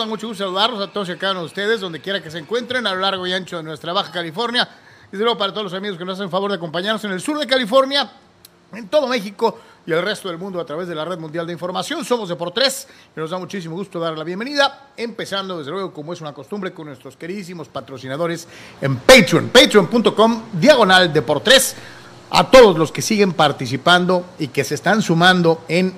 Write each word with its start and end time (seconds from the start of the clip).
da 0.00 0.06
mucho 0.06 0.26
gusto 0.26 0.44
saludarlos 0.44 0.80
a 0.80 0.92
todos 0.92 1.08
y 1.08 1.12
a 1.12 1.18
cada 1.18 1.32
uno 1.32 1.40
de 1.40 1.46
ustedes, 1.46 1.80
donde 1.80 2.00
quiera 2.00 2.22
que 2.22 2.30
se 2.30 2.38
encuentren, 2.38 2.86
a 2.86 2.94
lo 2.94 3.00
largo 3.00 3.26
y 3.26 3.32
ancho 3.32 3.58
de 3.58 3.62
nuestra 3.62 3.92
Baja 3.92 4.10
California. 4.10 4.68
Y 5.12 5.16
luego 5.16 5.36
para 5.36 5.52
todos 5.52 5.64
los 5.64 5.74
amigos 5.74 5.98
que 5.98 6.04
nos 6.04 6.18
hacen 6.18 6.30
favor 6.30 6.50
de 6.50 6.56
acompañarnos 6.56 7.04
en 7.04 7.12
el 7.12 7.20
sur 7.20 7.38
de 7.38 7.46
California, 7.46 8.10
en 8.72 8.88
todo 8.88 9.06
México 9.06 9.60
y 9.86 9.92
el 9.92 10.02
resto 10.02 10.28
del 10.28 10.38
mundo 10.38 10.60
a 10.60 10.64
través 10.64 10.88
de 10.88 10.94
la 10.94 11.04
Red 11.04 11.18
Mundial 11.18 11.46
de 11.46 11.52
Información. 11.52 12.04
Somos 12.04 12.28
Deportes 12.28 12.88
y 13.14 13.20
nos 13.20 13.30
da 13.30 13.38
muchísimo 13.38 13.76
gusto 13.76 14.00
dar 14.00 14.16
la 14.16 14.24
bienvenida, 14.24 14.90
empezando 14.96 15.58
desde 15.58 15.70
luego, 15.70 15.92
como 15.92 16.12
es 16.12 16.20
una 16.20 16.32
costumbre, 16.32 16.72
con 16.72 16.86
nuestros 16.86 17.16
queridísimos 17.16 17.68
patrocinadores 17.68 18.48
en 18.80 18.96
Patreon, 18.96 19.48
patreon.com, 19.48 20.42
diagonal 20.52 21.12
Deportes. 21.12 21.76
A 22.32 22.48
todos 22.48 22.78
los 22.78 22.92
que 22.92 23.02
siguen 23.02 23.32
participando 23.32 24.24
y 24.38 24.48
que 24.48 24.62
se 24.62 24.76
están 24.76 25.02
sumando 25.02 25.64
en 25.66 25.92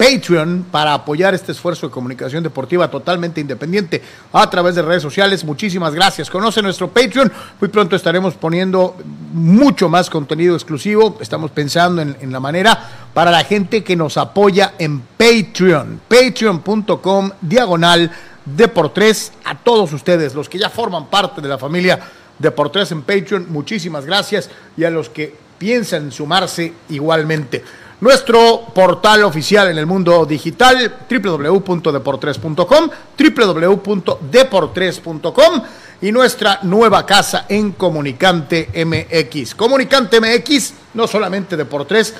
Patreon 0.00 0.64
para 0.70 0.94
apoyar 0.94 1.34
este 1.34 1.52
esfuerzo 1.52 1.86
de 1.86 1.92
comunicación 1.92 2.42
deportiva 2.42 2.90
totalmente 2.90 3.38
independiente 3.38 4.00
a 4.32 4.48
través 4.48 4.74
de 4.74 4.80
redes 4.80 5.02
sociales. 5.02 5.44
Muchísimas 5.44 5.94
gracias. 5.94 6.30
Conoce 6.30 6.62
nuestro 6.62 6.88
Patreon. 6.88 7.30
Muy 7.60 7.68
pronto 7.68 7.96
estaremos 7.96 8.32
poniendo 8.32 8.96
mucho 9.34 9.90
más 9.90 10.08
contenido 10.08 10.54
exclusivo. 10.54 11.18
Estamos 11.20 11.50
pensando 11.50 12.00
en, 12.00 12.32
la 12.32 12.40
manera 12.40 13.10
para 13.12 13.30
la 13.30 13.44
gente 13.44 13.84
que 13.84 13.94
nos 13.94 14.16
apoya 14.16 14.72
en 14.78 15.00
Patreon. 15.18 16.00
Patreon.com 16.08 17.32
diagonal 17.42 18.10
de 18.46 18.68
por 18.68 18.94
tres 18.94 19.34
a 19.44 19.58
todos 19.58 19.92
ustedes, 19.92 20.34
los 20.34 20.48
que 20.48 20.58
ya 20.58 20.70
forman 20.70 21.10
parte 21.10 21.42
de 21.42 21.48
la 21.48 21.58
familia 21.58 22.00
de 22.38 22.50
por 22.50 22.72
tres 22.72 22.90
en 22.92 23.02
Patreon. 23.02 23.52
Muchísimas 23.52 24.06
gracias 24.06 24.48
y 24.78 24.84
a 24.84 24.88
los 24.88 25.10
que 25.10 25.36
piensan 25.58 26.10
sumarse 26.10 26.72
igualmente. 26.88 27.62
Nuestro 28.00 28.66
portal 28.74 29.22
oficial 29.24 29.68
en 29.68 29.76
el 29.76 29.84
mundo 29.84 30.24
digital, 30.24 31.00
www.deportres.com, 31.08 32.90
www.deportres.com 33.18 35.62
y 36.00 36.10
nuestra 36.10 36.60
nueva 36.62 37.04
casa 37.04 37.44
en 37.46 37.72
Comunicante 37.72 38.70
MX. 38.74 39.54
Comunicante 39.54 40.18
MX, 40.18 40.72
no 40.94 41.06
solamente 41.06 41.58
de 41.58 41.66
por 41.66 41.84
tres, 41.84 42.14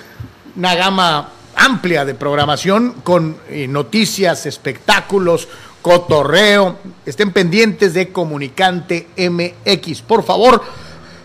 una 0.54 0.74
gama 0.74 1.30
amplia 1.56 2.04
de 2.04 2.14
programación 2.14 2.96
con 3.02 3.38
eh, 3.48 3.66
noticias, 3.66 4.44
espectáculos, 4.44 5.48
cotorreo. 5.80 6.76
Estén 7.06 7.32
pendientes 7.32 7.94
de 7.94 8.12
Comunicante 8.12 9.08
MX. 9.16 10.02
Por 10.02 10.24
favor, 10.24 10.62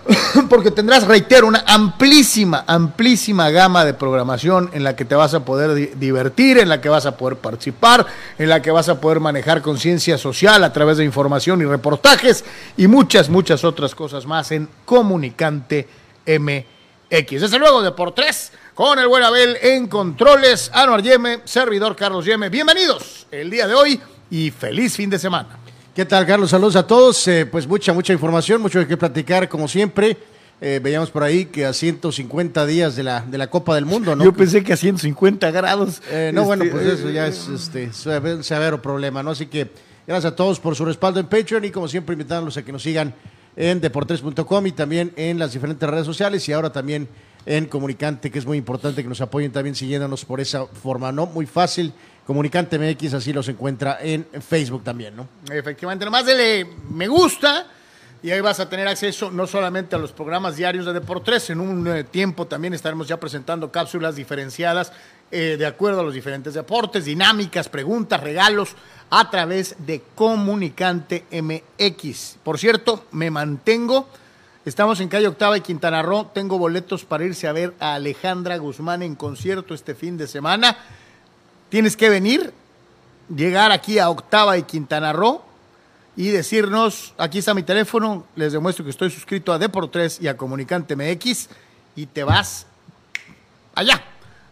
porque 0.50 0.72
tendrás, 0.72 1.08
reitero, 1.08 1.48
una 1.48 1.64
amplísima, 1.66 2.64
amplísima 2.68 3.50
gama 3.50 3.86
de 3.86 3.94
programación 3.94 4.70
en 4.74 4.84
la 4.84 4.96
que 4.96 5.06
te 5.06 5.16
vas 5.16 5.34
a 5.34 5.44
poder 5.44 5.74
di 5.74 5.88
divertir, 5.96 6.60
en 6.60 6.70
la 6.70 6.80
que 6.80 6.90
vas 6.90 7.06
a 7.06 7.18
poder 7.18 7.38
participar, 7.38 8.06
en 8.38 8.50
la 8.50 8.62
que 8.62 8.72
vas 8.72 8.88
a 8.90 9.02
poder 9.02 9.20
manejar 9.20 9.62
conciencia 9.62 10.18
social 10.18 10.64
a 10.64 10.72
través 10.72 10.98
de 10.98 11.06
información 11.06 11.62
y 11.62 11.66
reportajes 11.66 12.46
y 12.78 12.88
muchas, 12.88 13.30
muchas 13.30 13.64
otras 13.64 13.96
cosas 13.96 14.26
más 14.26 14.52
en 14.52 14.70
Comunicante 14.86 15.88
MX. 16.28 17.42
Desde 17.42 17.58
luego, 17.58 17.82
de 17.82 17.92
por 17.92 18.14
tres, 18.14 18.52
con 18.76 19.00
el 19.00 19.08
buen 19.08 19.24
Abel 19.24 19.58
en 19.62 19.88
controles, 19.88 20.70
Anuar 20.74 21.02
Yeme, 21.02 21.40
servidor 21.46 21.96
Carlos 21.96 22.26
Yeme. 22.26 22.50
Bienvenidos 22.50 23.26
el 23.32 23.50
día 23.50 23.68
de 23.68 23.74
hoy 23.74 24.00
y 24.30 24.52
feliz 24.52 24.96
fin 24.96 25.10
de 25.10 25.18
semana. 25.18 25.64
¿Qué 25.96 26.04
tal, 26.04 26.25
Carlos? 26.25 26.50
Saludos 26.50 26.75
a 26.75 26.86
todos. 26.86 27.25
Eh, 27.30 27.46
pues 27.46 27.66
mucha, 27.66 27.94
mucha 27.94 28.12
información, 28.12 28.62
mucho 28.62 28.80
de 28.80 28.86
qué 28.86 28.98
platicar, 28.98 29.48
como 29.48 29.66
siempre. 29.66 30.18
Eh, 30.60 30.82
veíamos 30.84 31.10
por 31.10 31.24
ahí 31.24 31.46
que 31.46 31.66
a 31.66 31.72
150 31.72 32.66
días 32.66 32.98
de 32.98 33.04
la, 33.04 33.22
de 33.22 33.38
la 33.38 33.48
Copa 33.48 33.75
del 33.75 33.86
Mundo, 33.86 34.14
¿no? 34.14 34.25
Yo 34.25 34.34
pensé 34.34 34.62
que 34.62 34.74
a 34.74 34.75
150 34.75 35.50
grados. 35.52 36.02
Eh, 36.12 36.32
no, 36.34 36.42
este, 36.42 36.48
bueno, 36.48 36.66
pues 36.70 36.86
eso 36.86 37.10
ya 37.10 37.28
es 37.28 37.48
este, 37.48 37.90
un 38.06 38.44
severo 38.44 38.82
problema, 38.82 39.24
¿no? 39.24 39.32
Así 39.32 39.46
que 39.46 39.72
gracias 40.06 40.34
a 40.34 40.36
todos 40.36 40.60
por 40.60 40.75
su 40.75 40.84
respaldo 40.84 41.22
en 41.22 41.28
Patreon 41.28 41.64
y 41.64 41.72
como 41.72 41.88
siempre 41.88 42.12
invitándolos 42.12 42.58
a 42.58 42.66
que 42.66 42.74
nos 42.74 42.84
sigan 42.84 43.14
en 43.56 43.80
deportes.com 43.80 44.68
y 44.68 44.74
también 44.74 45.14
en 45.16 45.40
las 45.40 45.54
diferentes 45.54 45.90
redes 45.90 46.06
sociales 46.06 46.46
y 46.50 46.52
ahora 46.52 46.74
también 46.74 47.08
en 47.46 47.68
Comunicante, 47.68 48.30
que 48.32 48.40
es 48.40 48.46
muy 48.46 48.58
importante 48.58 49.02
que 49.02 49.08
nos 49.08 49.22
apoyen 49.22 49.54
también 49.54 49.75
siguiéndonos 49.75 50.25
por 50.25 50.42
esa 50.42 50.66
forma, 50.66 51.14
¿no? 51.14 51.25
Muy 51.25 51.46
fácil 51.46 51.94
Comunicante 52.25 52.79
MX, 52.79 53.13
así 53.13 53.34
los 53.34 53.48
encuentra 53.50 54.00
en 54.01 54.25
Facebook 54.41 54.84
también, 54.84 55.15
¿no? 55.15 55.27
Efectivamente, 55.51 56.05
nomás 56.05 56.25
dele 56.25 56.67
me 56.89 57.08
gusta 57.08 57.67
y 58.24 58.32
ahí 58.32 58.41
vas 58.41 58.60
a 58.60 58.67
tener 58.67 58.88
acceso 58.88 59.29
no 59.29 59.46
solamente 59.46 59.96
a 59.96 60.00
los 60.00 60.12
programas 60.12 60.55
diarios 60.55 60.88
de 60.88 60.94
Deportes, 60.94 61.51
en 61.51 61.60
un 61.60 61.88
eh, 61.88 62.03
tiempo 62.03 62.48
también 62.48 62.74
estaremos 62.74 63.08
ya 63.08 63.20
presentando 63.20 63.72
cápsulas 63.72 64.15
diferenciadas 64.15 64.91
eh, 65.29 65.55
de 65.60 65.65
acuerdo 65.67 66.00
a 66.00 66.03
los 66.03 66.15
diferentes 66.15 66.55
deportes, 66.55 67.05
dinámicas, 67.05 67.70
preguntas, 67.70 68.22
regalos 68.22 68.75
a 69.12 69.29
través 69.29 69.75
de 69.86 70.01
Comunicante 70.15 71.25
MX. 71.32 72.38
Por 72.44 72.58
cierto, 72.58 73.05
me 73.12 73.29
mantengo. 73.29 74.08
Estamos 74.65 75.00
en 75.00 75.10
calle 75.10 75.27
Octava 75.27 75.58
y 75.58 75.62
Quintana 75.62 76.01
Roo. 76.01 76.32
Tengo 76.34 76.58
boletos 76.58 77.05
para 77.05 77.24
irse 77.24 77.48
a 77.48 77.53
ver 77.53 77.75
a 77.79 77.96
Alejandra 77.96 78.58
Guzmán 78.58 79.03
en 79.03 79.15
concierto 79.15 79.75
este 79.75 79.94
fin 79.94 80.17
de 80.17 80.27
semana. 80.27 80.77
Tienes 81.75 81.98
que 81.98 82.08
venir, 82.08 82.53
llegar 83.27 83.74
aquí 83.74 84.00
a 84.00 84.10
Octava 84.10 84.58
y 84.58 84.63
Quintana 84.63 85.12
Roo 85.12 85.41
y 86.15 86.29
decirnos, 86.29 87.13
aquí 87.17 87.39
está 87.39 87.53
mi 87.53 87.63
teléfono, 87.63 88.24
les 88.38 88.53
demuestro 88.53 88.86
que 88.86 88.91
estoy 88.91 89.12
suscrito 89.12 89.51
a 89.51 89.60
Deportes 89.60 90.22
y 90.22 90.29
a 90.29 90.38
Comunicante 90.38 90.96
MX 90.96 91.50
y 91.98 92.05
te 92.05 92.24
vas 92.24 92.65
allá, 93.74 94.01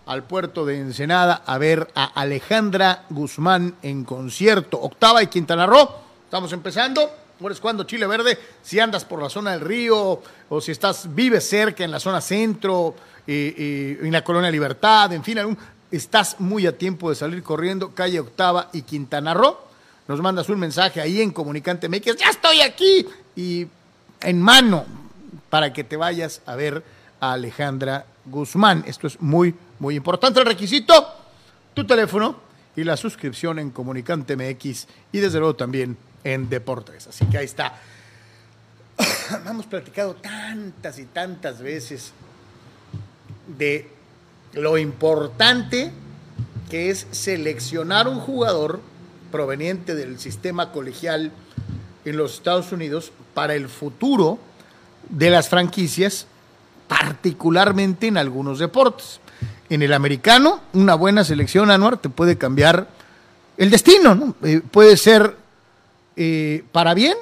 al 0.06 0.24
puerto 0.24 0.66
de 0.66 0.80
Ensenada, 0.80 1.42
a 1.46 1.58
ver 1.58 1.88
a 1.96 2.04
Alejandra 2.04 3.06
Guzmán 3.10 3.76
en 3.84 4.04
concierto. 4.04 4.78
Octava 4.82 5.24
y 5.24 5.28
Quintana 5.28 5.66
Roo, 5.66 5.88
estamos 6.26 6.52
empezando. 6.52 7.10
es 7.50 7.62
cuando 7.62 7.86
Chile 7.86 8.06
Verde, 8.06 8.38
si 8.62 8.82
andas 8.82 9.06
por 9.06 9.22
la 9.22 9.30
zona 9.30 9.52
del 9.52 9.62
río 9.62 10.22
o 10.50 10.60
si 10.60 10.74
estás, 10.74 11.16
vives 11.16 11.48
cerca 11.48 11.86
en 11.86 11.92
la 11.92 12.02
zona 12.02 12.20
centro, 12.20 12.94
y, 13.26 13.32
y, 13.32 13.98
en 14.02 14.12
la 14.12 14.22
Colonia 14.22 14.52
Libertad, 14.52 15.14
en 15.14 15.24
fin, 15.24 15.40
algún, 15.40 15.58
estás 15.98 16.40
muy 16.40 16.66
a 16.66 16.78
tiempo 16.78 17.10
de 17.10 17.16
salir 17.16 17.44
corriendo, 17.44 17.94
calle 17.94 18.20
Octava 18.20 18.70
y 18.74 18.82
Quintana 18.82 19.34
Roo. 19.34 19.58
Nos 20.08 20.22
mandas 20.22 20.50
un 20.50 20.60
mensaje 20.60 21.00
ahí 21.00 21.22
en 21.22 21.32
Comunicante 21.32 21.88
MX, 21.88 22.18
ya 22.18 22.30
estoy 22.30 22.62
aquí 22.62 23.06
y 23.36 23.68
en 24.22 24.42
mano 24.42 24.86
para 25.50 25.72
que 25.72 25.84
te 25.84 25.96
vayas 25.96 26.42
a 26.46 26.56
ver 26.56 26.84
a 27.20 27.34
Alejandra 27.34 28.06
Guzmán. 28.26 28.84
Esto 28.88 29.08
es 29.08 29.22
muy, 29.22 29.56
muy 29.80 29.96
importante. 29.96 30.40
El 30.40 30.46
requisito, 30.46 30.94
tu 31.74 31.86
teléfono 31.86 32.38
y 32.76 32.84
la 32.84 32.98
suscripción 32.98 33.60
en 33.60 33.70
Comunicante 33.70 34.36
MX 34.36 34.88
y 35.12 35.20
desde 35.20 35.40
luego 35.40 35.56
también 35.56 35.96
en 36.24 36.50
Deportes. 36.50 37.08
Así 37.08 37.26
que 37.26 37.38
ahí 37.38 37.46
está. 37.46 37.80
Hemos 39.48 39.68
platicado 39.68 40.16
tantas 40.16 40.98
y 40.98 41.06
tantas 41.06 41.62
veces 41.62 42.14
de 43.58 43.93
lo 44.54 44.78
importante 44.78 45.92
que 46.70 46.90
es 46.90 47.08
seleccionar 47.12 48.08
un 48.08 48.20
jugador 48.20 48.80
proveniente 49.32 49.96
del 49.96 50.20
sistema 50.20 50.72
colegial 50.72 51.32
en 52.06 52.18
los 52.18 52.36
Estados 52.36 52.72
Unidos 52.72 53.12
para 53.34 53.56
el 53.56 53.68
futuro 53.68 54.40
de 55.10 55.30
las 55.30 55.50
franquicias, 55.50 56.28
particularmente 56.88 58.08
en 58.08 58.18
algunos 58.18 58.60
deportes. 58.60 59.20
En 59.70 59.82
el 59.82 59.94
americano, 59.94 60.62
una 60.74 60.96
buena 60.96 61.24
selección 61.24 61.72
anual 61.72 62.00
te 62.00 62.10
puede 62.10 62.38
cambiar 62.38 62.88
el 63.58 63.70
destino, 63.70 64.16
¿no? 64.16 64.36
eh, 64.44 64.62
puede 64.70 64.98
ser 64.98 65.36
eh, 66.16 66.64
para 66.72 66.94
bien 66.94 67.18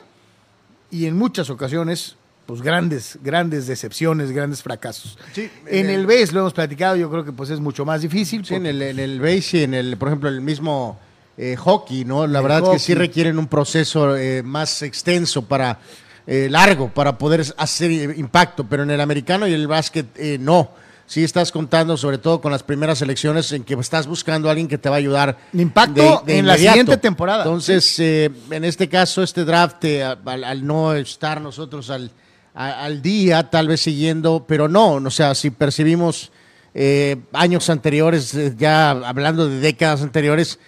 y 0.90 1.06
en 1.06 1.18
muchas 1.18 1.50
ocasiones 1.50 2.16
pues 2.46 2.62
grandes, 2.62 3.18
grandes 3.24 3.68
decepciones, 3.68 4.32
grandes 4.32 4.62
fracasos. 4.62 5.18
Sí, 5.34 5.50
en 5.68 5.90
el 5.90 6.06
base 6.06 6.32
lo 6.34 6.42
hemos 6.42 6.54
platicado, 6.54 6.96
yo 6.96 7.10
creo 7.10 7.24
que 7.24 7.32
pues 7.32 7.50
es 7.50 7.60
mucho 7.60 7.86
más 7.86 8.02
difícil. 8.02 8.46
Sí, 8.46 8.56
en 8.56 8.66
el, 8.66 8.82
en 8.82 9.00
el 9.00 9.20
base 9.20 9.60
y 9.60 9.64
en 9.64 9.74
el, 9.74 9.98
por 9.98 10.10
ejemplo, 10.10 10.30
el 10.30 10.42
mismo 10.42 11.00
eh, 11.38 11.56
hockey, 11.56 12.06
¿no? 12.06 12.28
La 12.28 12.42
verdad 12.42 12.62
hockey. 12.62 12.74
que 12.74 12.80
sí 12.80 12.94
requieren 12.94 13.40
un 13.40 13.48
proceso 13.48 14.18
eh, 14.18 14.44
más 14.44 14.82
extenso 14.82 15.44
para, 15.44 15.80
eh, 16.28 16.48
largo, 16.50 16.90
para 16.90 17.18
poder 17.18 17.44
hacer 17.58 17.92
impacto, 17.92 18.66
pero 18.68 18.84
en 18.84 18.92
el 18.92 19.02
americano 19.02 19.48
y 19.48 19.54
el 19.54 19.68
básquet 19.68 20.08
eh, 20.18 20.38
no. 20.40 20.72
Sí 21.08 21.26
estás 21.26 21.52
contando, 21.52 21.98
sobre 21.98 22.20
todo 22.20 22.40
con 22.40 22.54
las 22.54 22.64
primeras 22.64 23.02
elecciones, 23.02 23.52
en 23.52 23.66
que 23.66 23.74
estás 23.74 24.08
buscando 24.08 24.48
a 24.48 24.52
alguien 24.52 24.70
que 24.70 24.78
te 24.78 24.88
va 24.88 24.96
a 24.96 25.00
ayudar. 25.00 25.38
Impacto 25.52 26.24
de, 26.26 26.34
de 26.34 26.40
en 26.40 26.48
la 26.48 26.58
siguiente 26.58 26.96
temporada. 26.96 27.44
Entonces, 27.44 28.00
eh, 28.00 28.32
en 28.50 28.64
este 28.64 28.88
caso, 28.88 29.22
este 29.22 29.44
draft, 29.44 29.84
eh, 29.84 30.04
al, 30.06 30.44
al, 30.46 30.66
no 30.66 30.94
estar 30.94 31.42
nosotros 31.42 31.90
al, 31.90 32.12
a, 32.54 32.84
al 32.84 33.02
día, 33.02 33.50
tal 33.50 33.68
vez 33.68 33.82
siguiendo, 33.82 34.46
pero 34.48 34.68
no, 34.68 34.94
o 34.96 35.12
sea, 35.12 35.36
si 35.36 35.50
percibimos 35.50 36.32
eh, 36.74 37.18
años 37.34 37.70
anteriores, 37.70 38.34
eh, 38.34 38.54
ya 38.58 38.92
hablando 38.92 39.48
de 39.48 39.60
décadas 39.60 40.02
anteriores, 40.02 40.60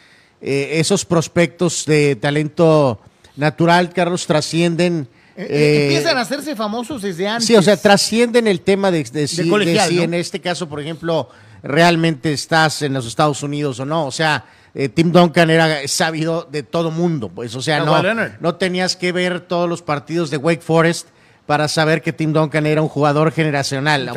eh, 0.41 0.79
esos 0.79 1.05
prospectos 1.05 1.85
de 1.85 2.15
talento 2.15 2.99
natural, 3.35 3.93
Carlos, 3.93 4.27
trascienden. 4.27 5.07
Eh, 5.37 5.85
Empiezan 5.85 6.17
a 6.17 6.21
hacerse 6.21 6.55
famosos 6.55 7.01
desde 7.01 7.27
antes. 7.27 7.47
Sí, 7.47 7.55
o 7.55 7.61
sea, 7.61 7.77
trascienden 7.77 8.47
el 8.47 8.61
tema 8.61 8.91
de, 8.91 9.03
de, 9.03 9.21
de 9.21 9.27
si, 9.27 9.49
colegial, 9.49 9.87
de 9.87 9.93
si 9.93 9.97
¿no? 9.97 10.03
en 10.03 10.13
este 10.15 10.41
caso, 10.41 10.67
por 10.67 10.81
ejemplo, 10.81 11.29
realmente 11.63 12.33
estás 12.33 12.81
en 12.81 12.93
los 12.93 13.05
Estados 13.05 13.41
Unidos 13.41 13.79
o 13.79 13.85
no. 13.85 14.05
O 14.05 14.11
sea, 14.11 14.45
eh, 14.75 14.89
Tim 14.89 15.11
Duncan 15.11 15.49
era 15.49 15.87
sabido 15.87 16.47
de 16.51 16.63
todo 16.63 16.91
mundo, 16.91 17.29
pues, 17.29 17.55
o 17.55 17.61
sea, 17.61 17.79
no, 17.85 18.01
no 18.39 18.55
tenías 18.55 18.95
que 18.95 19.11
ver 19.11 19.41
todos 19.41 19.69
los 19.69 19.81
partidos 19.81 20.29
de 20.29 20.37
Wake 20.37 20.61
Forest 20.61 21.07
para 21.45 21.67
saber 21.67 22.01
que 22.01 22.13
Tim 22.13 22.31
Duncan 22.31 22.65
era 22.65 22.81
un 22.81 22.87
jugador 22.87 23.31
generacional. 23.31 24.11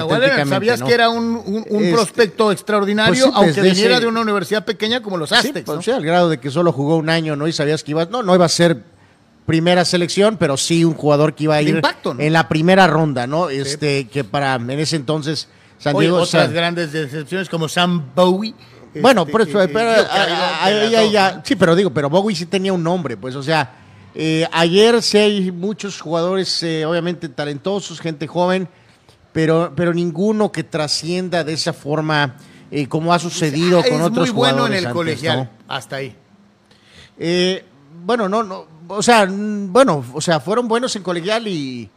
Sabías 0.48 0.82
que 0.82 0.94
era 0.94 1.08
un, 1.08 1.64
este, 1.68 1.92
prospecto 1.92 2.52
extraordinario, 2.52 3.24
pues 3.24 3.36
aunque 3.36 3.60
viniera 3.62 3.98
de 3.98 4.06
una 4.06 4.20
universidad 4.20 4.64
pequeña 4.64 5.02
como 5.02 5.16
los 5.16 5.32
Aztecs. 5.32 5.66
Pues, 5.66 5.84
sí, 5.84 5.90
al 5.90 6.04
grado 6.04 6.28
de 6.28 6.38
que 6.38 6.50
solo 6.50 6.72
jugó 6.72 6.96
un 6.96 7.10
año, 7.10 7.34
¿no? 7.34 7.48
Y 7.48 7.52
sabías 7.52 7.82
que 7.82 7.92
iba, 7.92 8.04
no, 8.04 8.22
no 8.22 8.34
iba 8.34 8.44
a 8.44 8.48
ser 8.48 8.80
primera 9.44 9.84
selección, 9.84 10.36
pero 10.36 10.56
sí 10.56 10.84
un 10.84 10.94
jugador 10.94 11.34
que 11.34 11.44
iba 11.44 11.56
a 11.56 11.62
ir 11.62 11.80
en 12.18 12.32
la 12.32 12.48
primera 12.48 12.86
ronda, 12.86 13.26
¿no? 13.26 13.48
Este, 13.50 14.08
que 14.08 14.22
para 14.24 14.54
en 14.54 14.70
ese 14.70 14.96
entonces 14.96 15.48
San 15.78 15.96
Diego. 15.98 16.18
otras 16.18 16.52
grandes 16.52 16.92
decepciones 16.92 17.48
como 17.48 17.68
Sam 17.68 18.10
Bowie. 18.14 18.54
Bueno, 19.00 19.22
este, 19.22 19.32
por 19.32 19.42
eso, 19.42 19.58
pero, 19.72 19.92
sí, 21.44 21.54
pero 21.56 21.76
digo, 21.76 21.90
pero 21.90 22.08
Bowie 22.08 22.34
sí 22.34 22.46
tenía 22.46 22.72
un 22.72 22.82
nombre, 22.82 23.16
pues, 23.16 23.34
o 23.34 23.42
sea, 23.42 23.85
eh, 24.18 24.48
ayer 24.50 25.02
sí 25.02 25.18
hay 25.18 25.52
muchos 25.52 26.00
jugadores, 26.00 26.62
eh, 26.62 26.86
obviamente 26.86 27.28
talentosos, 27.28 28.00
gente 28.00 28.26
joven, 28.26 28.66
pero, 29.30 29.74
pero 29.76 29.92
ninguno 29.92 30.50
que 30.50 30.64
trascienda 30.64 31.44
de 31.44 31.52
esa 31.52 31.74
forma 31.74 32.34
eh, 32.70 32.88
como 32.88 33.12
ha 33.12 33.18
sucedido 33.18 33.82
con 33.82 34.00
otros 34.00 34.30
jugadores. 34.30 34.32
muy 34.32 34.40
bueno 34.62 34.66
en 34.66 34.72
el 34.72 34.90
colegial, 34.90 35.50
hasta 35.68 35.96
ahí. 35.96 36.16
bueno, 38.06 38.26
no, 38.26 38.42
no, 38.42 38.66
o 38.88 39.02
sea, 39.02 39.28
bueno, 39.28 40.02
o 40.14 40.20
sea, 40.22 40.40
fueron 40.40 40.66
buenos 40.66 40.96
en 40.96 41.02
colegial 41.02 41.46
y 41.46 41.90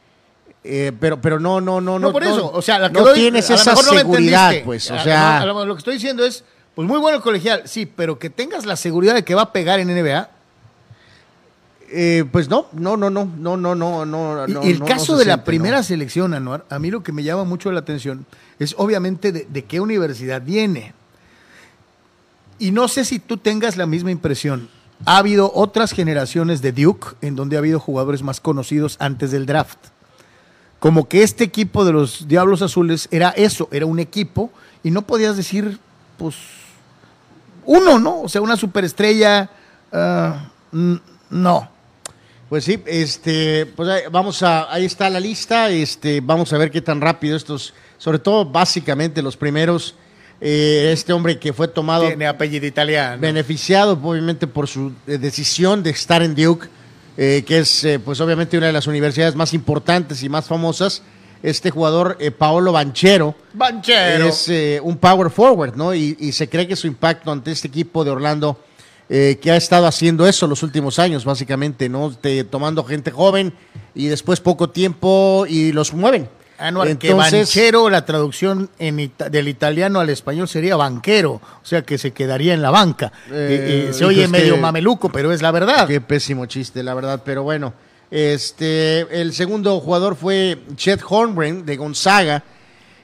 pero 0.99 1.21
pero 1.21 1.39
no 1.39 1.61
no 1.61 1.79
no 1.79 1.97
no 1.97 2.11
por 2.11 2.21
eso 2.21 2.51
o 2.53 2.61
sea 2.61 2.89
no 2.89 3.13
tienes 3.13 3.49
esa 3.49 3.77
seguridad 3.77 4.53
pues 4.65 4.91
o 4.91 4.99
sea 4.99 5.45
lo 5.45 5.73
que 5.73 5.79
estoy 5.79 5.93
diciendo 5.93 6.25
es 6.25 6.43
pues 6.75 6.85
muy 6.85 6.99
bueno 6.99 7.15
el 7.15 7.23
colegial 7.23 7.61
sí 7.63 7.85
pero 7.85 8.19
que 8.19 8.29
tengas 8.29 8.65
la 8.65 8.75
seguridad 8.75 9.13
de 9.13 9.23
que 9.23 9.33
va 9.33 9.43
a 9.43 9.53
pegar 9.53 9.79
en 9.79 9.87
NBA 9.87 10.29
eh, 11.91 12.25
pues 12.31 12.49
no, 12.49 12.67
no, 12.73 12.97
no, 12.97 13.09
no, 13.09 13.25
no, 13.25 13.57
no, 13.57 13.75
no, 13.75 14.05
no. 14.05 14.61
el 14.61 14.83
caso 14.83 15.17
de 15.17 15.25
la 15.25 15.43
primera 15.43 15.81
selección, 15.81 16.33
Anuar, 16.33 16.65
a 16.69 16.77
mí 16.77 16.91
lo 16.91 17.01
que 17.01 17.11
me 17.11 17.23
llama 17.23 17.45
mucho 17.45 17.71
la 17.71 17.79
atención 17.79 18.25
es 18.59 18.75
obviamente 18.77 19.31
de, 19.31 19.65
qué 19.65 19.79
universidad 19.79 20.41
viene. 20.41 20.93
Y 22.59 22.71
no 22.71 22.87
sé 22.87 23.05
si 23.05 23.19
tú 23.19 23.37
tengas 23.37 23.77
la 23.77 23.85
misma 23.85 24.11
impresión. 24.11 24.69
Ha 25.05 25.17
habido 25.17 25.51
otras 25.55 25.93
generaciones 25.93 26.61
de 26.61 26.73
Duke 26.73 27.15
en 27.21 27.35
donde 27.35 27.55
ha 27.55 27.59
habido 27.59 27.79
jugadores 27.79 28.21
más 28.21 28.39
conocidos 28.39 28.97
antes 28.99 29.31
del 29.31 29.45
draft. 29.45 29.79
Como 30.79 31.07
que 31.07 31.23
este 31.23 31.43
equipo 31.43 31.85
de 31.85 31.93
los 31.93 32.27
Diablos 32.27 32.61
Azules 32.61 33.07
era 33.11 33.29
eso, 33.29 33.69
era 33.71 33.85
un 33.85 33.99
equipo 33.99 34.51
y 34.83 34.91
no 34.91 35.03
podías 35.03 35.37
decir, 35.37 35.79
pues, 36.17 36.35
uno, 37.65 37.97
¿no? 37.97 38.21
O 38.21 38.29
sea, 38.29 38.41
una 38.41 38.57
superestrella, 38.57 39.49
ah, 39.91 40.49
no. 40.71 41.78
Pues 42.49 42.63
sí, 42.63 42.81
este, 42.87 43.67
pues 43.67 44.11
vamos 44.11 44.41
a, 44.41 44.73
ahí 44.73 44.83
está 44.83 45.07
la 45.11 45.19
lista, 45.19 45.69
este, 45.69 46.19
vamos 46.19 46.51
a 46.51 46.57
ver 46.57 46.71
qué 46.71 46.81
tan 46.81 46.99
rápido 46.99 47.37
estos, 47.37 47.75
sobre 47.99 48.17
todo 48.17 48.43
básicamente 48.43 49.21
los 49.21 49.37
primeros, 49.37 49.93
eh, 50.41 50.89
este 50.91 51.13
hombre 51.13 51.37
que 51.37 51.53
fue 51.53 51.67
tomado. 51.67 52.07
Tiene 52.07 52.25
apellido 52.25 52.65
italiano. 52.65 53.21
Beneficiado 53.21 53.99
obviamente 54.01 54.47
por 54.47 54.67
su 54.67 54.93
eh, 55.05 55.19
decisión 55.19 55.83
de 55.83 55.91
estar 55.91 56.23
en 56.23 56.33
Duke, 56.33 56.67
eh, 57.17 57.43
que 57.45 57.59
es 57.59 57.87
pues 58.03 58.19
obviamente 58.19 58.57
una 58.57 58.65
de 58.65 58.73
las 58.73 58.87
universidades 58.87 59.35
más 59.35 59.53
importantes 59.53 60.23
y 60.23 60.29
más 60.29 60.47
famosas. 60.47 61.03
Este 61.43 61.69
jugador, 61.69 62.17
Paolo 62.37 62.71
Banchero, 62.71 63.33
Banchero. 63.53 64.27
es 64.27 64.51
un 64.81 64.97
power 64.97 65.29
forward, 65.29 65.75
¿no? 65.75 65.93
Y, 65.93 66.17
y 66.19 66.33
se 66.33 66.49
cree 66.49 66.67
que 66.67 66.75
su 66.75 66.87
impacto 66.87 67.31
ante 67.31 67.51
este 67.51 67.69
equipo 67.69 68.03
de 68.03 68.11
Orlando 68.11 68.59
eh, 69.09 69.39
que 69.41 69.49
ha 69.49 69.55
estado 69.55 69.87
haciendo 69.87 70.27
eso 70.27 70.45
los 70.45 70.61
últimos 70.61 70.99
años, 70.99 71.25
básicamente, 71.25 71.89
¿no? 71.89 72.15
tomando 72.49 72.83
gente 72.83 73.09
joven 73.09 73.53
y 73.95 74.05
después 74.05 74.39
poco 74.39 74.69
tiempo 74.69 75.45
y 75.49 75.71
los 75.71 75.93
mueven. 75.93 76.29
Anual, 76.59 76.97
que 76.97 77.13
banchero, 77.13 77.89
la 77.89 78.05
traducción 78.05 78.69
en 78.77 79.11
del 79.31 79.47
italiano 79.47 79.99
al 80.01 80.09
español 80.09 80.47
sería 80.47 80.75
banquero, 80.75 81.31
o 81.33 81.65
sea 81.65 81.83
que 81.83 81.97
se 81.97 82.11
quedaría 82.11 82.53
en 82.53 82.61
la 82.61 82.69
banca. 82.69 83.13
Eh, 83.31 83.91
se 83.93 84.03
oye 84.03 84.27
medio 84.27 84.57
mameluco, 84.57 85.09
pero 85.09 85.31
es 85.31 85.41
la 85.41 85.51
verdad. 85.51 85.87
Qué 85.87 86.01
pésimo 86.01 86.45
chiste, 86.45 86.83
la 86.83 86.93
verdad, 86.93 87.21
pero 87.23 87.43
bueno. 87.43 87.73
Este, 88.11 89.01
el 89.21 89.33
segundo 89.33 89.79
jugador 89.79 90.15
fue 90.15 90.59
Chet 90.75 91.01
Hornbren 91.07 91.65
de 91.65 91.77
Gonzaga, 91.77 92.43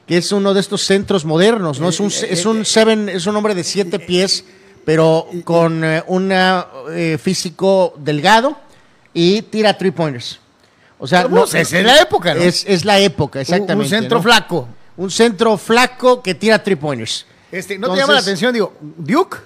que 0.05 0.17
es 0.17 0.31
uno 0.31 0.53
de 0.53 0.59
estos 0.59 0.81
centros 0.81 1.25
modernos, 1.25 1.79
¿no? 1.79 1.89
Es 1.89 1.99
un, 1.99 2.09
eh, 2.09 2.27
es 2.29 2.45
un 2.45 2.65
seven, 2.65 3.09
es 3.09 3.25
un 3.25 3.35
hombre 3.35 3.55
de 3.55 3.63
siete 3.63 3.99
pies 3.99 4.43
pero 4.85 5.27
con 5.43 5.83
eh, 5.83 6.03
un 6.07 6.29
eh, 6.31 7.17
físico 7.21 7.95
delgado 7.97 8.55
y 9.13 9.41
tira 9.41 9.75
three 9.77 9.91
pointers. 9.91 10.39
O 10.97 11.07
sea, 11.07 11.27
no, 11.27 11.43
es, 11.43 11.71
la 11.71 11.99
época, 11.99 12.33
¿no? 12.35 12.41
Es, 12.41 12.85
la 12.85 12.99
época, 12.99 13.41
exactamente. 13.41 13.95
Un, 13.95 14.01
centro 14.01 14.21
flaco. 14.21 14.69
Un 14.95 15.11
centro 15.11 15.57
flaco 15.57 16.21
que 16.21 16.35
tira 16.35 16.63
three 16.63 16.75
pointers. 16.75 17.25
Este, 17.51 17.77
¿No 17.77 17.91
te 17.91 17.97
llama 17.97 18.13
la 18.13 18.19
atención? 18.19 18.53
Digo, 18.53 18.73
Duke, 18.79 19.37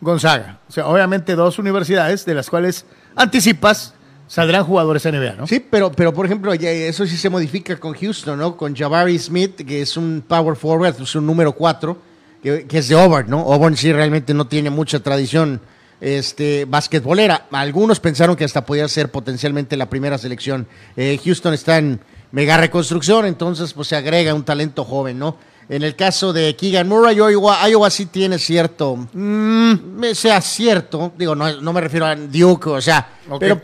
Gonzaga. 0.00 0.60
O 0.68 0.72
sea, 0.72 0.86
obviamente 0.86 1.34
dos 1.34 1.58
universidades 1.58 2.24
de 2.24 2.34
las 2.34 2.48
cuales 2.48 2.86
anticipas 3.16 3.94
saldrán 4.26 4.64
jugadores 4.64 5.04
NBA, 5.04 5.34
¿no? 5.34 5.46
Sí, 5.46 5.60
pero, 5.60 5.92
pero 5.92 6.14
por 6.14 6.24
ejemplo, 6.24 6.52
eso 6.52 7.06
sí 7.06 7.16
se 7.16 7.28
modifica 7.28 7.78
con 7.78 7.94
Houston, 7.94 8.38
¿no? 8.38 8.56
Con 8.56 8.74
Jabari 8.74 9.18
Smith, 9.18 9.56
que 9.66 9.82
es 9.82 9.96
un 9.96 10.24
power 10.26 10.56
forward, 10.56 11.00
es 11.00 11.14
un 11.14 11.26
número 11.26 11.52
cuatro 11.52 11.98
que, 12.44 12.78
es 12.78 12.88
de 12.88 13.00
Auburn, 13.00 13.30
¿no? 13.30 13.40
Auburn 13.52 13.76
sí 13.76 13.90
realmente 13.90 14.34
no 14.34 14.46
tiene 14.46 14.68
mucha 14.68 15.00
tradición 15.00 15.62
este, 16.00 16.66
basquetbolera. 16.66 17.46
Algunos 17.50 18.00
pensaron 18.00 18.36
que 18.36 18.44
hasta 18.44 18.66
podía 18.66 18.86
ser 18.86 19.10
potencialmente 19.10 19.78
la 19.78 19.88
primera 19.88 20.18
selección. 20.18 20.66
Eh, 20.94 21.18
Houston 21.24 21.54
está 21.54 21.78
en 21.78 22.00
mega 22.32 22.58
reconstrucción, 22.58 23.24
entonces 23.24 23.72
pues 23.72 23.88
se 23.88 23.96
agrega 23.96 24.34
un 24.34 24.44
talento 24.44 24.84
joven, 24.84 25.18
¿no? 25.18 25.38
En 25.66 25.82
el 25.82 25.96
caso 25.96 26.34
de 26.34 26.54
Keegan 26.54 26.86
Murray, 26.86 27.16
Iowa, 27.16 27.66
Iowa 27.66 27.88
sí 27.88 28.04
tiene 28.04 28.38
cierto, 28.38 29.08
mm, 29.10 30.04
sea 30.12 30.42
cierto, 30.42 31.14
digo, 31.16 31.34
no, 31.34 31.72
me 31.72 31.80
refiero 31.80 32.04
a 32.04 32.14
Duke, 32.14 32.68
o 32.68 32.82
sea, 32.82 33.08
pero, 33.40 33.58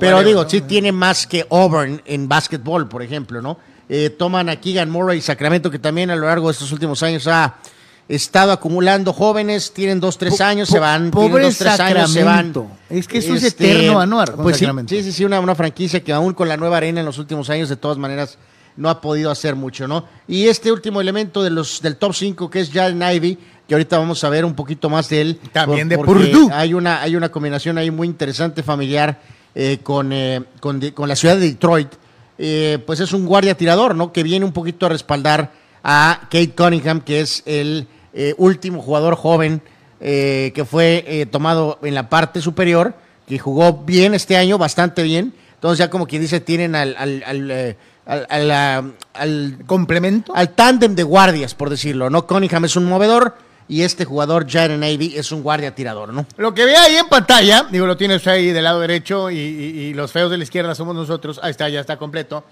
pero, 0.00 0.22
digo, 0.24 0.48
sí 0.48 0.62
tiene 0.62 0.90
más 0.90 1.26
que 1.26 1.46
Auburn 1.50 2.00
en 2.06 2.26
básquetbol, 2.26 2.88
por 2.88 3.02
ejemplo, 3.02 3.42
¿no? 3.42 3.58
Eh, 3.90 4.08
toman 4.08 4.48
a 4.48 4.56
Keegan 4.56 4.88
Murray 4.88 5.18
y 5.18 5.20
Sacramento, 5.20 5.70
que 5.70 5.78
también 5.78 6.10
a 6.10 6.16
lo 6.16 6.26
largo 6.26 6.48
de 6.48 6.52
estos 6.52 6.72
últimos 6.72 7.02
años 7.02 7.26
ha 7.26 7.56
estado 8.08 8.52
acumulando 8.52 9.12
jóvenes, 9.12 9.72
tienen 9.72 10.00
dos, 10.00 10.16
tres 10.16 10.40
años, 10.40 10.68
se 10.68 10.78
van, 10.78 11.10
pobre 11.10 11.44
dos, 11.44 11.58
tres 11.58 11.78
años, 11.78 12.10
se 12.10 12.24
van. 12.24 12.52
Es 12.88 13.06
que 13.06 13.18
eso 13.18 13.34
es 13.34 13.42
este, 13.42 13.70
eterno, 13.70 14.00
Anuar. 14.00 14.34
Pues 14.34 14.56
sí, 14.56 14.66
sí, 14.86 15.12
sí, 15.12 15.24
una, 15.24 15.40
una, 15.40 15.54
franquicia 15.54 16.02
que 16.02 16.12
aún 16.12 16.32
con 16.32 16.48
la 16.48 16.56
nueva 16.56 16.78
arena 16.78 17.00
en 17.00 17.06
los 17.06 17.18
últimos 17.18 17.50
años, 17.50 17.68
de 17.68 17.76
todas 17.76 17.98
maneras, 17.98 18.38
no 18.76 18.88
ha 18.88 19.00
podido 19.00 19.30
hacer 19.30 19.56
mucho, 19.56 19.86
¿no? 19.86 20.04
Y 20.26 20.46
este 20.46 20.72
último 20.72 21.00
elemento 21.00 21.42
de 21.42 21.50
los, 21.50 21.82
del 21.82 21.96
top 21.96 22.14
5, 22.14 22.48
que 22.48 22.60
es 22.60 22.70
Jalen 22.70 23.02
Ivy, 23.02 23.38
que 23.66 23.74
ahorita 23.74 23.98
vamos 23.98 24.22
a 24.24 24.30
ver 24.30 24.44
un 24.44 24.54
poquito 24.54 24.88
más 24.88 25.08
de 25.10 25.20
él. 25.20 25.40
También 25.52 25.88
de 25.88 25.98
Purdue. 25.98 26.48
Hay 26.52 26.72
una, 26.72 27.02
hay 27.02 27.16
una 27.16 27.28
combinación 27.28 27.76
ahí 27.76 27.90
muy 27.90 28.06
interesante, 28.06 28.62
familiar, 28.62 29.20
eh, 29.54 29.78
con, 29.82 30.12
eh, 30.12 30.42
con, 30.60 30.80
con, 30.92 31.08
la 31.08 31.16
ciudad 31.16 31.36
de 31.36 31.48
Detroit. 31.48 31.88
Eh, 32.38 32.78
pues 32.86 33.00
es 33.00 33.12
un 33.12 33.26
guardia 33.26 33.56
tirador, 33.56 33.94
¿no? 33.96 34.12
Que 34.12 34.22
viene 34.22 34.46
un 34.46 34.52
poquito 34.52 34.86
a 34.86 34.88
respaldar 34.88 35.52
a 35.82 36.20
Kate 36.30 36.54
Cunningham, 36.56 37.00
que 37.00 37.20
es 37.20 37.42
el 37.44 37.88
eh, 38.12 38.34
último 38.38 38.82
jugador 38.82 39.14
joven 39.16 39.62
eh, 40.00 40.52
que 40.54 40.64
fue 40.64 41.04
eh, 41.06 41.26
tomado 41.26 41.78
en 41.82 41.94
la 41.94 42.08
parte 42.08 42.40
superior, 42.40 42.94
que 43.26 43.38
jugó 43.38 43.84
bien 43.84 44.14
este 44.14 44.36
año, 44.36 44.58
bastante 44.58 45.02
bien. 45.02 45.34
Entonces 45.54 45.78
ya 45.78 45.90
como 45.90 46.06
quien 46.06 46.22
dice, 46.22 46.40
tienen 46.40 46.76
al, 46.76 46.96
al, 46.96 47.76
al, 49.14 49.58
complemento, 49.66 50.32
al 50.34 50.50
tándem 50.50 50.94
de 50.94 51.02
guardias, 51.02 51.54
por 51.54 51.68
decirlo. 51.68 52.10
¿no? 52.10 52.26
Cunningham 52.26 52.64
es 52.64 52.76
un 52.76 52.84
movedor 52.84 53.34
y 53.68 53.82
este 53.82 54.04
jugador, 54.04 54.50
Jared 54.50 54.78
Navy, 54.78 55.14
es 55.16 55.30
un 55.30 55.42
guardia 55.42 55.74
tirador, 55.74 56.12
¿no? 56.12 56.26
Lo 56.38 56.54
que 56.54 56.64
ve 56.64 56.74
ahí 56.74 56.96
en 56.96 57.06
pantalla, 57.08 57.66
digo, 57.70 57.86
lo 57.86 57.98
tienes 57.98 58.26
ahí 58.26 58.50
del 58.50 58.64
lado 58.64 58.80
derecho 58.80 59.30
y, 59.30 59.92
los 59.92 60.10
feos 60.10 60.30
de 60.30 60.38
la 60.38 60.44
izquierda 60.44 60.74
somos 60.74 60.94
nosotros. 60.94 61.38
Ahí 61.42 61.50
está, 61.50 61.68
ya 61.68 61.80
está 61.80 61.98
completo. 61.98 62.44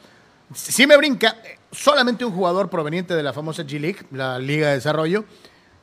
Si 0.54 0.86
me 0.86 0.96
brinca, 0.96 1.36
solamente 1.72 2.24
un 2.24 2.32
jugador 2.32 2.68
proveniente 2.68 3.14
de 3.14 3.22
la 3.22 3.32
famosa 3.32 3.62
G 3.62 3.80
League, 3.80 4.00
la 4.12 4.38
Liga 4.38 4.68
de 4.68 4.74
Desarrollo. 4.74 5.24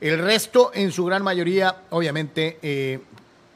El 0.00 0.18
resto, 0.18 0.70
en 0.74 0.92
su 0.92 1.04
gran 1.04 1.22
mayoría, 1.22 1.76
obviamente, 1.90 2.58
eh, 2.62 3.00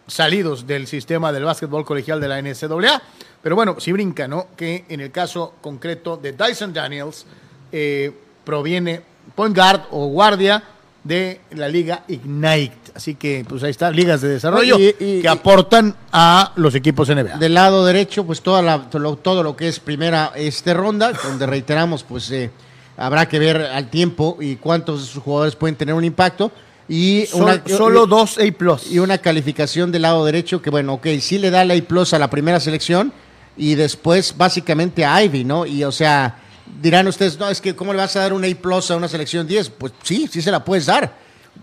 salidos 0.06 0.66
del 0.66 0.86
sistema 0.86 1.32
del 1.32 1.44
básquetbol 1.44 1.84
colegial 1.84 2.20
de 2.20 2.28
la 2.28 2.40
NCAA. 2.40 3.02
Pero 3.42 3.54
bueno, 3.54 3.78
si 3.78 3.92
brinca, 3.92 4.26
¿no? 4.26 4.48
Que 4.56 4.84
en 4.88 5.00
el 5.00 5.10
caso 5.10 5.54
concreto 5.60 6.16
de 6.16 6.32
Dyson 6.32 6.72
Daniels, 6.72 7.26
eh, 7.70 8.12
proviene 8.44 9.02
point 9.34 9.54
guard 9.54 9.82
o 9.90 10.06
guardia 10.06 10.62
de 11.04 11.40
la 11.50 11.68
liga 11.68 12.04
Ignite. 12.08 12.92
Así 12.94 13.14
que, 13.14 13.44
pues 13.48 13.62
ahí 13.62 13.70
está, 13.70 13.90
ligas 13.90 14.20
de 14.20 14.28
desarrollo 14.28 14.76
que 14.76 15.28
aportan 15.28 15.94
a 16.10 16.52
los 16.56 16.74
equipos 16.74 17.08
NBA. 17.08 17.38
Del 17.38 17.54
lado 17.54 17.86
derecho, 17.86 18.24
pues 18.24 18.42
toda 18.42 18.60
la, 18.60 18.90
todo, 18.90 19.42
lo, 19.42 19.56
que 19.56 19.68
es 19.68 19.78
primera 19.78 20.32
este 20.34 20.74
ronda, 20.74 21.12
donde 21.12 21.46
reiteramos, 21.46 22.02
pues 22.02 22.30
eh, 22.30 22.50
habrá 22.98 23.26
que 23.28 23.38
ver 23.38 23.56
al 23.62 23.88
tiempo 23.88 24.36
y 24.40 24.56
cuántos 24.56 25.00
de 25.00 25.06
sus 25.12 25.22
jugadores 25.22 25.56
pueden 25.56 25.76
tener 25.76 25.94
un 25.94 26.04
impacto. 26.04 26.52
Y 26.90 27.26
Sol- 27.26 27.42
una, 27.42 27.62
solo 27.66 28.06
dos 28.06 28.38
A 28.38 28.50
plus. 28.56 28.90
y 28.90 28.98
una 28.98 29.18
calificación 29.18 29.92
del 29.92 30.02
lado 30.02 30.24
derecho 30.24 30.60
que, 30.62 30.70
bueno, 30.70 30.94
ok, 30.94 31.06
sí 31.20 31.38
le 31.38 31.50
da 31.50 31.64
la 31.64 31.74
A 31.74 31.80
plus 31.82 32.12
a 32.14 32.18
la 32.18 32.28
primera 32.30 32.60
selección 32.60 33.12
y 33.56 33.74
después 33.74 34.34
básicamente 34.36 35.04
a 35.04 35.22
Ivy, 35.22 35.44
¿no? 35.44 35.66
Y 35.66 35.84
o 35.84 35.92
sea, 35.92 36.38
dirán 36.80 37.06
ustedes, 37.06 37.38
no, 37.38 37.48
es 37.50 37.60
que 37.60 37.76
¿cómo 37.76 37.92
le 37.92 37.98
vas 37.98 38.16
a 38.16 38.20
dar 38.20 38.32
un 38.32 38.44
A 38.44 38.48
plus 38.54 38.90
a 38.90 38.96
una 38.96 39.06
selección 39.08 39.46
10? 39.46 39.70
Pues 39.70 39.92
sí, 40.02 40.28
sí 40.30 40.40
se 40.42 40.50
la 40.50 40.64
puedes 40.64 40.86
dar. 40.86 41.12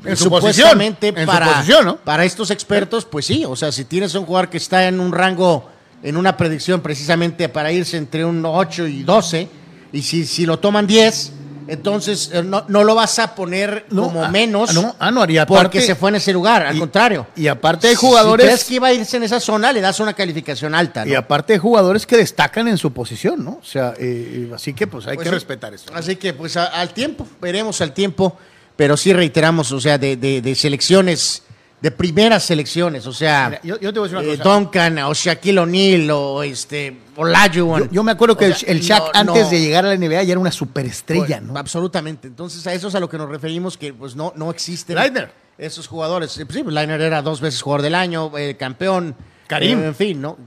En 0.03 0.15
su 0.17 0.25
Supuestamente 0.25 1.13
posición, 1.13 1.17
en 1.17 1.25
su 1.25 1.31
para, 1.33 1.53
posición, 1.55 1.85
¿no? 1.85 1.95
para 1.97 2.25
estos 2.25 2.51
expertos, 2.51 3.05
pues 3.05 3.25
sí, 3.25 3.45
o 3.45 3.55
sea, 3.55 3.71
si 3.71 3.85
tienes 3.85 4.13
un 4.13 4.25
jugador 4.25 4.49
que 4.49 4.57
está 4.57 4.87
en 4.87 4.99
un 4.99 5.11
rango, 5.13 5.69
en 6.03 6.17
una 6.17 6.35
predicción 6.37 6.81
precisamente 6.81 7.47
para 7.49 7.71
irse 7.71 7.95
entre 7.97 8.25
un 8.25 8.45
8 8.45 8.87
y 8.87 9.03
12, 9.03 9.47
y 9.95 10.01
si, 10.03 10.25
si 10.25 10.45
lo 10.45 10.59
toman 10.59 10.85
10, 10.85 11.31
entonces 11.67 12.29
eh, 12.31 12.43
no, 12.43 12.63
no 12.67 12.83
lo 12.83 12.93
vas 12.93 13.17
a 13.17 13.33
poner 13.33 13.87
No, 13.89 14.03
como 14.03 14.23
ah, 14.23 14.29
menos 14.29 14.71
no, 14.75 14.95
ah, 14.99 15.09
no, 15.09 15.23
haría 15.23 15.47
porque 15.47 15.79
parte- 15.79 15.81
se 15.81 15.95
fue 15.95 16.09
en 16.09 16.15
ese 16.17 16.31
lugar, 16.31 16.63
al 16.63 16.75
y- 16.75 16.79
contrario. 16.79 17.25
y 17.35 17.47
aparte 17.47 17.87
hay 17.87 17.95
jugadores- 17.95 18.45
Si 18.45 18.49
crees 18.51 18.63
que 18.65 18.73
iba 18.75 18.87
a 18.89 18.93
irse 18.93 19.17
en 19.17 19.23
esa 19.23 19.39
zona, 19.39 19.71
le 19.73 19.81
das 19.81 19.99
una 19.99 20.13
calificación 20.13 20.75
alta, 20.75 21.03
¿no? 21.05 21.11
Y 21.11 21.15
aparte 21.15 21.53
de 21.53 21.59
jugadores 21.59 22.05
que 22.05 22.17
destacan 22.17 22.67
en 22.67 22.77
su 22.77 22.93
posición, 22.93 23.43
¿no? 23.43 23.57
O 23.61 23.65
sea, 23.65 23.93
eh, 23.97 24.51
así 24.53 24.73
que 24.75 24.85
pues 24.85 25.07
hay 25.07 25.15
Pues 25.15 25.23
que 25.25 25.29
sí. 25.29 25.33
respetar 25.33 25.73
eso. 25.73 25.85
Así 25.93 26.17
que, 26.17 26.33
pues, 26.33 26.55
a- 26.55 26.65
al 26.67 26.93
tiempo, 26.93 27.27
veremos 27.41 27.81
al 27.81 27.93
tiempo, 27.93 28.37
pero 28.75 28.95
sí 28.95 29.11
reiteramos, 29.13 29.71
o 29.71 29.79
sea, 29.81 29.97
de, 29.97 30.17
de- 30.17 30.41
de 30.41 30.53
selecciones, 30.55 31.41
de 31.81 31.91
primeras 31.91 32.43
selecciones, 32.43 33.05
o 33.05 33.13
sea, 33.13 33.47
Mira, 33.49 33.61
yo, 33.63 33.79
yo 33.79 33.93
te 33.93 33.99
voy 33.99 34.07
a 34.09 34.11
decir 34.11 34.17
una 34.25 34.33
eh, 34.33 34.37
cosa. 34.37 34.49
Duncan 34.49 34.97
o 34.99 35.13
Shaquille 35.13 35.59
O'Neal 35.59 36.09
o 36.11 36.41
este 36.41 36.97
Olajuwon. 37.15 37.83
Yo, 37.85 37.91
yo 37.91 38.03
me 38.03 38.11
acuerdo 38.13 38.35
que 38.37 38.45
O 38.45 38.47
el, 38.47 38.55
sea, 38.55 38.71
el 38.71 38.79
Shaq 38.81 39.03
no, 39.03 39.09
antes 39.13 39.43
no. 39.43 39.49
de 39.51 39.59
llegar 39.61 39.85
a 39.85 39.89
la 39.89 39.95
NBA 39.97 40.23
ya 40.23 40.31
era 40.31 40.39
una 40.39 40.51
superestrella, 40.51 41.37
Pues, 41.39 41.41
¿no? 41.43 41.57
Absolutamente. 41.59 42.27
Entonces, 42.27 42.65
a 42.65 42.73
eso 42.73 42.87
es 42.87 42.95
a 42.95 42.99
lo 42.99 43.07
que 43.09 43.17
nos 43.17 43.29
referimos, 43.29 43.77
que 43.77 43.93
pues 43.93 44.15
no, 44.15 44.33
no 44.35 44.49
existen 44.49 44.95
Leitner. 44.95 45.31
esos 45.57 45.87
jugadores. 45.87 46.35
Eh, 46.39 46.45
pues, 46.45 46.57
Sí, 46.57 46.63
pues, 46.63 46.75
era 46.75 47.21
dos 47.21 47.39
veces 47.41 47.61
jugador 47.61 47.83
del 47.83 47.93
año, 47.95 48.35
eh, 48.37 48.55
campeón. 48.57 49.15
Karim. 49.47 49.79
eh, 49.83 49.87
en 49.87 49.95
fin, 49.95 50.21
¿no? 50.21 50.37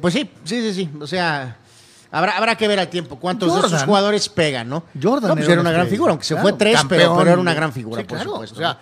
Pues 0.00 0.14
sí, 0.14 0.28
sí, 0.44 0.60
sí, 0.62 0.74
sí. 0.74 0.90
O 1.00 1.06
sea, 1.06 1.56
habrá, 2.10 2.36
habrá 2.36 2.56
que 2.56 2.66
ver 2.66 2.80
al 2.80 2.88
tiempo 2.88 3.16
cuántos 3.16 3.54
de 3.54 3.66
esos 3.68 3.82
jugadores 3.84 4.28
pegan, 4.28 4.68
¿no? 4.68 4.84
Jordan 5.00 5.28
No, 5.30 5.36
pues 5.36 5.48
era 5.48 5.60
una 5.60 5.70
gran 5.72 5.86
figura, 5.86 6.10
aunque 6.10 6.24
se 6.24 6.34
Claro, 6.34 6.48
fue 6.48 6.58
tres, 6.58 6.80
pero, 6.88 7.20
era 7.22 7.38
una 7.38 7.54
gran 7.54 7.72
figura, 7.72 8.00
Sí, 8.02 8.06
por 8.08 8.16
claro, 8.18 8.30
supuesto. 8.32 8.56
o 8.56 8.58
sea, 8.58 8.78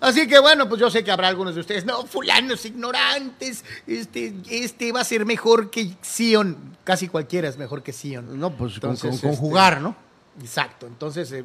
así 0.00 0.26
que 0.26 0.38
bueno, 0.38 0.68
pues 0.68 0.80
yo 0.80 0.90
sé 0.90 1.04
que 1.04 1.10
habrá 1.10 1.28
algunos 1.28 1.54
de 1.54 1.60
ustedes, 1.60 1.84
no, 1.84 2.04
fulanos 2.06 2.64
ignorantes, 2.64 3.64
este, 3.86 4.34
este 4.50 4.92
va 4.92 5.00
a 5.00 5.04
ser 5.04 5.24
mejor 5.26 5.70
que 5.70 5.90
Sion. 6.02 6.56
Casi 6.84 7.08
cualquiera 7.08 7.48
es 7.48 7.56
mejor 7.58 7.82
que 7.82 7.92
Sion. 7.92 8.38
No, 8.40 8.50
pues 8.50 8.80
con, 8.80 8.90
Entonces, 8.90 9.10
con- 9.10 9.20
con 9.20 9.30
este, 9.30 9.40
jugar, 9.40 9.80
¿no? 9.80 9.94
Exacto, 10.42 10.86
entonces, 10.86 11.30
eh, 11.32 11.44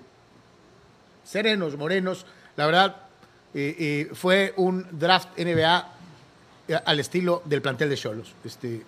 serenos, 1.24 1.78
morenos, 1.78 2.26
la 2.56 2.66
verdad, 2.66 2.96
eh, 3.54 3.76
eh, 4.10 4.10
fue 4.14 4.54
un 4.58 4.86
draft 4.92 5.30
NBA 5.38 5.90
eh, 6.68 6.80
al 6.86 7.00
estilo 7.00 7.42
del 7.46 7.62
plantel 7.62 7.90
de 7.90 7.98
Cholos, 7.98 8.34
este, 8.44 8.84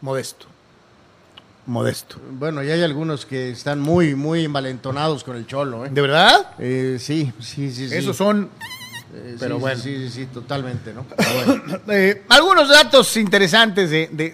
modesto, 0.00 0.46
modesto. 1.66 2.16
Bueno, 2.32 2.62
y 2.62 2.70
hay 2.70 2.82
algunos 2.82 3.26
que 3.26 3.50
están 3.50 3.80
muy, 3.80 4.14
muy 4.14 4.44
envalentonados 4.44 5.24
con 5.24 5.36
el 5.36 5.46
cholo, 5.46 5.84
¿eh? 5.86 5.90
¿De 5.90 6.00
verdad? 6.00 6.50
Eh, 6.58 6.96
sí, 7.00 7.32
sí, 7.40 7.70
sí. 7.72 7.88
sí. 7.88 7.94
Esos 7.94 8.16
son 8.16 8.48
Eh, 9.16 9.36
pero 9.38 9.56
sí, 9.56 9.60
bueno. 9.60 9.80
Sí, 9.80 9.96
sí, 9.96 10.10
sí, 10.10 10.26
totalmente, 10.26 10.92
¿no? 10.92 11.06
Bueno. 11.46 11.80
Eh, 11.88 12.22
algunos 12.28 12.68
datos 12.68 13.16
interesantes 13.16 13.90
de, 13.90 14.08
de- 14.12 14.32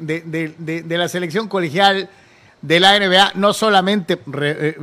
de- 0.59 0.83
de- 0.83 0.99
la 0.99 1.09
selección 1.09 1.49
colegial 1.49 2.09
de 2.61 2.81
la 2.81 2.99
NBA, 2.99 3.33
no 3.37 3.53
solamente 3.53 4.19
re- 4.27 4.57
eh, 4.71 4.77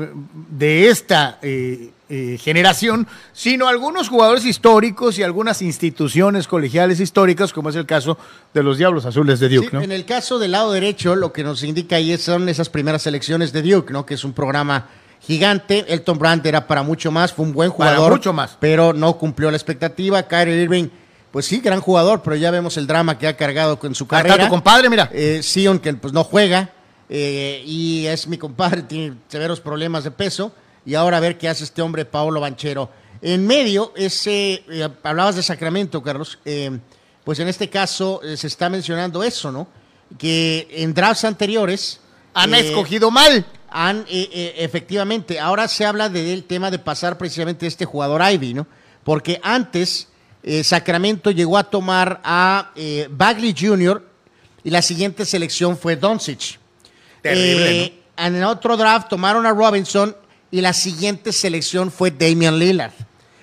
de 0.50 0.90
esta 0.90 1.40
eh, 1.42 1.92
generación, 2.40 3.08
sino 3.34 3.68
algunos 3.68 4.10
jugadores 4.10 4.44
históricos 4.46 5.20
y 5.20 5.24
algunas 5.24 5.62
instituciones 5.62 6.48
colegiales 6.48 7.00
históricas, 7.00 7.54
como 7.54 7.70
es 7.70 7.76
el 7.76 7.86
caso 7.86 8.18
de 8.54 8.64
los 8.64 8.78
Diablos 8.80 9.06
Azules 9.06 9.40
de 9.40 9.48
Duke, 9.50 9.68
Sí, 9.70 9.76
¿no? 9.76 9.82
En 9.82 9.92
el 9.92 10.06
caso 10.06 10.40
del 10.40 10.52
lado 10.54 10.72
derecho, 10.72 11.16
lo 11.16 11.32
que 11.32 11.44
nos 11.44 11.62
indica 11.64 11.98
ahí 11.98 12.18
son 12.18 12.50
esas 12.50 12.68
primeras 12.70 13.04
selecciones 13.04 13.54
de 13.54 13.62
Duke, 13.62 13.94
¿no? 13.94 14.06
Que 14.08 14.16
es 14.16 14.24
un 14.24 14.34
programa 14.34 14.88
gigante. 15.22 15.86
Elton 15.88 16.18
Brand 16.18 16.46
era 16.46 16.68
para 16.68 16.84
mucho 16.84 17.12
más, 17.12 17.34
fue 17.34 17.46
un 17.46 17.54
buen 17.54 17.72
Para 17.72 17.92
jugador. 17.96 18.14
mucho 18.14 18.34
más. 18.34 18.58
Pero 18.60 18.94
no 18.94 19.18
cumplió 19.18 19.52
la 19.52 19.58
expectativa. 19.58 20.24
Kyrie 20.24 20.64
Irving, 20.64 20.88
pues 21.32 21.46
sí, 21.46 21.60
gran 21.60 21.82
jugador, 21.82 22.22
pero 22.24 22.36
ya 22.36 22.52
vemos 22.52 22.78
el 22.78 22.88
drama 22.88 23.18
que 23.18 23.28
ha 23.28 23.38
cargado 23.38 23.80
con 23.80 23.94
su 23.96 24.08
carrera. 24.08 24.46
tu 24.46 24.50
compadre, 24.50 24.90
mira. 24.90 25.10
Eh, 25.14 25.42
Sion, 25.44 25.80
que 25.80 25.94
pues 25.94 26.14
no 26.14 26.24
juega, 26.24 26.72
eh, 27.10 27.64
y 27.66 28.06
es 28.08 28.28
mi 28.28 28.38
compadre, 28.38 28.84
tiene 28.84 29.16
severos 29.28 29.60
problemas 29.60 30.04
de 30.04 30.12
peso, 30.12 30.52
y 30.86 30.96
ahora 30.96 31.18
a 31.18 31.20
ver 31.20 31.38
qué 31.38 31.50
hace 31.50 31.64
este 31.64 31.82
hombre, 31.82 32.06
Paolo 32.06 32.40
Banchero. 32.40 32.90
En 33.22 33.46
medio, 33.46 33.92
ese, 33.96 34.64
eh, 34.70 34.88
hablabas 35.04 35.36
de 35.36 35.44
Sacramento, 35.44 36.02
Carlos, 36.02 36.40
eh, 36.46 36.80
pues 37.24 37.38
en 37.40 37.48
este 37.48 37.70
caso 37.70 38.22
se 38.36 38.48
está 38.48 38.70
mencionando 38.70 39.22
eso, 39.24 39.52
¿no? 39.52 39.68
Que 40.18 40.68
en 40.72 40.94
drafts 40.94 41.26
anteriores... 41.26 42.00
Han 42.34 42.54
eh, 42.54 42.60
escogido 42.60 43.12
mal. 43.12 43.46
han, 43.70 44.00
eh, 44.10 44.30
eh, 44.32 44.54
efectivamente, 44.58 45.40
ahora 45.40 45.68
se 45.68 45.86
habla 45.86 46.10
del 46.10 46.44
tema 46.44 46.72
de 46.72 46.80
pasar 46.80 47.18
precisamente 47.18 47.68
este 47.68 47.86
jugador 47.86 48.22
Ivy, 48.22 48.54
¿no? 48.54 48.68
Porque 49.04 49.40
antes 49.44 50.08
Sacramento 50.64 51.32
llegó 51.32 51.58
a 51.58 51.64
tomar 51.66 52.22
a 52.24 52.72
Bagley 53.10 53.54
Jr. 53.58 54.02
y 54.64 54.70
la 54.70 54.82
siguiente 54.82 55.26
selección 55.26 55.78
fue 55.78 55.96
Doncic. 55.98 56.58
Terrible, 57.22 57.94
En 58.16 58.44
otro 58.44 58.78
draft 58.78 59.10
tomaron 59.10 59.46
a 59.46 59.52
Robinson 59.52 60.16
y 60.52 60.62
la 60.62 60.74
siguiente 60.74 61.34
selección 61.34 61.92
fue 61.92 62.12
Damian 62.12 62.58
Lillard. 62.58 62.94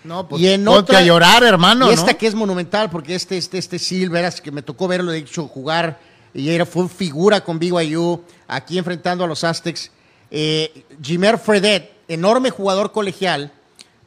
No, 0.04 0.28
pues 0.28 0.40
y 0.40 0.48
en 0.48 0.66
otra- 0.68 0.98
a 0.98 1.02
llorar, 1.02 1.42
hermano, 1.42 1.90
Y 1.90 1.94
esta 1.94 2.12
¿no? 2.12 2.18
que 2.18 2.26
es 2.26 2.34
monumental, 2.34 2.90
porque 2.90 3.14
este, 3.14 3.36
este, 3.36 3.58
este 3.58 3.78
Silver, 3.78 4.32
que 4.42 4.52
me 4.52 4.62
tocó 4.62 4.86
verlo, 4.88 5.10
de 5.10 5.18
hecho, 5.18 5.48
jugar, 5.48 5.98
y 6.36 6.50
era, 6.50 6.66
fue 6.66 6.88
figura 6.88 7.42
con 7.42 7.58
BYU, 7.58 8.22
aquí 8.46 8.78
enfrentando 8.78 9.24
a 9.24 9.26
los 9.26 9.42
Aztecs. 9.42 9.90
Eh, 10.30 10.84
Jimer 11.02 11.38
Fredet, 11.38 11.90
enorme 12.08 12.50
jugador 12.50 12.92
colegial, 12.92 13.52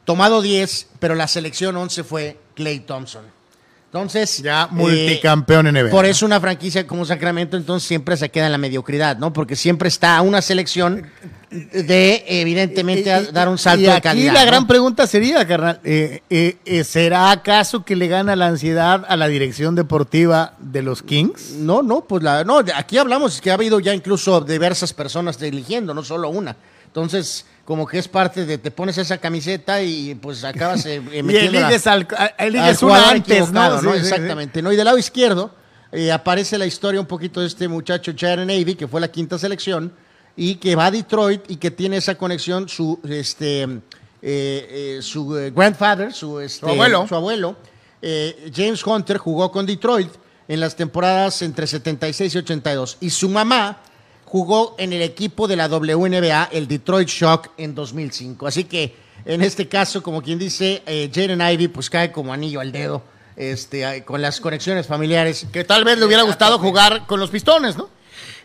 tomado 0.04 0.40
10, 0.40 0.88
pero 0.98 1.14
la 1.14 1.28
selección 1.28 1.76
11 1.76 2.04
fue 2.04 2.38
Clay 2.54 2.80
Thompson. 2.80 3.24
Entonces. 3.92 4.38
Ya 4.42 4.64
eh, 4.64 4.68
multicampeón 4.70 5.66
en 5.66 5.74
NBA. 5.74 5.90
por 5.90 6.06
eso 6.06 6.24
una 6.24 6.40
franquicia 6.40 6.86
como 6.86 7.04
Sacramento 7.04 7.56
entonces 7.56 7.88
siempre 7.88 8.16
se 8.16 8.28
queda 8.28 8.46
en 8.46 8.52
la 8.52 8.58
mediocridad, 8.58 9.16
¿no? 9.18 9.32
Porque 9.32 9.56
siempre 9.56 9.88
está 9.88 10.20
una 10.22 10.40
selección 10.42 11.06
de, 11.50 12.22
evidentemente, 12.28 13.12
a 13.12 13.20
Y- 13.20 13.24
y- 13.24 13.32
dar 13.32 13.48
un 13.48 13.58
salto 13.58 13.80
y 13.80 13.86
de 13.86 13.90
aquí 13.90 14.02
calidad. 14.02 14.34
la 14.34 14.40
¿no? 14.44 14.46
gran 14.46 14.66
pregunta 14.68 15.08
sería, 15.08 15.44
carnal, 15.44 15.80
eh, 15.82 16.22
eh, 16.30 16.56
eh, 16.64 16.84
¿será 16.84 17.32
acaso 17.32 17.84
que 17.84 17.96
le 17.96 18.06
gana 18.06 18.36
la 18.36 18.46
ansiedad 18.46 19.04
a 19.08 19.16
la 19.16 19.26
dirección 19.26 19.74
deportiva 19.74 20.54
de 20.60 20.82
los 20.82 21.02
Kings? 21.02 21.54
No, 21.58 21.82
no, 21.82 22.02
pues 22.02 22.22
la, 22.22 22.44
no, 22.44 22.58
aquí 22.76 22.96
hablamos 22.96 23.40
que 23.40 23.50
ha 23.50 23.54
habido 23.54 23.80
ya 23.80 23.92
incluso 23.92 24.40
diversas 24.40 24.92
personas 24.92 25.42
eligiendo, 25.42 25.92
no 25.94 26.04
solo 26.04 26.28
una. 26.28 26.54
Entonces, 26.86 27.46
como 27.64 27.86
que 27.86 27.98
es 27.98 28.08
parte 28.08 28.46
de, 28.46 28.58
te 28.58 28.70
pones 28.70 28.98
esa 28.98 29.18
camiseta 29.18 29.82
y 29.82 30.14
pues 30.16 30.42
acabas 30.44 30.84
eh, 30.86 30.96
eh, 31.12 31.18
Y 31.18 31.22
metiéndola 31.22 31.66
eliges, 31.68 31.86
al, 31.86 32.08
a- 32.16 32.24
al 32.38 32.46
eliges 32.48 32.82
una 32.82 33.10
antes, 33.10 33.52
¿no? 33.52 33.80
Sí, 33.80 33.86
sí, 33.86 33.92
sí. 33.92 33.98
Exactamente, 34.00 34.62
¿no? 34.62 34.72
Y 34.72 34.76
del 34.76 34.84
lado 34.86 34.98
izquierdo 34.98 35.54
eh, 35.92 36.10
aparece 36.12 36.58
la 36.58 36.66
historia 36.66 37.00
un 37.00 37.06
poquito 37.06 37.40
de 37.40 37.46
este 37.46 37.68
muchacho 37.68 38.12
Jared 38.16 38.44
Navy, 38.46 38.74
que 38.74 38.88
fue 38.88 39.00
la 39.00 39.08
quinta 39.08 39.38
selección, 39.38 39.92
y 40.36 40.56
que 40.56 40.74
va 40.76 40.86
a 40.86 40.90
Detroit 40.90 41.50
y 41.50 41.56
que 41.56 41.70
tiene 41.70 41.96
esa 41.98 42.14
conexión, 42.16 42.68
su, 42.68 42.98
este, 43.08 43.66
eh, 44.22 44.98
su 45.02 45.28
grandfather, 45.54 46.12
su, 46.12 46.40
este, 46.40 46.68
abuelo. 46.68 47.06
su 47.08 47.14
abuelo, 47.14 47.56
James 48.54 48.84
Hunter, 48.86 49.18
jugó 49.18 49.50
con 49.50 49.66
Detroit 49.66 50.10
en 50.48 50.60
las 50.60 50.74
temporadas 50.74 51.42
entre 51.42 51.66
76 51.66 52.34
y 52.34 52.38
82. 52.38 52.96
Y 53.00 53.10
su 53.10 53.28
mamá 53.28 53.82
jugó 54.30 54.76
en 54.78 54.92
el 54.92 55.02
equipo 55.02 55.48
de 55.48 55.56
la 55.56 55.66
WNBA, 55.68 56.50
el 56.52 56.68
Detroit 56.68 57.08
Shock, 57.08 57.48
en 57.56 57.74
2005. 57.74 58.46
Así 58.46 58.62
que 58.64 58.94
en 59.24 59.42
este 59.42 59.66
caso, 59.68 60.02
como 60.04 60.22
quien 60.22 60.38
dice, 60.38 60.82
eh, 60.86 61.10
Jaden 61.12 61.40
Ivey 61.40 61.66
pues 61.68 61.90
cae 61.90 62.12
como 62.12 62.32
anillo 62.32 62.60
al 62.60 62.70
dedo 62.70 63.02
este, 63.36 63.82
eh, 63.96 64.04
con 64.04 64.22
las 64.22 64.40
conexiones 64.40 64.86
familiares. 64.86 65.46
Que 65.52 65.64
tal 65.64 65.82
vez 65.82 65.98
le 65.98 66.04
hubiera 66.04 66.22
gustado 66.22 66.58
jugar 66.60 67.06
con 67.08 67.18
los 67.18 67.28
pistones, 67.30 67.76
¿no? 67.76 67.88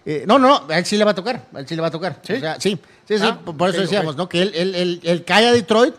Eh, 0.07 0.23
no, 0.27 0.39
no, 0.39 0.47
no, 0.67 0.73
a 0.73 0.77
él 0.79 0.85
sí 0.85 0.97
le 0.97 1.03
va 1.03 1.11
a 1.11 1.15
tocar, 1.15 1.47
a 1.53 1.59
él 1.59 1.67
sí 1.67 1.75
le 1.75 1.81
va 1.81 1.87
a 1.89 1.91
tocar. 1.91 2.19
¿Sí? 2.23 2.33
O 2.33 2.39
sea, 2.39 2.59
sí, 2.59 2.79
sí, 3.07 3.17
sí, 3.17 3.23
Ah, 3.23 3.39
por 3.43 3.69
eso 3.69 3.81
decíamos. 3.81 4.15
¿no? 4.15 4.27
Que 4.27 4.41
él, 4.41 4.51
él, 4.55 4.75
él- 4.75 4.99
él 5.03 5.23
cae 5.23 5.47
a 5.47 5.51
Detroit, 5.51 5.93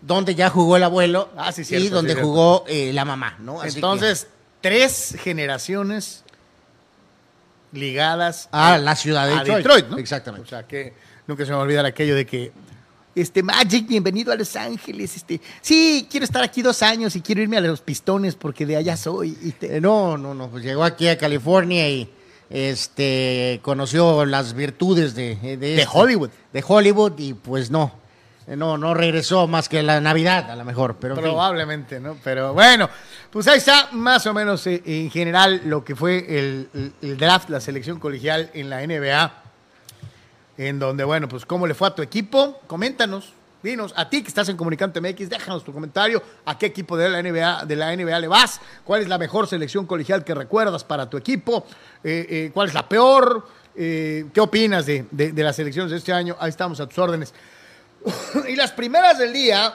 donde 0.00 0.34
ya 0.34 0.48
jugó 0.50 0.76
el 0.76 0.82
abuelo 0.84 1.28
Ah, 1.36 1.50
sí, 1.52 1.62
y 1.62 1.64
cierto, 1.64 1.90
donde 1.96 2.14
jugó 2.14 2.64
eh, 2.68 2.92
la 2.92 3.04
mamá, 3.04 3.36
¿no? 3.40 3.60
Así 3.60 3.70
que- 3.74 3.76
Entonces, 3.78 4.26
tres 4.60 5.16
generaciones 5.22 6.23
ligadas 7.74 8.48
a 8.52 8.78
la 8.78 8.96
ciudad 8.96 9.26
de 9.26 9.34
a 9.34 9.38
Detroit. 9.38 9.56
Detroit, 9.64 9.86
¿no? 9.88 9.98
Exactamente. 9.98 10.46
O 10.46 10.48
sea, 10.48 10.66
que 10.66 10.92
nunca 11.26 11.44
se 11.44 11.50
me 11.50 11.56
va 11.56 11.62
a 11.62 11.64
olvidar 11.64 11.84
aquello 11.86 12.14
de 12.14 12.24
que, 12.26 12.52
este, 13.14 13.42
Magic, 13.42 13.86
bienvenido 13.86 14.32
a 14.32 14.36
Los 14.36 14.56
Ángeles, 14.56 15.16
este, 15.16 15.40
sí, 15.60 16.06
quiero 16.10 16.24
estar 16.24 16.42
aquí 16.42 16.62
dos 16.62 16.82
años 16.82 17.14
y 17.16 17.20
quiero 17.20 17.42
irme 17.42 17.56
a 17.58 17.60
los 17.60 17.80
pistones 17.80 18.34
porque 18.34 18.66
de 18.66 18.76
allá 18.76 18.96
soy. 18.96 19.36
Y 19.42 19.52
te- 19.52 19.76
Eh, 19.76 19.80
no, 19.80 20.16
no, 20.18 20.34
no, 20.34 20.48
pues 20.48 20.64
llegó 20.64 20.82
aquí 20.84 21.06
a 21.08 21.16
California 21.18 21.88
y 21.88 22.10
este, 22.50 23.60
conoció 23.62 24.24
las 24.24 24.54
virtudes 24.54 25.14
de, 25.14 25.36
de, 25.36 25.56
De 25.56 25.74
este- 25.82 25.88
Hollywood. 25.92 26.30
de 26.52 26.64
Hollywood 26.66 27.12
y 27.18 27.34
pues 27.34 27.70
no, 27.70 27.92
no, 28.46 28.76
no 28.78 28.92
regresó 28.94 29.46
más 29.46 29.68
que 29.68 29.82
la 29.82 30.00
Navidad 30.00 30.50
a 30.50 30.56
lo 30.56 30.64
mejor, 30.64 30.96
pero. 31.00 31.14
Probablemente, 31.14 31.98
¿no? 32.00 32.16
Pero 32.22 32.52
bueno, 32.52 32.88
pues 33.30 33.46
ahí 33.48 33.58
está 33.58 33.88
más 33.92 34.26
o 34.26 34.34
menos 34.34 34.66
eh, 34.66 34.82
en 34.84 35.10
general 35.10 35.62
lo 35.64 35.84
que 35.84 35.96
fue 35.96 36.18
el 36.28 37.16
draft, 37.18 37.48
la 37.48 37.60
selección 37.60 37.98
colegial 37.98 38.50
en 38.54 38.68
la 38.70 38.86
NBA. 38.86 39.40
En 40.56 40.78
donde, 40.78 41.02
bueno, 41.04 41.28
pues 41.28 41.44
cómo 41.46 41.66
le 41.66 41.74
fue 41.74 41.88
a 41.88 41.94
tu 41.94 42.02
equipo, 42.02 42.60
coméntanos, 42.68 43.32
dinos, 43.62 43.92
a 43.96 44.08
ti 44.08 44.22
que 44.22 44.28
estás 44.28 44.48
en 44.48 44.56
Comunicante 44.56 45.00
MX, 45.00 45.28
déjanos 45.28 45.64
tu 45.64 45.72
comentario, 45.72 46.22
a 46.44 46.56
qué 46.56 46.66
equipo 46.66 46.96
de 46.96 47.08
la 47.08 47.20
NBA, 47.22 47.64
de 47.64 47.74
la 47.76 47.96
NBA 47.96 48.20
le 48.20 48.28
vas, 48.28 48.60
cuál 48.84 49.02
es 49.02 49.08
la 49.08 49.18
mejor 49.18 49.48
selección 49.48 49.84
colegial 49.86 50.22
que 50.22 50.32
recuerdas 50.34 50.84
para 50.84 51.08
tu 51.10 51.16
equipo, 51.16 51.66
Eh, 52.04 52.26
eh, 52.28 52.50
cuál 52.54 52.68
es 52.68 52.74
la 52.74 52.88
peor, 52.88 53.48
Eh, 53.76 54.26
qué 54.32 54.40
opinas 54.40 54.86
de, 54.86 55.04
de- 55.10 55.32
de 55.32 55.42
las 55.42 55.56
selecciones 55.56 55.90
de 55.90 55.96
este 55.96 56.12
año, 56.12 56.36
ahí 56.38 56.50
estamos 56.50 56.78
a 56.78 56.86
tus 56.86 56.96
órdenes. 56.98 57.34
y 58.48 58.56
las 58.56 58.72
primeras 58.72 59.18
del 59.18 59.32
día, 59.32 59.74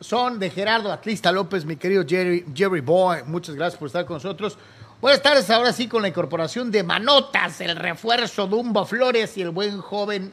son 0.00 0.38
de 0.38 0.50
Gerardo 0.50 0.92
Atlista 0.92 1.32
López, 1.32 1.64
mi 1.64 1.76
querido 1.76 2.04
Jerry, 2.06 2.44
Jerry 2.54 2.80
Boy. 2.80 3.22
Muchas 3.26 3.54
gracias 3.54 3.78
por 3.78 3.86
estar 3.86 4.04
con 4.04 4.16
nosotros. 4.16 4.58
Buenas 5.00 5.22
tardes, 5.22 5.48
ahora 5.50 5.72
sí, 5.72 5.86
con 5.88 6.02
la 6.02 6.08
incorporación 6.08 6.70
de 6.70 6.82
Manotas, 6.82 7.60
el 7.60 7.76
refuerzo 7.76 8.46
Dumbo 8.46 8.86
Flores 8.86 9.36
y 9.36 9.42
el 9.42 9.50
buen 9.50 9.80
joven 9.80 10.32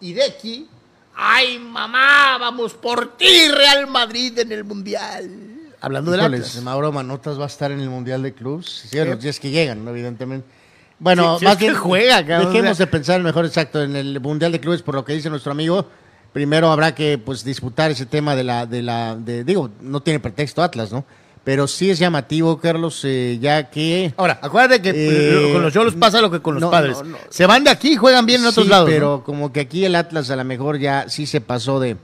Hideki. 0.00 0.68
¡Ay, 1.16 1.58
mamá! 1.58 2.38
¡Vamos 2.38 2.74
por 2.74 3.16
ti, 3.16 3.48
Real 3.48 3.86
Madrid, 3.86 4.38
en 4.38 4.52
el 4.52 4.64
Mundial! 4.64 5.30
Hablando 5.80 6.16
Híjoles, 6.16 6.48
Atlas. 6.48 6.62
Mauro 6.62 6.92
Manotas 6.92 7.38
va 7.38 7.44
a 7.44 7.48
estar 7.48 7.70
en 7.70 7.80
el 7.80 7.90
Mundial 7.90 8.22
de 8.22 8.32
Clubs. 8.32 8.86
Sí, 8.90 9.04
los 9.04 9.20
días 9.20 9.38
que 9.38 9.50
llegan, 9.50 9.86
evidentemente. 9.86 10.48
Bueno, 11.04 11.38
más 11.42 11.52
es 11.52 11.58
que 11.58 11.64
bien 11.66 11.76
juega, 11.76 12.24
cabrón, 12.26 12.52
Dejemos 12.52 12.78
de 12.78 12.86
pensar 12.86 13.20
mejor 13.22 13.44
exacto 13.44 13.82
en 13.82 13.94
el 13.94 14.18
Mundial 14.20 14.52
de 14.52 14.58
Clubes, 14.60 14.80
por 14.82 14.94
lo 14.94 15.04
que 15.04 15.12
dice 15.12 15.28
nuestro 15.30 15.52
amigo. 15.52 15.86
Primero 16.32 16.72
habrá 16.72 16.94
que 16.94 17.18
pues 17.18 17.44
disputar 17.44 17.90
ese 17.90 18.06
tema 18.06 18.34
de 18.34 18.42
la, 18.42 18.64
de 18.66 18.82
la, 18.82 19.14
de, 19.14 19.44
digo, 19.44 19.70
no 19.80 20.00
tiene 20.00 20.18
pretexto 20.18 20.62
Atlas, 20.62 20.90
¿no? 20.90 21.04
Pero 21.44 21.66
sí 21.68 21.90
es 21.90 21.98
llamativo, 21.98 22.58
Carlos, 22.58 23.02
eh, 23.04 23.38
ya 23.38 23.68
que 23.70 24.14
Ahora, 24.16 24.38
acuérdate 24.40 24.80
que 24.80 24.92
Eh, 24.94 25.52
con 25.52 25.60
los 25.62 25.74
Yolos 25.74 25.94
pasa 25.94 26.22
lo 26.22 26.30
que 26.30 26.40
con 26.40 26.54
los 26.54 26.62
no, 26.62 26.70
padres. 26.70 26.96
no, 27.02 27.10
no. 27.10 27.18
Se 27.28 27.44
van 27.44 27.62
de 27.64 27.70
aquí 27.70 27.92
y 27.92 27.96
juegan 27.96 28.24
bien 28.24 28.40
en 28.40 28.46
otros 28.46 28.64
Sí, 28.64 28.70
lados. 28.70 28.88
pero 28.90 29.22
como 29.24 29.52
que 29.52 29.60
aquí 29.60 29.84
el 29.84 29.94
Atlas 29.94 30.30
a 30.30 30.36
lo 30.36 30.44
mejor 30.44 30.78
ya 30.78 31.04
sí 31.10 31.26
se 31.26 31.42
pasó 31.42 31.78
de, 31.80 31.98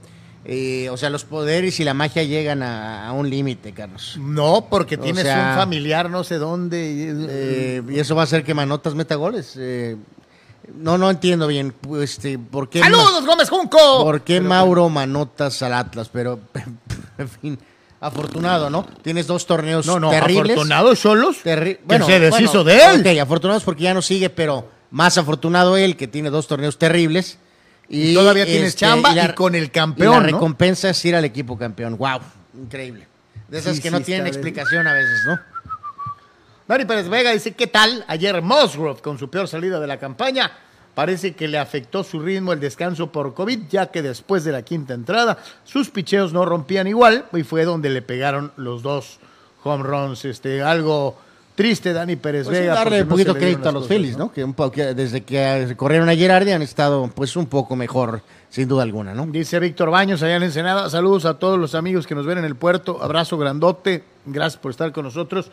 eh, 0.45 0.89
o 0.89 0.97
sea, 0.97 1.09
los 1.09 1.23
poderes 1.23 1.79
y 1.79 1.83
la 1.83 1.93
magia 1.93 2.23
llegan 2.23 2.63
a, 2.63 3.07
a 3.07 3.11
un 3.13 3.29
límite, 3.29 3.73
Carlos. 3.73 4.17
No, 4.19 4.67
porque 4.69 4.95
O 4.95 4.99
tienes 4.99 5.23
sea, 5.23 5.51
un 5.51 5.55
familiar 5.59 6.09
no 6.09 6.23
sé 6.23 6.35
dónde. 6.37 6.91
y- 6.91 7.27
Eh, 7.29 7.81
y 7.89 7.99
eso 7.99 8.15
va 8.15 8.21
a 8.21 8.25
hacer 8.25 8.43
que 8.43 8.53
Manotas 8.53 8.95
meta 8.95 9.15
goles. 9.15 9.53
Eh, 9.57 9.97
no, 10.75 10.97
no 10.97 11.09
entiendo 11.09 11.47
bien, 11.47 11.73
pues, 11.79 12.11
este, 12.13 12.39
por 12.39 12.69
qué, 12.69 12.79
¡Saludos, 12.79 13.25
Gómez 13.25 13.49
Junco! 13.49 13.77
por 14.03 14.21
qué 14.21 14.37
Pero, 14.37 14.47
Mauro 14.49 14.89
Manotas 14.89 15.61
al 15.63 15.73
Atlas, 15.73 16.09
pero 16.11 16.39
en 17.17 17.29
fin, 17.29 17.59
afortunado, 17.99 18.69
¿no? 18.69 18.87
Tienes 19.01 19.27
dos 19.27 19.45
torneos 19.45 19.85
No, 19.85 19.99
no, 19.99 20.09
terribles. 20.09 20.51
afortunado 20.53 20.95
Solos. 20.95 21.37
Terri- 21.43 21.77
que 21.87 22.03
se 22.03 22.19
deshizo 22.19 22.63
de 22.63 22.77
él. 22.85 23.01
Ok, 23.01 23.19
afortunados 23.21 23.63
porque 23.63 23.83
ya 23.83 23.93
no 23.93 24.01
sigue, 24.01 24.29
pero 24.29 24.69
más 24.91 25.17
afortunado 25.17 25.77
él 25.77 25.97
que 25.97 26.07
tiene 26.07 26.29
dos 26.29 26.47
torneos 26.47 26.77
terribles. 26.77 27.37
Y 27.93 28.13
todavía 28.13 28.45
tienes 28.45 28.75
chamba 28.75 29.13
y 29.13 29.33
con 29.33 29.53
el 29.53 29.69
campeón, 29.69 30.13
y 30.13 30.15
la 30.15 30.21
¿no? 30.21 30.37
recompensa 30.37 30.89
es 30.89 31.05
ir 31.05 31.13
al 31.15 31.25
equipo 31.25 31.57
campeón. 31.57 31.97
Wow, 31.97 32.21
increíble. 32.57 33.05
De 33.49 33.59
esas 33.59 33.75
Sí, 33.75 33.81
que 33.81 33.89
sí, 33.89 33.93
no 33.93 33.99
tienen 33.99 34.23
bien. 34.23 34.33
explicación 34.33 34.87
a 34.87 34.93
veces, 34.93 35.19
¿no? 35.27 35.39
Dani 36.69 36.85
Pérez 36.85 37.09
Vega 37.09 37.31
dice, 37.31 37.51
¿qué 37.51 37.67
tal? 37.67 38.05
Ayer 38.07 38.41
Musgrove 38.41 39.01
con 39.01 39.19
su 39.19 39.29
peor 39.29 39.49
salida 39.49 39.81
de 39.81 39.87
la 39.87 39.97
campaña. 39.99 40.49
Parece 40.95 41.33
que 41.35 41.49
le 41.49 41.57
afectó 41.57 42.05
su 42.05 42.21
ritmo 42.21 42.53
el 42.53 42.61
descanso 42.61 43.11
por 43.11 43.33
COVID, 43.33 43.67
ya 43.69 43.87
que 43.87 44.01
después 44.01 44.45
de 44.45 44.53
la 44.53 44.61
quinta 44.61 44.93
entrada 44.93 45.37
sus 45.65 45.89
picheos 45.89 46.31
no 46.31 46.45
rompían 46.45 46.87
igual 46.87 47.25
y 47.33 47.43
fue 47.43 47.65
donde 47.65 47.89
le 47.89 48.01
pegaron 48.01 48.53
los 48.55 48.83
dos 48.83 49.19
home 49.63 49.83
runs. 49.83 50.23
Este, 50.23 50.61
algo 50.61 51.17
triste, 51.61 51.93
Dani 51.93 52.15
Pérez 52.15 52.45
Pues 52.47 52.59
Vega. 52.59 52.73
darle 52.73 53.01
un 53.03 53.07
no 53.07 53.13
poquito 53.13 53.33
crédito 53.35 53.69
a 53.69 53.71
los 53.71 53.87
Phillies, 53.87 54.17
¿no? 54.17 54.31
Que, 54.31 54.43
un 54.43 54.53
po- 54.53 54.71
que 54.71 54.93
desde 54.95 55.21
que 55.23 55.73
corrieron 55.77 56.09
a 56.09 56.15
Gerardi 56.15 56.51
han 56.51 56.61
estado 56.63 57.09
pues 57.13 57.35
un 57.35 57.45
poco 57.45 57.75
mejor, 57.75 58.21
sin 58.49 58.67
duda 58.67 58.83
alguna, 58.83 59.13
¿no? 59.13 59.27
Dice 59.27 59.59
Víctor 59.59 59.91
Baños 59.91 60.23
allá 60.23 60.37
en 60.37 60.43
Ensenada. 60.43 60.89
Saludos 60.89 61.25
a 61.25 61.35
todos 61.37 61.59
los 61.59 61.75
amigos 61.75 62.07
que 62.07 62.15
nos 62.15 62.25
ven 62.25 62.39
en 62.39 62.45
el 62.45 62.55
puerto. 62.55 62.97
Abrazo 63.01 63.37
grandote. 63.37 64.03
Gracias 64.25 64.59
por 64.61 64.71
estar 64.71 64.91
con 64.91 65.05
nosotros. 65.05 65.51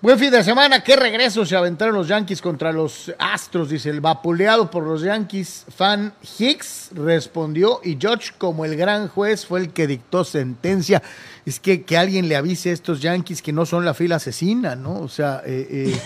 Buen 0.00 0.16
fin 0.16 0.30
de 0.30 0.44
semana. 0.44 0.84
Qué 0.84 0.94
regreso 0.94 1.44
se 1.44 1.56
aventaron 1.56 1.92
los 1.92 2.06
Yankees 2.06 2.40
contra 2.40 2.70
los 2.70 3.12
Astros. 3.18 3.68
Dice 3.68 3.90
el 3.90 4.00
vapuleado 4.00 4.70
por 4.70 4.84
los 4.84 5.02
Yankees. 5.02 5.64
Fan 5.74 6.12
Hicks 6.38 6.90
respondió 6.94 7.80
y 7.82 7.98
George, 8.00 8.30
como 8.38 8.64
el 8.64 8.76
gran 8.76 9.08
juez, 9.08 9.44
fue 9.44 9.58
el 9.58 9.70
que 9.70 9.88
dictó 9.88 10.22
sentencia. 10.22 11.02
Es 11.44 11.58
que, 11.58 11.82
que 11.82 11.98
alguien 11.98 12.28
le 12.28 12.36
avise 12.36 12.70
a 12.70 12.74
estos 12.74 13.00
Yankees 13.02 13.42
que 13.42 13.52
no 13.52 13.66
son 13.66 13.84
la 13.84 13.92
fila 13.92 14.16
asesina, 14.16 14.76
¿no? 14.76 15.00
O 15.00 15.08
sea, 15.08 15.42
eh, 15.44 15.66
eh, 15.68 16.00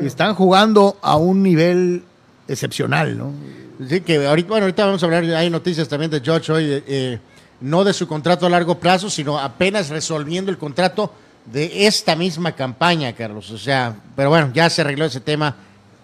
están 0.00 0.34
jugando 0.34 0.98
a 1.00 1.16
un 1.16 1.42
nivel 1.42 2.02
excepcional, 2.48 3.16
¿no? 3.16 3.32
Sí, 3.88 4.02
que 4.02 4.26
ahorita, 4.26 4.48
bueno, 4.48 4.64
ahorita 4.64 4.84
vamos 4.84 5.02
a 5.02 5.06
hablar, 5.06 5.24
hay 5.24 5.48
noticias 5.48 5.88
también 5.88 6.10
de 6.10 6.20
George 6.20 6.52
hoy, 6.52 6.64
eh, 6.64 6.84
eh, 6.86 7.18
no 7.62 7.82
de 7.82 7.94
su 7.94 8.06
contrato 8.06 8.44
a 8.44 8.50
largo 8.50 8.78
plazo, 8.78 9.08
sino 9.08 9.38
apenas 9.38 9.88
resolviendo 9.88 10.50
el 10.50 10.58
contrato 10.58 11.12
de 11.52 11.86
esta 11.86 12.16
misma 12.16 12.52
campaña, 12.52 13.12
Carlos. 13.12 13.50
O 13.50 13.58
sea, 13.58 13.94
pero 14.16 14.30
bueno, 14.30 14.50
ya 14.52 14.68
se 14.70 14.82
arregló 14.82 15.04
ese 15.04 15.20
tema 15.20 15.54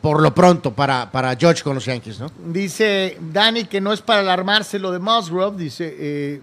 por 0.01 0.21
lo 0.21 0.35
pronto 0.35 0.73
para, 0.73 1.11
para 1.11 1.35
George 1.35 1.63
con 1.63 1.75
los 1.75 1.87
Yankees, 1.87 2.21
¿no? 2.21 2.31
Dice 2.47 3.17
Dani 3.33 3.65
que 3.65 3.81
no 3.81 3.93
es 3.93 4.03
para 4.03 4.21
alarmarse 4.21 4.79
lo 4.79 4.93
de 4.93 4.99
Musgrove. 4.99 5.57
Dice, 5.57 5.97
eh, 5.99 6.41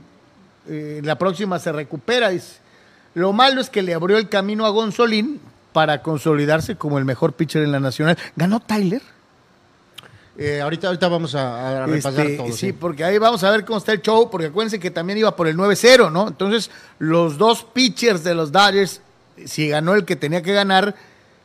eh, 0.68 1.02
la 1.04 1.18
próxima 1.18 1.60
se 1.60 1.72
recupera. 1.72 2.30
Dice, 2.30 2.58
lo 3.14 3.34
malo 3.34 3.62
es 3.62 3.70
que 3.70 3.82
le 3.82 3.94
abrió 3.94 4.18
el 4.18 4.30
camino 4.30 4.66
a 4.66 4.70
Gonzolín 4.70 5.40
para 5.74 6.02
consolidarse 6.02 6.76
como 6.76 6.98
el 6.98 7.06
mejor 7.06 7.34
pitcher 7.34 7.64
en 7.64 7.72
la 7.72 7.80
nacional. 7.80 8.18
¿Ganó 8.36 8.60
Tyler? 8.60 9.02
Eh, 10.38 10.62
ahorita, 10.62 10.88
ahorita 10.88 11.08
vamos 11.10 11.36
a, 11.36 11.84
a 11.84 11.86
repasar 11.86 12.26
Este, 12.26 12.38
todo. 12.38 12.48
sí, 12.48 12.54
sí. 12.54 12.74
porque 12.74 13.04
ahí 13.04 13.18
vamos 13.18 13.44
a 13.44 13.52
ver 13.52 13.66
cómo 13.66 13.78
está 13.80 13.92
el 13.92 14.02
show, 14.02 14.30
porque 14.30 14.48
acuérdense 14.48 14.80
que 14.80 14.90
también 14.90 15.20
iba 15.20 15.36
por 15.36 15.48
el 15.48 15.58
9-0, 15.58 16.12
¿no? 16.12 16.28
Entonces, 16.30 16.72
los 17.00 17.38
dos 17.38 17.64
pitchers 17.66 18.24
de 18.24 18.34
los 18.34 18.52
Dodgers, 18.52 19.02
si 19.46 19.68
ganó 19.68 19.94
el 19.94 20.06
que 20.06 20.16
tenía 20.16 20.42
que 20.42 20.54
ganar, 20.54 20.96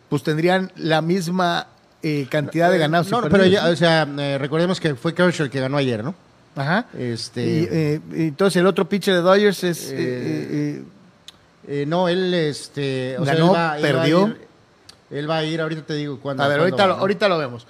pues 0.08 0.22
tendrían 0.22 0.70
la 0.76 1.02
misma 1.02 1.66
eh, 2.02 2.26
cantidad 2.30 2.70
de 2.70 2.78
ganados. 2.78 3.08
y 3.08 3.10
No, 3.10 3.22
no, 3.22 3.28
pero 3.28 3.44
ya, 3.46 3.66
o 3.68 3.74
sea, 3.76 4.06
eh, 4.18 4.38
recordemos 4.38 4.78
que 4.78 4.94
fue 4.94 5.12
Kershaw 5.14 5.46
el 5.46 5.50
que 5.50 5.60
ganó 5.60 5.76
ayer, 5.78 6.04
¿no? 6.04 6.14
Ajá. 6.54 6.86
Este, 6.96 7.44
Y, 7.44 7.68
eh, 7.70 8.00
entonces 8.12 8.60
el 8.60 8.66
otro 8.66 8.88
pitcher 8.88 9.14
de 9.14 9.20
Dodgers 9.20 9.64
es... 9.64 9.90
eh, 9.90 9.94
Eh, 9.98 10.46
eh, 10.50 10.82
eh, 11.82 11.84
no, 11.86 12.08
él, 12.08 12.32
este, 12.32 13.16
o 13.18 13.24
sea, 13.24 13.34
Ganó, 13.34 13.48
él 13.50 13.56
va- 13.56 13.76
él 13.78 13.82
va 13.84 13.88
a 13.88 13.92
perdió. 14.02 14.26
ir- 14.28 14.36
él 15.10 15.28
va 15.30 15.36
a 15.38 15.44
ir, 15.44 15.60
ahorita 15.60 15.82
te 15.82 15.94
digo 15.94 16.20
cuándo. 16.20 16.44
a 16.44 16.48
ver, 16.48 16.58
cuándo 16.58 16.76
ahorita 16.76 16.82
va, 16.84 16.88
lo, 16.88 16.94
¿no? 16.94 17.00
ahorita 17.00 17.28
lo 17.28 17.38
vemos. 17.38 17.66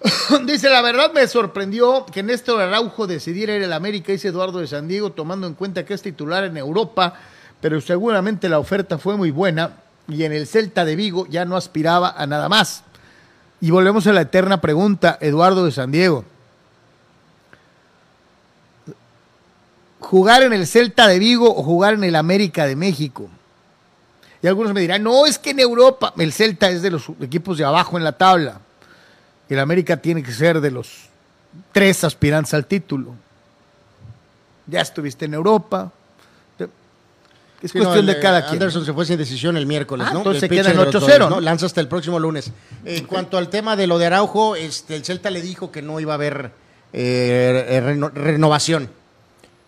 Dice, 0.46 0.70
la 0.70 0.82
verdad 0.82 1.12
me 1.12 1.26
sorprendió 1.26 2.06
que 2.06 2.22
Néstor 2.22 2.60
Araujo 2.60 3.06
decidiera 3.06 3.54
ir 3.54 3.64
al 3.64 3.72
América, 3.72 4.12
dice 4.12 4.28
Eduardo 4.28 4.60
de 4.60 4.66
San 4.66 4.86
Diego, 4.86 5.10
tomando 5.10 5.46
en 5.46 5.54
cuenta 5.54 5.84
que 5.84 5.94
es 5.94 6.02
titular 6.02 6.44
en 6.44 6.56
Europa, 6.56 7.14
pero 7.60 7.80
seguramente 7.80 8.48
la 8.48 8.58
oferta 8.58 8.98
fue 8.98 9.16
muy 9.16 9.30
buena 9.30 9.72
y 10.06 10.22
en 10.22 10.32
el 10.32 10.46
Celta 10.46 10.84
de 10.84 10.96
Vigo 10.96 11.26
ya 11.26 11.44
no 11.44 11.56
aspiraba 11.56 12.14
a 12.16 12.26
nada 12.26 12.48
más. 12.48 12.84
Y 13.60 13.70
volvemos 13.70 14.06
a 14.06 14.12
la 14.12 14.20
eterna 14.20 14.60
pregunta, 14.60 15.18
Eduardo 15.20 15.64
de 15.64 15.72
San 15.72 15.90
Diego. 15.90 16.24
¿Jugar 19.98 20.42
en 20.44 20.52
el 20.52 20.66
Celta 20.66 21.08
de 21.08 21.18
Vigo 21.18 21.50
o 21.50 21.62
jugar 21.64 21.94
en 21.94 22.04
el 22.04 22.14
América 22.14 22.66
de 22.66 22.76
México? 22.76 23.28
Y 24.40 24.46
algunos 24.46 24.72
me 24.72 24.80
dirán, 24.80 25.02
no, 25.02 25.26
es 25.26 25.40
que 25.40 25.50
en 25.50 25.58
Europa 25.58 26.14
el 26.16 26.32
Celta 26.32 26.70
es 26.70 26.82
de 26.82 26.92
los 26.92 27.10
equipos 27.20 27.58
de 27.58 27.64
abajo 27.64 27.98
en 27.98 28.04
la 28.04 28.12
tabla. 28.12 28.60
El 29.48 29.58
América 29.60 29.96
tiene 29.96 30.22
que 30.22 30.32
ser 30.32 30.60
de 30.60 30.70
los 30.70 30.88
tres 31.72 32.04
aspirantes 32.04 32.52
al 32.54 32.66
título. 32.66 33.14
Ya 34.66 34.80
estuviste 34.82 35.24
en 35.24 35.34
Europa. 35.34 35.90
Es 37.60 37.72
Sí, 37.72 37.78
no, 37.78 37.84
cuestión 37.86 38.08
el, 38.08 38.14
de 38.14 38.20
cada 38.20 38.42
quien. 38.42 38.52
Anderson 38.54 38.84
se 38.84 38.92
fue 38.92 39.04
sin 39.04 39.18
decisión 39.18 39.56
el 39.56 39.66
miércoles, 39.66 40.06
Ah, 40.08 40.12
¿no? 40.12 40.18
entonces 40.18 40.44
El 40.44 40.48
se 40.48 40.54
quedan 40.54 40.76
de 40.76 40.84
los 40.84 40.94
8-0, 40.94 41.00
Dodgers, 41.00 41.30
¿no? 41.30 41.40
Lanza 41.40 41.66
hasta 41.66 41.80
el 41.80 41.88
próximo 41.88 42.20
lunes. 42.20 42.52
En 42.84 43.04
cuanto 43.06 43.36
al 43.36 43.48
tema 43.48 43.74
de 43.74 43.88
lo 43.88 43.98
de 43.98 44.06
Araujo, 44.06 44.54
este, 44.54 44.94
el 44.94 45.04
Celta 45.04 45.28
le 45.30 45.42
dijo 45.42 45.72
que 45.72 45.82
no 45.82 45.98
iba 45.98 46.12
a 46.12 46.14
haber 46.14 46.52
eh, 46.92 47.66
eh, 47.68 47.80
reno- 47.80 48.10
renovación. 48.14 48.88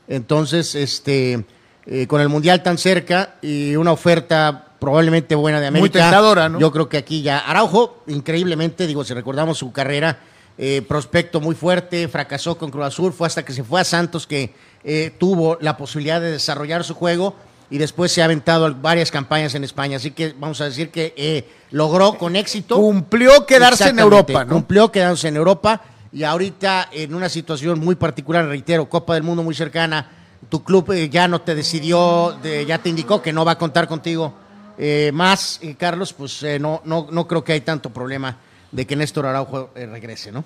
Entonces, 0.07 0.77
este, 0.77 1.45
eh, 1.87 2.07
con 2.07 2.21
el 2.21 2.29
Mundial 2.29 2.63
tan 2.63 2.79
cerca 2.79 3.35
y 3.43 3.75
una 3.75 3.91
oferta 3.91 4.67
probablemente 4.81 5.35
buena 5.35 5.61
de 5.61 5.71
Muy 5.71 5.81
América. 5.81 6.01
tentadora, 6.01 6.49
¿no? 6.49 6.59
Yo 6.59 6.73
creo 6.73 6.89
que 6.89 6.97
aquí 6.97 7.23
ya 7.23 7.39
Araujo, 7.39 8.03
increíblemente, 8.07 8.87
digo, 8.87 9.05
si 9.05 9.15
recordamos 9.15 9.59
su 9.59 9.71
carrera, 9.71 10.19
eh, 10.63 10.83
prospecto 10.83 11.41
muy 11.41 11.55
fuerte, 11.55 12.07
fracasó 12.09 12.59
con 12.59 12.71
Cruz 12.71 12.85
Azul, 12.85 13.13
fue 13.15 13.27
hasta 13.27 13.45
que 13.45 13.53
se 13.55 13.65
fue 13.65 13.81
a 13.81 13.85
Santos 13.85 14.27
que 14.27 14.53
eh, 14.85 15.11
tuvo 15.17 15.57
la 15.61 15.77
posibilidad 15.77 16.21
de 16.21 16.33
desarrollar 16.33 16.85
su 16.85 16.95
juego 16.95 17.35
y 17.71 17.79
después 17.79 18.13
se 18.13 18.21
ha 18.21 18.27
aventado 18.27 18.75
varias 18.75 19.11
campañas 19.11 19.55
en 19.55 19.65
España. 19.65 19.97
Así 19.97 20.11
que 20.11 20.35
vamos 20.39 20.61
a 20.61 20.65
decir 20.65 20.91
que 20.91 21.15
eh, 21.17 21.49
logró 21.71 22.19
con 22.19 22.37
éxito. 22.37 22.77
Cumplió 22.77 23.47
quedarse 23.47 23.89
en 23.89 24.01
Europa, 24.01 24.45
¿no? 24.45 24.53
Cumplió 24.53 24.93
quedarse 24.93 25.29
en 25.29 25.37
Europa 25.37 25.81
y 26.13 26.25
ahorita 26.25 26.89
en 26.93 27.15
una 27.15 27.29
situación 27.29 27.79
muy 27.81 27.95
particular, 27.95 28.45
reitero, 28.47 28.87
Copa 28.89 29.15
del 29.15 29.23
Mundo 29.23 29.43
muy 29.43 29.55
cercana, 29.55 30.11
tu 30.49 30.63
club 30.63 30.93
ya 31.11 31.27
no 31.27 31.41
te 31.41 31.55
decidió, 31.55 32.37
ya 32.43 32.79
te 32.79 32.89
indicó 32.89 33.23
que 33.23 33.33
no 33.33 33.47
va 33.47 33.53
a 33.53 33.59
contar 33.59 33.89
contigo 33.89 34.35
eh, 34.83 35.11
más, 35.13 35.61
Carlos, 35.77 36.13
pues 36.15 36.43
no, 36.59 36.81
no, 36.85 37.07
no 37.11 37.29
creo 37.29 37.45
que 37.45 37.53
hay 37.53 37.61
tanto 37.61 37.91
problema 37.91 38.39
de 38.73 38.87
que 38.87 38.97
Néstor 38.97 39.27
Araujo 39.27 39.71
regrese, 39.75 40.33
¿no? 40.33 40.43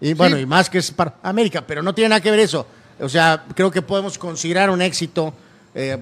Y 0.00 0.14
bueno, 0.14 0.38
y 0.38 0.46
más 0.46 0.68
que 0.68 0.78
es 0.78 0.90
para 0.90 1.14
América, 1.22 1.64
pero 1.66 1.82
no 1.82 1.94
tiene 1.94 2.10
nada 2.10 2.20
que 2.20 2.30
ver 2.30 2.40
eso. 2.40 2.66
O 3.00 3.08
sea, 3.08 3.44
creo 3.54 3.70
que 3.70 3.82
podemos 3.82 4.18
considerar 4.18 4.68
un 4.70 4.82
éxito 4.82 5.32
eh, 5.74 5.98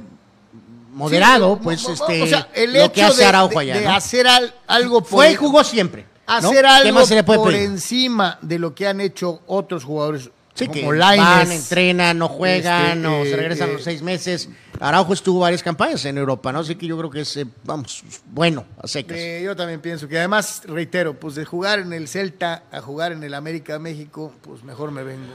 moderado, 0.93 1.59
pues 1.59 1.87
este, 1.89 2.23
o 2.23 2.27
sea, 2.27 2.49
el 2.55 2.75
hecho 2.77 2.93
que 2.93 3.03
hace 3.03 3.25
Araujo 3.25 3.59
allá, 3.59 3.79
de, 3.79 3.87
hacer 3.87 4.27
algo 4.67 5.01
por 5.01 5.09
fue 5.09 5.33
y 5.33 5.35
jugó 5.35 5.63
siempre. 5.65 6.07
Hacer 6.27 6.65
algo 6.67 7.01
por 7.25 7.55
encima 7.55 8.39
de 8.43 8.59
lo 8.59 8.75
que 8.75 8.87
han 8.87 9.01
hecho 9.01 9.43
otros 9.47 9.85
jugadores 9.85 10.31
Sí, 10.55 10.67
como 10.67 10.93
que 10.93 10.99
van, 10.99 11.51
entrenan, 11.51 12.19
no 12.19 12.29
juegan, 12.29 12.99
este, 12.99 13.01
no 13.01 13.25
se 13.25 13.37
regresan 13.37 13.71
eh, 13.71 13.73
los 13.73 13.83
seis 13.83 14.03
meses. 14.03 14.51
Araujo 14.79 15.15
estuvo 15.15 15.41
varias 15.41 15.63
campañas 15.63 16.05
en 16.05 16.19
Europa, 16.19 16.53
¿no? 16.53 16.59
Así 16.59 16.75
que 16.75 16.87
yo 16.87 16.99
creo 16.99 17.11
que 17.11 17.21
es, 17.21 17.37
eh, 17.39 17.47
vamos, 17.65 18.05
bueno, 18.27 18.67
a 18.79 18.87
secas. 18.87 19.17
yo 19.43 19.57
también 19.57 19.81
pienso 19.81 20.09
que 20.09 20.19
además, 20.19 20.63
reitero, 20.67 21.19
pues 21.19 21.37
de 21.37 21.47
jugar 21.47 21.79
en 21.79 21.95
el 21.95 22.07
Celta 22.07 22.65
a 22.71 22.83
jugar 22.83 23.13
en 23.13 23.23
el 23.23 23.33
América 23.33 23.79
México, 23.79 24.33
pues 24.43 24.63
mejor 24.63 24.91
me 24.91 25.03
vengo. 25.03 25.33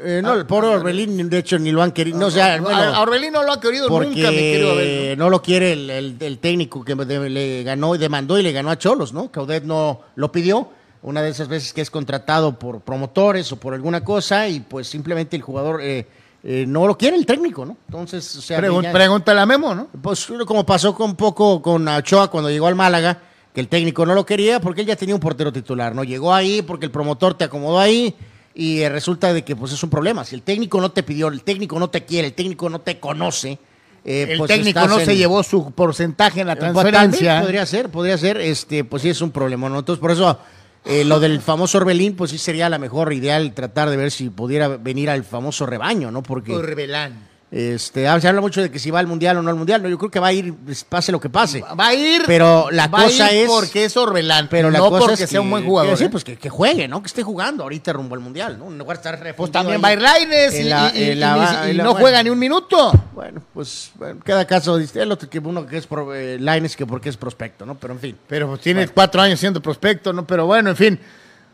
Eh, 0.00 0.20
no, 0.22 0.34
el 0.34 0.46
pobre 0.46 0.68
Orbelín, 0.68 1.28
de 1.28 1.38
hecho, 1.38 1.58
ni 1.58 1.72
lo 1.72 1.82
han 1.82 1.90
querido. 1.90 2.18
No, 2.18 2.26
o 2.26 2.30
sea, 2.30 2.54
a 2.54 3.00
Orbelín 3.00 3.32
no 3.32 3.42
lo 3.42 3.52
ha 3.52 3.60
querido 3.60 3.88
nunca, 3.88 4.30
me 4.30 5.16
No 5.16 5.28
lo 5.28 5.42
quiere 5.42 5.72
el, 5.72 6.38
técnico 6.40 6.84
que 6.84 6.94
le 6.94 7.64
ganó 7.64 7.96
y 7.96 7.98
demandó 7.98 8.38
y 8.38 8.44
le 8.44 8.52
ganó 8.52 8.70
a 8.70 8.78
Cholos, 8.78 9.12
¿no? 9.12 9.32
Caudet 9.32 9.64
no 9.64 10.02
lo 10.14 10.30
pidió. 10.30 10.77
Una 11.02 11.22
de 11.22 11.30
esas 11.30 11.48
veces 11.48 11.72
que 11.72 11.80
es 11.80 11.90
contratado 11.90 12.58
por 12.58 12.80
promotores 12.80 13.50
o 13.52 13.56
por 13.56 13.74
alguna 13.74 14.02
cosa 14.02 14.48
y 14.48 14.60
pues 14.60 14.88
simplemente 14.88 15.36
el 15.36 15.42
jugador 15.42 15.80
eh, 15.80 16.06
eh, 16.42 16.64
no 16.66 16.86
lo 16.86 16.96
quiere 16.96 17.16
el 17.16 17.26
técnico, 17.26 17.64
¿no? 17.64 17.76
Entonces, 17.86 18.36
o 18.36 18.40
sea. 18.40 18.58
pregúntale 18.58 19.40
a 19.40 19.46
Memo, 19.46 19.74
¿no? 19.74 19.88
Pues 20.00 20.28
como 20.46 20.64
pasó 20.64 20.94
con 20.94 21.16
poco 21.16 21.60
con 21.62 21.86
Ochoa 21.86 22.30
cuando 22.30 22.50
llegó 22.50 22.66
al 22.66 22.74
Málaga, 22.74 23.18
que 23.52 23.60
el 23.60 23.68
técnico 23.68 24.06
no 24.06 24.14
lo 24.14 24.24
quería 24.24 24.60
porque 24.60 24.82
él 24.82 24.86
ya 24.86 24.96
tenía 24.96 25.14
un 25.14 25.20
portero 25.20 25.52
titular, 25.52 25.94
¿no? 25.94 26.04
Llegó 26.04 26.34
ahí 26.34 26.62
porque 26.62 26.86
el 26.86 26.92
promotor 26.92 27.34
te 27.34 27.44
acomodó 27.44 27.78
ahí 27.78 28.14
y 28.54 28.86
resulta 28.88 29.32
de 29.32 29.44
que 29.44 29.56
pues 29.56 29.72
es 29.72 29.82
un 29.82 29.90
problema. 29.90 30.24
Si 30.24 30.34
el 30.34 30.42
técnico 30.42 30.80
no 30.80 30.90
te 30.90 31.02
pidió, 31.02 31.28
el 31.28 31.42
técnico 31.42 31.78
no 31.78 31.90
te 31.90 32.04
quiere, 32.04 32.28
el 32.28 32.34
técnico 32.34 32.68
no 32.68 32.80
te 32.80 32.98
conoce. 32.98 33.58
Eh, 34.04 34.26
el 34.30 34.38
pues 34.38 34.48
técnico 34.48 34.86
no 34.86 35.00
se 35.00 35.16
llevó 35.16 35.42
su 35.42 35.72
porcentaje 35.72 36.40
en 36.40 36.46
la 36.46 36.56
pues, 36.56 36.72
transferencia. 36.72 37.40
podría 37.40 37.66
ser, 37.66 37.88
podría 37.88 38.16
ser, 38.16 38.36
este, 38.38 38.84
pues 38.84 39.02
sí 39.02 39.10
es 39.10 39.20
un 39.20 39.30
problema, 39.30 39.68
¿no? 39.68 39.80
Entonces 39.80 40.00
por 40.00 40.12
eso 40.12 40.38
eh, 40.84 41.04
lo 41.04 41.20
del 41.20 41.40
famoso 41.40 41.78
Orbelín, 41.78 42.16
pues 42.16 42.30
sí 42.30 42.38
sería 42.38 42.68
la 42.68 42.78
mejor 42.78 43.12
ideal 43.12 43.52
tratar 43.54 43.90
de 43.90 43.96
ver 43.96 44.10
si 44.10 44.30
pudiera 44.30 44.68
venir 44.68 45.10
al 45.10 45.24
famoso 45.24 45.66
rebaño, 45.66 46.10
¿no? 46.10 46.22
Porque 46.22 46.54
Orbelán. 46.54 47.27
Este, 47.50 48.06
ah, 48.06 48.20
se 48.20 48.28
habla 48.28 48.42
mucho 48.42 48.60
de 48.60 48.70
que 48.70 48.78
si 48.78 48.90
va 48.90 48.98
al 48.98 49.06
mundial 49.06 49.38
o 49.38 49.42
no 49.42 49.48
al 49.48 49.56
mundial. 49.56 49.82
No, 49.82 49.88
yo 49.88 49.96
creo 49.96 50.10
que 50.10 50.20
va 50.20 50.26
a 50.26 50.32
ir, 50.34 50.52
pues, 50.52 50.84
pase 50.84 51.10
lo 51.12 51.18
que 51.18 51.30
pase. 51.30 51.62
Va 51.62 51.88
a 51.88 51.94
ir. 51.94 52.22
Pero 52.26 52.70
la 52.70 52.90
cosa 52.90 53.30
es. 53.30 53.48
Porque 53.48 53.86
es 53.86 53.96
Orbelán. 53.96 54.48
Pero 54.50 54.70
la 54.70 54.78
no 54.78 54.90
cosa 54.90 55.06
porque 55.06 55.26
sea 55.26 55.40
un 55.40 55.50
buen 55.50 55.64
jugador. 55.64 55.96
Sí, 55.96 56.04
¿eh? 56.04 56.08
pues 56.10 56.24
que, 56.24 56.50
juegue, 56.50 56.86
¿no? 56.88 57.00
Que 57.00 57.06
esté 57.06 57.22
jugando 57.22 57.62
ahorita 57.62 57.94
rumbo 57.94 58.14
al 58.14 58.20
mundial, 58.20 58.58
¿no? 58.58 58.66
En 58.66 58.76
lugar 58.76 59.00
de 59.00 59.10
estar 59.10 59.34
Pues 59.34 59.50
también 59.50 59.82
va 59.82 59.88
a 59.88 59.92
ir 59.94 60.02
Laines 60.02 60.60
y, 60.60 61.74
no 61.74 61.94
juega 61.94 62.22
ni 62.22 62.28
un 62.28 62.38
minuto. 62.38 62.92
Bueno, 63.14 63.42
pues 63.54 63.92
cada 64.24 64.46
caso 64.46 64.76
el 64.78 65.12
otro 65.12 65.30
que 65.30 65.38
uno 65.38 65.66
que 65.66 65.78
es 65.78 65.86
pro, 65.86 66.14
eh, 66.14 66.38
que 66.76 66.86
porque 66.86 67.08
es 67.08 67.16
prospecto, 67.16 67.64
¿no? 67.64 67.76
Pero 67.76 67.94
en 67.94 68.00
fin. 68.00 68.18
Pero 68.28 68.48
pues, 68.48 68.60
tiene 68.60 68.86
cuatro 68.88 69.22
años 69.22 69.40
siendo 69.40 69.62
prospecto, 69.62 70.12
¿no? 70.12 70.26
Pero 70.26 70.44
bueno, 70.44 70.70
en 70.70 70.76
fin. 70.76 71.00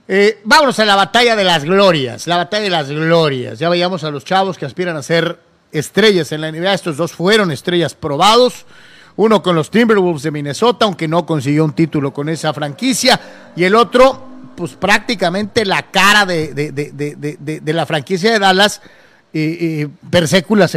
Eh, 0.09 0.41
vámonos 0.45 0.79
a 0.81 0.85
la 0.85 0.97
batalla 0.97 1.37
de 1.37 1.45
las 1.45 1.65
glorias. 1.65 2.27
La 2.27 2.37
batalla 2.37 2.65
de 2.65 2.71
las 2.71 2.91
glorias. 2.91 3.59
Ya 3.61 3.69
veíamos 3.69 4.03
a 4.03 4.11
los 4.11 4.25
chavos 4.25 4.59
que 4.59 4.67
aspiran 4.67 4.97
a 4.97 5.03
ser 5.03 5.39
estrellas 5.75 6.33
en 6.33 6.41
la 6.41 6.51
NBA. 6.51 6.73
Estos 6.73 6.97
dos 6.97 7.13
fueron 7.13 7.51
estrellas 7.51 7.95
probados. 7.95 8.65
Uno 9.17 9.43
con 9.43 9.55
los 9.55 9.71
Timberwolves 9.71 10.23
de 10.23 10.31
Minnesota, 10.31 10.87
aunque 10.87 11.07
no 11.07 11.27
consiguió 11.27 11.65
un 11.65 11.73
título 11.73 12.13
con 12.13 12.29
esa 12.29 12.53
franquicia. 12.53 13.21
Y 13.55 13.65
el 13.65 13.75
otro, 13.75 14.27
pues 14.57 14.73
prácticamente 14.73 15.65
la 15.65 15.91
cara 15.91 16.27
de, 16.27 16.53
de, 16.55 17.73
la 17.73 17.87
franquicia 17.87 18.33
de 18.33 18.39
Dallas. 18.39 18.81
Y, 19.37 19.87
per 19.87 20.29
secula 20.29 20.69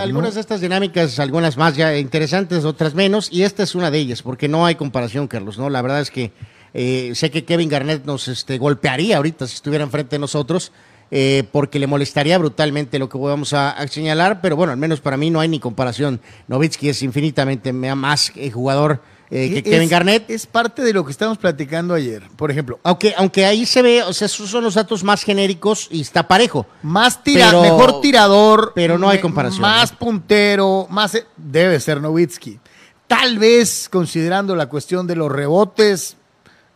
algunas 0.00 0.34
de 0.34 0.40
estas 0.40 0.60
dinámicas, 0.60 1.18
algunas 1.18 1.56
más 1.56 1.74
ya 1.74 1.96
interesantes, 1.96 2.64
otras 2.64 2.94
menos, 2.94 3.28
y 3.32 3.42
esta 3.42 3.64
es 3.64 3.74
una 3.74 3.90
de 3.90 3.98
ellas, 3.98 4.22
porque 4.22 4.46
no 4.46 4.66
hay 4.66 4.76
comparación, 4.76 5.26
Carlos, 5.26 5.58
¿no? 5.58 5.68
La 5.68 5.82
verdad 5.82 6.00
es 6.00 6.12
que 6.12 6.30
eh, 6.74 7.10
sé 7.14 7.32
que 7.32 7.44
Kevin 7.44 7.68
Garnett 7.68 8.04
nos 8.04 8.28
este, 8.28 8.58
golpearía 8.58 9.16
ahorita 9.16 9.48
si 9.48 9.54
estuviera 9.54 9.84
enfrente 9.84 10.14
de 10.16 10.20
nosotros, 10.20 10.70
eh, 11.10 11.44
porque 11.52 11.78
le 11.78 11.86
molestaría 11.86 12.38
brutalmente 12.38 12.98
lo 12.98 13.08
que 13.08 13.18
vamos 13.18 13.52
a, 13.52 13.86
señalar, 13.88 14.40
pero 14.40 14.56
bueno, 14.56 14.72
al 14.72 14.78
menos 14.78 15.00
para 15.00 15.16
mí 15.16 15.30
no 15.30 15.40
hay 15.40 15.48
ni 15.48 15.60
comparación. 15.60 16.20
Novitsky 16.48 16.88
es 16.88 17.02
infinitamente 17.02 17.72
más 17.72 18.32
eh, 18.36 18.50
jugador 18.50 19.00
eh, 19.30 19.50
que 19.52 19.62
Kevin 19.62 19.88
Garnett. 19.88 20.30
Es 20.30 20.46
parte 20.46 20.82
de 20.82 20.92
lo 20.92 21.04
que 21.04 21.10
estábamos 21.10 21.38
platicando 21.38 21.94
ayer, 21.94 22.22
por 22.36 22.50
ejemplo. 22.50 22.78
Aunque, 22.82 23.14
aunque 23.16 23.44
ahí 23.44 23.66
se 23.66 23.82
ve, 23.82 24.02
o 24.02 24.12
sea, 24.12 24.26
esos 24.26 24.48
son 24.48 24.64
los 24.64 24.74
datos 24.74 25.02
más 25.02 25.22
genéricos 25.22 25.88
y 25.90 26.00
está 26.00 26.26
parejo. 26.26 26.66
Más 26.82 27.22
tira, 27.22 27.52
mejor 27.60 28.00
tirador. 28.00 28.72
Pero 28.74 28.98
no 28.98 29.08
hay 29.08 29.20
comparación. 29.20 29.62
Más 29.62 29.92
puntero, 29.92 30.86
más. 30.90 31.16
Debe 31.36 31.80
ser 31.80 32.00
Novitsky. 32.00 32.58
Tal 33.06 33.38
vez, 33.38 33.88
considerando 33.90 34.56
la 34.56 34.66
cuestión 34.66 35.06
de 35.06 35.16
los 35.16 35.30
rebotes, 35.30 36.16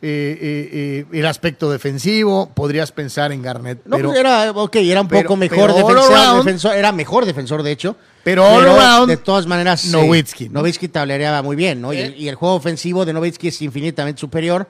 eh, 0.00 0.38
eh, 0.40 0.70
eh, 0.72 1.18
el 1.18 1.26
aspecto 1.26 1.68
defensivo, 1.68 2.50
podrías 2.54 2.92
pensar 2.92 3.32
en 3.32 3.42
Garnett. 3.42 3.80
No, 3.84 3.96
pero, 3.96 4.11
pues 4.11 4.20
era, 4.20 4.52
okay, 4.52 4.88
era 4.88 5.00
un 5.00 5.08
poco 5.08 5.34
mejor 5.37 5.74
defensor, 5.74 6.76
era 6.76 6.92
mejor 6.92 7.26
defensor 7.26 7.64
de 7.64 7.72
hecho. 7.72 7.96
Pero, 8.22 9.06
de 9.06 9.16
todas 9.16 9.46
maneras, 9.46 9.87
Nowitzki. 9.87 10.50
Nowitzki 10.50 10.87
tablereaba 10.87 11.42
muy 11.42 11.56
bien, 11.56 11.80
¿no? 11.80 11.92
Y 11.92 12.28
el, 12.28 12.34
juego 12.37 12.54
ofensivo 12.54 13.04
de 13.04 13.12
Nowitzki 13.12 13.48
es 13.48 13.61
infinitamente 13.61 14.20
superior. 14.20 14.68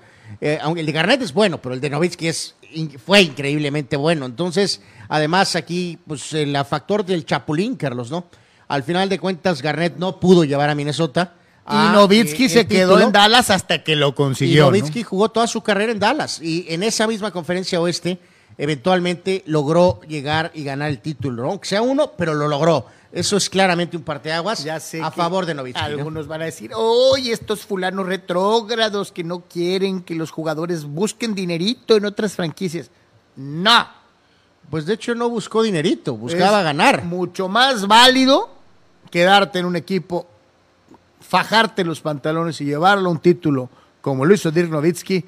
aunque 0.63 0.81
el 0.81 0.87
de 0.87 0.93
Garnett 0.93 1.21
es 1.21 1.35
bueno, 1.35 1.61
pero 1.61 1.75
el 1.75 1.81
de 1.83 1.91
Nowitzki 1.91 2.29
es, 2.29 2.55
fue 3.05 3.21
increíblemente 3.21 3.97
bueno. 3.97 4.25
Entonces, 4.25 4.81
además 5.09 5.57
aquí, 5.57 5.99
pues 6.07 6.33
el 6.33 6.57
factor 6.65 7.05
del 7.05 7.27
Chapulín, 7.27 7.77
Carlos, 7.77 8.11
¿no? 8.11 8.27
Al 8.69 8.83
final 8.83 9.11
de 9.11 9.19
cuentas, 9.19 9.61
Garnett 9.61 9.97
no 9.99 10.21
pudo 10.21 10.45
llevar 10.45 10.71
a 10.71 10.75
Minnesota 10.75 11.35
y 11.71 11.77
ah, 11.77 11.93
Novitsky 11.93 12.49
se 12.49 12.67
quedó 12.67 12.99
en 12.99 13.13
Dallas 13.13 13.51
hasta 13.51 13.85
que 13.85 13.95
lo 13.95 14.15
consiguió. 14.15 14.63
Y 14.63 14.67
Novitsky 14.67 15.03
jugó 15.03 15.29
toda 15.29 15.47
su 15.47 15.61
carrera 15.63 15.93
en 15.93 15.99
Dallas. 15.99 16.41
Y 16.41 16.65
en 16.69 16.83
esa 16.83 17.07
misma 17.07 17.31
conferencia 17.31 17.79
oeste, 17.79 18.19
eventualmente 18.57 19.43
logró 19.45 20.01
llegar 20.09 20.51
y 20.55 20.65
ganar 20.65 20.89
el 20.89 21.01
título. 21.01 21.45
Aunque 21.45 21.69
sea 21.69 21.83
uno, 21.83 22.13
pero 22.17 22.33
lo 22.33 22.49
logró. 22.49 22.87
Eso 23.13 23.37
es 23.37 23.51
claramente 23.51 23.99
un 23.99 24.03
parteaguas 24.03 24.65
ya 24.65 24.77
a 24.77 25.11
favor 25.11 25.45
de 25.45 25.53
Novitsky. 25.53 25.85
Algunos 25.85 26.27
van 26.27 26.41
a 26.41 26.47
decir, 26.47 26.71
oye, 26.75 27.33
estos 27.33 27.67
fulanos 27.67 28.07
retrógrados 28.07 29.13
que 29.13 29.23
no 29.23 29.41
quieren 29.41 30.01
que 30.01 30.15
los 30.15 30.31
jugadores 30.31 30.85
busquen 30.85 31.35
dinerito 31.35 31.97
en 31.97 32.07
otras 32.07 32.33
franquicias. 32.33 32.91
No. 33.37 33.89
Pues 34.71 34.87
de 34.87 34.95
hecho 34.95 35.15
no 35.15 35.29
buscó 35.29 35.63
dinerito, 35.63 36.17
buscaba 36.17 36.63
ganar. 36.63 37.05
Mucho 37.05 37.47
más 37.47 37.87
válido 37.87 38.49
quedarte 39.11 39.59
en 39.59 39.67
un 39.67 39.77
equipo 39.77 40.27
fajarte 41.29 41.85
los 41.85 42.01
pantalones 42.01 42.61
y 42.61 42.65
llevarlo 42.65 43.11
a 43.11 43.13
un 43.13 43.19
título, 43.19 43.69
como 44.01 44.25
lo 44.25 44.33
hizo 44.35 44.51
Dirk 44.51 44.71
Nowitzki, 44.71 45.25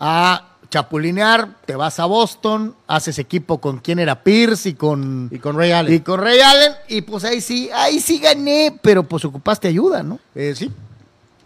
a 0.00 0.56
chapulinear, 0.68 1.48
te 1.64 1.76
vas 1.76 2.00
a 2.00 2.06
Boston, 2.06 2.74
haces 2.88 3.18
equipo 3.18 3.60
con 3.60 3.78
quién 3.78 4.00
era 4.00 4.22
Pierce 4.22 4.70
y 4.70 4.74
con, 4.74 5.28
y 5.30 5.38
con 5.38 5.56
Ray 5.56 5.70
Allen. 5.70 5.94
Y 5.94 6.00
con 6.00 6.20
Ray 6.20 6.40
Allen, 6.40 6.72
y 6.88 7.02
pues 7.02 7.24
ahí 7.24 7.40
sí, 7.40 7.70
ahí 7.72 8.00
sí 8.00 8.18
gané, 8.18 8.78
pero 8.82 9.04
pues 9.04 9.24
ocupaste 9.24 9.68
ayuda, 9.68 10.02
¿no? 10.02 10.18
Eh, 10.34 10.54
sí. 10.56 10.70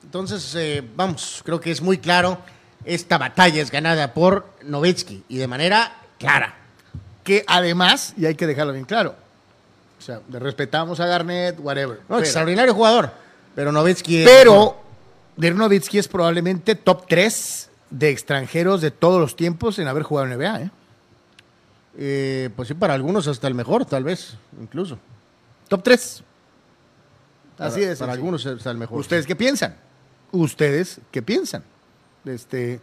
Entonces, 0.02 0.54
eh, 0.56 0.82
vamos, 0.96 1.42
creo 1.44 1.60
que 1.60 1.70
es 1.70 1.82
muy 1.82 1.98
claro, 1.98 2.38
esta 2.84 3.18
batalla 3.18 3.60
es 3.60 3.70
ganada 3.70 4.14
por 4.14 4.46
Nowitzki 4.64 5.24
y 5.28 5.36
de 5.36 5.46
manera 5.46 5.92
clara. 6.18 6.56
Que 7.22 7.44
además, 7.46 8.14
y 8.16 8.26
hay 8.26 8.34
que 8.34 8.46
dejarlo 8.46 8.72
bien 8.72 8.86
claro, 8.86 9.14
o 9.98 10.02
sea, 10.02 10.20
le 10.30 10.38
respetamos 10.38 10.98
a 10.98 11.06
Garnett, 11.06 11.60
whatever. 11.60 12.00
extraordinario 12.18 12.74
jugador. 12.74 13.12
Pero 13.54 13.72
Novitsky. 13.72 14.24
Pero 14.24 14.82
Dirk 15.36 15.56
Nowitzki 15.56 15.98
es 15.98 16.08
probablemente 16.08 16.74
top 16.74 17.06
3 17.08 17.70
de 17.90 18.10
extranjeros 18.10 18.80
de 18.80 18.90
todos 18.90 19.20
los 19.20 19.36
tiempos 19.36 19.78
en 19.78 19.88
haber 19.88 20.02
jugado 20.02 20.30
en 20.30 20.38
NBA. 20.38 20.60
¿eh? 20.60 20.70
¿eh? 21.98 22.50
pues 22.54 22.68
sí, 22.68 22.74
para 22.74 22.94
algunos 22.94 23.26
hasta 23.26 23.48
el 23.48 23.54
mejor, 23.54 23.84
tal 23.84 24.04
vez, 24.04 24.36
incluso. 24.60 24.98
Top 25.68 25.82
3. 25.82 26.22
Así 27.58 27.82
es. 27.82 27.98
Para 27.98 28.12
algunos 28.12 28.44
hasta 28.44 28.70
el 28.70 28.76
mejor. 28.76 28.98
¿Ustedes 28.98 29.26
qué 29.26 29.36
piensan? 29.36 29.76
¿Ustedes 30.32 31.00
qué 31.10 31.22
piensan? 31.22 31.62
Este. 32.24 32.80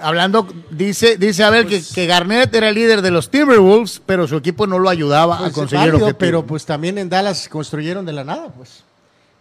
Hablando, 0.00 0.46
dice, 0.70 1.16
dice 1.16 1.42
a 1.44 1.50
ver 1.50 1.66
Pues- 1.66 1.88
que, 1.88 1.94
que 1.94 2.06
Garnett 2.06 2.54
era 2.54 2.68
el 2.68 2.74
líder 2.74 3.02
de 3.02 3.10
los 3.10 3.30
Timberwolves, 3.30 4.00
pero 4.06 4.26
su 4.28 4.36
equipo 4.36 4.66
no 4.66 4.78
lo 4.78 4.88
ayudaba 4.88 5.36
a 5.36 5.40
Pues, 5.40 5.52
conseguir 5.52 5.84
el 5.86 5.90
válido, 5.92 6.06
objetivo. 6.06 6.18
pero 6.18 6.46
pues 6.46 6.64
también 6.66 6.98
en 6.98 7.08
Dallas 7.08 7.48
construyeron 7.48 8.04
de 8.06 8.12
la 8.12 8.24
nada, 8.24 8.48
pues. 8.56 8.84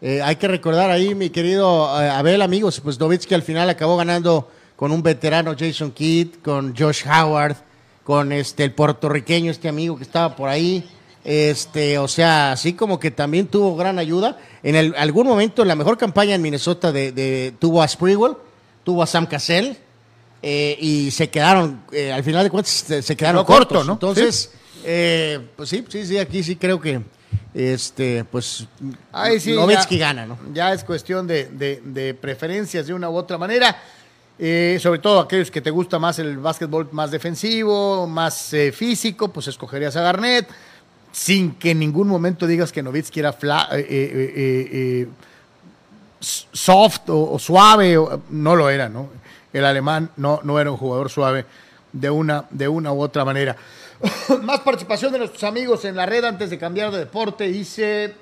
Eh, 0.02 0.22
hay 0.22 0.36
que 0.36 0.48
recordar 0.48 0.90
ahí, 0.92 1.16
mi 1.16 1.30
querido 1.32 2.02
eh, 2.02 2.10
Abel, 2.10 2.42
amigos, 2.42 2.80
pues 2.84 3.00
Novitsky 3.00 3.34
al 3.34 3.42
final 3.44 3.70
acabó 3.70 3.98
ganando 3.98 4.50
con 4.76 4.92
un 4.92 5.02
veterano 5.02 5.56
Jason 5.58 5.92
Kidd, 5.92 6.36
con 6.44 6.76
Josh 6.78 7.04
Howard, 7.08 7.56
con 8.04 8.32
este 8.32 8.64
el 8.64 8.72
puertorriqueño, 8.74 9.50
este 9.52 9.68
amigo 9.70 9.98
que 9.98 10.04
estaba 10.04 10.36
por 10.36 10.50
ahí. 10.50 10.88
Este, 11.26 11.98
o 11.98 12.08
sea, 12.08 12.54
así 12.54 12.74
como 12.74 13.00
que 13.00 13.12
también 13.12 13.48
tuvo 13.48 13.76
gran 13.76 14.00
ayuda. 14.00 14.38
En 14.64 14.76
el- 14.76 14.96
algún 14.98 15.28
momento, 15.28 15.66
la 15.66 15.76
mejor 15.76 15.98
campaña 15.98 16.36
en 16.36 16.42
Minnesota 16.42 16.92
de, 16.92 17.12
de- 17.12 17.54
tuvo 17.60 17.82
a 17.82 17.88
Sprewell, 17.88 18.34
tuvo 18.84 19.04
a 19.04 19.08
Sam 19.08 19.26
Cassell, 19.26 19.78
eh, 20.42 20.78
y 20.80 21.12
se 21.12 21.30
quedaron, 21.30 21.82
eh, 21.92 22.12
al 22.12 22.24
final 22.24 22.44
de 22.44 22.50
cuentas, 22.50 22.72
se, 22.74 23.02
se 23.02 23.16
quedaron 23.16 23.44
corto, 23.46 23.68
cortos. 23.76 23.88
¿no? 23.88 23.94
Entonces, 23.94 24.52
eh, 24.84 25.40
pues 25.56 25.70
sí, 25.70 25.84
sí, 25.90 26.06
sí, 26.06 26.18
aquí 26.18 26.44
sí 26.44 26.56
creo 26.56 26.80
que, 26.80 27.02
este, 27.54 28.24
pues, 28.26 28.66
Ahí 29.12 29.40
sí, 29.40 29.54
Nowitzki 29.54 29.98
ya- 29.98 30.08
gana, 30.08 30.26
¿no? 30.26 30.38
Ya 30.54 30.74
es 30.74 30.84
cuestión 30.84 31.26
de, 31.28 31.46
de- 31.46 31.82
de 31.84 32.14
preferencias 32.14 32.88
de 32.88 32.94
una 32.94 33.10
u 33.10 33.16
otra 33.16 33.38
manera. 33.38 33.76
Eh, 34.40 34.78
sobre 34.80 35.00
todo 35.00 35.20
aquellos 35.22 35.50
que 35.50 35.62
te 35.62 35.72
gusta 35.72 35.98
más 35.98 36.20
el 36.20 36.38
básquetbol 36.38 36.90
más 36.92 37.10
defensivo, 37.10 38.06
más 38.06 38.54
eh, 38.54 38.72
físico, 38.72 39.30
pues 39.34 39.48
escogerías 39.48 39.96
a 39.96 40.02
Garnett, 40.02 40.48
sin 41.12 41.56
que 41.56 41.72
en 41.72 41.80
ningún 41.80 42.08
momento 42.08 42.46
digas 42.46 42.72
que 42.72 42.84
Nowitzki 42.84 43.20
era 43.20 43.34
fla- 43.34 43.68
soft 46.20 47.10
o, 47.10 47.34
o 47.34 47.40
suave, 47.40 47.98
o- 47.98 48.22
no 48.30 48.56
lo 48.56 48.70
era, 48.70 48.90
¿no? 48.90 49.10
El 49.54 49.66
alemán 49.66 50.10
no, 50.18 50.40
no 50.44 50.60
era 50.60 50.72
un 50.72 50.78
jugador 50.78 51.10
suave 51.10 51.46
de 51.94 52.10
una, 52.10 52.46
de 52.50 52.68
una 52.68 52.92
u 52.92 53.02
otra 53.02 53.24
manera. 53.26 53.56
Más 54.44 54.60
participación 54.60 55.12
de 55.14 55.20
nuestros 55.20 55.44
amigos 55.44 55.84
en 55.86 55.96
la 55.96 56.06
red 56.06 56.24
antes 56.26 56.50
de 56.50 56.58
cambiar 56.58 56.92
de 56.92 57.00
deporte. 57.00 57.48
Dice 57.48 58.14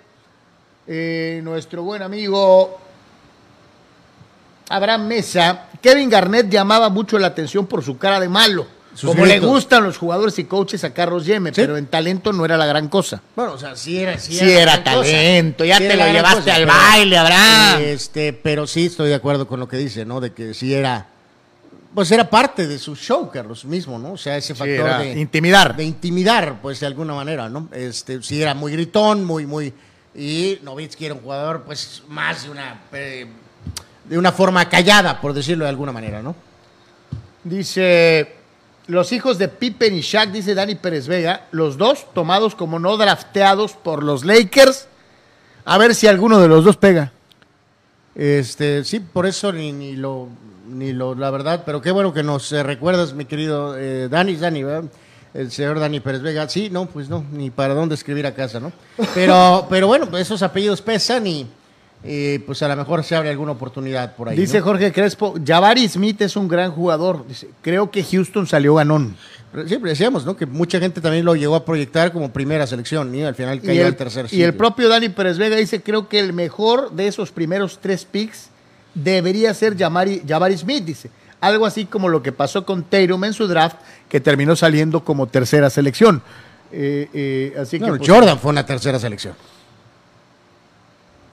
eh, 0.88 1.42
nuestro 1.44 1.84
buen 1.84 2.02
amigo 2.02 2.78
Abraham 4.70 5.08
Mesa. 5.08 5.66
Kevin 5.82 6.10
Garnett 6.10 6.50
llamaba 6.50 6.90
mucho 6.90 7.20
la 7.20 7.28
atención 7.28 7.66
por 7.68 7.84
su 7.84 7.98
cara 7.98 8.20
de 8.20 8.30
malo. 8.30 8.68
Sus 8.96 9.10
como 9.12 9.26
le 9.26 9.40
gustan 9.42 9.84
los 9.84 9.98
jugadores 9.98 10.40
y 10.40 10.46
coaches 10.46 10.86
a 10.86 10.94
Carlos 10.94 11.26
Yeme, 11.26 11.50
Sí. 11.50 11.56
pero 11.60 11.76
en 11.76 11.86
talento 11.88 12.32
no 12.32 12.46
era 12.46 12.56
la 12.56 12.66
gran 12.66 12.88
cosa. 12.88 13.22
Bueno, 13.36 13.52
o 13.54 13.58
sea, 13.58 13.76
sí 13.76 14.00
era, 14.00 14.18
sí 14.18 14.34
Sí 14.38 14.50
era 14.50 14.72
cosa. 14.84 14.84
talento, 14.86 15.66
ya 15.66 15.78
Sí 15.80 15.84
te 15.90 15.98
lo 15.98 16.06
llevaste 16.08 16.50
al 16.50 16.62
pero- 16.64 16.74
baile, 16.74 17.18
Abraham. 17.18 17.82
Este, 17.82 18.32
pero 18.32 18.66
sí 18.68 18.86
estoy 18.86 19.10
de 19.10 19.16
acuerdo 19.16 19.48
con 19.50 19.60
lo 19.60 19.68
que 19.68 19.76
dice, 19.76 20.06
¿no? 20.06 20.22
De 20.22 20.32
que 20.32 20.54
sí 20.54 20.74
era, 20.74 21.08
pues 21.96 22.12
era 22.12 22.30
parte 22.30 22.68
de 22.68 22.78
su 22.78 22.94
show, 22.94 23.32
Carlos, 23.32 23.64
mismo, 23.64 23.98
¿no? 23.98 24.12
O 24.12 24.18
sea, 24.18 24.36
ese 24.36 24.54
factor 24.54 25.00
de 25.00 25.18
intimidar. 25.18 25.78
de 25.78 25.86
intimidar, 25.86 26.62
pues 26.62 26.82
de 26.82 26.88
alguna 26.88 27.16
manera, 27.16 27.48
¿no? 27.48 27.70
Este, 27.72 28.22
sí 28.22 28.42
era 28.42 28.54
muy 28.54 28.74
gritón, 28.74 29.24
muy, 29.24 29.46
muy, 29.46 29.74
y 30.14 30.60
Novitsky 30.62 31.06
era 31.06 31.16
un 31.16 31.22
jugador, 31.22 31.64
pues 31.64 32.04
más 32.10 32.44
de 32.44 32.50
una, 32.50 32.82
eh, 32.92 33.26
de 34.04 34.18
una 34.18 34.34
forma 34.34 34.68
callada, 34.68 35.22
por 35.22 35.34
decirlo 35.34 35.64
de 35.64 35.70
alguna 35.70 35.94
manera, 35.94 36.22
¿no? 36.22 36.36
Dice, 37.46 38.36
los 38.88 39.14
hijos 39.14 39.38
de 39.38 39.48
Pippen 39.48 39.96
y 39.96 40.02
Shaq, 40.02 40.32
dice 40.32 40.54
Dani 40.54 40.76
Pérez 40.76 41.08
Vega, 41.08 41.48
los 41.52 41.78
dos 41.78 42.14
tomados 42.14 42.56
como 42.56 42.78
no 42.78 42.98
drafteados 42.98 43.72
por 43.72 44.04
los 44.04 44.26
Lakers. 44.26 44.90
A 45.64 45.78
ver 45.78 45.96
si 45.96 46.08
alguno 46.08 46.42
de 46.42 46.50
los 46.50 46.66
dos 46.66 46.76
pega. 46.76 47.14
Este, 48.16 48.84
sí, 48.84 49.00
por 49.00 49.26
eso 49.26 49.52
ni, 49.52 49.72
ni 49.72 49.96
lo, 49.96 50.30
ni 50.68 50.94
lo, 50.94 51.16
la 51.16 51.30
verdad, 51.32 51.64
pero 51.66 51.82
qué 51.82 51.92
bueno 51.92 52.14
que 52.14 52.24
nos 52.24 52.52
eh, 52.52 52.64
recuerdas, 52.64 53.14
mi 53.14 53.26
querido 53.26 53.78
eh, 53.78 54.08
Dani, 54.10 54.36
Dani, 54.36 54.64
¿verdad? 54.64 54.90
El 55.34 55.52
señor 55.52 55.80
Dani 55.80 56.00
Pérez 56.00 56.22
Vega. 56.22 56.48
Sí, 56.48 56.70
no, 56.72 56.86
pues 56.86 57.10
no, 57.10 57.26
ni 57.32 57.50
para 57.50 57.74
dónde 57.74 57.96
escribir 57.96 58.26
a 58.26 58.34
casa, 58.34 58.60
¿no? 58.60 58.72
Pero, 59.14 59.68
pero 59.70 59.88
bueno, 59.88 60.08
pues 60.10 60.22
esos 60.22 60.42
apellidos 60.42 60.82
pesan 60.82 61.28
y, 61.28 61.48
pues 62.46 62.62
a 62.62 62.68
lo 62.68 62.76
mejor 62.76 63.04
se 63.04 63.16
abre 63.16 63.30
alguna 63.32 63.52
oportunidad 63.52 64.16
por 64.16 64.30
ahí. 64.30 64.38
Dice 64.38 64.60
¿no? 64.60 64.66
Jorge 64.66 64.94
Crespo, 64.94 65.36
Jabari 65.46 65.90
Smith 65.90 66.22
es 66.22 66.36
un 66.36 66.48
gran 66.48 66.72
jugador. 66.72 67.28
Dice, 67.28 67.50
creo 67.62 67.92
que 67.92 68.04
Houston 68.04 68.48
salió 68.48 68.76
ganón. 68.76 69.18
Siempre 69.68 69.92
decíamos, 69.92 70.26
¿no? 70.26 70.36
Que 70.36 70.46
mucha 70.46 70.80
gente 70.80 71.02
también 71.02 71.26
lo 71.26 71.36
llegó 71.36 71.56
a 71.56 71.66
proyectar 71.66 72.12
como 72.12 72.32
primera 72.32 72.68
selección 72.68 73.14
y 73.16 73.24
al 73.24 73.36
final 73.36 73.62
cayó 73.62 73.82
el, 73.82 73.88
al 73.88 73.96
tercer 73.96 74.28
y 74.32 74.42
el 74.42 74.54
propio 74.54 74.90
Dani 74.90 75.10
Pérez 75.10 75.38
Vega 75.38 75.56
dice, 75.56 75.82
creo 75.82 76.10
que 76.10 76.20
el 76.20 76.34
mejor 76.34 76.92
de 76.92 77.08
esos 77.08 77.32
primeros 77.32 77.80
tres 77.80 78.04
picks 78.04 78.50
debería 78.96 79.54
ser 79.54 79.78
Jabari, 79.78 80.24
Jabari 80.28 80.58
Smith, 80.58 80.84
dice. 80.84 81.12
Algo 81.42 81.68
así 81.68 81.86
como 81.86 82.10
lo 82.10 82.24
que 82.24 82.32
pasó 82.32 82.66
con 82.66 82.84
Tatum 82.84 83.24
en 83.26 83.34
su 83.34 83.48
draft, 83.48 83.78
que 84.10 84.20
terminó 84.20 84.56
saliendo 84.56 85.04
como 85.04 85.28
tercera 85.28 85.70
selección. 85.70 86.24
Eh, 86.72 87.08
eh, 87.14 87.56
así 87.60 87.78
No, 87.78 87.92
que, 87.92 88.00
pues, 88.00 88.10
Jordan 88.10 88.40
fue 88.40 88.50
una 88.52 88.66
tercera 88.66 88.98
selección. 89.00 89.36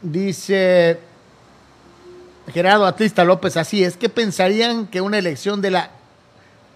Dice 0.02 0.98
Gerardo 2.52 2.86
Atlista 2.86 3.24
López, 3.24 3.56
así 3.56 3.84
es 3.84 3.96
que 3.96 4.08
pensarían 4.08 4.86
que 4.86 5.00
una 5.00 5.18
elección 5.18 5.62
de 5.62 5.70
la 5.70 5.90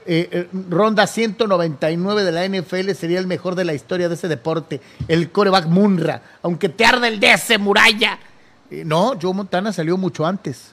eh, 0.09 0.29
eh, 0.31 0.49
ronda 0.71 1.09
199 1.09 2.23
de 2.23 2.31
la 2.33 2.47
NFL 2.47 2.93
sería 2.93 3.19
el 3.19 3.27
mejor 3.27 3.57
de 3.57 3.65
la 3.65 3.75
historia 3.75 4.09
de 4.09 4.15
ese 4.15 4.29
deporte, 4.29 4.81
el 5.09 5.33
coreback 5.33 5.67
Munra, 5.67 6.23
aunque 6.43 6.69
te 6.69 6.85
arde 6.85 7.09
el 7.09 7.19
DS, 7.19 7.59
muralla. 7.59 8.17
Eh, 8.71 8.85
no, 8.87 9.15
Joe 9.21 9.35
Montana 9.35 9.73
salió 9.73 9.97
mucho 9.97 10.25
antes, 10.25 10.71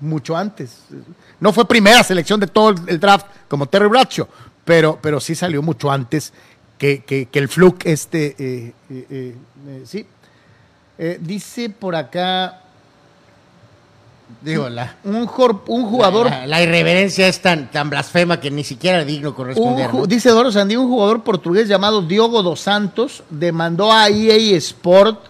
mucho 0.00 0.36
antes. 0.36 0.78
No 1.40 1.52
fue 1.52 1.66
primera 1.66 2.02
selección 2.02 2.38
de 2.40 2.46
todo 2.46 2.70
el, 2.86 3.00
draft 3.00 3.26
como 3.48 3.66
Terry 3.66 3.88
Bradshaw, 3.88 4.26
pero, 4.64 4.98
pero 5.00 5.20
sí 5.20 5.34
salió 5.34 5.62
mucho 5.62 5.90
antes 5.90 6.32
que, 6.78 7.02
que- 7.04 7.26
que 7.26 7.38
el 7.38 7.48
fluke 7.48 7.86
este, 7.86 8.36
eh, 8.38 8.72
eh, 8.90 9.34
eh, 9.66 9.82
sí. 9.84 10.06
Dice 11.20 11.70
por 11.70 11.94
acá 11.94 12.62
Digo, 14.42 14.68
la, 14.68 14.96
un, 15.04 15.26
jugador. 15.26 16.28
la, 16.28 16.46
la 16.46 16.62
irreverencia 16.62 17.26
es 17.28 17.40
tan, 17.40 17.70
tan 17.70 17.88
blasfema 17.88 18.38
que 18.38 18.50
ni 18.50 18.62
siquiera 18.62 19.02
digno 19.04 19.34
corresponder. 19.34 19.90
Dice 20.06 20.28
Doro 20.28 20.52
Sandí, 20.52 20.76
un 20.76 20.86
jugador 20.86 21.22
portugués 21.24 21.66
llamado 21.66 22.02
Diogo 22.02 22.42
dos 22.42 22.60
Santos 22.60 23.22
demandó 23.30 23.90
a 23.90 24.08
EA 24.08 24.56
Sport 24.58 25.24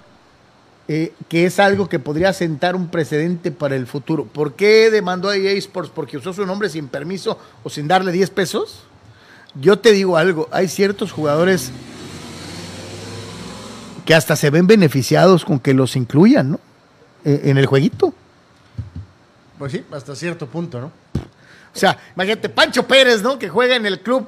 eh, 0.89 1.13
que 1.29 1.45
es 1.47 1.59
algo 1.61 1.89
que 1.89 1.99
podría 1.99 2.33
sentar 2.33 2.75
un 2.75 2.89
precedente 2.89 3.51
para 3.51 3.77
el 3.77 3.87
futuro. 3.87 4.25
¿Por 4.25 4.55
qué 4.55 4.91
demandó 4.91 5.29
a 5.29 5.37
EA 5.37 5.53
Sports? 5.53 5.91
¿Porque 5.95 6.17
usó 6.17 6.33
su 6.33 6.47
nombre 6.47 6.69
sin 6.71 6.89
permiso 6.89 7.39
o 7.63 7.69
sin 7.71 7.87
darle 7.87 8.11
10 8.11 8.31
pesos? 8.31 8.81
Yo 9.55 9.79
te 9.79 9.93
digo 9.93 10.17
algo, 10.17 10.49
hay 10.51 10.69
ciertos 10.69 11.13
jugadores 11.13 11.71
que 14.05 14.15
hasta 14.15 14.37
se 14.37 14.51
ven 14.51 14.67
beneficiados 14.67 15.45
con 15.45 15.59
que 15.59 15.75
los 15.75 15.95
incluyan, 15.97 16.53
¿no? 16.53 16.61
Eh, 17.25 17.43
en 17.45 17.59
el 17.59 17.67
jueguito. 17.67 18.15
Pues 19.59 19.73
sí, 19.73 19.85
hasta 19.93 20.15
cierto 20.17 20.47
punto, 20.47 20.81
¿no? 20.81 20.87
O 21.75 21.79
sea, 21.79 21.99
imagínate, 22.15 22.49
Pancho 22.49 22.87
Pérez, 22.87 23.23
¿no? 23.23 23.39
Que 23.39 23.49
juega 23.49 23.77
en 23.77 23.85
el 23.85 24.01
club. 24.01 24.27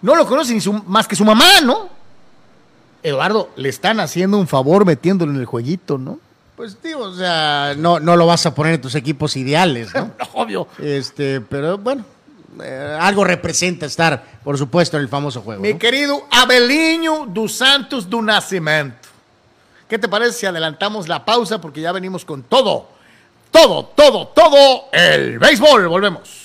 No 0.00 0.14
lo 0.16 0.26
conoce 0.26 0.54
ni 0.54 0.60
su- 0.60 0.72
más 0.72 1.06
que 1.06 1.14
su 1.14 1.24
mamá, 1.24 1.60
¿no? 1.62 1.90
Eduardo, 3.02 3.50
le 3.56 3.68
están 3.68 4.00
haciendo 4.00 4.38
un 4.38 4.46
favor 4.46 4.84
metiéndolo 4.84 5.32
en 5.32 5.40
el 5.40 5.46
jueguito, 5.46 5.98
¿no? 5.98 6.18
Pues 6.56 6.80
digo, 6.82 7.00
o 7.00 7.14
sea, 7.14 7.74
no, 7.76 7.98
no 7.98 8.16
lo 8.16 8.26
vas 8.26 8.46
a 8.46 8.54
poner 8.54 8.74
en 8.74 8.80
tus 8.80 8.94
equipos 8.94 9.36
ideales, 9.36 9.92
¿no? 9.94 10.12
Obvio. 10.34 10.68
este, 10.78 11.40
pero 11.40 11.78
bueno, 11.78 12.04
eh, 12.62 12.98
algo 13.00 13.24
representa 13.24 13.86
estar, 13.86 14.24
por 14.44 14.56
supuesto, 14.58 14.96
en 14.96 15.02
el 15.02 15.08
famoso 15.08 15.40
juego. 15.40 15.60
Mi 15.62 15.72
¿no? 15.72 15.78
querido 15.78 16.22
Abeliño 16.30 17.26
dos 17.26 17.52
Santos 17.52 18.08
do 18.08 18.22
Nascimento. 18.22 19.08
¿Qué 19.88 19.98
te 19.98 20.08
parece 20.08 20.32
si 20.32 20.46
adelantamos 20.46 21.08
la 21.08 21.24
pausa? 21.24 21.60
Porque 21.60 21.80
ya 21.80 21.92
venimos 21.92 22.24
con 22.24 22.42
todo, 22.42 22.88
todo, 23.50 23.86
todo, 23.86 24.28
todo 24.28 24.84
el 24.92 25.38
béisbol. 25.38 25.88
Volvemos. 25.88 26.41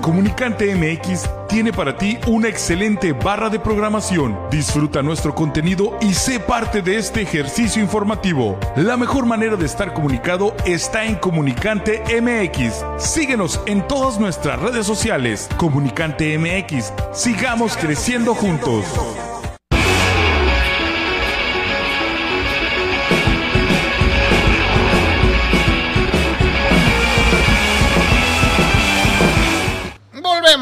Comunicante 0.00 0.72
MX 0.96 1.28
tiene 1.48 1.72
para 1.72 1.96
ti 1.96 2.18
una 2.26 2.48
excelente 2.48 3.12
barra 3.12 3.48
de 3.48 3.58
programación. 3.58 4.38
Disfruta 4.50 5.02
nuestro 5.02 5.34
contenido 5.34 5.98
y 6.00 6.14
sé 6.14 6.40
parte 6.40 6.82
de 6.82 6.96
este 6.96 7.22
ejercicio 7.22 7.82
informativo. 7.82 8.58
La 8.76 8.96
mejor 8.96 9.26
manera 9.26 9.56
de 9.56 9.66
estar 9.66 9.92
comunicado 9.94 10.54
está 10.64 11.04
en 11.04 11.16
Comunicante 11.16 12.02
MX. 12.20 12.84
Síguenos 12.98 13.60
en 13.66 13.86
todas 13.86 14.18
nuestras 14.18 14.60
redes 14.60 14.86
sociales. 14.86 15.48
Comunicante 15.56 16.36
MX. 16.38 16.92
Sigamos 17.12 17.76
creciendo 17.76 18.34
juntos. 18.34 18.84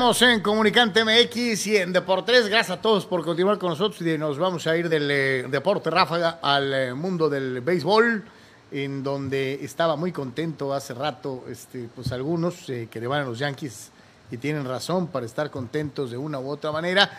En 0.05 0.41
Comunicante 0.41 1.03
MX 1.03 1.67
y 1.67 1.77
en 1.79 1.91
Deportes. 1.91 2.49
Gracias 2.49 2.77
a 2.77 2.83
todos 2.83 3.07
por 3.07 3.25
continuar 3.25 3.57
con 3.57 3.71
nosotros 3.71 4.03
y 4.03 4.19
nos 4.19 4.37
vamos 4.37 4.67
a 4.67 4.77
ir 4.77 4.91
del 4.91 5.11
eh, 5.11 5.47
deporte 5.49 5.89
ráfaga 5.89 6.41
al 6.43 6.75
eh, 6.75 6.93
mundo 6.93 7.31
del 7.31 7.63
béisbol, 7.63 8.23
en 8.71 9.03
donde 9.03 9.65
estaba 9.65 9.97
muy 9.97 10.13
contento 10.13 10.75
hace 10.75 10.93
rato, 10.93 11.45
este, 11.49 11.89
pues 11.95 12.13
algunos 12.13 12.69
eh, 12.69 12.87
que 12.91 13.01
le 13.01 13.07
van 13.07 13.23
a 13.23 13.25
los 13.25 13.39
Yankees 13.39 13.93
y 14.31 14.37
tienen 14.37 14.67
razón 14.67 15.07
para 15.07 15.25
estar 15.25 15.51
contentos 15.51 16.11
de 16.11 16.19
una 16.19 16.39
u 16.39 16.51
otra 16.51 16.71
manera. 16.71 17.11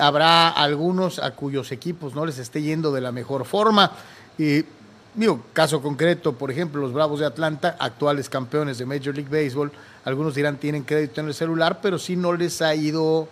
Habrá 0.00 0.48
algunos 0.48 1.20
a 1.20 1.36
cuyos 1.36 1.70
equipos 1.70 2.16
no 2.16 2.26
les 2.26 2.38
esté 2.38 2.62
yendo 2.62 2.90
de 2.90 3.00
la 3.00 3.12
mejor 3.12 3.44
forma. 3.44 3.92
Digo, 5.18 5.42
caso 5.52 5.82
concreto, 5.82 6.34
por 6.34 6.50
ejemplo, 6.50 6.80
los 6.80 6.92
Bravos 6.92 7.18
de 7.18 7.26
Atlanta, 7.26 7.76
actuales 7.80 8.28
campeones 8.28 8.78
de 8.78 8.86
Major 8.86 9.14
League 9.14 9.28
Baseball, 9.28 9.72
algunos 10.04 10.34
dirán 10.34 10.58
tienen 10.58 10.84
crédito 10.84 11.20
en 11.20 11.26
el 11.26 11.34
celular, 11.34 11.80
pero 11.82 11.98
sí 11.98 12.14
no 12.14 12.32
les 12.32 12.62
ha 12.62 12.72
ido, 12.74 13.28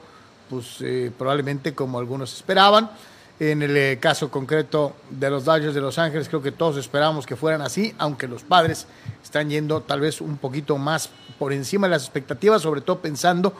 pues 0.50 0.78
eh, 0.80 1.12
probablemente 1.16 1.74
como 1.74 1.98
algunos 1.98 2.34
esperaban. 2.34 2.90
En 3.38 3.62
el 3.62 3.76
eh, 3.76 3.98
caso 4.00 4.30
concreto 4.30 4.96
de 5.10 5.30
los 5.30 5.44
Dodgers 5.44 5.74
de 5.74 5.80
Los 5.80 5.98
Ángeles, 5.98 6.28
creo 6.28 6.42
que 6.42 6.52
todos 6.52 6.76
esperábamos 6.78 7.24
que 7.24 7.36
fueran 7.36 7.60
así, 7.60 7.94
aunque 7.98 8.26
los 8.26 8.42
padres 8.42 8.86
están 9.22 9.48
yendo 9.48 9.82
tal 9.82 10.00
vez 10.00 10.20
un 10.20 10.38
poquito 10.38 10.78
más 10.78 11.10
por 11.38 11.52
encima 11.52 11.86
de 11.86 11.92
las 11.92 12.02
expectativas, 12.02 12.62
sobre 12.62 12.80
todo 12.80 13.00
pensando 13.00 13.52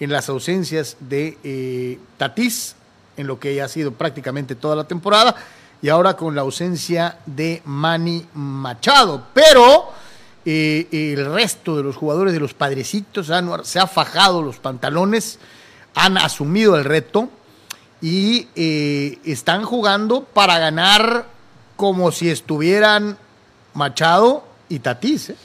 en 0.00 0.10
las 0.10 0.28
ausencias 0.28 0.96
de 1.00 1.36
eh, 1.44 1.98
Tatís, 2.16 2.76
en 3.16 3.26
lo 3.26 3.38
que 3.38 3.60
ha 3.60 3.68
sido 3.68 3.92
prácticamente 3.92 4.54
toda 4.54 4.74
la 4.74 4.84
temporada, 4.84 5.36
y 5.84 5.90
ahora 5.90 6.16
con 6.16 6.34
la 6.34 6.40
ausencia 6.40 7.18
de 7.26 7.60
Manny 7.66 8.24
Machado. 8.32 9.26
Pero 9.34 9.92
eh, 10.46 10.88
el 10.90 11.26
resto 11.30 11.76
de 11.76 11.82
los 11.82 11.94
jugadores 11.94 12.32
de 12.32 12.40
los 12.40 12.54
padrecitos 12.54 13.28
han, 13.28 13.62
se 13.66 13.78
ha 13.78 13.86
fajado 13.86 14.40
los 14.40 14.56
pantalones, 14.56 15.38
han 15.94 16.16
asumido 16.16 16.78
el 16.78 16.84
reto 16.86 17.28
y 18.00 18.48
eh, 18.56 19.18
están 19.26 19.64
jugando 19.64 20.24
para 20.24 20.58
ganar 20.58 21.26
como 21.76 22.12
si 22.12 22.30
estuvieran 22.30 23.18
Machado 23.74 24.42
y 24.70 24.78
Tatís. 24.78 25.28
¿eh? 25.30 25.36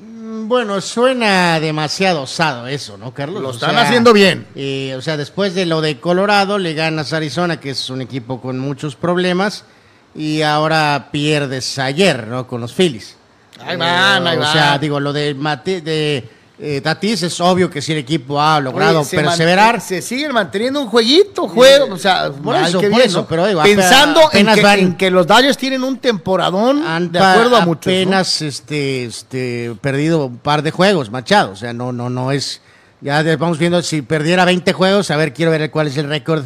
Mm, 0.00 0.48
Bueno, 0.48 0.80
suena 0.80 1.60
demasiado 1.60 2.22
osado 2.22 2.68
eso, 2.68 2.96
¿no, 2.96 3.12
Carlos? 3.12 3.42
Lo 3.42 3.48
O 3.50 3.52
están 3.52 3.72
sea, 3.72 3.82
haciendo 3.82 4.14
bien. 4.14 4.46
eh, 4.54 4.94
o 4.96 5.02
sea, 5.02 5.18
después 5.18 5.54
de 5.54 5.66
lo 5.66 5.82
de 5.82 6.00
Colorado, 6.00 6.58
le 6.58 6.72
ganas 6.72 7.12
a 7.12 7.18
Arizona, 7.18 7.60
que 7.60 7.68
es 7.70 7.90
un 7.90 8.00
equipo 8.00 8.40
con 8.40 8.58
muchos 8.58 8.96
problemas, 8.96 9.64
y 10.14 10.42
ahora 10.42 11.08
pierdes 11.10 11.78
ayer, 11.78 12.26
¿no? 12.26 12.46
Con 12.46 12.60
los 12.60 12.72
Phillies. 12.72 13.16
Ahí 13.64 13.76
van, 13.76 14.26
ahí 14.26 14.36
O 14.36 14.40
van. 14.40 14.52
sea, 14.52 14.78
digo, 14.78 14.98
lo 15.00 15.12
de, 15.12 15.34
Mate- 15.34 15.80
de 15.80 16.28
eh, 16.58 16.80
Tatis 16.80 17.22
es 17.24 17.40
obvio 17.40 17.68
que 17.68 17.82
si 17.82 17.92
el 17.92 17.98
equipo 17.98 18.40
ha 18.40 18.60
logrado 18.60 19.00
Oye, 19.00 19.08
se 19.08 19.16
perseverar. 19.16 19.80
Se 19.80 20.00
siguen 20.02 20.32
manteniendo 20.32 20.80
un 20.80 20.86
jueguito, 20.88 21.48
juego. 21.48 21.92
O 21.94 21.98
sea, 21.98 22.30
Por 22.30 22.54
eso, 22.56 22.80
por 22.80 22.88
bien, 22.90 23.00
eso, 23.02 23.20
¿no? 23.22 23.26
pero 23.26 23.46
digo, 23.46 23.62
pensando 23.62 24.20
en 24.32 24.46
que, 24.54 24.62
van- 24.62 24.78
en 24.78 24.96
que 24.96 25.10
los 25.10 25.26
Dodgers 25.26 25.56
tienen 25.56 25.82
un 25.82 25.98
temporadón, 25.98 26.86
han 26.86 27.10
de 27.10 27.18
acuerdo 27.18 27.56
a 27.56 27.60
muchos. 27.64 27.86
¿no? 27.86 27.98
apenas 27.98 28.40
este, 28.42 29.04
este, 29.06 29.74
perdido 29.80 30.26
un 30.26 30.38
par 30.38 30.62
de 30.62 30.70
juegos, 30.70 31.10
Machado. 31.10 31.52
O 31.52 31.56
sea, 31.56 31.72
no, 31.72 31.92
no, 31.92 32.08
no 32.10 32.30
es. 32.32 32.60
Ya 33.00 33.22
vamos 33.36 33.58
viendo 33.58 33.82
si 33.82 34.02
perdiera 34.02 34.44
20 34.44 34.72
juegos, 34.72 35.10
a 35.10 35.16
ver, 35.16 35.32
quiero 35.34 35.50
ver 35.50 35.70
cuál 35.70 35.88
es 35.88 35.96
el 35.96 36.08
récord 36.08 36.44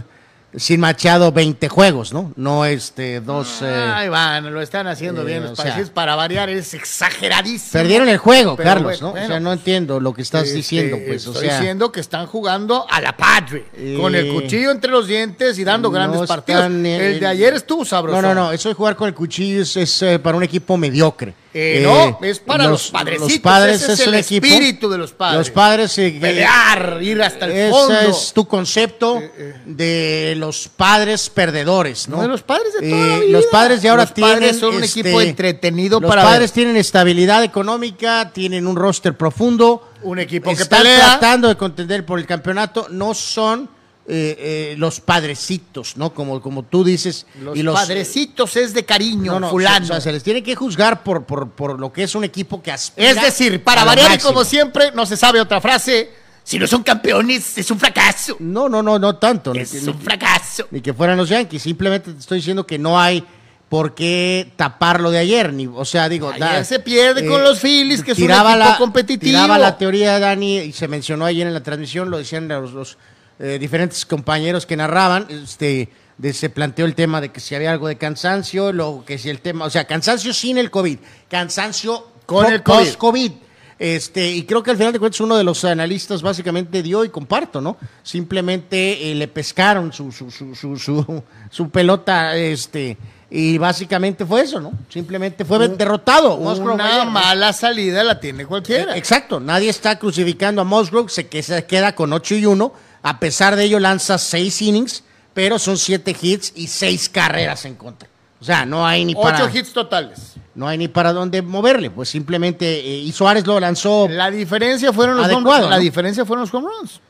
sin 0.59 0.81
Machado, 0.81 1.33
20 1.33 1.69
juegos, 1.69 2.13
¿no? 2.13 2.33
No 2.37 2.65
este, 2.65 3.21
dos. 3.21 3.61
eh, 3.63 3.93
Ay, 3.95 4.09
van, 4.09 4.53
lo 4.53 4.61
están 4.61 4.87
haciendo 4.87 5.23
eh, 5.23 5.27
bien. 5.27 5.43
Los 5.43 5.53
sea, 5.57 5.65
parecidos 5.65 5.91
para 5.91 6.15
variar 6.17 6.49
es 6.51 6.75
exageradísimo. 6.75 7.73
perdieron 7.73 8.09
el 8.09 8.19
juego, 8.19 8.57
Pero 8.57 8.69
Carlos, 8.69 9.01
bueno, 9.01 9.15
¿no? 9.19 9.25
o 9.25 9.27
sea, 9.27 9.41
no 9.41 9.53
entiendo 9.53 10.01
lo 10.01 10.13
que 10.15 10.23
estás 10.23 10.45
Este, 10.45 10.57
diciendo, 10.57 10.99
pues. 11.07 11.27
O 11.27 11.33
estoy 11.33 11.47
sea, 11.49 11.59
diciendo 11.59 11.91
que 11.93 12.01
están 12.01 12.27
jugando 12.27 12.87
a 12.89 13.01
la 13.01 13.17
padre, 13.17 13.65
Eh, 13.75 13.97
con 14.01 14.15
el 14.15 14.33
cuchillo 14.33 14.71
entre 14.71 14.91
los 14.91 15.07
dientes 15.07 15.59
y 15.59 15.65
dando 15.65 15.89
no 15.89 15.95
grandes 15.95 16.21
están, 16.23 16.37
partidos. 16.37 16.71
eh, 16.85 17.11
el 17.15 17.21
de 17.21 17.27
ayer 17.27 17.55
estuvo 17.55 17.85
sabroso. 17.85 18.21
No, 18.23 18.35
no, 18.35 18.35
no, 18.35 18.53
eso 18.53 18.69
de 18.69 18.75
jugar 18.75 18.97
con 18.97 19.09
el 19.09 19.15
cuchillo 19.15 19.63
es, 19.63 19.77
es, 19.77 20.03
eh, 20.03 20.19
para 20.19 20.37
un 20.37 20.43
equipo 20.43 20.77
mediocre. 20.77 21.35
Eh, 21.55 21.81
no, 21.83 22.19
es 22.23 22.41
para 22.41 22.67
los 22.67 22.91
padrecitos, 22.91 23.31
Los 23.31 23.39
padres 23.41 23.83
ese 23.83 23.93
es 23.95 24.01
el 24.01 24.15
espíritu 24.15 24.89
de 24.91 24.99
los 24.99 25.13
padres. 25.13 25.39
Los 25.39 25.51
padres. 25.51 25.97
eh, 25.99 26.19
Pelear, 26.21 26.99
ir 27.01 27.23
hasta 27.23 27.47
el 27.47 27.53
Ese 27.53 27.71
fondo. 27.71 27.99
es 28.01 28.33
tu 28.35 28.47
concepto 28.47 29.21
de 29.65 30.35
los 30.37 30.69
padres 30.69 31.31
perdedores, 31.31 32.09
¿no? 32.09 32.21
De 32.21 32.29
los 32.29 32.43
padres 32.43 32.75
de 32.75 32.91
toda 32.91 33.01
Eh, 33.03 33.09
la 33.11 33.19
vida. 33.21 33.33
Los 33.33 33.47
padres 33.47 33.83
de 33.83 33.89
ahora 33.89 34.03
Los 34.03 34.13
padres 34.13 34.39
tienen. 34.41 34.61
son 34.61 34.77
un 34.77 34.85
este, 34.85 35.01
equipo 35.01 35.21
entretenido 35.23 36.01
los 36.01 36.09
para 36.11 36.23
padres 36.23 36.51
ver. 36.51 36.55
tienen 36.55 36.77
estabilidad 36.77 37.43
económica, 37.43 38.31
tienen 38.33 38.67
un 38.67 38.77
roster 38.77 39.17
profundo. 39.17 39.91
Un 40.03 40.19
equipo 40.19 40.55
que 40.55 40.63
están 40.63 40.83
pelea. 40.83 41.19
tratando 41.19 41.49
de 41.49 41.57
contender 41.57 42.05
por 42.05 42.19
el 42.19 42.27
campeonato. 42.27 42.87
No 42.91 43.15
son 43.15 43.69
eh, 44.11 44.37
eh, 44.73 44.75
los 44.79 45.01
padrecitos, 45.01 45.97
¿no? 45.99 46.15
Como, 46.15 46.41
como 46.41 46.63
tú 46.63 46.83
dices. 46.83 47.27
Los, 47.43 47.57
y 47.57 47.63
los 47.63 47.75
padrecitos 47.75 48.57
es 48.57 48.73
de 48.73 48.85
cariño, 48.85 49.33
no, 49.35 49.41
no, 49.41 49.51
fulano. 49.51 49.85
o 49.85 49.89
sea, 49.89 50.01
se 50.01 50.11
les 50.13 50.23
tiene 50.23 50.43
que 50.43 50.55
juzgar 50.55 51.03
por, 51.03 51.25
por, 51.25 51.51
por 51.51 51.79
lo 51.79 51.93
que 51.93 52.05
es 52.05 52.15
un 52.15 52.25
equipo 52.25 52.63
que 52.63 52.73
aspira. 52.73 53.11
es 53.11 53.21
decir, 53.21 53.63
para 53.63 53.85
variar 53.85 54.15
y 54.15 54.19
como 54.19 54.45
siempre, 54.45 54.93
no 54.93 55.05
se 55.05 55.17
sabe 55.17 55.41
otra 55.41 55.61
frase. 55.61 56.11
Si 56.43 56.59
no 56.59 56.67
son 56.67 56.83
campeones, 56.83 57.59
es 57.59 57.71
un 57.71 57.79
fracaso. 57.79 58.37
No, 58.39 58.71
no, 58.71 58.83
no, 58.83 58.99
no 58.99 59.17
tanto. 59.17 59.53
Es 59.53 59.75
un 59.75 59.99
ni- 59.99 60.03
fracaso. 60.03 60.67
ni 60.71 60.81
que 60.81 60.95
fueran 60.95 61.19
los 61.19 61.29
Yankees. 61.29 61.61
Simplemente 61.63 62.11
te 62.11 62.19
estoy 62.19 62.39
diciendo 62.39 62.67
que 62.67 62.79
no 62.79 62.99
hay 62.99 63.23
por 63.69 63.95
qué 63.95 64.51
tapar 64.57 65.03
lo 65.03 65.11
de 65.11 65.19
ayer. 65.19 65.53
Ni, 65.53 65.67
o 65.67 65.85
sea, 65.85 66.09
digo, 66.09 66.31
Ayer 66.31 66.65
se 66.65 66.79
pierde 66.79 67.27
con 67.27 67.45
los 67.45 67.61
Phillies, 67.61 68.03
que 68.03 68.13
es 68.13 68.19
un 68.19 68.31
equipo 68.31 68.79
competitivo. 68.79 69.29
Tiraba 69.31 69.59
la 69.59 69.77
teoría, 69.77 70.19
Dani, 70.19 70.61
y 70.61 70.73
se 70.73 70.89
mencionó 70.89 71.27
ayer 71.27 71.47
en 71.47 71.53
la 71.53 71.63
transmisión, 71.63 72.11
lo 72.11 72.17
decían 72.17 72.49
los, 72.49 72.73
los, 72.73 72.97
eh, 73.39 73.59
diferentes 73.59 74.05
compañeros 74.07 74.67
que 74.67 74.77
narraban. 74.77 75.27
Este, 75.29 75.89
de- 76.17 76.33
se 76.33 76.51
planteó 76.51 76.85
el 76.87 76.95
tema 76.95 77.21
de 77.21 77.31
que 77.31 77.41
si 77.41 77.55
había 77.55 77.71
algo 77.73 77.89
de 77.89 77.97
cansancio, 77.97 78.73
lo 78.73 79.05
que 79.07 79.19
si 79.19 79.31
el 79.31 79.41
tema, 79.41 79.65
o 79.65 79.71
sea, 79.71 79.85
cansancio 79.87 80.33
sin 80.35 80.59
el 80.59 80.71
COVID, 80.71 80.99
cansancio 81.29 82.07
Con 82.27 82.47
el 82.53 82.63
COVID. 82.63 82.79
post-COVID. 82.79 83.33
Este, 83.81 84.33
y 84.33 84.43
creo 84.43 84.61
que 84.65 84.73
al 84.73 84.77
final 84.77 84.93
de 84.93 84.99
cuentas 84.99 85.21
uno 85.21 85.37
de 85.37 85.45
los 85.45 85.65
analistas 85.65 86.21
básicamente 86.21 86.83
dio 86.83 87.05
y 87.05 87.11
comparto, 87.11 87.61
¿no? 87.61 87.77
Simplemente 88.03 89.13
eh, 89.13 89.15
le 89.15 89.29
pescaron 89.29 89.93
su, 89.93 90.11
su, 90.11 90.31
su, 90.33 90.53
su, 90.57 90.77
su, 90.77 91.23
su 91.51 91.71
pelota, 91.71 92.37
este, 92.37 92.97
y 93.31 93.57
básicamente 93.57 94.27
fue 94.27 94.41
eso, 94.43 94.59
¿no? 94.61 94.73
Simplemente 94.89 95.45
fue 95.45 95.69
derrotado. 95.69 96.37
Musgrove 96.39 96.75
Una 96.75 97.05
mala 97.05 97.53
salida 97.53 98.03
la 98.03 98.19
tiene 98.19 98.45
cualquiera. 98.45 98.97
Eh, 98.97 98.99
Exacto, 98.99 99.39
nadie 99.39 99.71
está 99.71 99.97
crucificando 99.97 100.61
a 100.61 100.65
Musgrove, 100.65 101.09
se, 101.09 101.29
que 101.29 101.43
se 101.45 101.65
queda 101.65 101.95
con 101.95 102.13
8 102.13 102.35
y 102.35 102.47
1, 102.47 102.73
a 103.09 103.19
pesar 103.21 103.57
de 103.57 103.65
ello 103.65 103.79
lanza 103.79 104.19
6 104.19 104.63
innings, 104.63 105.05
pero 105.35 105.59
son 105.59 105.77
7 105.77 106.17
hits 106.21 106.53
y 106.57 106.67
6 106.67 107.09
carreras 107.09 107.65
en 107.65 107.75
contra. 107.75 108.09
O 108.41 108.45
sea, 108.45 108.65
no 108.65 108.87
hay 108.87 109.05
ni 109.05 109.15
para 109.15 109.45
Ocho 109.45 109.59
hits 109.59 109.73
totales. 109.73 110.35
no 110.55 110.69
hay 110.69 110.79
ni 110.79 110.87
para 110.89 111.13
dónde 111.13 111.43
moverle, 111.43 111.91
pues 111.91 112.09
simplemente 112.09 112.79
eh, 112.81 112.99
y 112.99 113.11
Suárez 113.13 113.47
lo 113.47 113.59
lanzó 113.59 114.07
La 114.09 114.31
diferencia 114.31 114.93
fueron 114.93 115.17
los 115.17 115.27
home 115.33 115.51
runs. 115.59 115.71
La 115.71 115.79
diferencia 115.79 116.25
fueron 116.25 116.43
los 116.43 116.55
home 116.55 116.69
runs. 116.81 117.01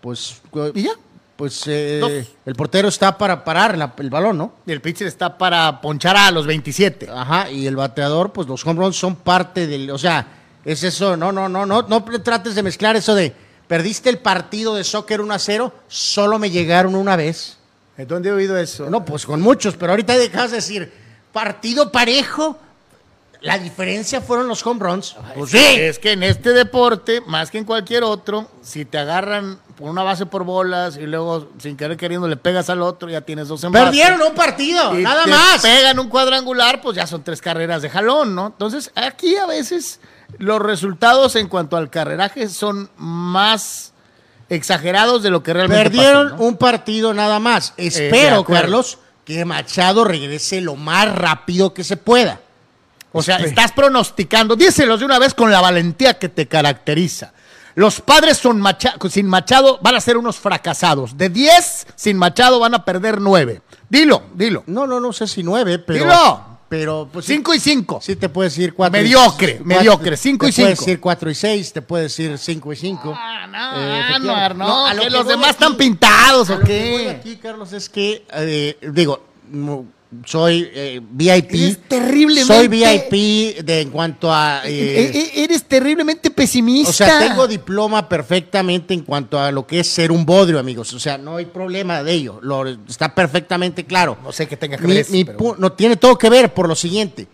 pues 0.00 0.40
¿Y 0.74 0.82
ya? 0.84 0.92
pues 1.36 1.62
eh, 1.66 2.26
el 2.44 2.54
portero 2.54 2.88
está 2.88 3.16
para 3.16 3.42
parar 3.44 3.76
la- 3.78 3.94
el 3.96 4.10
balón, 4.10 4.36
¿no? 4.36 4.54
Y 4.66 4.72
el 4.72 4.80
pitcher 4.82 5.06
está 5.06 5.38
para 5.38 5.80
ponchar 5.80 6.14
a 6.16 6.30
los 6.30 6.46
27. 6.46 7.08
Ajá, 7.10 7.50
y 7.50 7.66
el 7.66 7.76
bateador, 7.76 8.32
pues 8.32 8.46
los 8.46 8.64
home 8.66 8.78
runs 8.80 8.96
son 8.96 9.16
parte 9.16 9.66
del, 9.66 9.90
o 9.90 9.96
sea, 9.96 10.26
es 10.66 10.82
eso, 10.82 11.16
no, 11.16 11.32
no, 11.32 11.48
no, 11.48 11.64
no, 11.64 11.82
no 11.88 12.04
trates 12.22 12.54
de 12.54 12.62
mezclar 12.62 12.94
eso 12.96 13.14
de 13.14 13.34
perdiste 13.70 14.10
el 14.10 14.18
partido 14.18 14.74
de 14.74 14.82
soccer 14.82 15.20
1 15.20 15.32
a 15.32 15.38
0, 15.38 15.72
solo 15.86 16.40
me 16.40 16.50
llegaron 16.50 16.96
una 16.96 17.14
vez. 17.14 17.56
¿En 17.96 18.08
dónde 18.08 18.30
he 18.30 18.32
oído 18.32 18.58
eso? 18.58 18.90
No, 18.90 19.04
pues 19.04 19.24
con 19.24 19.40
muchos, 19.40 19.76
pero 19.76 19.92
ahorita 19.92 20.18
dejas 20.18 20.50
de 20.50 20.56
decir, 20.56 20.92
partido 21.30 21.92
parejo, 21.92 22.58
la 23.42 23.60
diferencia 23.60 24.20
fueron 24.20 24.48
los 24.48 24.66
home 24.66 24.80
runs. 24.80 25.14
Pues 25.36 25.52
sí. 25.52 25.58
Es 25.58 26.00
que 26.00 26.10
en 26.10 26.24
este 26.24 26.52
deporte, 26.52 27.20
más 27.20 27.52
que 27.52 27.58
en 27.58 27.64
cualquier 27.64 28.02
otro, 28.02 28.50
si 28.60 28.84
te 28.84 28.98
agarran 28.98 29.60
por 29.76 29.88
una 29.88 30.02
base 30.02 30.26
por 30.26 30.42
bolas 30.42 30.96
y 30.96 31.06
luego 31.06 31.50
sin 31.60 31.76
querer 31.76 31.96
queriendo 31.96 32.26
le 32.26 32.36
pegas 32.36 32.70
al 32.70 32.82
otro, 32.82 33.08
ya 33.08 33.20
tienes 33.20 33.46
dos 33.46 33.62
embates. 33.62 33.90
Perdieron 33.90 34.20
un 34.20 34.34
partido, 34.34 34.98
y 34.98 35.04
nada 35.04 35.22
te 35.22 35.30
más. 35.30 35.62
pegan 35.62 35.96
un 36.00 36.08
cuadrangular, 36.08 36.80
pues 36.80 36.96
ya 36.96 37.06
son 37.06 37.22
tres 37.22 37.40
carreras 37.40 37.82
de 37.82 37.88
jalón, 37.88 38.34
¿no? 38.34 38.48
Entonces, 38.48 38.90
aquí 38.96 39.36
a 39.36 39.46
veces 39.46 40.00
los 40.38 40.60
resultados 40.60 41.36
en 41.36 41.48
cuanto 41.48 41.76
al 41.76 41.90
carreraje 41.90 42.48
son 42.48 42.90
más 42.96 43.92
exagerados 44.48 45.22
de 45.22 45.30
lo 45.30 45.42
que 45.42 45.52
realmente 45.52 45.84
Perdieron 45.90 46.30
pasó, 46.30 46.36
¿no? 46.38 46.44
un 46.44 46.56
partido 46.56 47.14
nada 47.14 47.38
más. 47.38 47.74
de 47.76 47.86
Espero. 47.86 48.44
Carlos, 48.44 48.98
que 49.24 49.44
Machado 49.44 50.04
regrese 50.04 50.60
lo 50.60 50.76
más 50.76 51.14
rápido 51.14 51.72
que 51.74 51.84
se 51.84 51.96
pueda. 51.96 52.40
O 53.12 53.22
sea, 53.22 53.36
estás 53.38 53.72
pronosticando, 53.72 54.54
díselos 54.56 55.00
de 55.00 55.06
una 55.06 55.18
vez 55.18 55.34
con 55.34 55.50
la 55.50 55.60
valentía 55.60 56.18
que 56.18 56.28
te 56.28 56.46
caracteriza. 56.46 57.32
Los 57.76 58.00
padres 58.00 58.38
son 58.38 58.60
Macha- 58.60 58.94
sin 59.08 59.26
Machado 59.26 59.78
van 59.82 59.94
a 59.94 60.00
ser 60.00 60.16
unos 60.16 60.36
fracasados. 60.36 61.16
De 61.16 61.28
10, 61.28 61.86
sin 61.96 62.16
Machado 62.16 62.58
van 62.60 62.74
a 62.74 62.84
perder 62.84 63.20
9. 63.20 63.62
Dilo, 63.88 64.22
dilo. 64.34 64.62
No, 64.66 64.86
no, 64.86 65.00
no 65.00 65.12
sé 65.12 65.26
si 65.26 65.42
nueve, 65.42 65.78
pero. 65.80 66.04
Dilo. 66.04 66.49
Pero, 66.70 67.08
pues. 67.12 67.26
sí- 67.26 67.34
5 67.34 67.52
y 67.52 67.58
5. 67.60 68.00
Sí, 68.00 68.14
te 68.16 68.28
puedes 68.28 68.54
cuatro. 68.74 68.98
y- 69.00 69.02
Mediocre, 69.02 69.56
cuatro- 69.58 69.64
mediocre, 69.66 70.16
cinco 70.16 70.46
y 70.46 70.52
Te 70.52 70.62
puedes 70.62 70.78
decir 70.78 71.00
cuatro 71.00 71.28
y 71.30 71.34
seis, 71.34 71.72
te 71.72 71.82
puedes 71.82 72.16
decir 72.16 72.38
cinco 72.38 72.72
y 72.72 72.76
cinco. 72.76 73.12
Ah, 73.14 73.46
no, 73.48 73.58
Eh, 73.82 74.02
ah, 74.14 74.18
no, 74.20 74.32
Arno, 74.36 74.66
No, 74.68 74.86
a 74.86 74.94
lo 74.94 75.02
que 75.02 75.08
que 75.08 75.12
los 75.14 75.26
demás 75.26 75.46
aquí- 75.46 75.50
están 75.50 75.76
pintados 75.76 76.48
o 76.48 76.58
lo 76.58 76.64
que 76.64 76.90
voy 76.92 77.02
qué. 77.02 77.10
aquí, 77.10 77.36
Carlos, 77.38 77.72
es 77.72 77.88
que, 77.88 78.24
eh, 78.34 78.78
digo, 78.92 79.20
soy 80.24 80.68
eh, 80.74 81.00
VIP. 81.10 81.54
Eres 81.54 81.78
terriblemente- 81.88 82.44
Soy 82.54 82.68
VIP 82.68 83.62
de, 83.64 83.80
en 83.80 83.90
cuanto 83.90 84.32
a. 84.32 84.62
eh, 84.64 85.10
E- 85.14 85.18
e- 85.40 85.44
Eres 85.44 85.64
terriblemente 85.64 86.30
pesimista. 86.30 86.90
o 86.90 86.92
sea, 86.92 87.18
tengo 87.28 87.46
diploma 87.46 88.08
perfectamente 88.08 88.92
en 88.92 89.02
cuanto 89.02 89.38
a 89.38 89.52
lo 89.52 89.66
que 89.66 89.80
es 89.80 89.86
ser 89.88 90.10
un 90.10 90.26
bodrio, 90.26 90.58
amigos. 90.58 90.92
O 90.94 90.98
sea, 90.98 91.16
no 91.16 91.36
hay 91.36 91.44
problema 91.46 92.02
de 92.02 92.12
ello. 92.12 92.38
Lo, 92.42 92.66
está 92.66 93.14
perfectamente 93.14 93.84
claro. 93.86 94.18
No 94.22 94.32
sé 94.32 94.48
qué 94.48 94.56
tenga 94.56 94.76
que 94.76 94.84
Mi- 94.86 94.94
ver 94.94 95.00
eso, 95.02 95.12
mi 95.12 95.24
pero 95.24 95.38
pu- 95.38 95.42
bueno. 95.42 95.56
No 95.60 95.72
tiene 95.72 95.96
todo 95.96 96.18
que 96.18 96.28
ver 96.28 96.52
por 96.52 96.66
lo 96.68 96.74
siguiente. 96.74 97.28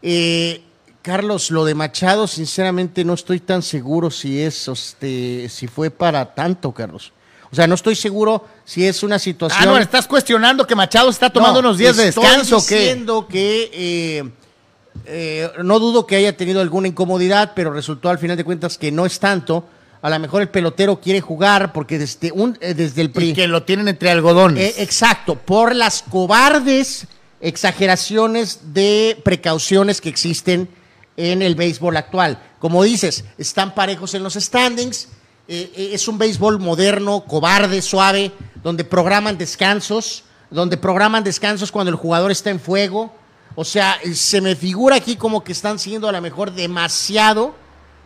Eh, 0.00 0.62
Carlos, 1.02 1.50
lo 1.50 1.64
de 1.64 1.74
Machado, 1.74 2.26
sinceramente 2.28 3.04
no 3.04 3.14
estoy 3.14 3.40
tan 3.40 3.60
seguro 3.62 4.10
si 4.10 4.40
es, 4.40 4.68
este, 4.68 5.48
si 5.48 5.66
fue 5.66 5.90
para 5.90 6.34
tanto, 6.34 6.72
Carlos. 6.72 7.12
O 7.52 7.54
sea, 7.54 7.66
no 7.66 7.74
estoy 7.74 7.94
seguro 7.94 8.46
si 8.64 8.86
es 8.86 9.02
una 9.02 9.16
Ah, 9.16 9.18
situación. 9.18 9.64
no, 9.66 9.76
estás 9.76 10.06
cuestionando 10.08 10.66
que 10.66 10.74
Machado 10.74 11.10
está 11.10 11.28
tomando 11.28 11.60
No, 11.60 11.68
unos 11.68 11.78
días 11.78 11.96
de 11.98 12.08
estoy 12.08 12.24
descanso 12.24 12.64
qué. 12.66 12.74
diciendo 12.76 13.26
que 13.28 13.70
eh, 13.74 14.30
eh, 15.04 15.50
no 15.62 15.78
dudo 15.78 16.06
que 16.06 16.16
haya 16.16 16.34
tenido 16.36 16.62
alguna 16.62 16.88
incomodidad, 16.88 17.52
pero 17.54 17.70
resultó 17.72 18.08
al 18.08 18.18
final 18.18 18.36
de 18.38 18.44
cuentas 18.44 18.78
que 18.78 18.90
no 18.90 19.04
es 19.04 19.18
tanto. 19.20 19.66
A 20.00 20.08
lo 20.10 20.18
mejor 20.18 20.40
el 20.42 20.48
pelotero 20.48 20.98
quiere 21.00 21.20
jugar 21.20 21.72
porque 21.74 21.98
desde, 21.98 22.32
un, 22.32 22.56
eh, 22.62 22.72
desde 22.74 23.02
el 23.02 23.08
Y 23.08 23.10
pri- 23.10 23.32
que 23.34 23.46
lo 23.46 23.62
tienen 23.64 23.86
entre 23.86 24.10
algodones. 24.10 24.78
exacto, 24.78 25.34
por 25.36 25.74
las 25.76 26.02
cobardes 26.02 27.06
exageraciones 27.40 28.60
de 28.72 29.20
precauciones 29.24 30.00
que 30.00 30.08
existen 30.08 30.68
en 31.16 31.42
el 31.42 31.54
béisbol 31.54 31.96
actual. 31.98 32.42
Como 32.58 32.82
dices, 32.82 33.24
están 33.38 33.74
parejos 33.74 34.14
en 34.14 34.22
los 34.22 34.34
standings, 34.34 35.08
eh, 35.54 35.70
eh, 35.76 35.90
es 35.92 36.08
un 36.08 36.16
béisbol 36.16 36.58
moderno, 36.58 37.24
cobarde, 37.28 37.82
suave, 37.82 38.32
donde 38.62 38.84
programan 38.84 39.36
descansos, 39.36 40.24
donde 40.50 40.78
programan 40.78 41.22
descansos 41.22 41.70
cuando 41.70 41.90
el 41.90 41.96
jugador 41.96 42.30
está 42.30 42.48
en 42.48 42.58
fuego. 42.58 43.14
O 43.54 43.62
sea, 43.62 43.98
eh, 44.02 44.14
se 44.14 44.40
me 44.40 44.56
figura 44.56 44.96
aquí 44.96 45.16
como 45.16 45.44
que 45.44 45.52
están 45.52 45.78
siendo 45.78 46.08
a 46.08 46.12
lo 46.12 46.22
mejor 46.22 46.52
demasiado, 46.52 47.54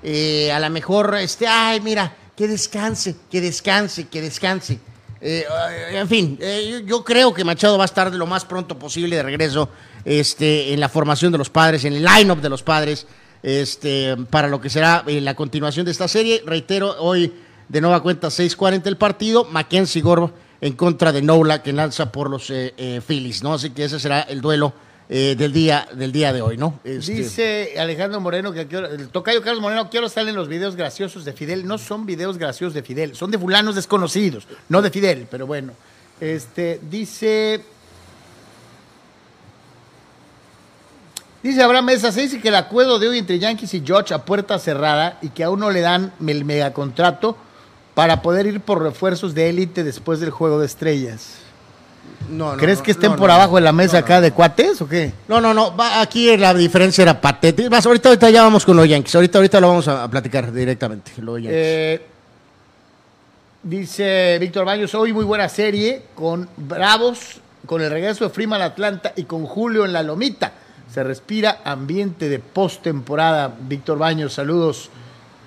a 0.03 0.59
lo 0.59 0.71
mejor, 0.71 1.15
este, 1.21 1.47
ay, 1.47 1.81
mira, 1.81 2.17
que 2.37 2.49
descanse, 2.49 3.15
que 3.31 3.41
descanse, 3.41 4.09
que 4.09 4.21
descanse. 4.23 4.81
En 5.21 6.09
fin, 6.09 6.39
yo, 6.41 6.81
yo 6.81 7.05
creo 7.05 7.33
que 7.33 7.45
Machado 7.45 7.79
va 7.79 7.85
a 7.85 7.87
estar 7.87 8.11
de 8.11 8.19
lo 8.19 8.27
más 8.27 8.45
pronto 8.45 8.77
posible 8.77 9.15
de 9.15 9.23
regreso 9.23 9.69
este, 10.05 10.73
en 10.73 10.81
la 10.81 10.89
formación 10.89 11.31
de 11.31 11.39
los 11.39 11.51
padres, 11.51 11.85
en 11.85 11.93
el 11.93 12.05
line-up 12.05 12.41
de 12.41 12.49
los 12.49 12.65
padres, 12.65 13.07
este, 13.43 14.17
para 14.31 14.49
lo 14.49 14.61
que 14.61 14.71
será 14.71 15.05
eh, 15.07 15.21
la 15.21 15.35
continuación 15.35 15.85
de 15.85 15.93
esta 15.93 16.09
serie. 16.09 16.43
Reitero, 16.45 16.97
hoy 16.99 17.33
de 17.69 17.81
nueva 17.81 18.03
cuenta 18.03 18.29
6:40 18.29 18.87
el 18.87 18.97
partido, 18.97 19.45
Mackenzie 19.45 20.03
Gore 20.03 20.31
en 20.61 20.75
contra 20.75 21.13
de 21.13 21.23
Nola, 21.23 21.63
que 21.63 21.73
lanza 21.73 22.11
por 22.11 22.31
los 22.31 22.51
eh, 22.51 22.75
eh, 22.77 23.01
Phillies, 23.07 23.43
¿no? 23.43 23.55
Así 23.55 23.71
que 23.71 23.85
ese 23.85 24.01
será 24.01 24.23
el 24.23 24.41
duelo 24.41 24.73
del, 25.09 25.53
día, 25.53 25.87
del 25.95 26.11
día 26.11 26.33
de 26.33 26.43
hoy, 26.43 26.57
¿no? 26.57 26.81
Este, 26.83 27.13
Dice 27.13 27.75
Alejandro 27.79 28.21
Moreno 28.21 28.53
que 28.53 28.63
el 28.63 29.09
tocayo 29.11 29.41
Carlos 29.41 29.63
Moreno, 29.63 29.89
quiero 29.89 30.09
salen 30.09 30.35
los 30.35 30.49
videos 30.49 30.75
graciosos 30.75 31.25
de 31.25 31.33
Fidel. 31.33 31.65
No 31.65 31.79
son 31.79 32.07
videos 32.07 32.39
graciosos 32.39 32.75
de 32.75 32.83
Fidel, 32.83 33.15
son 33.15 33.31
de 33.31 33.39
fulanos 33.39 33.77
desconocidos, 33.77 34.49
no 34.69 34.83
de 34.83 34.91
Fidel, 34.91 35.29
pero 35.31 35.47
bueno. 35.47 35.75
Este, 36.21 36.81
dice. 36.91 37.76
Dice 41.47 41.63
Abraham 41.63 41.85
Mesa, 41.85 42.11
se 42.11 42.23
dice 42.23 42.41
que 42.41 42.49
el 42.49 42.57
acuerdo 42.57 42.99
de 42.99 43.07
hoy 43.07 43.19
entre 43.19 43.39
Yankees 43.39 43.73
y 43.75 43.83
George 43.87 44.13
a 44.13 44.25
puerta 44.25 44.59
cerrada 44.59 45.17
y 45.23 45.29
que 45.29 45.45
aún 45.45 45.61
no 45.61 45.71
le 45.71 45.81
dan 45.81 46.13
el 46.27 46.45
megacontrato 46.45 47.37
para 47.95 48.21
poder 48.21 48.47
ir 48.47 48.61
por 48.61 48.83
refuerzos 48.83 49.33
de 49.33 49.49
élite 49.51 49.85
después 49.85 50.19
del 50.19 50.31
juego 50.31 50.59
de 50.59 50.67
estrellas. 50.67 51.37
no, 52.29 52.51
no, 52.51 52.57
¿Crees 52.57 52.79
no, 52.79 52.83
que 52.83 52.91
estén 52.91 53.13
no, 53.13 53.17
por 53.17 53.31
abajo 53.31 53.55
de 53.55 53.61
la 53.61 53.71
mesa 53.71 53.99
acá 53.99 54.21
de 54.21 54.33
cuates 54.33 54.81
o 54.81 54.89
qué? 54.89 55.13
No, 55.29 55.41
no, 55.41 55.55
no. 55.55 55.73
aquí 55.79 56.37
la 56.37 56.53
diferencia 56.53 57.03
era 57.03 57.21
patética. 57.21 57.71
Más, 57.71 57.87
ahorita, 57.87 58.09
ahorita 58.09 58.29
ya 58.31 58.43
vamos 58.43 58.65
con 58.65 58.77
los 58.77 58.89
Yankees. 58.89 59.15
Ahorita, 59.15 59.39
ahorita 59.39 59.61
lo 59.61 59.69
vamos 59.69 59.87
a, 59.87 60.11
platicar 60.11 60.53
directamente. 60.53 61.13
Los 61.19 61.37
Yankees. 61.37 61.53
Eh, 61.55 62.07
dice 63.63 64.37
Víctor 64.41 64.65
Baños, 64.65 64.93
hoy 64.97 65.13
muy 65.13 65.25
buena 65.25 65.49
serie 65.49 66.07
con 66.13 66.49
Bravos, 66.57 67.37
con 67.67 67.83
el 67.83 67.89
regreso 67.89 68.25
de 68.25 68.31
Freeman 68.31 68.63
Atlanta 68.63 69.13
y 69.15 69.23
con 69.23 69.47
Julio 69.47 69.85
en 69.85 69.93
la 69.93 70.03
Lomita. 70.03 70.53
Se 70.93 71.03
respira 71.03 71.61
ambiente 71.65 72.29
de 72.29 72.39
postemporada. 72.39 73.55
Víctor 73.69 73.99
Baños, 73.99 74.33
saludos. 74.35 74.89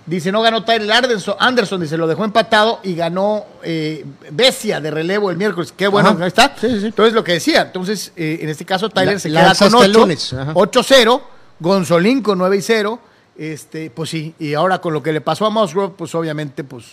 Dice, 0.06 0.32
no 0.32 0.42
ganó 0.42 0.64
Tyler 0.64 0.92
Anderson, 0.92 1.36
Anderson, 1.40 1.82
dice, 1.82 1.96
lo 1.96 2.08
dejó 2.08 2.26
empatado 2.26 2.80
y 2.84 2.96
ganó 2.96 3.46
eh, 3.64 4.04
Besia 4.32 4.82
de 4.82 4.90
relevo 4.90 5.30
el 5.30 5.38
miércoles. 5.38 5.72
Qué 5.76 5.88
bueno, 5.88 6.10
Ajá. 6.10 6.24
ahí 6.24 6.28
está. 6.30 6.56
Sí, 6.60 6.68
sí, 6.68 6.80
sí. 6.80 6.86
Entonces, 6.88 7.14
lo 7.14 7.24
que 7.24 7.34
decía, 7.34 7.62
entonces, 7.62 8.12
eh, 8.16 8.40
en 8.42 8.50
este 8.50 8.66
caso, 8.66 8.90
Tyler 8.90 9.14
La- 9.16 9.20
se 9.20 9.30
queda 9.30 9.42
con 9.44 9.52
hasta 9.52 9.66
el 9.68 9.76
8, 9.76 10.00
lunes, 10.00 10.34
ajá. 10.34 10.54
8-0, 10.56 11.22
Gonzolín 11.60 12.22
con 12.24 12.38
9 12.40 12.58
y 12.58 12.62
0. 12.62 13.00
Este, 13.38 13.90
pues 13.92 14.10
sí, 14.10 14.34
y 14.40 14.56
ahora 14.56 14.80
con 14.82 14.94
lo 14.94 15.04
que 15.04 15.14
le 15.14 15.22
pasó 15.22 15.46
a 15.46 15.50
Musgrove, 15.52 15.94
pues 15.96 16.14
obviamente, 16.16 16.64
pues 16.64 16.86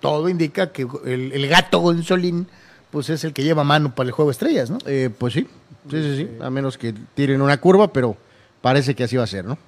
todo 0.00 0.28
indica 0.28 0.70
que 0.72 0.86
el, 1.04 1.32
el 1.32 1.48
gato 1.48 1.80
Gonzolín, 1.80 2.46
pues 2.92 3.10
es 3.10 3.24
el 3.24 3.32
que 3.32 3.42
lleva 3.42 3.64
mano 3.64 3.92
para 3.94 4.06
el 4.06 4.12
juego 4.12 4.30
de 4.30 4.32
estrellas, 4.32 4.70
¿no? 4.70 4.78
Eh, 4.86 5.10
pues 5.16 5.34
sí. 5.34 5.48
Sí, 5.90 6.02
sí, 6.02 6.16
sí. 6.16 6.30
A 6.40 6.50
menos 6.50 6.78
que 6.78 6.94
tiren 7.14 7.42
una 7.42 7.56
curva, 7.58 7.92
pero 7.92 8.16
parece 8.60 8.94
que 8.94 9.04
así 9.04 9.16
va 9.16 9.24
a 9.24 9.26
ser, 9.26 9.44
¿no? 9.44 9.58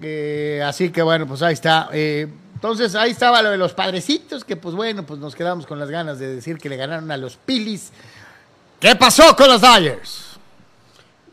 Eh, 0.00 0.62
así 0.64 0.90
que 0.90 1.02
bueno, 1.02 1.26
pues 1.26 1.42
ahí 1.42 1.54
está. 1.54 1.88
Eh, 1.92 2.28
entonces 2.54 2.94
ahí 2.94 3.10
estaba 3.10 3.42
lo 3.42 3.50
de 3.50 3.56
los 3.56 3.74
padrecitos, 3.74 4.44
que 4.44 4.56
pues 4.56 4.74
bueno, 4.74 5.04
pues 5.04 5.20
nos 5.20 5.34
quedamos 5.34 5.66
con 5.66 5.78
las 5.78 5.90
ganas 5.90 6.18
de 6.18 6.34
decir 6.34 6.58
que 6.58 6.68
le 6.68 6.76
ganaron 6.76 7.10
a 7.10 7.16
los 7.16 7.36
Pilis. 7.36 7.92
¿Qué 8.80 8.94
pasó 8.96 9.34
con 9.36 9.48
los 9.48 9.60
Dyers? 9.60 10.38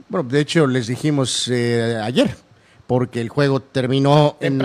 Bueno, 0.08 0.28
de 0.30 0.42
hecho, 0.42 0.68
les 0.68 0.88
dijimos 0.88 1.48
eh, 1.50 2.00
ayer, 2.04 2.36
porque 2.86 3.22
el 3.22 3.30
juego 3.30 3.62
terminó 3.62 4.38
en, 4.42 4.62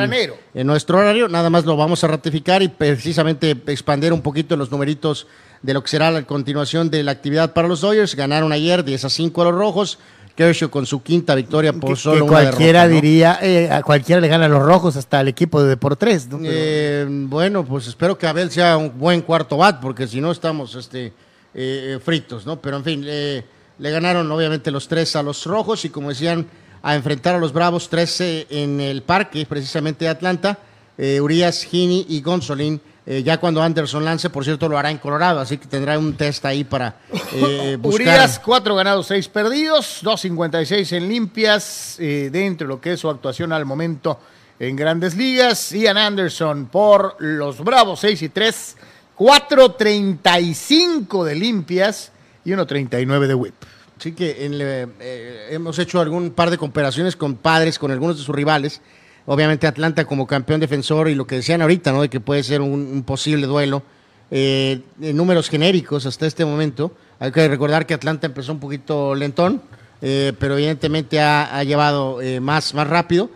en 0.55 0.67
nuestro 0.67 0.99
horario. 0.99 1.29
Nada 1.29 1.51
más 1.51 1.65
lo 1.65 1.77
vamos 1.77 2.03
a 2.03 2.09
ratificar 2.09 2.63
y 2.63 2.69
precisamente 2.69 3.51
expandir 3.67 4.13
un 4.13 4.23
poquito 4.23 4.57
los 4.57 4.71
numeritos 4.71 5.29
de 5.63 5.75
lo 5.75 5.83
que 5.83 5.89
será 5.89 6.11
la 6.11 6.23
continuación 6.23 6.91
de 6.91 7.03
la 7.03 7.13
actividad 7.13 7.53
para 7.53 7.69
los 7.69 7.81
Dodgers. 7.81 8.15
Ganaron 8.15 8.53
ayer 8.53 8.85
10 8.85 9.05
a 9.05 9.11
5 9.11 9.43
a 9.43 9.45
los 9.47 9.55
Rojos. 9.55 9.99
Kershaw 10.37 10.69
con 10.69 10.85
su 10.85 11.03
quinta 11.03 11.35
victoria 11.35 11.73
por 11.73 11.97
solo 11.97 12.17
que 12.17 12.23
una 12.25 12.31
cualquiera 12.31 12.81
derrota, 12.83 12.95
¿no? 12.95 13.01
diría, 13.01 13.39
eh, 13.41 13.71
a 13.71 13.83
cualquiera 13.83 14.21
le 14.21 14.29
gana 14.29 14.45
a 14.45 14.49
los 14.49 14.63
rojos, 14.63 14.95
hasta 14.97 15.23
el 15.23 15.29
equipo 15.29 15.63
de. 15.63 15.77
¿no? 15.77 15.79
Pero- 15.79 16.43
Eh, 16.45 17.07
bueno, 17.09 17.65
pues 17.65 17.87
espero 17.87 18.19
que 18.19 18.27
Abel 18.27 18.51
sea 18.51 18.77
un 18.77 18.99
buen 18.99 19.23
cuarto 19.23 19.57
bat, 19.57 19.81
porque 19.81 20.07
si 20.07 20.21
no 20.21 20.31
estamos 20.31 20.75
este, 20.75 21.15
eh, 21.55 21.99
fritos, 22.05 22.45
¿no? 22.45 22.61
Pero 22.61 22.77
en 22.77 22.85
fin, 22.85 23.05
eh, 23.07 23.45
le 23.79 23.91
ganaron 23.91 24.31
obviamente 24.31 24.71
los 24.71 24.87
tres 24.89 25.17
a 25.17 25.23
los 25.23 25.43
rojos 25.47 25.87
y 25.87 25.89
como 25.89 26.11
decían, 26.11 26.47
a 26.83 26.95
enfrentar 26.95 27.35
a 27.35 27.39
los 27.39 27.55
Bravos 27.55 27.89
13 27.89 28.47
en 28.51 28.79
el 28.83 29.03
parque, 29.05 29.47
precisamente 29.49 30.05
de 30.05 30.11
Atlanta, 30.11 30.59
eh, 30.99 31.19
Urias, 31.19 31.63
Gini 31.65 32.05
y 32.11 32.21
Gonzolín. 32.21 32.79
Eh, 33.07 33.23
ya 33.23 33.39
cuando 33.39 33.63
Anderson 33.63 34.05
lance, 34.05 34.31
por 34.31 34.45
cierto, 34.45 34.69
lo 34.69 34.77
hará 34.77 34.91
en 34.91 34.99
Colorado, 34.99 35.41
así 35.41 35.59
que 35.59 35.67
tendrá 35.67 35.97
un 35.99 36.15
test 36.15 36.45
ahí 36.45 36.65
para 36.65 36.97
eh, 37.33 37.77
buscar. 37.81 38.03
Urias, 38.03 38.41
cuatro 38.41 38.75
ganados, 38.75 39.07
seis 39.07 39.29
perdidos, 39.29 40.01
2.56 40.03 40.97
en 40.97 41.09
limpias, 41.09 41.97
eh, 42.01 42.31
dentro 42.33 42.67
de 42.67 42.75
lo 42.75 42.81
que 42.81 42.95
es 42.95 43.01
su 43.01 43.09
actuación 43.09 43.53
al 43.53 43.65
momento 43.65 44.19
en 44.59 44.75
Grandes 44.75 45.17
Ligas. 45.17 45.71
Ian 45.71 45.99
Anderson 45.99 46.67
por 46.67 47.15
los 47.21 47.63
Bravos 47.63 48.01
6 48.01 48.23
y 48.23 48.29
3, 48.29 48.77
4.35 49.17 51.25
de 51.25 51.35
limpias 51.35 52.13
y 52.45 52.51
1.39 52.51 53.27
de 53.27 53.35
whip. 53.35 53.55
Sí 53.99 54.13
que 54.13 54.45
en, 54.45 54.61
eh, 54.61 54.87
eh, 55.01 55.49
hemos 55.51 55.79
hecho 55.79 56.01
algún 56.01 56.31
par 56.31 56.51
de 56.51 56.59
comparaciones 56.59 57.17
con 57.17 57.37
padres, 57.37 57.79
con 57.79 57.91
algunos 57.91 58.19
de 58.19 58.25
sus 58.25 58.35
rivales. 58.35 58.83
Obviamente 59.27 59.67
Atlanta 59.67 60.05
como 60.05 60.27
campeón 60.27 60.61
defensor 60.61 61.09
y 61.09 61.15
lo 61.15 61.27
que 61.27 61.37
decían 61.37 61.63
ahorita, 61.63 61.93
¿no? 61.93 62.03
De 62.03 62.09
que 62.09 62.21
puede 62.21 62.43
ser 62.43 62.61
un, 62.61 63.03
posible 63.05 63.47
duelo. 63.47 63.83
Eh, 64.31 64.81
en 65.01 65.17
números 65.17 65.49
genéricos 65.49 66.07
hasta 66.07 66.27
este 66.27 66.45
momento. 66.45 66.93
Hay 67.19 67.33
que 67.33 67.47
recordar 67.49 67.87
que 67.87 67.95
Atlanta 67.95 68.27
empezó 68.27 68.53
un 68.53 68.61
poquito 68.61 69.15
lentón, 69.15 69.63
eh, 70.03 70.33
pero 70.39 70.55
evidentemente 70.55 71.21
ha, 71.21 71.63
llevado 71.65 72.21
eh, 72.23 72.41
más, 72.41 72.75
más 72.75 72.87
rápido. 72.89 73.31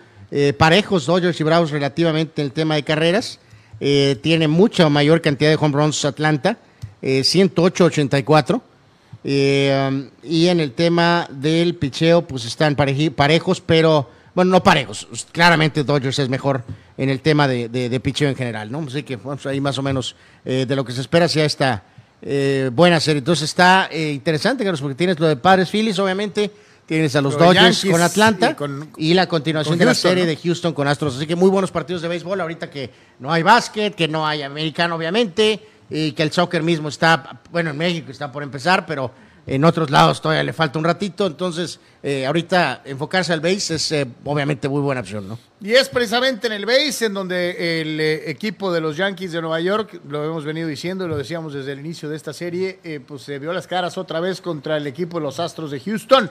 Parejos 0.58 1.06
Dodgers 1.06 1.40
y 1.40 1.42
Bravos 1.42 1.72
relativamente 1.72 2.40
en 2.40 2.46
el 2.46 2.52
tema 2.52 2.76
de 2.76 2.84
carreras. 2.84 3.40
Tiene 3.80 4.46
mucha 4.46 4.88
mayor 4.88 5.20
cantidad 5.20 5.50
de 5.50 5.56
home 5.56 5.76
runs 5.76 6.04
Atlanta, 6.04 6.56
eh, 7.02 7.22
108-84. 7.22 8.62
Eh, 9.22 9.88
um, 9.88 10.08
y 10.22 10.48
en 10.48 10.60
el 10.60 10.72
tema 10.72 11.28
del 11.30 11.74
picheo, 11.74 12.22
pues 12.26 12.44
están 12.44 12.74
parejos, 12.74 13.60
pero, 13.60 14.10
bueno, 14.34 14.50
no 14.52 14.62
parejos. 14.62 15.06
Claramente 15.32 15.84
Dodgers 15.84 16.18
es 16.18 16.28
mejor 16.28 16.62
en 16.96 17.08
el 17.10 17.20
tema 17.20 17.48
de, 17.48 17.68
de, 17.68 17.88
de 17.88 18.00
picheo 18.00 18.28
en 18.28 18.36
general, 18.36 18.70
¿no? 18.70 18.80
Así 18.86 19.02
que 19.02 19.16
vamos 19.16 19.44
ahí 19.46 19.60
más 19.60 19.76
o 19.78 19.82
menos 19.82 20.14
eh, 20.44 20.66
de 20.66 20.76
lo 20.76 20.84
que 20.84 20.92
se 20.92 21.00
espera 21.00 21.28
sea 21.28 21.44
esta 21.44 21.82
eh, 22.22 22.70
buena 22.72 23.00
serie. 23.00 23.18
Entonces 23.18 23.44
está 23.48 23.88
eh, 23.90 24.12
interesante, 24.12 24.62
Carlos, 24.64 24.80
porque 24.80 24.94
tienes 24.94 25.18
lo 25.18 25.26
de 25.26 25.36
Padres 25.36 25.70
Phillies, 25.70 25.98
obviamente. 25.98 26.50
Tienes 26.86 27.14
a 27.14 27.20
los 27.20 27.38
Dodgers 27.38 27.82
Yankees 27.82 27.92
con 27.92 28.02
Atlanta 28.02 28.50
y 28.50 28.54
con- 28.54 28.90
y 28.96 29.14
la 29.14 29.28
continuación 29.28 29.74
con 29.74 29.78
de 29.78 29.84
la 29.84 29.94
serie 29.94 30.24
¿no? 30.24 30.28
de 30.30 30.36
Houston 30.36 30.72
con 30.74 30.88
Astros. 30.88 31.16
Así 31.16 31.26
que 31.26 31.36
muy 31.36 31.48
buenos 31.48 31.70
partidos 31.70 32.02
de 32.02 32.08
béisbol. 32.08 32.40
Ahorita 32.40 32.68
que 32.68 32.90
no 33.20 33.32
hay 33.32 33.44
básquet, 33.44 33.94
que 33.94 34.08
no 34.08 34.26
hay 34.26 34.42
americano, 34.42 34.96
obviamente, 34.96 35.60
y 35.88 36.10
que 36.12 36.24
el 36.24 36.32
soccer 36.32 36.64
mismo 36.64 36.88
está, 36.88 37.38
bueno, 37.52 37.70
en 37.70 37.78
México 37.78 38.10
está 38.10 38.32
por 38.32 38.42
empezar, 38.42 38.86
pero 38.86 39.12
en 39.46 39.64
otros 39.64 39.90
lados 39.90 40.20
todavía 40.20 40.44
le 40.44 40.52
falta 40.52 40.78
un 40.78 40.84
ratito. 40.84 41.26
Entonces, 41.26 41.80
eh, 42.02 42.26
ahorita 42.26 42.82
enfocarse 42.84 43.32
al 43.32 43.40
base 43.40 43.74
es 43.74 43.92
eh, 43.92 44.06
obviamente 44.24 44.68
muy 44.68 44.80
buena 44.80 45.00
opción, 45.00 45.28
¿no? 45.28 45.38
Y 45.60 45.72
es 45.72 45.88
precisamente 45.88 46.46
en 46.46 46.54
el 46.54 46.64
base 46.64 47.06
en 47.06 47.14
donde 47.14 47.80
el 47.80 48.00
eh, 48.00 48.30
equipo 48.30 48.72
de 48.72 48.80
los 48.80 48.96
Yankees 48.96 49.32
de 49.32 49.40
Nueva 49.40 49.60
York, 49.60 50.00
lo 50.08 50.24
hemos 50.24 50.44
venido 50.44 50.68
diciendo 50.68 51.04
y 51.04 51.08
lo 51.08 51.16
decíamos 51.16 51.52
desde 51.52 51.72
el 51.72 51.80
inicio 51.80 52.08
de 52.08 52.16
esta 52.16 52.32
serie, 52.32 52.78
pues 53.06 53.22
se 53.22 53.38
vio 53.38 53.52
las 53.52 53.66
caras 53.66 53.98
otra 53.98 54.20
vez 54.20 54.40
contra 54.40 54.76
el 54.76 54.86
equipo 54.86 55.18
de 55.18 55.24
los 55.24 55.38
Astros 55.38 55.70
de 55.70 55.80
Houston 55.80 56.30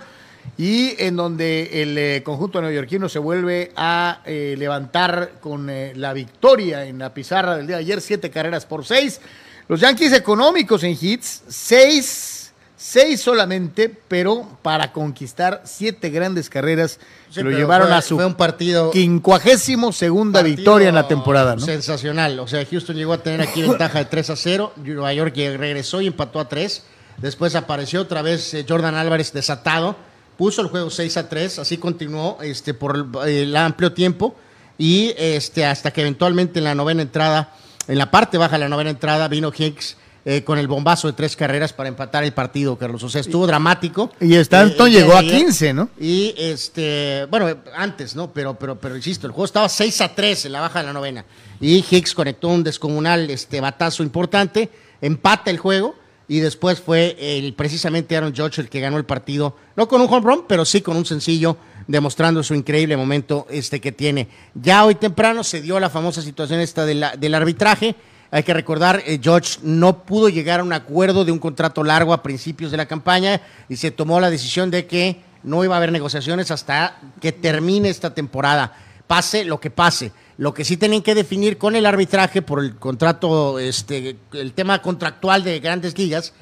y 0.58 0.96
en 0.98 1.16
donde 1.16 1.84
el 1.84 2.24
conjunto 2.24 2.62
neoyorquino 2.62 3.08
se 3.08 3.20
vuelve 3.20 3.72
a 3.76 4.22
levantar 4.26 5.34
con 5.40 5.70
la 5.96 6.14
victoria 6.14 6.86
en 6.86 6.98
la 6.98 7.14
pizarra 7.14 7.58
del 7.58 7.68
día 7.68 7.76
de 7.76 7.84
ayer, 7.84 8.02
siete 8.02 8.32
carreras 8.32 8.66
por 8.66 8.86
seis. 8.86 9.22
Los 9.68 9.82
Yankees 9.82 10.14
económicos 10.14 10.84
en 10.84 10.98
hits, 11.00 11.44
seis, 11.48 12.39
seis 12.82 13.20
solamente, 13.20 13.90
pero 14.08 14.48
para 14.62 14.94
conquistar 14.94 15.62
siete 15.66 16.10
grandes 16.10 16.50
carreras 16.50 16.98
que 17.34 17.44
lo 17.44 17.52
llevaron 17.52 17.88
fue- 17.90 17.96
a 17.98 18.02
su 18.02 18.16
fue 18.16 18.26
un 18.26 18.36
partido 18.36 18.90
quincuagésimo 18.92 19.92
segunda 19.92 20.40
Partido 20.40 20.56
victoria 20.56 20.88
en 20.90 20.96
la 20.96 21.06
temporada, 21.08 21.56
¿no? 21.58 21.62
Sensacional. 21.62 22.40
O 22.40 22.48
sea, 22.48 22.66
Houston 22.66 22.96
llegó 22.96 23.12
a 23.12 23.18
tener 23.22 23.42
aquí 23.42 23.62
ventaja 23.64 24.00
de 24.00 24.06
3 24.06 24.30
a 24.30 24.36
0. 24.38 24.74
Nueva 24.78 25.14
York 25.14 25.34
regresó 25.36 26.00
y 26.00 26.08
empató 26.08 26.40
a 26.40 26.48
3. 26.48 26.84
Después 27.18 27.54
apareció 27.56 28.00
otra 28.02 28.22
vez 28.22 28.54
eh, 28.54 28.66
Jordan 28.68 28.96
Álvarez 28.96 29.34
desatado. 29.34 29.98
Puso 30.38 30.62
el 30.62 30.70
juego 30.70 30.90
6 30.90 31.18
a 31.18 31.28
3. 31.28 31.60
Así 31.60 31.78
continuó 31.78 32.38
este, 32.42 32.74
por 32.74 32.96
el, 33.26 33.30
el 33.30 33.56
amplio 33.58 33.92
tiempo. 33.92 34.36
Y 34.78 35.14
este, 35.18 35.66
hasta 35.66 35.92
que 35.92 36.00
eventualmente 36.00 36.60
en 36.60 36.64
la 36.64 36.76
novena 36.76 37.02
entrada, 37.02 37.54
en 37.90 37.98
la 37.98 38.10
parte 38.10 38.38
baja 38.38 38.54
de 38.54 38.60
la 38.60 38.70
novena 38.70 38.90
entrada, 38.90 39.28
vino 39.28 39.52
Hicks 39.54 39.98
eh, 40.32 40.44
con 40.44 40.60
el 40.60 40.68
bombazo 40.68 41.08
de 41.08 41.14
tres 41.14 41.36
carreras 41.36 41.74
para 41.74 41.90
empatar 41.90 42.24
el 42.24 42.34
partido, 42.34 42.78
Carlos. 42.78 43.02
O 43.04 43.10
sea, 43.10 43.22
estuvo 43.22 43.48
dramático. 43.48 44.12
Y 44.22 44.36
Stanton 44.36 44.88
Eh, 44.90 44.92
llegó 44.92 45.14
a 45.14 45.20
ayer. 45.20 45.38
15, 45.38 45.74
¿no? 45.74 45.90
Y 46.00 46.36
este, 46.38 47.26
bueno, 47.32 47.48
antes, 47.76 48.16
¿no? 48.16 48.32
Pero, 48.32 48.54
pero, 48.60 48.80
pero 48.80 48.96
insisto, 48.96 49.26
el 49.26 49.32
juego 49.34 49.46
estaba 49.46 49.68
6 49.68 50.02
a 50.02 50.14
3 50.14 50.46
en 50.46 50.52
la 50.52 50.60
baja 50.62 50.80
de 50.80 50.86
la 50.86 50.94
novena. 50.94 51.26
Y 51.60 51.84
Hicks 51.90 52.14
conectó 52.14 52.50
un 52.50 52.64
descomunal 52.64 53.30
este, 53.32 53.60
batazo 53.60 54.04
importante, 54.04 54.70
empata 55.02 55.50
el 55.50 55.58
juego. 55.58 55.96
Y 56.28 56.42
después 56.42 56.80
fue 56.80 57.18
el, 57.20 57.56
precisamente 57.56 58.16
Aaron 58.16 58.36
Judge 58.36 58.60
el 58.62 58.70
que 58.70 58.80
ganó 58.80 58.98
el 58.98 59.06
partido, 59.06 59.56
no 59.76 59.88
con 59.88 60.00
un 60.00 60.08
home 60.14 60.22
run, 60.24 60.46
pero 60.48 60.64
sí 60.64 60.82
con 60.82 60.96
un 60.96 61.04
sencillo, 61.04 61.58
demostrando 61.88 62.44
su 62.44 62.54
increíble 62.54 62.96
momento 62.96 63.48
este 63.50 63.82
que 63.82 63.92
tiene. 63.92 64.28
Ya 64.54 64.86
hoy 64.86 64.94
temprano 64.94 65.44
se 65.44 65.60
dio 65.60 65.80
la 65.80 65.90
famosa 65.90 66.22
situación 66.22 66.60
esta 66.60 66.86
de 66.86 66.94
la- 66.94 67.16
del 67.16 67.34
arbitraje. 67.34 67.96
Hay 68.32 68.44
que 68.44 68.54
recordar, 68.54 69.02
eh, 69.06 69.20
George 69.22 69.60
no 69.64 70.04
pudo 70.04 70.30
llegar 70.30 70.60
a 70.60 70.64
un 70.64 70.74
acuerdo 70.74 71.26
de 71.26 71.32
un 71.32 71.40
contrato 71.40 71.84
largo 71.84 72.14
a 72.14 72.22
principios 72.22 72.70
de 72.70 72.78
la 72.78 72.86
campaña 72.86 73.42
y 73.68 73.76
se 73.76 73.90
tomó 73.90 74.20
la 74.20 74.30
decisión 74.30 74.70
de 74.70 74.86
que 74.86 75.22
no 75.44 75.64
iba 75.64 75.76
a 75.76 75.78
haber 75.78 75.92
negociaciones 75.92 76.52
hasta 76.52 77.00
que 77.20 77.32
termine 77.32 77.90
esta 77.90 78.14
temporada. 78.14 78.76
Pase 79.08 79.46
lo 79.46 79.60
que 79.60 79.72
pase. 79.72 80.12
Lo 80.38 80.54
que 80.54 80.64
sí 80.64 80.78
tenían 80.78 81.02
que 81.02 81.16
definir 81.16 81.58
con 81.58 81.76
el 81.76 81.86
arbitraje 81.86 82.42
por 82.42 82.64
el 82.64 82.76
contrato, 82.76 83.58
este, 83.58 84.16
el 84.34 84.54
tema 84.54 84.82
contractual 84.82 85.44
de 85.44 85.60
grandes 85.60 85.98
ligas, 85.98 86.34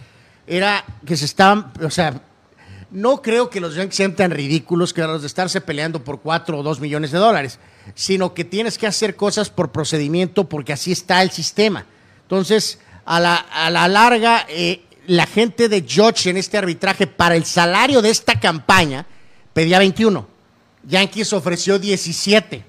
era 0.46 0.84
que 1.06 1.16
se 1.16 1.26
estaban, 1.26 1.72
o 1.82 1.90
sea, 1.90 2.22
no 2.92 3.22
creo 3.22 3.50
que 3.50 3.60
los 3.60 3.76
Yankees 3.76 3.96
sean 3.96 4.16
tan 4.16 4.32
ridículos 4.32 4.94
que 4.94 5.02
los 5.02 5.22
de 5.22 5.28
estarse 5.28 5.62
peleando 5.62 6.04
por 6.04 6.22
cuatro 6.22 6.60
o 6.60 6.64
dos 6.64 6.80
millones 6.80 7.12
de 7.12 7.18
dólares, 7.18 7.60
sino 7.96 8.34
que 8.34 8.44
tienes 8.46 8.78
que 8.78 8.88
hacer 8.88 9.16
cosas 9.16 9.50
por 9.50 9.72
procedimiento 9.72 10.48
porque 10.50 10.74
así 10.74 10.92
está 10.92 11.22
el 11.22 11.32
sistema. 11.32 11.86
Entonces, 12.24 12.80
a 13.06 13.20
la, 13.20 13.36
a 13.36 13.70
la 13.70 13.88
larga, 13.88 14.46
eh, 14.50 14.82
la 15.08 15.26
gente 15.26 15.70
de 15.70 15.86
George 15.88 16.30
en 16.30 16.38
este 16.38 16.58
arbitraje 16.58 17.08
para 17.08 17.36
el 17.36 17.46
salario 17.46 18.02
de 18.02 18.10
esta 18.10 18.40
campaña 18.40 19.06
pedía 19.54 19.80
21. 19.80 20.28
Yankees 20.88 21.34
ofreció 21.34 21.80
17. 21.80 22.64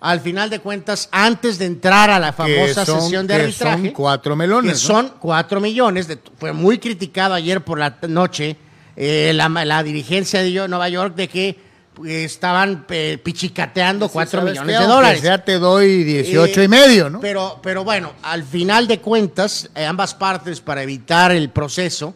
Al 0.00 0.20
final 0.20 0.50
de 0.50 0.58
cuentas, 0.60 1.08
antes 1.10 1.58
de 1.58 1.64
entrar 1.64 2.10
a 2.10 2.18
la 2.20 2.32
famosa 2.32 2.84
son- 2.84 3.00
sesión 3.00 3.26
de 3.26 3.34
que 3.36 3.42
arbitraje, 3.42 3.82
son 3.86 3.90
cuatro 3.92 4.36
melones, 4.36 4.82
que 4.82 4.88
¿no? 4.92 4.94
son 4.94 5.12
cuatro 5.18 5.60
millones. 5.60 6.06
de- 6.06 6.18
fue 6.38 6.52
muy 6.52 6.78
criticado 6.78 7.34
ayer 7.34 7.64
por 7.64 7.78
la 7.78 7.96
noche 8.08 8.56
eh, 8.94 9.32
la, 9.34 9.48
la 9.48 9.82
dirigencia 9.82 10.42
de 10.42 10.68
Nueva 10.68 10.88
York 10.88 11.14
de 11.16 11.28
que 11.28 11.58
estaban 12.04 12.84
eh, 12.90 13.18
pichicateando 13.22 14.08
cuatro 14.08 14.40
¿Sabes 14.40 14.52
millones 14.52 14.76
qué? 14.76 14.82
de 14.82 14.88
dólares. 14.88 15.20
sea 15.20 15.44
te 15.44 15.58
doy 15.58 16.04
18 16.04 16.60
y 16.60 16.64
Eh, 16.64 16.68
medio, 16.68 17.08
¿no? 17.10 17.20
Pero, 17.20 17.58
pero 17.62 17.84
bueno, 17.84 18.12
al 18.22 18.42
final 18.44 18.86
de 18.86 19.00
cuentas, 19.00 19.70
eh, 19.74 19.84
ambas 19.84 20.14
partes, 20.14 20.60
para 20.60 20.82
evitar 20.82 21.32
el 21.32 21.50
proceso, 21.50 22.14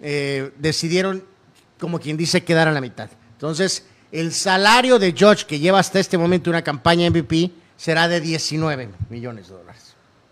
eh, 0.00 0.50
decidieron, 0.58 1.22
como 1.78 1.98
quien 2.00 2.16
dice, 2.16 2.42
quedar 2.42 2.66
a 2.68 2.72
la 2.72 2.80
mitad. 2.80 3.08
Entonces, 3.34 3.86
el 4.10 4.32
salario 4.32 4.98
de 4.98 5.12
George, 5.16 5.46
que 5.46 5.58
lleva 5.58 5.78
hasta 5.78 6.00
este 6.00 6.18
momento 6.18 6.50
una 6.50 6.62
campaña 6.62 7.08
MVP, 7.08 7.50
será 7.76 8.08
de 8.08 8.20
19 8.20 8.88
millones 9.10 9.48
de 9.48 9.54
dólares. 9.54 9.82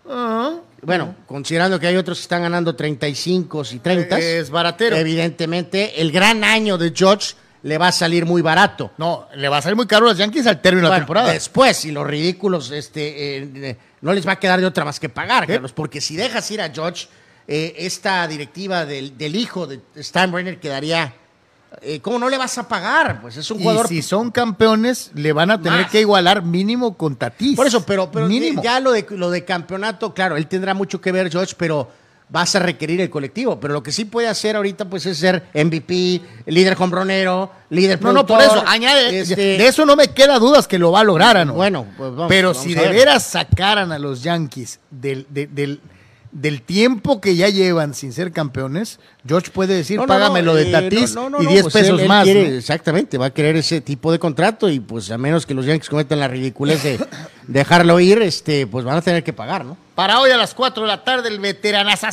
Ah, 0.09 0.55
Bueno, 0.81 1.15
considerando 1.27 1.79
que 1.79 1.87
hay 1.87 1.95
otros 1.95 2.17
que 2.17 2.23
están 2.23 2.41
ganando 2.41 2.75
35 2.75 3.63
y 3.71 3.79
30. 3.79 4.19
Es 4.19 4.49
baratero. 4.49 4.95
Evidentemente, 4.97 6.01
el 6.01 6.11
gran 6.11 6.43
año 6.43 6.77
de 6.77 6.91
George 6.95 7.33
le 7.63 7.77
va 7.77 7.87
a 7.89 7.91
salir 7.91 8.25
muy 8.25 8.41
barato. 8.41 8.91
no, 8.97 9.27
le 9.35 9.47
va 9.49 9.57
a 9.57 9.61
salir 9.61 9.75
muy 9.75 9.85
caro 9.87 10.05
a 10.07 10.09
los 10.09 10.17
Yankees 10.17 10.47
al 10.47 10.61
término 10.61 10.87
de 10.87 10.93
la 10.93 10.97
temporada. 10.99 11.31
Después, 11.31 11.85
y 11.85 11.91
los 11.91 12.05
ridículos, 12.07 12.71
este, 12.71 13.37
eh, 13.37 13.49
eh, 13.55 13.77
no 14.01 14.13
les 14.13 14.27
va 14.27 14.33
a 14.33 14.39
quedar 14.39 14.59
de 14.59 14.65
otra 14.65 14.83
más 14.85 14.99
que 14.99 15.09
pagar. 15.09 15.45
Carlos, 15.47 15.71
porque 15.73 16.01
si 16.01 16.15
dejas 16.15 16.49
ir 16.51 16.61
a 16.61 16.69
George, 16.69 17.07
eh, 17.47 17.75
esta 17.77 18.27
directiva 18.27 18.85
del, 18.85 19.17
del 19.17 19.35
hijo 19.35 19.67
de 19.67 19.79
Steinbrenner 19.97 20.59
quedaría. 20.59 21.13
eh, 21.81 21.99
¿Cómo 22.01 22.17
no 22.19 22.29
le 22.29 22.37
vas 22.37 22.57
a 22.57 22.67
pagar? 22.67 23.21
Pues 23.21 23.37
es 23.37 23.49
un 23.51 23.59
Y 23.59 23.63
jugador. 23.63 23.87
si 23.87 24.01
son 24.01 24.31
campeones, 24.31 25.11
le 25.13 25.31
van 25.33 25.51
a 25.51 25.61
tener 25.61 25.81
Más. 25.83 25.91
que 25.91 26.01
igualar 26.01 26.41
mínimo 26.43 26.97
con 26.97 27.15
Tatis. 27.15 27.55
Por 27.55 27.67
eso, 27.67 27.85
pero, 27.85 28.11
pero 28.11 28.27
mínimo. 28.27 28.61
ya 28.63 28.79
lo 28.79 28.91
de, 28.91 29.05
lo 29.11 29.29
de 29.29 29.45
campeonato, 29.45 30.13
claro, 30.13 30.35
él 30.37 30.47
tendrá 30.47 30.73
mucho 30.73 30.99
que 30.99 31.11
ver, 31.11 31.29
George, 31.31 31.53
pero 31.57 31.89
vas 32.31 32.55
a 32.55 32.59
requerir 32.59 33.01
el 33.01 33.09
colectivo. 33.09 33.59
Pero 33.59 33.73
lo 33.73 33.83
que 33.83 33.91
sí 33.91 34.05
puede 34.05 34.27
hacer 34.27 34.55
ahorita, 34.55 34.85
pues, 34.85 35.05
es 35.05 35.17
ser 35.17 35.43
MVP, 35.53 36.21
líder 36.45 36.75
hombronero, 36.79 37.51
líder 37.69 38.01
No, 38.01 38.13
no, 38.13 38.25
por 38.25 38.41
eso, 38.41 38.63
añade, 38.65 39.19
este, 39.19 39.35
de 39.57 39.67
eso 39.67 39.85
no 39.85 39.95
me 39.95 40.07
queda 40.07 40.39
dudas 40.39 40.67
que 40.67 40.79
lo 40.79 40.91
va 40.91 41.01
a 41.01 41.03
lograr, 41.03 41.35
Ano. 41.37 41.53
Bueno, 41.53 41.85
pues 41.97 42.11
vamos- 42.11 42.29
Pero 42.29 42.49
vamos 42.49 42.63
si 42.63 42.73
de 42.73 42.81
ver. 42.81 42.93
veras 42.93 43.23
sacaran 43.23 43.91
a 43.91 43.99
los 43.99 44.23
Yankees 44.23 44.79
del, 44.89 45.27
de- 45.29 45.47
del, 45.47 45.81
del 46.31 46.61
tiempo 46.61 47.19
que 47.19 47.35
ya 47.35 47.49
llevan 47.49 47.93
sin 47.93 48.13
ser 48.13 48.31
campeones, 48.31 48.99
George 49.27 49.51
puede 49.51 49.73
decir, 49.75 49.97
No, 49.97 50.03
no, 50.03 50.07
págame 50.07 50.39
no, 50.41 50.47
lo 50.47 50.55
de 50.55 50.69
eh, 50.69 50.71
Tatis 50.71 51.11
y 51.11 51.15
no, 51.15 51.37
10 51.39 51.61
pues 51.63 51.73
pesos 51.73 51.95
él- 51.95 51.99
él 52.01 52.07
más. 52.07 52.27
Exactamente, 52.27 53.17
va 53.17 53.25
a 53.27 53.33
querer 53.33 53.57
ese 53.57 53.81
tipo 53.81 54.11
de 54.11 54.19
contrato 54.19 54.69
y 54.69 54.79
pues 54.79 55.11
a 55.11 55.17
menos 55.17 55.45
que 55.45 55.53
los 55.53 55.65
Yankees 55.65 55.89
cometan 55.89 56.19
la 56.19 56.27
ridiculez 56.29 56.83
de 56.83 56.99
dejarlo 57.47 57.99
ir, 57.99 58.21
este, 58.21 58.65
pues 58.65 58.85
van 58.85 58.97
a 58.97 59.01
tener 59.01 59.23
que 59.23 59.33
pagar, 59.33 59.65
¿no? 59.65 59.77
Para 59.93 60.19
hoy 60.21 60.31
a 60.31 60.37
las 60.37 60.53
4 60.53 60.83
de 60.83 60.87
la 60.87 61.03
tarde, 61.03 61.27
el 61.27 61.39
veteranazo 61.39 62.07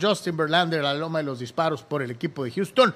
Justin 0.00 0.36
Verlander, 0.36 0.82
la 0.82 0.94
loma 0.94 1.18
de 1.18 1.24
los 1.24 1.38
disparos 1.38 1.82
por 1.82 2.02
el 2.02 2.10
equipo 2.10 2.44
de 2.44 2.50
Houston. 2.52 2.94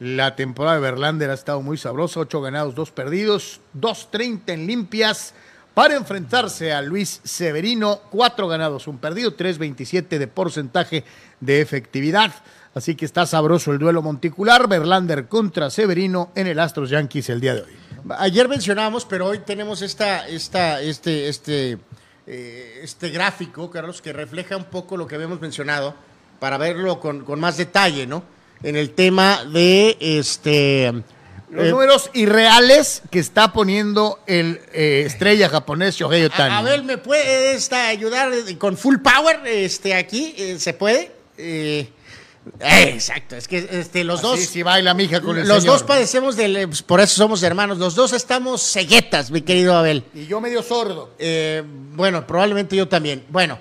La 0.00 0.36
temporada 0.36 0.76
de 0.76 0.82
Verlander 0.82 1.30
ha 1.30 1.34
estado 1.34 1.60
muy 1.60 1.76
sabrosa, 1.76 2.20
ocho 2.20 2.40
ganados, 2.40 2.74
dos 2.74 2.90
perdidos, 2.92 3.60
2.30 3.80 4.40
en 4.52 4.66
limpias 4.66 5.34
para 5.78 5.94
enfrentarse 5.94 6.72
a 6.72 6.82
Luis 6.82 7.20
Severino, 7.22 8.00
cuatro 8.10 8.48
ganados, 8.48 8.88
un 8.88 8.98
perdido, 8.98 9.36
3.27 9.36 10.18
de 10.18 10.26
porcentaje 10.26 11.04
de 11.38 11.60
efectividad. 11.60 12.34
Así 12.74 12.96
que 12.96 13.04
está 13.04 13.26
sabroso 13.26 13.70
el 13.70 13.78
duelo 13.78 14.02
monticular, 14.02 14.66
Verlander 14.66 15.28
contra 15.28 15.70
Severino 15.70 16.32
en 16.34 16.48
el 16.48 16.58
Astros 16.58 16.90
Yankees 16.90 17.28
el 17.28 17.40
día 17.40 17.54
de 17.54 17.60
hoy. 17.60 17.70
Ayer 18.18 18.48
mencionamos, 18.48 19.04
pero 19.04 19.26
hoy 19.26 19.38
tenemos 19.46 19.80
esta, 19.80 20.26
esta, 20.26 20.80
este, 20.80 21.28
este, 21.28 21.78
eh, 22.26 22.80
este 22.82 23.10
gráfico, 23.10 23.70
Carlos, 23.70 24.02
que 24.02 24.12
refleja 24.12 24.56
un 24.56 24.64
poco 24.64 24.96
lo 24.96 25.06
que 25.06 25.14
habíamos 25.14 25.40
mencionado, 25.40 25.94
para 26.40 26.58
verlo 26.58 26.98
con, 26.98 27.24
con 27.24 27.38
más 27.38 27.56
detalle, 27.56 28.04
¿no? 28.04 28.24
En 28.64 28.74
el 28.74 28.90
tema 28.96 29.44
de 29.44 29.96
este. 30.00 31.04
Los 31.50 31.66
eh, 31.66 31.70
números 31.70 32.10
irreales 32.12 33.02
que 33.10 33.18
está 33.18 33.52
poniendo 33.52 34.18
el 34.26 34.60
eh, 34.72 35.04
estrella 35.06 35.48
japonés 35.48 35.96
Shohei 35.96 36.24
Otani. 36.24 36.54
A, 36.54 36.58
a 36.58 36.62
ver, 36.62 36.84
¿me 36.84 36.98
puede 36.98 37.52
esta, 37.52 37.88
ayudar 37.88 38.30
con 38.58 38.76
full 38.76 38.96
power 38.98 39.40
este, 39.46 39.94
aquí? 39.94 40.34
Eh, 40.36 40.58
¿Se 40.58 40.74
puede? 40.74 41.12
Eh, 41.38 41.88
eh, 42.60 42.90
exacto, 42.94 43.36
es 43.36 43.48
que 43.48 43.68
este, 43.70 44.04
los 44.04 44.22
dos. 44.22 44.40
Sí, 44.40 44.62
baila 44.62 44.94
mija 44.94 45.20
con 45.20 45.38
el 45.38 45.46
los 45.46 45.62
señor. 45.62 45.74
dos 45.74 45.82
padecemos 45.84 46.36
del. 46.36 46.68
pues, 46.68 46.82
por 46.82 47.00
eso 47.00 47.14
somos 47.14 47.42
hermanos. 47.42 47.78
Los 47.78 47.94
dos 47.94 48.12
estamos 48.12 48.62
ceguetas, 48.62 49.30
mi 49.30 49.42
querido 49.42 49.76
Abel. 49.76 50.04
Y 50.14 50.26
yo 50.26 50.40
medio 50.40 50.62
sordo. 50.62 51.14
Eh, 51.18 51.62
bueno, 51.66 52.26
probablemente 52.26 52.76
yo 52.76 52.88
también. 52.88 53.24
Bueno, 53.28 53.58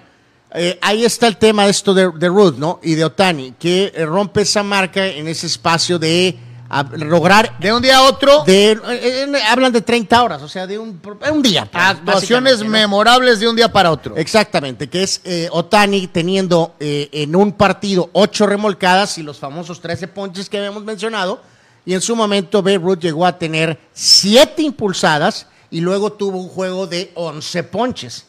eh, 0.53 0.77
ahí 0.81 1.05
está 1.05 1.27
el 1.27 1.37
tema 1.37 1.65
de 1.65 1.71
esto 1.71 1.93
de, 1.93 2.11
de 2.15 2.27
Ruth, 2.27 2.55
¿no? 2.57 2.79
Y 2.81 2.95
de 2.95 3.05
Otani, 3.05 3.53
que 3.59 3.91
eh, 3.93 4.05
rompe 4.05 4.41
esa 4.41 4.63
marca 4.63 5.05
en 5.05 5.27
ese 5.27 5.47
espacio 5.47 5.99
de 5.99 6.37
a- 6.69 6.83
lograr. 6.83 7.57
De 7.59 7.71
un 7.73 7.81
día 7.81 7.97
a 7.97 8.01
otro, 8.03 8.43
De, 8.45 8.71
eh, 8.71 8.79
eh, 8.87 9.33
hablan 9.47 9.71
de 9.71 9.81
30 9.81 10.23
horas, 10.23 10.41
o 10.41 10.47
sea, 10.49 10.67
de 10.67 10.77
un, 10.77 10.99
un 11.31 11.41
día. 11.41 11.65
pues, 11.71 11.83
actuaciones 11.83 12.53
básicamente, 12.53 12.63
¿no? 12.65 12.69
memorables 12.71 13.39
de 13.39 13.47
un 13.49 13.55
día 13.55 13.71
para 13.71 13.91
otro. 13.91 14.15
Exactamente, 14.17 14.89
que 14.89 15.03
es 15.03 15.21
eh, 15.23 15.47
Otani 15.51 16.07
teniendo 16.07 16.75
eh, 16.79 17.09
en 17.11 17.35
un 17.35 17.51
partido 17.53 18.09
ocho 18.13 18.45
remolcadas 18.47 19.17
y 19.17 19.23
los 19.23 19.37
famosos 19.39 19.81
13 19.81 20.07
ponches 20.09 20.49
que 20.49 20.57
habíamos 20.57 20.83
mencionado. 20.83 21.41
Y 21.85 21.93
en 21.93 22.01
su 22.01 22.15
momento 22.15 22.61
Babe 22.61 22.79
Ruth 22.79 22.99
llegó 22.99 23.25
a 23.25 23.37
tener 23.37 23.79
siete 23.93 24.61
impulsadas 24.61 25.47
y 25.71 25.79
luego 25.79 26.11
tuvo 26.13 26.37
un 26.37 26.49
juego 26.49 26.85
de 26.85 27.11
11 27.15 27.63
ponches. 27.63 28.25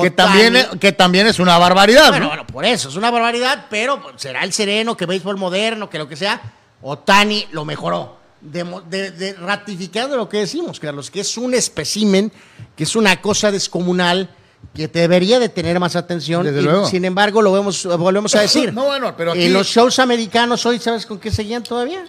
que, 0.00 0.10
también, 0.12 0.54
que 0.78 0.92
también 0.92 1.26
es 1.26 1.40
una 1.40 1.58
barbaridad, 1.58 2.10
bueno, 2.10 2.26
¿no? 2.26 2.28
bueno, 2.28 2.46
por 2.46 2.64
eso, 2.64 2.88
es 2.88 2.94
una 2.94 3.10
barbaridad, 3.10 3.66
pero 3.68 4.00
será 4.14 4.44
el 4.44 4.52
sereno, 4.52 4.96
que 4.96 5.06
béisbol 5.06 5.36
moderno, 5.36 5.90
que 5.90 5.98
lo 5.98 6.06
que 6.06 6.14
sea. 6.14 6.40
Otani 6.82 7.46
lo 7.52 7.64
mejoró, 7.64 8.16
de, 8.40 8.64
de- 8.88 9.10
de- 9.10 9.32
ratificando 9.34 10.16
lo 10.16 10.28
que 10.28 10.38
decimos, 10.38 10.80
Carlos, 10.80 11.10
que 11.10 11.20
es 11.20 11.36
un 11.36 11.54
espécimen, 11.54 12.32
que 12.76 12.84
es 12.84 12.96
una 12.96 13.20
cosa 13.20 13.50
descomunal, 13.52 14.30
que 14.74 14.88
debería 14.88 15.38
de 15.38 15.48
tener 15.48 15.78
más 15.80 15.96
atención. 15.96 16.44
Desde 16.44 16.60
y, 16.60 16.64
luego. 16.64 16.86
Sin 16.86 17.04
embargo, 17.04 17.42
lo 17.42 17.52
vemos, 17.52 17.84
volvemos 17.98 18.34
a 18.34 18.40
decir. 18.40 18.72
No, 18.74 18.84
bueno, 18.86 19.14
pero 19.16 19.32
aquí- 19.32 19.44
En 19.44 19.52
los 19.52 19.66
shows 19.66 19.98
americanos 19.98 20.64
hoy, 20.66 20.78
¿sabes 20.78 21.06
con 21.06 21.18
qué 21.18 21.30
seguían 21.30 21.62
todavía? 21.62 22.04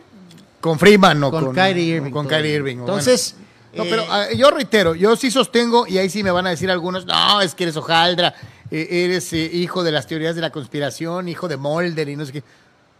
Con 0.59 0.77
Freeman, 0.77 1.19
no 1.19 1.31
Con, 1.31 1.45
con, 1.45 1.55
Kyrie 1.55 1.95
Irving. 1.97 2.11
Con. 2.11 2.27
Kyrie 2.27 2.53
Irving. 2.55 2.77
Entonces. 2.79 3.35
bueno. 3.35 3.41
No, 3.73 3.83
eh, 3.83 3.87
pero 3.89 4.05
ah, 4.13 4.25
yo 4.35 4.51
reitero, 4.51 4.95
yo 4.95 5.15
sí 5.15 5.31
sostengo, 5.31 5.87
y 5.87 5.97
ahí 5.97 6.09
sí 6.09 6.23
me 6.23 6.31
van 6.31 6.45
a 6.45 6.49
decir 6.49 6.69
algunos, 6.69 7.05
no, 7.05 7.39
es 7.41 7.55
que 7.55 7.63
eres 7.63 7.77
hojaldra, 7.77 8.35
eh, 8.69 8.85
eres 9.05 9.31
eh, 9.31 9.49
hijo 9.53 9.81
de 9.81 9.93
las 9.93 10.07
teorías 10.07 10.35
de 10.35 10.41
la 10.41 10.49
conspiración, 10.49 11.29
hijo 11.29 11.47
de 11.47 11.55
Mulder 11.55 12.09
y 12.09 12.15
no 12.17 12.25
sé 12.25 12.33
qué. 12.33 12.43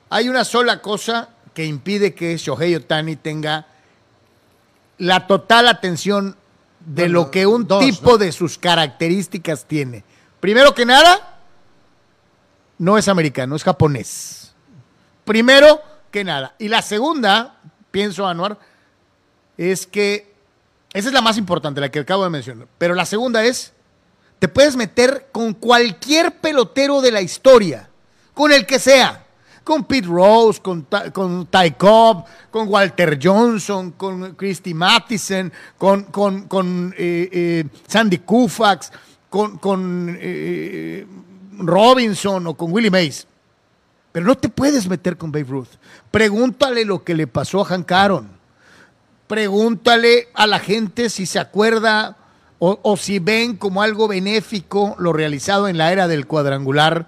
Hay 0.09 0.29
una 0.29 0.45
sola 0.45 0.81
cosa 0.81 1.27
que 1.53 1.65
impide 1.65 2.13
que 2.13 2.37
Shohei 2.37 2.75
Otani 2.75 3.15
tenga 3.15 3.67
la 4.97 5.27
total 5.27 5.67
atención 5.67 6.35
de 6.79 7.03
Bueno, 7.03 7.13
lo 7.13 7.31
que 7.31 7.45
un 7.45 7.67
dos, 7.67 7.83
tipo 7.83 8.11
¿no? 8.11 8.17
de 8.17 8.31
sus 8.31 8.57
características 8.57 9.65
tiene. 9.65 10.03
Primero 10.39 10.73
que 10.73 10.85
nada, 10.85 11.39
no 12.77 12.97
es 12.97 13.07
americano, 13.07 13.55
es 13.55 13.63
japonés. 13.63 14.53
Primero 15.25 15.81
que 16.09 16.23
nada. 16.23 16.55
Y 16.57 16.67
la 16.67 16.81
segunda, 16.81 17.59
pienso, 17.91 18.27
Anuar, 18.27 18.57
es 19.57 19.85
que 19.85 20.33
esa 20.93 21.07
es 21.07 21.13
la 21.13 21.21
más 21.21 21.37
importante, 21.37 21.79
la 21.79 21.89
que 21.89 21.99
acabo 21.99 22.23
de 22.23 22.29
mencionar. 22.29 22.67
Pero 22.77 22.95
la 22.95 23.05
segunda 23.05 23.43
es, 23.43 23.73
te 24.39 24.47
puedes 24.47 24.75
meter 24.75 25.29
con 25.31 25.53
cualquier 25.53 26.37
pelotero 26.37 27.01
de 27.01 27.11
la 27.11 27.21
historia, 27.21 27.89
con 28.33 28.51
el 28.51 28.65
que 28.65 28.79
sea. 28.79 29.25
Con 29.63 29.83
Pete 29.83 30.07
Rose, 30.07 30.59
con, 30.61 30.87
con 31.13 31.45
Ty 31.45 31.71
Cobb, 31.77 32.25
con 32.49 32.67
Walter 32.67 33.19
Johnson, 33.21 33.91
con 33.91 34.33
Christy 34.35 34.73
Mathisen, 34.73 35.51
con, 35.77 36.03
con, 36.05 36.47
con 36.47 36.93
eh, 36.97 37.29
eh, 37.31 37.65
Sandy 37.87 38.19
Koufax, 38.19 38.91
con, 39.29 39.57
con 39.59 40.17
eh, 40.19 41.05
Robinson 41.59 42.47
o 42.47 42.53
con 42.55 42.71
Willie 42.71 42.89
Mays. 42.89 43.27
Pero 44.11 44.25
no 44.25 44.35
te 44.35 44.49
puedes 44.49 44.87
meter 44.87 45.15
con 45.15 45.31
Babe 45.31 45.45
Ruth. 45.45 45.69
Pregúntale 46.09 46.83
lo 46.83 47.03
que 47.03 47.15
le 47.15 47.27
pasó 47.27 47.61
a 47.61 47.65
Hank 47.65 47.91
Aaron. 47.91 48.29
Pregúntale 49.27 50.27
a 50.33 50.47
la 50.47 50.59
gente 50.59 51.09
si 51.09 51.25
se 51.25 51.39
acuerda 51.39 52.17
o, 52.59 52.79
o 52.81 52.97
si 52.97 53.19
ven 53.19 53.55
como 53.55 53.81
algo 53.81 54.07
benéfico 54.07 54.95
lo 54.99 55.13
realizado 55.13 55.67
en 55.67 55.77
la 55.77 55.91
era 55.91 56.07
del 56.07 56.27
cuadrangular 56.27 57.07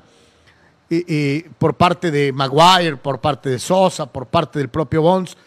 por 1.57 1.75
parte 1.75 2.11
de 2.11 2.31
Maguire, 2.31 2.97
por 2.97 3.19
parte 3.19 3.49
de 3.49 3.59
Sosa, 3.59 4.05
por 4.05 4.27
parte 4.27 4.59
del 4.59 4.69
propio 4.69 5.01
Bonds. 5.01 5.37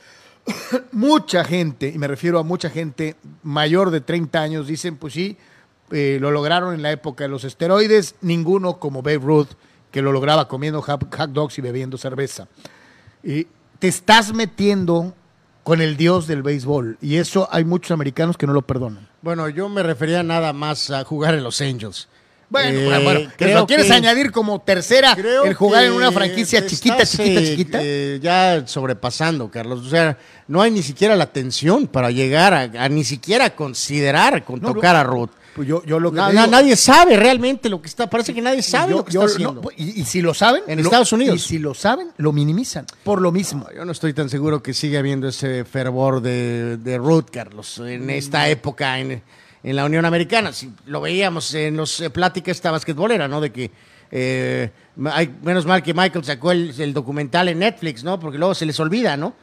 mucha 0.92 1.44
gente, 1.44 1.90
y 1.94 1.98
me 1.98 2.08
refiero 2.08 2.38
a 2.38 2.42
mucha 2.42 2.70
gente 2.70 3.16
mayor 3.42 3.90
de 3.90 4.00
30 4.00 4.40
años, 4.40 4.66
dicen, 4.66 4.96
pues 4.96 5.14
sí, 5.14 5.36
eh, 5.90 6.18
lo 6.20 6.30
lograron 6.30 6.74
en 6.74 6.82
la 6.82 6.90
época 6.90 7.24
de 7.24 7.28
los 7.28 7.44
esteroides, 7.44 8.16
ninguno 8.20 8.78
como 8.78 9.02
Babe 9.02 9.18
Ruth, 9.18 9.48
que 9.90 10.02
lo 10.02 10.12
lograba 10.12 10.48
comiendo 10.48 10.82
hot 10.82 11.14
hot 11.14 11.30
dogs 11.30 11.58
y 11.58 11.62
bebiendo 11.62 11.96
cerveza. 11.96 12.48
Y 13.22 13.46
te 13.78 13.88
estás 13.88 14.32
metiendo 14.32 15.14
con 15.62 15.80
el 15.80 15.96
dios 15.96 16.26
del 16.26 16.42
béisbol, 16.42 16.98
y 17.00 17.16
eso 17.16 17.48
hay 17.50 17.64
muchos 17.64 17.90
americanos 17.90 18.36
que 18.36 18.46
no 18.46 18.52
lo 18.52 18.62
perdonan. 18.62 19.08
Bueno, 19.22 19.48
yo 19.48 19.68
me 19.68 19.82
refería 19.82 20.22
nada 20.22 20.52
más 20.52 20.90
a 20.90 21.04
jugar 21.04 21.34
en 21.34 21.42
los 21.42 21.60
Angels. 21.60 22.08
Bueno, 22.48 22.78
Eh, 22.78 22.84
bueno, 22.84 23.02
bueno, 23.02 23.20
¿lo 23.60 23.66
quieres 23.66 23.86
que- 23.86 23.92
añadir 23.92 24.30
como 24.30 24.60
tercera 24.60 25.16
el 25.44 25.54
jugar 25.54 25.84
en 25.84 25.92
una 25.92 26.12
franquicia 26.12 26.64
chiquita, 26.64 26.98
estás, 27.02 27.10
chiquita, 27.16 27.40
chiquita? 27.42 27.78
eh, 27.82 28.20
ya 28.22 28.62
sobrepasando, 28.66 29.50
Carlos. 29.50 29.84
O 29.84 29.90
sea, 29.90 30.16
no 30.46 30.62
hay 30.62 30.70
ni 30.70 30.82
siquiera 30.82 31.16
la 31.16 31.24
atención 31.24 31.88
para 31.88 32.10
llegar 32.12 32.54
a, 32.54 32.60
a 32.84 32.88
ni 32.88 33.02
siquiera 33.02 33.50
considerar 33.56 34.44
con 34.44 34.60
No, 34.60 34.72
tocar 34.74 34.94
no. 34.94 35.00
a 35.00 35.04
Ruth. 35.04 35.30
Pues 35.56 35.66
yo, 35.66 35.82
yo 35.86 35.98
lo 35.98 36.12
que 36.12 36.18
Na- 36.18 36.30
na- 36.32 36.46
nadie 36.46 36.76
sabe 36.76 37.16
realmente 37.16 37.68
lo 37.70 37.80
que 37.80 37.88
está. 37.88 38.08
Parece 38.10 38.34
que 38.34 38.42
nadie 38.42 38.62
sabe 38.62 38.90
yo- 38.92 38.98
lo 38.98 39.04
que 39.06 39.10
está 39.10 39.20
no, 39.20 39.26
haciendo. 39.26 39.70
y, 39.76 40.02
y 40.02 40.04
si 40.04 40.20
lo 40.20 40.34
saben, 40.34 40.62
En 40.68 40.78
lo- 40.78 40.84
Estados 40.84 41.12
Unidos. 41.14 41.36
Y 41.36 41.38
si 41.40 41.58
lo 41.58 41.72
saben, 41.74 42.08
lo 42.18 42.30
minimizan. 42.32 42.84
Por 43.02 43.22
lo 43.22 43.32
mismo. 43.32 43.66
Yo 43.74 43.84
no 43.86 43.90
estoy 43.92 44.12
tan 44.12 44.28
seguro 44.28 44.62
que 44.62 44.74
siga 44.74 44.98
habiendo 44.98 45.26
ese 45.28 45.64
fervor 45.64 46.20
de, 46.20 46.76
de 46.76 46.98
Ruth, 46.98 47.28
Carlos, 47.32 47.78
Mm. 47.80 47.86
en 47.86 48.10
esta 48.10 48.48
época 48.50 48.98
en, 49.00 49.22
en 49.66 49.74
la 49.76 49.84
Unión 49.84 50.04
Americana. 50.04 50.52
Si 50.52 50.72
lo 50.86 51.00
veíamos 51.00 51.52
en 51.54 51.76
los 51.76 52.00
eh, 52.00 52.08
pláticas 52.08 52.56
esta 52.56 52.70
basquetbolera, 52.70 53.26
¿no? 53.26 53.40
De 53.40 53.50
que 53.50 53.70
eh, 54.12 54.70
hay- 55.10 55.34
menos 55.42 55.66
mal 55.66 55.82
que 55.82 55.92
Michael 55.92 56.24
sacó 56.24 56.52
el, 56.52 56.72
el 56.80 56.94
documental 56.94 57.48
en 57.48 57.58
Netflix, 57.58 58.04
¿no? 58.04 58.18
Porque 58.20 58.38
luego 58.38 58.54
se 58.54 58.64
les 58.64 58.78
olvida, 58.78 59.16
¿no? 59.16 59.34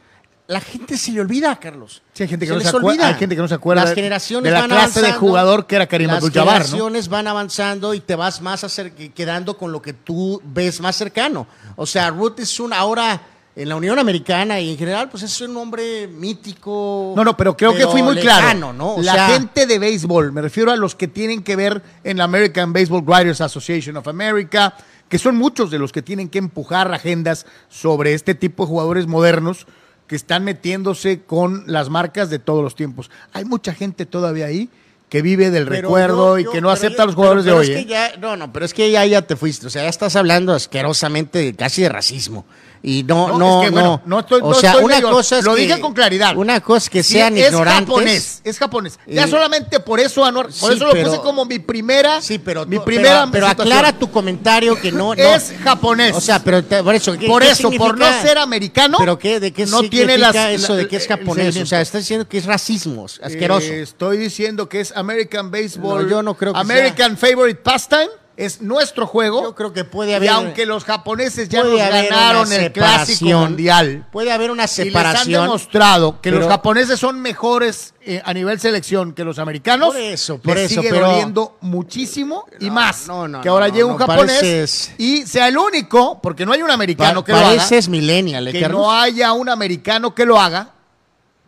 La 0.46 0.60
gente 0.60 0.96
se 0.98 1.12
le 1.12 1.20
olvida, 1.20 1.56
Carlos. 1.60 2.02
Sí, 2.14 2.22
hay 2.22 2.28
gente 2.28 2.44
que 2.46 2.48
Se 2.48 2.52
no 2.54 2.58
les 2.58 2.68
se 2.70 2.76
olvida. 2.76 3.08
hay 3.08 3.14
gente 3.14 3.34
que 3.36 3.40
no 3.42 3.48
se 3.48 3.54
acuerda 3.54 3.84
Las 3.84 3.94
generaciones 3.94 4.44
de 4.44 4.50
la 4.50 4.60
van 4.60 4.68
clase 4.70 5.00
de 5.00 5.06
avanzando, 5.06 5.26
jugador 5.26 5.66
que 5.66 5.76
era 5.76 5.86
Karim 5.86 6.06
Las 6.08 6.16
Abdul-Jabbar, 6.18 6.52
¿no? 6.52 6.64
generaciones 6.64 7.08
van 7.08 7.26
avanzando 7.28 7.94
y 7.94 8.00
te 8.00 8.14
vas 8.14 8.40
más 8.42 8.66
quedando 9.14 9.56
con 9.58 9.72
lo 9.72 9.80
que 9.80 9.92
tú 9.94 10.40
ves 10.44 10.80
más 10.80 10.96
cercano. 10.96 11.46
O 11.76 11.86
sea, 11.86 12.10
Ruth 12.10 12.40
es 12.40 12.60
un 12.60 12.72
ahora 12.74 13.20
en 13.56 13.68
la 13.68 13.76
Unión 13.76 13.98
Americana 13.98 14.58
y 14.60 14.70
en 14.72 14.76
general, 14.78 15.08
pues 15.10 15.22
es 15.22 15.40
un 15.40 15.56
hombre 15.56 16.08
mítico. 16.08 17.12
No, 17.16 17.24
no, 17.24 17.36
pero 17.36 17.56
creo 17.56 17.74
que 17.74 17.86
fui 17.86 18.02
muy 18.02 18.16
lejano, 18.16 18.58
claro. 18.68 18.72
¿no? 18.72 18.94
O 18.96 19.02
la 19.02 19.12
sea, 19.14 19.28
gente 19.28 19.66
de 19.66 19.78
béisbol, 19.78 20.32
me 20.32 20.42
refiero 20.42 20.72
a 20.72 20.76
los 20.76 20.94
que 20.94 21.08
tienen 21.08 21.42
que 21.42 21.54
ver 21.56 21.82
en 22.02 22.18
la 22.18 22.24
American 22.24 22.72
Baseball 22.72 23.04
Writers 23.06 23.40
Association 23.40 23.96
of 23.96 24.08
America, 24.08 24.74
que 25.08 25.18
son 25.18 25.36
muchos 25.36 25.70
de 25.70 25.78
los 25.78 25.92
que 25.92 26.02
tienen 26.02 26.28
que 26.28 26.38
empujar 26.38 26.92
agendas 26.92 27.46
sobre 27.68 28.14
este 28.14 28.34
tipo 28.34 28.64
de 28.64 28.68
jugadores 28.68 29.06
modernos 29.06 29.66
que 30.08 30.16
están 30.16 30.44
metiéndose 30.44 31.22
con 31.22 31.64
las 31.66 31.88
marcas 31.90 32.30
de 32.30 32.38
todos 32.38 32.62
los 32.62 32.74
tiempos. 32.74 33.10
Hay 33.32 33.44
mucha 33.44 33.72
gente 33.72 34.04
todavía 34.04 34.46
ahí 34.46 34.68
que 35.08 35.22
vive 35.22 35.50
del 35.50 35.66
pero 35.68 35.82
recuerdo 35.88 36.38
yo- 36.38 36.50
y 36.50 36.52
que 36.52 36.60
no 36.60 36.70
acepta 36.70 36.98
yo- 36.98 37.02
a 37.04 37.06
los 37.06 37.14
jugadores 37.14 37.44
pero- 37.44 37.54
de 37.60 37.60
hoy. 37.60 37.70
es 37.70 37.76
que 37.76 37.82
¿eh? 37.82 37.86
ya- 37.86 38.16
no, 38.18 38.36
no, 38.36 38.52
pero 38.52 38.64
es 38.66 38.74
que 38.74 38.90
ya, 38.90 39.06
ya 39.06 39.22
te 39.22 39.36
fuiste. 39.36 39.66
O 39.68 39.70
sea, 39.70 39.84
ya 39.84 39.88
estás 39.88 40.16
hablando 40.16 40.52
asquerosamente 40.52 41.54
casi 41.54 41.82
de 41.82 41.88
racismo. 41.88 42.44
Y 42.86 43.02
no, 43.02 43.28
No, 43.28 43.38
no, 43.38 43.62
es 43.62 43.68
que, 43.70 43.74
no. 43.74 43.80
bueno, 43.80 44.02
no 44.04 44.20
estoy- 44.20 44.40
o 44.42 44.48
no 44.50 44.54
sea, 44.54 44.72
estoy 44.72 44.84
una 44.84 44.96
medio- 44.96 45.10
cosa 45.10 45.38
es 45.38 45.44
lo 45.46 45.54
que- 45.54 45.62
dije 45.62 45.80
con 45.80 45.94
claridad. 45.94 46.36
Una 46.36 46.60
cosa 46.60 46.84
es 46.84 46.90
que 46.90 47.02
Sí, 47.02 47.14
sean 47.14 47.34
es 47.38 47.46
ignorantes. 47.46 47.86
japonés, 47.86 48.40
es 48.44 48.58
japonés. 48.58 48.98
Ya 49.06 49.24
Eh, 49.24 49.28
solamente 49.28 49.80
por 49.80 50.00
eso, 50.00 50.22
Anuar, 50.22 50.48
por 50.48 50.54
sí, 50.54 50.76
eso 50.76 50.84
lo 50.84 50.92
pero- 50.92 51.08
puse 51.08 51.22
como 51.22 51.46
mi 51.46 51.58
primera. 51.60 52.20
Sí, 52.20 52.38
pero, 52.38 52.66
mi 52.66 52.78
primera 52.80 53.20
pero, 53.32 53.32
pero 53.32 53.46
aclara 53.46 53.98
tu 53.98 54.10
comentario 54.10 54.78
que 54.78 54.92
no, 54.92 55.14
no- 55.14 55.14
Es 55.14 55.54
japonés. 55.64 56.14
O 56.14 56.20
sea, 56.20 56.40
pero 56.40 56.62
te- 56.62 56.82
por 56.82 56.94
eso, 56.94 57.16
¿qué- 57.18 57.26
por 57.26 57.40
qué 57.42 57.52
eso, 57.52 57.70
por 57.70 57.96
no 57.96 58.06
ser 58.20 58.36
americano, 58.36 58.98
¿Pero 58.98 59.18
qué? 59.18 59.40
¿De 59.40 59.50
qué 59.52 59.64
no 59.64 59.82
tiene 59.88 60.18
las, 60.18 60.36
eso 60.36 60.76
de 60.76 60.86
que 60.86 60.96
es 60.96 61.04
el 61.04 61.08
japonés? 61.16 61.56
O 61.56 61.64
sea, 61.64 61.80
estás 61.80 62.02
diciendo 62.02 62.28
que 62.28 62.36
es 62.36 62.44
racismo, 62.44 63.06
asqueroso. 63.22 63.66
Eh, 63.66 63.80
estoy 63.80 64.18
diciendo 64.18 64.68
que 64.68 64.80
es 64.80 64.92
American 64.94 65.50
Baseball. 65.50 66.06
Yo 66.10 66.22
no 66.22 66.34
creo 66.34 66.52
que 66.52 66.58
American 66.60 67.16
Favorite 67.16 67.60
Pastime. 67.62 68.08
Es 68.36 68.60
nuestro 68.60 69.06
juego. 69.06 69.42
Yo 69.42 69.54
creo 69.54 69.72
que 69.72 69.84
puede 69.84 70.10
Y 70.10 70.14
haber- 70.14 70.30
aunque 70.30 70.66
los 70.66 70.82
japoneses 70.84 71.48
ya 71.48 71.62
nos 71.62 71.76
ganaron 71.78 72.52
el 72.52 72.72
clásico 72.72 73.06
separación. 73.18 73.40
mundial. 73.42 74.06
Puede 74.10 74.32
haber 74.32 74.50
una 74.50 74.64
Y 74.64 74.66
les 74.66 74.78
han 74.80 74.86
separación. 74.86 75.42
demostrado 75.42 76.20
que 76.20 76.32
los 76.32 76.48
japoneses 76.48 76.98
son 76.98 77.20
mejores 77.20 77.94
eh, 78.06 78.20
a 78.24 78.34
nivel 78.34 78.58
selección 78.60 79.12
que 79.12 79.24
los 79.24 79.38
americanos. 79.38 79.88
Por 79.94 79.96
eso, 79.98 80.38
por 80.38 80.56
les 80.56 80.70
eso, 80.70 80.80
sigue 80.82 80.92
pero- 80.92 81.08
doliendo 81.10 81.56
muchísimo 81.62 82.44
y 82.60 82.66
No, 82.66 82.74
más. 82.74 83.06
no, 83.06 83.26
no, 83.28 83.40
que 83.40 83.48
ahora 83.48 83.68
no, 83.68 83.86
un 83.86 83.96
japonés 83.96 84.42
pareces- 84.42 84.90
y 84.98 85.26
sea 85.26 85.48
el 85.48 85.56
único, 85.56 86.20
porque 86.20 86.44
no 86.44 86.52
hay 86.52 86.60
un 86.62 86.70
americano 86.70 87.20
Pa- 87.20 87.26
que 87.26 87.32
lo 87.32 87.38
haga. 87.38 87.46
pareces 87.48 87.88
millennial, 87.88 88.48
¿eh, 88.48 88.52
Que 88.52 88.68
no 88.68 88.92
haya 88.92 89.32
un 89.32 89.48
americano 89.48 90.14
que 90.14 90.26
lo 90.26 90.38
haga. 90.38 90.73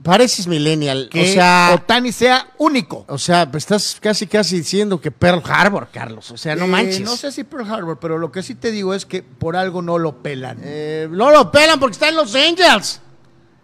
Pareces 0.02 0.46
millennial. 0.46 1.08
Que 1.10 1.30
o 1.30 1.32
sea, 1.34 1.70
Otani 1.74 2.12
sea 2.12 2.48
único. 2.58 3.04
o 3.08 3.18
sea, 3.18 3.50
pues 3.50 3.64
estás 3.64 3.96
casi 4.00 4.26
casi 4.26 4.58
diciendo 4.58 5.00
que 5.00 5.10
Pearl 5.10 5.42
Harbor, 5.44 5.88
Carlos. 5.92 6.30
O 6.30 6.36
sea, 6.36 6.54
no 6.54 6.66
Eh, 6.66 6.68
manches. 6.68 7.00
No 7.00 7.16
sé 7.16 7.32
si 7.32 7.44
Pearl 7.44 7.68
Harbor, 7.70 7.98
pero 7.98 8.18
lo 8.18 8.30
que 8.30 8.42
sí 8.42 8.54
te 8.54 8.70
digo 8.70 8.94
es 8.94 9.06
que 9.06 9.22
por 9.22 9.56
algo 9.56 9.82
no 9.82 9.98
lo 9.98 10.22
pelan. 10.22 10.58
Eh, 10.62 11.08
no 11.10 11.30
lo 11.30 11.50
pelan 11.50 11.80
porque 11.80 11.94
está 11.94 12.08
en 12.10 12.16
Los 12.16 12.34
Angels. 12.34 13.00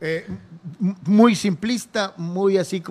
Eh, 0.01 0.26
muy 0.78 1.37
simplista, 1.37 2.14
muy 2.16 2.57
así, 2.59 2.83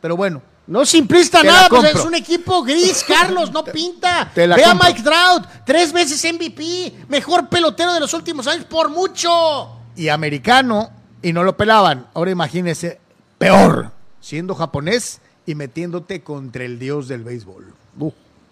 pero 0.00 0.16
bueno. 0.16 0.42
No 0.66 0.84
simplista 0.84 1.42
Te 1.42 1.46
nada, 1.46 1.68
pues 1.68 1.94
es 1.94 2.04
un 2.04 2.14
equipo 2.16 2.64
gris, 2.64 3.04
Carlos, 3.06 3.52
no 3.52 3.62
pinta. 3.72 4.32
Ve 4.34 4.52
a. 4.64 4.74
Mike 4.74 5.00
Trout, 5.02 5.44
tres 5.64 5.92
veces 5.92 6.24
MVP, 6.32 7.04
mejor 7.08 7.48
pelotero 7.48 7.94
de 7.94 8.00
los 8.00 8.12
últimos 8.14 8.48
años 8.48 8.64
por 8.64 8.88
mucho. 8.88 9.70
Y 9.94 10.08
americano, 10.08 10.90
y 11.22 11.32
no 11.32 11.44
lo 11.44 11.56
pelaban. 11.56 12.06
Ahora 12.14 12.30
imagínese, 12.30 13.00
peor, 13.38 13.90
siendo 14.20 14.54
japonés 14.54 15.20
y 15.46 15.54
metiéndote 15.54 16.22
contra 16.22 16.64
el 16.64 16.78
dios 16.78 17.08
del 17.08 17.22
béisbol. 17.22 17.72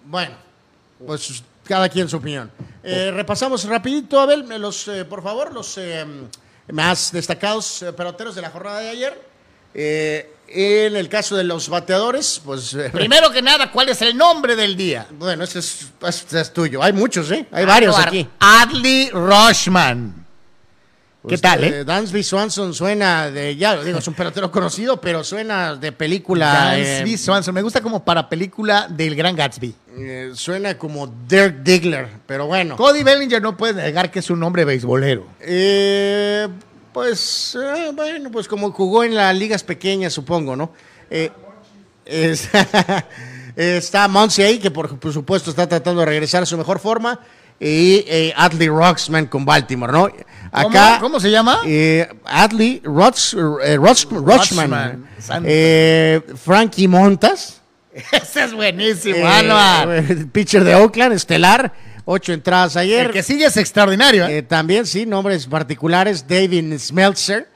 Bueno, 0.06 0.34
pues 1.06 1.42
cada 1.64 1.88
quien 1.88 2.08
su 2.08 2.16
opinión. 2.16 2.50
Eh, 2.82 3.10
repasamos 3.12 3.64
rapidito, 3.64 4.20
Abel, 4.20 4.46
los, 4.60 4.86
eh, 4.88 5.04
por 5.04 5.22
favor, 5.22 5.52
los 5.52 5.78
eh, 5.78 6.04
más 6.70 7.10
destacados 7.12 7.82
eh, 7.82 7.92
peloteros 7.92 8.34
de 8.34 8.42
la 8.42 8.50
jornada 8.50 8.80
de 8.80 8.88
ayer. 8.90 9.34
Eh, 9.74 10.30
en 10.46 10.94
el 10.94 11.08
caso 11.08 11.36
de 11.36 11.42
los 11.44 11.68
bateadores, 11.68 12.40
pues... 12.44 12.74
eh, 12.74 12.90
Primero 12.92 13.30
que 13.30 13.42
nada, 13.42 13.72
¿cuál 13.72 13.88
es 13.88 14.02
el 14.02 14.16
nombre 14.16 14.54
del 14.54 14.76
día? 14.76 15.06
bueno, 15.18 15.44
ese 15.44 15.58
es, 15.58 15.88
ese 16.06 16.40
es 16.40 16.52
tuyo. 16.52 16.82
Hay 16.82 16.92
muchos, 16.92 17.30
¿eh? 17.32 17.46
Hay 17.50 17.64
varios 17.64 17.98
aquí. 17.98 18.28
Adley 18.38 19.10
Rushman. 19.10 20.23
¿Qué 21.26 21.38
tal, 21.38 21.64
eh, 21.64 21.80
eh? 21.80 21.84
Dansby 21.84 22.22
Swanson 22.22 22.74
suena 22.74 23.30
de, 23.30 23.56
ya 23.56 23.74
lo 23.76 23.84
digo, 23.84 23.98
es 23.98 24.06
un 24.08 24.14
pelotero 24.14 24.50
conocido, 24.50 25.00
pero 25.00 25.24
suena 25.24 25.74
de 25.74 25.90
película. 25.92 26.52
Dansby 26.52 27.14
eh, 27.14 27.18
Swanson. 27.18 27.54
Me 27.54 27.62
gusta 27.62 27.80
como 27.80 28.04
para 28.04 28.28
película 28.28 28.86
del 28.90 29.14
Gran 29.16 29.34
Gatsby. 29.34 29.74
eh, 29.96 30.30
suena 30.34 30.76
como 30.76 31.06
Dirk 31.06 31.62
Diggler, 31.62 32.08
pero 32.26 32.46
bueno. 32.46 32.76
Cody 32.76 33.02
Bellinger 33.02 33.40
no 33.40 33.56
puede 33.56 33.74
negar 33.82 34.10
que 34.10 34.18
es 34.18 34.28
un 34.28 34.42
hombre 34.42 34.64
beisbolero. 34.66 35.26
Eh, 35.40 36.46
pues, 36.92 37.56
eh, 37.60 37.90
bueno, 37.94 38.30
pues 38.30 38.46
como 38.46 38.70
jugó 38.72 39.02
en 39.04 39.14
las 39.14 39.34
ligas 39.36 39.62
pequeñas, 39.62 40.12
supongo, 40.12 40.56
¿no? 40.56 40.72
Eh, 41.10 41.30
es- 42.04 42.48
está 43.56 44.08
Monsi 44.08 44.42
ahí, 44.42 44.58
que 44.58 44.70
por, 44.70 44.98
por 44.98 45.12
supuesto 45.12 45.50
está 45.50 45.68
tratando 45.68 46.00
de 46.00 46.06
regresar 46.06 46.42
a 46.42 46.46
su 46.46 46.58
mejor 46.58 46.78
forma. 46.80 47.18
Y 47.60 48.04
eh, 48.06 48.32
Adley 48.36 48.68
Roxman 48.68 49.26
con 49.26 49.44
Baltimore, 49.44 49.92
¿no? 49.92 50.10
Acá, 50.52 50.96
¿Cómo, 50.98 51.00
cómo 51.00 51.20
se 51.20 51.30
llama? 51.30 51.60
Eh, 51.66 52.08
Adley 52.24 52.80
Rox, 52.84 53.34
eh, 53.34 53.76
Rox- 53.76 54.08
Rochman, 54.10 54.24
Rochman, 54.70 55.08
santo. 55.18 55.48
eh, 55.50 56.20
Frankie 56.42 56.86
Montas, 56.88 57.60
Ese 58.12 58.44
es 58.44 58.52
buenísimo, 58.54 59.16
pitcher 60.32 60.64
de 60.64 60.74
Oakland, 60.74 61.12
estelar, 61.14 61.72
ocho 62.04 62.32
entradas 62.32 62.76
ayer. 62.76 63.06
El 63.06 63.12
que 63.12 63.22
sigue 63.22 63.46
es 63.46 63.56
extraordinario. 63.56 64.26
¿eh? 64.26 64.38
Eh, 64.38 64.42
también, 64.42 64.84
sí, 64.86 65.06
nombres 65.06 65.46
particulares, 65.46 66.26
David 66.26 66.76
Smeltzer. 66.78 67.48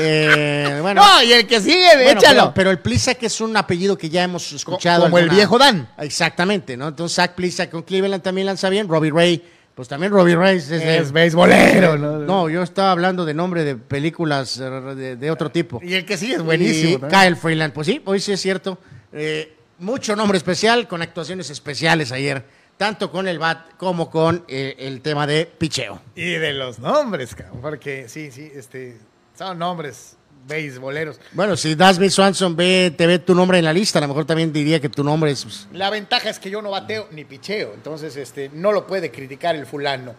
Eh, 0.00 0.78
bueno, 0.80 1.02
no, 1.02 1.22
y 1.22 1.32
el 1.32 1.46
que 1.46 1.60
sigue, 1.60 1.88
bueno, 1.94 2.20
échalo. 2.20 2.40
Pero, 2.42 2.54
pero 2.54 2.70
el 2.70 2.78
Plisak 2.78 3.22
es 3.22 3.40
un 3.40 3.56
apellido 3.56 3.96
que 3.96 4.08
ya 4.08 4.24
hemos 4.24 4.52
escuchado. 4.52 5.04
como 5.04 5.18
el 5.18 5.28
viejo 5.28 5.58
Dan. 5.58 5.88
Exactamente, 5.98 6.76
¿no? 6.76 6.88
Entonces, 6.88 7.16
Zach 7.16 7.34
Plisak 7.34 7.70
con 7.70 7.82
Cleveland 7.82 8.22
también 8.22 8.46
lanza 8.46 8.68
bien. 8.68 8.88
Robbie 8.88 9.10
Ray, 9.10 9.42
pues 9.74 9.88
también 9.88 10.12
Robbie 10.12 10.36
Ray 10.36 10.56
es, 10.58 10.70
Es 10.70 11.12
beisbolero, 11.12 11.98
¿no? 11.98 12.18
No, 12.18 12.48
yo 12.48 12.62
estaba 12.62 12.92
hablando 12.92 13.24
de 13.24 13.34
nombre 13.34 13.64
de 13.64 13.76
películas 13.76 14.58
eh, 14.58 14.64
de, 14.64 15.16
de 15.16 15.30
otro 15.30 15.50
tipo. 15.50 15.80
Y 15.82 15.94
el 15.94 16.04
que 16.04 16.16
sigue 16.16 16.34
es 16.34 16.42
buenísimo. 16.42 17.06
Y. 17.06 17.10
Kyle 17.10 17.36
Freeland, 17.36 17.72
pues 17.72 17.86
sí, 17.86 18.00
hoy 18.04 18.20
sí 18.20 18.32
es 18.32 18.40
cierto. 18.40 18.78
Eh, 19.12 19.54
mucho 19.78 20.16
nombre 20.16 20.38
especial 20.38 20.86
con 20.88 21.02
actuaciones 21.02 21.50
especiales 21.50 22.12
ayer, 22.12 22.44
tanto 22.76 23.10
con 23.10 23.28
el 23.28 23.38
bat 23.38 23.72
como 23.76 24.10
con 24.10 24.44
eh, 24.48 24.76
el 24.78 25.00
tema 25.00 25.26
de 25.26 25.46
picheo. 25.46 26.00
Y 26.14 26.30
de 26.32 26.52
los 26.52 26.78
nombres, 26.78 27.34
cabrón, 27.34 27.58
porque 27.60 28.08
sí, 28.08 28.30
sí, 28.30 28.50
este, 28.54 28.98
son 29.36 29.58
nombres 29.58 30.16
beisboleros. 30.46 31.18
Bueno, 31.32 31.56
si 31.56 31.74
Dasby 31.74 32.10
Swanson 32.10 32.54
ve, 32.54 32.94
te 32.96 33.06
ve 33.06 33.18
tu 33.18 33.34
nombre 33.34 33.58
en 33.58 33.64
la 33.64 33.72
lista, 33.72 33.98
a 33.98 34.02
lo 34.02 34.08
mejor 34.08 34.24
también 34.24 34.52
diría 34.52 34.80
que 34.80 34.88
tu 34.88 35.02
nombre 35.02 35.30
es. 35.30 35.42
pues, 35.42 35.66
La 35.72 35.90
ventaja 35.90 36.28
es 36.30 36.38
que 36.38 36.50
yo 36.50 36.60
no 36.60 36.70
bateo 36.70 37.08
ni 37.12 37.24
picheo, 37.24 37.72
entonces 37.74 38.16
este, 38.16 38.50
no 38.52 38.72
lo 38.72 38.86
puede 38.86 39.10
criticar 39.10 39.56
el 39.56 39.66
fulano. 39.66 40.14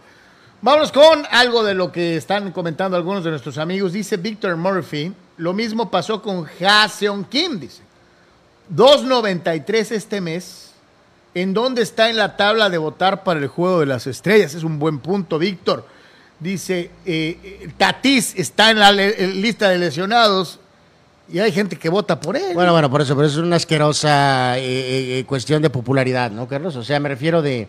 Vámonos 0.62 0.90
con 0.90 1.24
algo 1.30 1.62
de 1.62 1.74
lo 1.74 1.92
que 1.92 2.16
están 2.16 2.50
comentando 2.50 2.96
algunos 2.96 3.22
de 3.22 3.30
nuestros 3.30 3.58
amigos. 3.58 3.92
Dice 3.92 4.16
Victor 4.16 4.56
Murphy, 4.56 5.12
lo 5.36 5.52
mismo 5.52 5.90
pasó 5.90 6.22
con 6.22 6.46
Haseon 6.60 7.24
Kim, 7.24 7.60
dice. 7.60 7.82
2.93 8.74 9.92
este 9.92 10.20
mes. 10.20 10.72
¿En 11.34 11.52
dónde 11.52 11.82
está 11.82 12.08
en 12.08 12.16
la 12.16 12.36
tabla 12.36 12.70
de 12.70 12.78
votar 12.78 13.22
para 13.22 13.38
el 13.38 13.48
Juego 13.48 13.80
de 13.80 13.86
las 13.86 14.06
Estrellas? 14.06 14.54
Es 14.54 14.64
un 14.64 14.78
buen 14.78 14.98
punto, 14.98 15.38
Víctor. 15.38 15.86
Dice, 16.38 16.90
eh, 17.06 17.38
eh, 17.42 17.68
Tatis 17.78 18.34
está 18.36 18.70
en 18.70 18.78
la 18.78 18.92
lista 18.92 19.70
de 19.70 19.78
lesionados 19.78 20.60
y 21.32 21.40
hay 21.40 21.50
gente 21.50 21.76
que 21.76 21.88
vota 21.88 22.20
por 22.20 22.36
él. 22.36 22.54
Bueno, 22.54 22.72
bueno, 22.72 22.90
por 22.90 23.00
eso, 23.00 23.16
pero 23.16 23.26
es 23.26 23.36
una 23.36 23.56
asquerosa 23.56 24.58
eh, 24.58 25.18
eh, 25.18 25.24
cuestión 25.24 25.60
de 25.60 25.70
popularidad, 25.70 26.30
¿no, 26.30 26.46
Carlos? 26.46 26.76
O 26.76 26.84
sea, 26.84 27.00
me 27.00 27.08
refiero 27.08 27.42
de, 27.42 27.68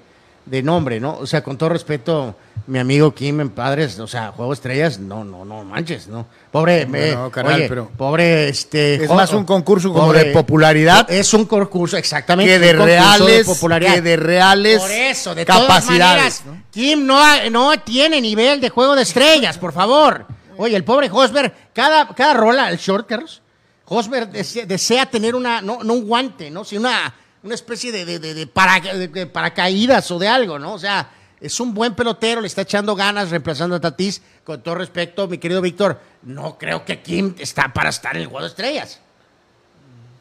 de 0.49 0.63
nombre, 0.63 0.99
¿no? 0.99 1.17
O 1.17 1.27
sea, 1.27 1.43
con 1.43 1.57
todo 1.57 1.69
respeto, 1.69 2.35
mi 2.67 2.79
amigo 2.79 3.13
Kim 3.13 3.39
en 3.41 3.49
Padres, 3.49 3.99
o 3.99 4.07
sea, 4.07 4.31
Juego 4.31 4.53
Estrellas, 4.53 4.99
no, 4.99 5.23
no, 5.23 5.45
no 5.45 5.63
manches, 5.63 6.07
¿no? 6.07 6.25
Pobre, 6.51 6.87
eh, 6.93 7.15
oye, 7.15 7.69
pero- 7.69 7.89
pobre, 7.95 8.49
este... 8.49 9.03
Es 9.03 9.09
más 9.09 9.31
un 9.33 9.45
concurso 9.45 9.93
como 9.93 10.13
de 10.13 10.25
popularidad. 10.25 11.09
Es 11.11 11.33
un 11.33 11.45
concurso, 11.45 11.97
exactamente. 11.97 12.51
que 12.51 12.59
de 12.59 12.73
reales, 12.73 13.45
popularidad. 13.45 13.93
que 13.95 14.01
de 14.01 14.17
reales 14.17 14.81
Por 14.81 14.91
eso, 14.91 15.35
de 15.35 15.45
todas 15.45 15.61
capacidades. 15.61 16.43
maneras, 16.43 16.43
¿no? 16.45 16.63
Kim 16.71 17.05
no, 17.05 17.49
no 17.49 17.79
tiene 17.81 18.19
nivel 18.21 18.59
de 18.61 18.69
juego 18.69 18.95
de 18.95 19.03
estrellas, 19.03 19.57
por 19.57 19.73
favor. 19.73 20.25
Oye, 20.57 20.75
el 20.75 20.83
pobre 20.83 21.09
Hosberg, 21.11 21.53
cada, 21.73 22.07
cada 22.15 22.33
rola, 22.33 22.69
el 22.69 22.77
short, 22.77 23.07
Carlos, 23.07 23.41
Hosberg 23.85 24.31
desea, 24.31 24.65
desea 24.65 25.05
tener 25.05 25.35
una, 25.35 25.61
no, 25.61 25.83
no 25.83 25.93
un 25.93 26.07
guante, 26.07 26.49
¿no? 26.49 26.65
sino 26.65 26.81
una, 26.81 27.13
una 27.47 27.55
especie 27.55 27.91
de, 27.91 28.05
de, 28.05 28.19
de- 28.19 28.33
de 28.33 28.45
para- 28.47 28.79
de- 28.79 29.07
de 29.07 29.25
paracaídas 29.25 30.11
o 30.11 30.19
de 30.19 30.27
algo, 30.27 30.59
¿no? 30.59 30.73
O 30.73 30.79
sea, 30.79 31.09
es 31.41 31.59
un 31.59 31.73
buen 31.73 31.95
pelotero, 31.95 32.41
le 32.41 32.47
está 32.47 32.61
echando 32.61 32.95
ganas 32.95 33.29
reemplazando 33.29 33.75
a 33.75 33.79
Tatis. 33.79 34.21
Con 34.43 34.61
todo 34.61 34.75
respeto, 34.75 35.27
mi 35.27 35.37
querido 35.37 35.61
Víctor, 35.61 35.99
no 36.23 36.57
creo 36.57 36.85
que 36.85 37.01
Kim 37.01 37.35
está 37.39 37.73
para 37.73 37.89
estar 37.89 38.15
en 38.15 38.21
el 38.23 38.27
juego 38.27 38.41
de 38.43 38.49
estrellas. 38.49 38.99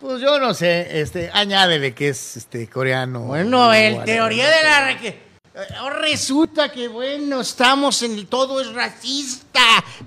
Pues 0.00 0.20
yo 0.20 0.38
no 0.38 0.52
sé, 0.54 1.00
este, 1.00 1.30
añádele 1.32 1.94
que 1.94 2.08
es 2.10 2.36
este 2.36 2.68
coreano. 2.68 3.20
Bueno, 3.20 3.72
el 3.72 4.04
teoría 4.04 4.46
de 4.48 4.62
la... 4.62 4.98
eh, 5.56 5.74
Ahora 5.78 5.98
resulta 6.00 6.70
que, 6.70 6.86
bueno, 6.88 7.40
estamos 7.40 8.02
en... 8.02 8.12
el- 8.18 8.26
Todo 8.26 8.60
es 8.60 8.72
racista, 8.72 9.60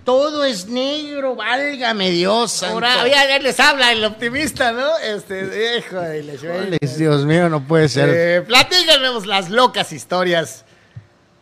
todo 0.03 0.43
es 0.43 0.67
negro, 0.67 1.35
válgame 1.35 2.11
Dios. 2.11 2.61
Ahora 2.63 3.07
ya, 3.07 3.27
ya 3.27 3.39
les 3.39 3.59
habla 3.59 3.91
el 3.91 4.03
optimista, 4.05 4.71
¿no? 4.71 4.97
Este, 4.99 5.77
hijo 5.79 5.99
de 5.99 6.23
la 6.23 6.33
Híjoles, 6.35 6.97
Dios 6.97 7.25
mío, 7.25 7.49
no 7.49 7.61
puede 7.67 7.89
ser. 7.89 8.09
Eh, 8.11 8.41
platícanos 8.41 9.25
las 9.25 9.49
locas 9.49 9.91
historias 9.91 10.65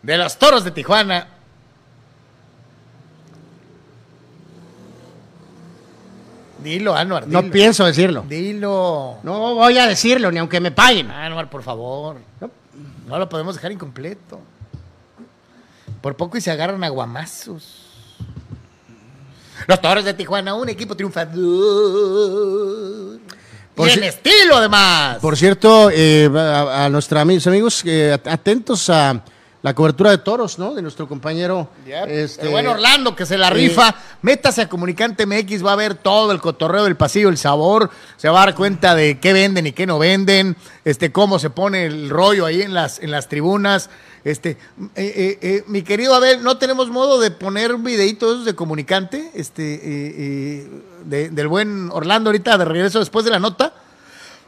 de 0.02 0.18
los 0.18 0.38
toros 0.38 0.64
de 0.64 0.72
Tijuana. 0.72 1.28
Dilo, 6.64 6.96
Anuar. 6.96 7.28
no 7.28 7.42
dilo. 7.42 7.54
pienso 7.54 7.86
decirlo. 7.86 8.26
Dilo. 8.28 9.18
No 9.24 9.56
voy 9.56 9.78
a 9.78 9.86
decirlo, 9.88 10.32
ni 10.32 10.40
aunque 10.40 10.60
me 10.60 10.72
paguen. 10.72 11.12
Anuar, 11.12 11.50
por 11.50 11.62
favor. 11.62 12.18
No. 12.42 12.50
No 13.08 13.18
lo 13.18 13.28
podemos 13.30 13.56
dejar 13.56 13.72
incompleto. 13.72 14.40
Por 16.02 16.16
poco 16.16 16.38
y 16.38 16.42
se 16.42 16.52
agarran 16.52 16.84
aguamazos. 16.84 17.86
Los 19.66 19.82
Toros 19.82 20.06
de 20.06 20.14
Tijuana, 20.14 20.54
un 20.54 20.70
equipo 20.70 20.96
triunfador. 20.96 21.36
Por 23.76 23.88
y 23.90 23.92
en 23.92 24.04
estilo, 24.04 24.58
además. 24.58 25.18
Por 25.20 25.36
cierto, 25.38 25.90
eh, 25.92 26.30
a, 26.36 26.86
a 26.86 26.90
nuestros 26.90 27.22
amigos, 27.22 27.48
amigos 27.48 27.82
eh, 27.86 28.14
at- 28.14 28.28
atentos 28.28 28.90
a 28.90 29.22
la 29.64 29.74
cobertura 29.74 30.12
de 30.12 30.20
toros, 30.20 30.60
¿no? 30.60 30.74
De 30.76 30.82
nuestro 30.82 31.08
compañero. 31.08 31.70
Yep. 31.86 32.08
este, 32.10 32.44
el 32.46 32.50
buen 32.50 32.68
Orlando 32.68 33.16
que 33.16 33.26
se 33.26 33.38
la 33.38 33.48
eh, 33.48 33.52
rifa. 33.52 33.96
Métase 34.22 34.62
a 34.62 34.70
Comunicante 34.70 35.26
MX, 35.26 35.66
va 35.66 35.74
a 35.74 35.76
ver 35.76 35.96
todo 35.96 36.32
el 36.32 36.40
cotorreo 36.40 36.84
del 36.84 36.96
pasillo, 36.96 37.30
el 37.30 37.38
sabor. 37.38 37.90
Se 38.18 38.30
va 38.30 38.44
a 38.44 38.46
dar 38.46 38.56
cuenta 38.56 38.94
de 38.96 39.20
qué 39.20 39.34
venden 39.34 39.68
y 39.68 39.72
qué 39.74 39.86
no 39.88 40.00
venden. 40.00 40.56
Este, 40.86 41.12
cómo 41.12 41.40
se 41.40 41.50
pone 41.50 41.86
el 41.86 42.10
rollo 42.10 42.46
ahí 42.46 42.62
en 42.62 42.74
las, 42.74 43.00
en 43.00 43.12
las 43.12 43.28
tribunas. 43.30 43.90
Este, 44.24 44.52
eh, 44.52 44.58
eh, 44.96 45.40
eh, 45.42 45.64
mi 45.68 45.82
querido 45.84 46.14
Abel, 46.14 46.44
¿no 46.44 46.58
tenemos 46.58 46.90
modo 46.90 47.20
de 47.20 47.32
poner 47.32 47.74
un 47.74 47.84
videito 47.84 48.28
de 48.28 48.34
esos 48.34 48.46
de 48.46 48.56
Comunicante? 48.56 49.32
Este, 49.34 49.74
eh, 49.76 49.80
eh, 50.18 50.70
de- 51.06 51.30
del 51.30 51.48
buen 51.48 51.90
Orlando 51.92 52.30
ahorita 52.30 52.58
de 52.58 52.66
regreso 52.66 53.00
después 53.00 53.24
de 53.26 53.32
la 53.32 53.40
nota. 53.40 53.74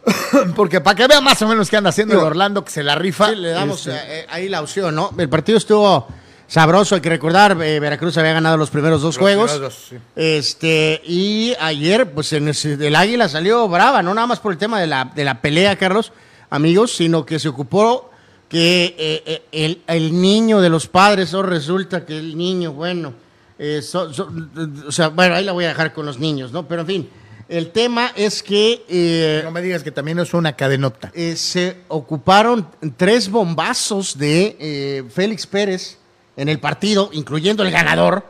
Porque 0.56 0.82
para 0.82 0.96
que 0.96 1.08
vea 1.08 1.22
más 1.22 1.42
o 1.42 1.48
menos 1.48 1.70
qué 1.70 1.78
anda 1.78 1.90
haciendo 1.90 2.14
el 2.16 2.20
Orlando 2.22 2.64
que 2.64 2.72
se 2.72 2.84
la 2.84 2.96
rifa. 2.96 3.30
Sí, 3.30 3.36
le 3.36 3.50
damos 3.50 3.86
este, 3.88 3.92
eh, 3.92 4.20
eh, 4.22 4.26
ahí 4.30 4.50
la 4.50 4.62
opción, 4.62 4.96
¿no? 4.96 5.12
El 5.18 5.30
partido 5.30 5.58
estuvo 5.58 6.08
sabroso, 6.48 6.96
hay 6.96 7.02
que 7.02 7.10
recordar, 7.10 7.58
eh, 7.62 7.80
Veracruz 7.80 8.18
había 8.18 8.34
ganado 8.34 8.58
los 8.58 8.70
primeros 8.72 9.02
dos 9.02 9.16
Los 9.16 9.22
juegos. 9.22 9.52
primeros 9.52 9.74
dos, 9.74 9.86
sí. 9.90 9.98
Este, 10.16 11.02
y 11.06 11.54
ayer, 11.60 12.12
pues 12.12 12.34
en 12.34 12.48
ese- 12.48 12.74
el 12.74 12.96
Águila 12.96 13.30
salió 13.30 13.68
brava, 13.68 14.02
no 14.02 14.14
nada 14.14 14.26
más 14.28 14.40
por 14.40 14.52
el 14.52 14.58
tema 14.58 14.80
de 14.80 14.88
la, 14.88 15.06
de 15.14 15.24
la 15.26 15.42
pelea, 15.42 15.76
Carlos, 15.76 16.12
amigos, 16.50 16.96
sino 16.96 17.26
que 17.26 17.38
se 17.38 17.50
ocupó 17.50 18.10
que 18.48 18.96
eh, 18.98 19.24
eh, 19.28 19.44
el, 19.52 19.82
el 19.86 20.20
niño 20.20 20.60
de 20.60 20.70
los 20.70 20.88
padres, 20.88 21.34
o 21.36 21.44
resulta 21.44 22.04
que 22.04 22.18
el 22.18 22.36
niño, 22.36 22.74
bueno, 22.74 23.14
eh, 23.60 23.82
so- 23.84 24.12
so- 24.12 24.32
o 24.88 24.92
sea, 24.92 25.10
bueno, 25.10 25.36
ahí 25.36 25.44
la 25.46 25.52
voy 25.52 25.66
a 25.66 25.68
dejar 25.68 25.94
con 25.94 26.06
los 26.08 26.18
niños, 26.18 26.52
¿no? 26.52 26.68
Pero 26.68 26.82
en 26.82 26.88
fin, 26.88 27.10
el 27.50 27.72
tema 27.72 28.12
es 28.16 28.44
que 28.44 28.86
eh, 28.88 29.42
no 29.44 29.52
me 29.52 29.62
digas 29.62 29.84
que 29.84 29.92
también 29.92 30.20
es 30.20 30.34
una 30.34 30.56
cadenota. 30.56 31.12
eh, 31.16 31.36
se 31.36 31.78
ocuparon 31.88 32.68
tres 32.96 33.30
bombazos 33.30 34.18
de 34.18 34.56
eh, 34.60 35.04
Félix 35.10 35.48
Pérez 35.48 35.98
en 36.38 36.48
el 36.48 36.60
partido, 36.60 37.10
incluyendo 37.12 37.64
el 37.64 37.72
ganador. 37.72 38.24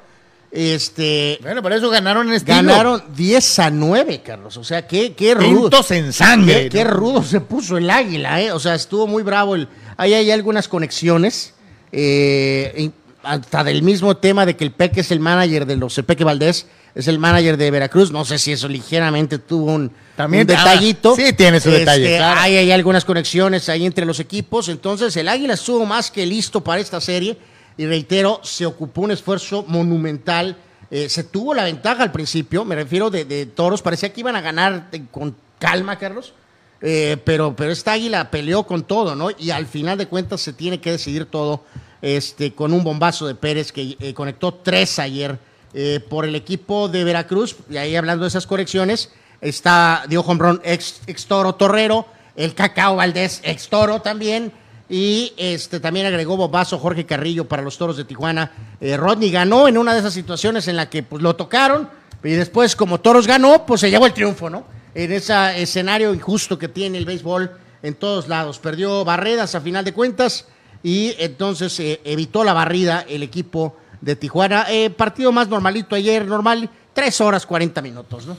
Este, 0.52 1.38
Bueno, 1.44 1.62
por 1.62 1.74
eso 1.74 1.90
ganaron 1.90 2.28
en 2.30 2.34
estilo. 2.34 2.56
ganaron 2.56 3.04
10 3.16 3.60
a 3.60 3.70
9, 3.70 4.22
Carlos. 4.26 4.58
O 4.58 4.64
sea, 4.64 4.88
qué, 4.88 5.14
qué 5.14 5.36
rudo. 5.36 5.70
En 5.90 6.12
sangre. 6.12 6.70
Qué, 6.70 6.84
rudo 6.84 7.22
se 7.22 7.40
puso 7.40 7.78
el 7.78 7.90
águila, 7.90 8.42
¿eh? 8.42 8.52
O 8.52 8.60
sea, 8.60 8.74
estuvo 8.74 9.06
muy 9.06 9.22
bravo. 9.22 9.54
El, 9.54 9.68
ahí 9.98 10.14
hay 10.14 10.32
algunas 10.32 10.68
conexiones. 10.68 11.54
eh, 11.92 12.90
hasta 13.24 13.64
del 13.64 13.84
mismo 13.84 14.18
tema 14.18 14.46
de 14.46 14.56
que 14.56 14.64
el 14.64 14.72
Peque 14.72 15.02
es 15.02 15.12
el 15.12 15.20
manager 15.20 15.66
de 15.66 15.76
los 15.76 15.94
Peque 16.06 16.24
Valdés, 16.24 16.68
es 16.96 17.08
el 17.08 17.20
manager 17.20 17.58
de 17.58 17.72
Veracruz. 17.72 18.12
No 18.12 18.26
sé 18.26 18.40
si 18.40 18.52
eso 18.52 18.68
ligeramente 18.68 19.40
tuvo 19.40 19.74
un, 19.74 19.92
También, 20.16 20.42
un 20.42 20.48
detallito. 20.48 21.14
ah, 21.14 21.22
sí, 21.22 21.34
tiene 21.34 21.60
su 21.60 21.70
detalle, 21.70 22.18
claro. 22.18 22.40
Hay, 22.42 22.58
hay 22.58 22.72
algunas 22.72 23.06
conexiones 23.06 23.70
ahí 23.70 23.86
entre 23.86 24.06
los 24.06 24.20
equipos. 24.20 24.70
Entonces, 24.70 25.16
el 25.18 25.28
águila 25.28 25.54
estuvo 25.54 25.86
más 25.86 26.12
que 26.12 26.26
listo 26.26 26.62
para 26.64 26.82
esta 26.82 27.00
serie. 27.02 27.38
Y 27.78 27.86
reitero, 27.86 28.42
se 28.44 28.66
ocupó 28.66 29.02
un 29.02 29.12
esfuerzo 29.12 29.64
monumental. 29.68 30.58
Eh, 30.92 31.08
se 31.08 31.24
tuvo 31.24 31.54
la 31.54 31.64
ventaja 31.64 32.04
al 32.04 32.12
principio, 32.12 32.66
me 32.66 32.76
refiero 32.76 33.10
de, 33.10 33.24
de 33.24 33.46
toros. 33.46 33.82
Parecía 33.82 34.12
que 34.12 34.20
iban 34.20 34.36
a 34.36 34.42
ganar 34.42 34.90
con 35.12 35.36
calma, 35.60 35.98
Carlos. 35.98 36.34
Eh, 36.82 37.18
pero, 37.26 37.56
pero 37.56 37.72
esta 37.72 37.94
águila 37.94 38.32
peleó 38.32 38.64
con 38.64 38.84
todo, 38.84 39.16
¿no? 39.16 39.30
Y 39.38 39.52
al 39.52 39.66
final 39.68 39.98
de 39.98 40.08
cuentas 40.08 40.42
se 40.42 40.54
tiene 40.54 40.80
que 40.80 40.92
decidir 40.92 41.26
todo 41.26 41.64
este, 42.02 42.54
con 42.54 42.74
un 42.74 42.84
bombazo 42.84 43.28
de 43.28 43.36
Pérez 43.36 43.72
que 43.72 43.98
eh, 44.00 44.14
conectó 44.14 44.54
tres 44.54 44.98
ayer 45.00 45.38
eh, 45.74 46.00
por 46.10 46.26
el 46.26 46.36
equipo 46.36 46.90
de 46.90 47.04
Veracruz. 47.04 47.56
Y 47.70 47.78
ahí 47.78 47.96
hablando 47.96 48.24
de 48.24 48.30
esas 48.30 48.48
correcciones, 48.48 49.12
está 49.42 50.04
dio 50.08 50.22
Hombrón 50.22 50.62
ex, 50.64 51.02
Toro 51.28 51.56
Torrero, 51.56 52.06
el 52.36 52.54
Cacao 52.56 52.96
Valdés 52.96 53.42
ex 53.44 53.70
Toro 53.70 54.02
también. 54.02 54.52
Y 54.90 55.34
este 55.38 55.80
también 55.80 56.08
agregó 56.08 56.36
bombazo 56.36 56.80
Jorge 56.80 57.06
Carrillo 57.06 57.48
para 57.48 57.62
los 57.62 57.78
toros 57.78 57.96
de 57.96 58.06
Tijuana. 58.06 58.52
Eh, 58.82 58.98
Rodney 58.98 59.30
ganó 59.30 59.68
en 59.68 59.78
una 59.78 59.94
de 59.94 60.00
esas 60.00 60.14
situaciones 60.14 60.68
en 60.68 60.76
la 60.76 60.90
que 60.90 61.04
pues, 61.04 61.22
lo 61.22 61.36
tocaron. 61.36 61.88
Y 62.24 62.32
después, 62.32 62.76
como 62.76 63.00
Toros 63.00 63.28
ganó, 63.28 63.66
pues 63.68 63.82
se 63.82 63.92
llevó 63.92 64.08
el 64.08 64.14
triunfo, 64.14 64.50
¿no? 64.50 64.66
En 64.96 65.12
ese 65.12 65.62
escenario 65.62 66.14
injusto 66.14 66.58
que 66.58 66.68
tiene 66.68 66.98
el 66.98 67.06
béisbol 67.06 67.52
en 67.84 67.94
todos 67.94 68.28
lados. 68.28 68.58
Perdió 68.58 69.06
barredas 69.06 69.54
a 69.54 69.62
final 69.62 69.86
de 69.86 69.94
cuentas 69.94 70.46
y 70.84 71.16
entonces 71.20 71.80
eh, 71.80 72.02
evitó 72.04 72.44
la 72.44 72.54
barrida 72.54 73.06
el 73.08 73.24
equipo 73.24 73.78
de 74.02 74.16
Tijuana. 74.16 74.66
Eh, 74.70 74.89
partido 74.89 75.32
más 75.32 75.47
normalito 75.47 75.95
ayer, 75.95 76.26
normal, 76.26 76.70
tres 76.93 77.20
horas 77.22 77.45
40 77.45 77.82
minutos, 77.82 78.26
¿no? 78.26 78.38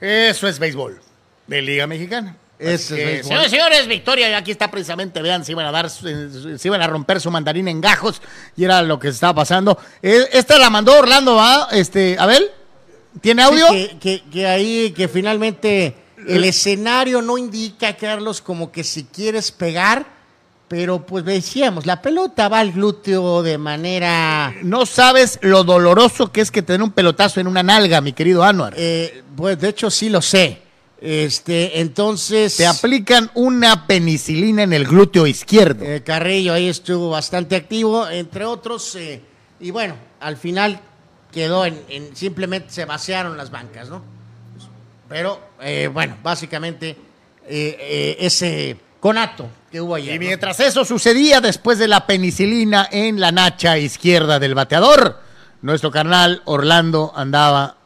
Eso 0.00 0.48
es 0.48 0.58
béisbol 0.58 1.00
de 1.46 1.62
Liga 1.62 1.86
Mexicana. 1.86 2.36
Ese 2.58 2.74
Así 2.74 2.94
es 2.94 2.98
que, 2.98 3.04
béisbol. 3.06 3.28
Señores, 3.28 3.50
señores, 3.50 3.86
Victoria, 3.88 4.36
aquí 4.36 4.50
está 4.52 4.70
precisamente, 4.70 5.20
vean, 5.22 5.44
se 5.44 5.52
iban 5.52 5.66
a 5.66 5.72
dar, 5.72 5.90
se 5.90 6.60
iban 6.64 6.80
a 6.82 6.86
romper 6.86 7.20
su 7.20 7.30
mandarín 7.30 7.68
en 7.68 7.80
gajos 7.80 8.20
y 8.56 8.64
era 8.64 8.82
lo 8.82 8.98
que 8.98 9.08
estaba 9.08 9.34
pasando. 9.34 9.78
Eh, 10.02 10.28
Esta 10.32 10.58
la 10.58 10.70
mandó 10.70 10.96
Orlando, 10.98 11.34
¿va? 11.36 11.68
Este, 11.72 12.16
Abel, 12.18 12.46
¿tiene 13.20 13.42
audio? 13.42 13.66
Sí, 13.68 13.88
que, 14.00 14.20
que- 14.20 14.30
que 14.30 14.46
ahí, 14.46 14.92
que 14.96 15.08
finalmente 15.08 15.96
el 16.28 16.44
escenario 16.44 17.20
no 17.20 17.36
indica, 17.36 17.96
Carlos, 17.96 18.40
como 18.40 18.70
que 18.70 18.84
si 18.84 19.04
quieres 19.04 19.50
pegar, 19.50 20.06
pero 20.72 21.04
pues 21.04 21.22
decíamos, 21.26 21.84
la 21.84 22.00
pelota 22.00 22.48
va 22.48 22.60
al 22.60 22.72
glúteo 22.72 23.42
de 23.42 23.58
manera... 23.58 24.54
No 24.62 24.86
sabes 24.86 25.38
lo 25.42 25.64
doloroso 25.64 26.32
que 26.32 26.40
es 26.40 26.50
que 26.50 26.62
tener 26.62 26.82
un 26.82 26.92
pelotazo 26.92 27.40
en 27.40 27.46
una 27.46 27.62
nalga, 27.62 28.00
mi 28.00 28.14
querido 28.14 28.42
Anuar. 28.42 28.72
eh, 28.78 29.22
pues 29.36 29.60
de 29.60 29.68
hecho 29.68 29.90
sí 29.90 30.08
lo 30.08 30.22
sé. 30.22 30.62
Este, 30.98 31.78
entonces... 31.80 32.56
Te 32.56 32.66
aplican 32.66 33.30
una 33.34 33.86
penicilina 33.86 34.62
en 34.62 34.72
el 34.72 34.86
glúteo 34.86 35.26
izquierdo. 35.26 35.84
Eh, 35.84 36.02
Carrillo 36.02 36.54
ahí 36.54 36.68
estuvo 36.68 37.10
bastante 37.10 37.54
activo, 37.54 38.08
entre 38.08 38.46
otros, 38.46 38.94
eh, 38.96 39.20
y 39.60 39.70
bueno, 39.72 39.94
al 40.20 40.38
final 40.38 40.80
quedó 41.30 41.66
en, 41.66 41.78
en- 41.90 42.16
simplemente 42.16 42.70
se 42.72 42.86
vaciaron 42.86 43.36
las 43.36 43.50
bancas, 43.50 43.90
¿no? 43.90 44.02
Pero 45.06 45.38
eh, 45.60 45.90
bueno, 45.92 46.16
básicamente 46.22 46.96
eh, 47.46 47.76
eh, 47.78 48.16
ese 48.20 48.78
conato 49.02 49.50
que 49.72 49.80
hubo 49.80 49.96
ayer. 49.96 50.14
Y 50.14 50.18
¿no? 50.18 50.26
mientras 50.26 50.60
eso 50.60 50.84
sucedía, 50.84 51.40
después 51.40 51.76
de 51.78 51.88
la 51.88 52.06
penicilina 52.06 52.88
en 52.90 53.18
la 53.18 53.32
nacha 53.32 53.76
izquierda 53.76 54.38
del 54.38 54.54
bateador, 54.54 55.18
nuestro 55.60 55.90
carnal 55.90 56.40
Orlando 56.44 57.12
andaba 57.16 57.76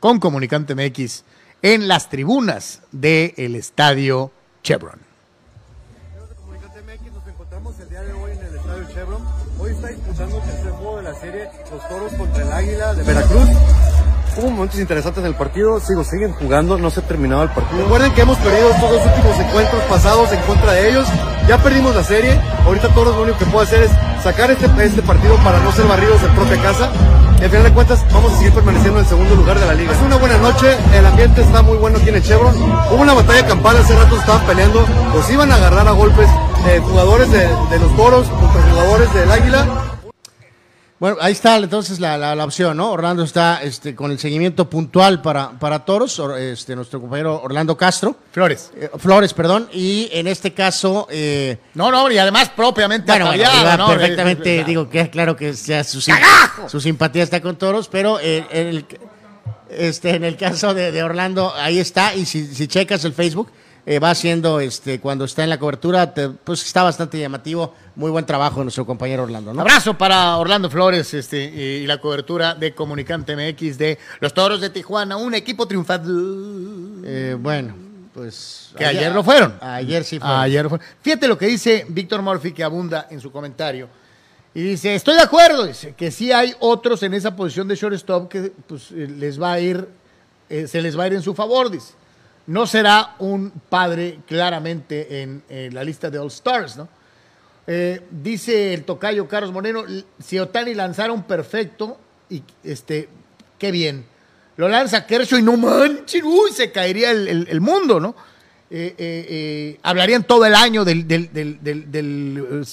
con 0.00 0.18
Comunicante 0.18 0.74
MX 0.74 1.24
en 1.60 1.86
las 1.86 2.08
tribunas 2.08 2.80
del 2.92 3.56
estadio 3.56 4.32
Chevron. 4.62 5.00
Comunicante 6.36 6.80
MX, 6.80 7.12
nos 7.12 7.28
encontramos 7.28 7.78
el 7.80 7.90
día 7.90 8.00
de 8.00 8.12
hoy 8.14 8.32
en 8.32 8.38
el 8.38 8.54
Estadio 8.54 8.88
Chevron. 8.94 9.22
Hoy 9.58 9.70
está 9.70 9.88
disputando 9.88 10.36
el 10.38 10.42
tercer 10.44 10.70
juego 10.70 10.96
de 10.96 11.02
la 11.02 11.14
serie 11.14 11.50
Los 11.70 11.88
Toros 11.88 12.12
contra 12.14 12.42
el 12.42 12.52
Águila 12.52 12.94
de 12.94 13.02
Veracruz. 13.02 13.48
Hubo 14.36 14.50
momentos 14.50 14.80
interesantes 14.80 15.22
en 15.22 15.28
el 15.28 15.36
partido, 15.36 15.78
sigo, 15.78 16.02
siguen 16.02 16.32
jugando, 16.32 16.76
no 16.76 16.90
se 16.90 17.00
ha 17.00 17.02
terminado 17.04 17.44
el 17.44 17.50
partido. 17.50 17.82
Recuerden 17.82 18.12
que 18.14 18.22
hemos 18.22 18.36
perdido 18.38 18.68
estos 18.70 18.90
dos 18.90 19.06
últimos 19.06 19.38
encuentros 19.38 19.82
pasados 19.84 20.32
en 20.32 20.40
contra 20.40 20.72
de 20.72 20.90
ellos. 20.90 21.06
Ya 21.48 21.62
perdimos 21.62 21.94
la 21.94 22.02
serie, 22.02 22.40
ahorita 22.64 22.88
Toros 22.88 23.14
lo 23.14 23.22
único 23.22 23.38
que 23.38 23.46
puede 23.46 23.66
hacer 23.66 23.82
es 23.84 23.90
sacar 24.24 24.50
este, 24.50 24.66
este 24.84 25.02
partido 25.02 25.36
para 25.36 25.60
no 25.60 25.70
ser 25.72 25.86
barridos 25.86 26.20
en 26.22 26.34
propia 26.34 26.60
casa. 26.62 26.90
Y 27.40 27.44
al 27.44 27.50
final 27.50 27.64
de 27.64 27.72
cuentas 27.72 28.04
vamos 28.12 28.32
a 28.32 28.36
seguir 28.38 28.52
permaneciendo 28.52 28.98
en 28.98 29.04
el 29.04 29.08
segundo 29.08 29.34
lugar 29.36 29.60
de 29.60 29.66
la 29.66 29.74
liga. 29.74 29.92
Es 29.92 30.02
una 30.02 30.16
buena 30.16 30.38
noche, 30.38 30.76
el 30.94 31.06
ambiente 31.06 31.42
está 31.42 31.62
muy 31.62 31.76
bueno 31.76 31.98
aquí 31.98 32.08
en 32.08 32.16
el 32.16 32.22
Chevron. 32.22 32.56
Hubo 32.56 33.02
una 33.02 33.14
batalla 33.14 33.46
campal, 33.46 33.76
hace 33.76 33.94
rato 33.94 34.16
estaban 34.16 34.44
peleando, 34.46 34.84
pues 35.12 35.30
iban 35.30 35.52
a 35.52 35.56
agarrar 35.56 35.86
a 35.86 35.92
golpes 35.92 36.28
eh, 36.66 36.80
jugadores 36.82 37.30
de, 37.30 37.46
de 37.70 37.78
los 37.78 37.94
toros 37.96 38.26
contra 38.28 38.62
jugadores 38.62 39.14
del 39.14 39.30
águila. 39.30 39.83
Bueno, 41.04 41.18
ahí 41.20 41.32
está 41.32 41.58
entonces 41.58 42.00
la, 42.00 42.16
la- 42.16 42.34
la 42.34 42.44
opción, 42.46 42.78
¿no? 42.78 42.90
Orlando 42.90 43.24
está 43.24 43.62
este, 43.62 43.94
con 43.94 44.10
el 44.10 44.18
seguimiento 44.18 44.70
puntual 44.70 45.20
para, 45.20 45.50
para 45.50 45.80
toros, 45.84 46.18
or- 46.18 46.38
este, 46.38 46.74
nuestro 46.74 46.98
compañero 46.98 47.42
Orlando 47.42 47.76
Castro, 47.76 48.16
Flores. 48.32 48.70
eh, 48.74 48.88
Flores, 48.96 49.34
perdón, 49.34 49.68
y 49.70 50.08
en 50.12 50.26
este 50.28 50.54
caso... 50.54 51.06
eh, 51.10 51.58
No, 51.74 51.90
no, 51.90 52.10
y 52.10 52.16
además 52.16 52.48
propiamente 52.56 53.12
Bueno, 53.12 53.26
bueno, 53.26 53.44
ataviado, 53.44 53.66
iba 53.66 53.76
¿no? 53.76 53.86
perfectamente, 53.88 54.60
Eh, 54.60 54.64
digo 54.64 54.88
que 54.88 55.10
claro 55.10 55.36
que 55.36 55.52
ya 55.52 55.84
su, 55.84 56.00
sim- 56.00 56.14
¡Cagajo! 56.14 56.70
su 56.70 56.80
simpatía 56.80 57.22
está 57.22 57.42
con 57.42 57.56
toros, 57.56 57.88
pero 57.88 58.18
en 58.18 58.46
el, 58.50 58.86
este, 59.68 60.08
en 60.14 60.24
el 60.24 60.38
caso 60.38 60.72
de, 60.72 60.90
de 60.90 61.02
Orlando, 61.02 61.52
ahí 61.54 61.80
está, 61.80 62.14
y 62.14 62.24
si, 62.24 62.46
si 62.54 62.66
checas 62.66 63.04
el 63.04 63.12
Facebook, 63.12 63.50
eh, 63.86 63.98
va 63.98 64.10
haciendo, 64.10 64.60
este, 64.60 64.98
cuando 65.00 65.24
está 65.24 65.44
en 65.44 65.50
la 65.50 65.58
cobertura, 65.58 66.14
te- 66.14 66.30
pues 66.30 66.64
está 66.64 66.82
bastante 66.82 67.18
llamativo, 67.18 67.74
muy 67.96 68.10
buen 68.10 68.24
trabajo 68.24 68.60
de 68.60 68.64
nuestro 68.64 68.86
compañero 68.86 69.24
Orlando, 69.24 69.52
¿no? 69.52 69.60
Abrazo 69.60 69.96
para 69.98 70.36
Orlando 70.38 70.70
Flores 70.70 71.12
este, 71.12 71.44
y, 71.44 71.86
la 71.86 72.00
cobertura 72.00 72.54
de 72.54 72.74
Comunicante 72.74 73.36
MX 73.36 73.76
de 73.78 73.98
los 74.20 74.32
Toros 74.32 74.60
de 74.60 74.70
Tijuana, 74.70 75.16
un 75.16 75.34
equipo 75.34 75.68
triunfador. 75.68 76.14
Eh, 77.04 77.36
bueno, 77.38 77.74
pues... 78.14 78.70
Que 78.76 78.86
ayer 78.86 79.12
lo 79.12 79.22
fueron. 79.22 79.56
Ayer 79.60 80.02
sí 80.04 80.18
fue. 80.18 80.28
Ayer 80.28 80.68
fue. 80.68 80.78
Fíjate 81.02 81.28
lo 81.28 81.36
que 81.36 81.46
dice 81.46 81.84
Víctor 81.88 82.22
Murphy, 82.22 82.52
que 82.52 82.64
abunda 82.64 83.06
en 83.10 83.20
su 83.20 83.30
comentario. 83.30 83.88
Y 84.54 84.62
dice, 84.62 84.94
estoy 84.94 85.16
de 85.16 85.22
acuerdo, 85.22 85.66
dice, 85.66 85.94
que 85.96 86.12
sí 86.12 86.30
hay 86.30 86.54
otros 86.60 87.02
en 87.02 87.12
esa 87.12 87.34
posición 87.34 87.66
de 87.66 87.74
shortstop 87.74 88.28
que 88.28 88.52
pues, 88.66 88.92
eh, 88.92 89.08
les 89.18 89.40
va 89.40 89.52
a 89.52 89.60
ir, 89.60 89.88
eh, 90.48 90.68
se 90.68 90.80
les 90.80 90.96
va 90.96 91.02
a 91.02 91.06
ir 91.08 91.14
en 91.14 91.22
su 91.22 91.34
favor, 91.34 91.70
dice. 91.70 91.92
No 92.46 92.66
será 92.66 93.16
un 93.20 93.50
padre 93.50 94.18
claramente 94.26 95.22
en, 95.22 95.42
la 95.72 95.82
lista 95.82 96.10
de 96.10 96.18
All 96.18 96.28
Stars, 96.28 96.76
¿no? 96.76 96.88
Eh, 97.66 98.02
dice 98.10 98.74
el 98.74 98.84
tocayo 98.84 99.26
Carlos 99.26 99.50
Moreno, 99.50 99.84
si 100.22 100.38
Otani 100.38 100.74
lanzara 100.74 101.12
un 101.12 101.22
perfecto, 101.22 101.96
y 102.28 102.42
este, 102.62 103.08
qué 103.58 103.70
bien. 103.70 104.04
Lo 104.56 104.68
lanza 104.68 105.06
Kershaw 105.06 105.38
y 105.38 105.42
no 105.42 105.56
manchen, 105.56 106.24
uy, 106.24 106.52
se 106.52 106.70
caería 106.70 107.10
el, 107.10 107.60
mundo, 107.60 107.98
¿no? 107.98 108.14
Eh, 108.70 108.94
eh, 108.98 109.78
hablarían 109.82 110.24
todo 110.24 110.44
el 110.44 110.54
año 110.54 110.84
del, 110.84 111.08
del, 111.08 111.32
del, 111.32 111.58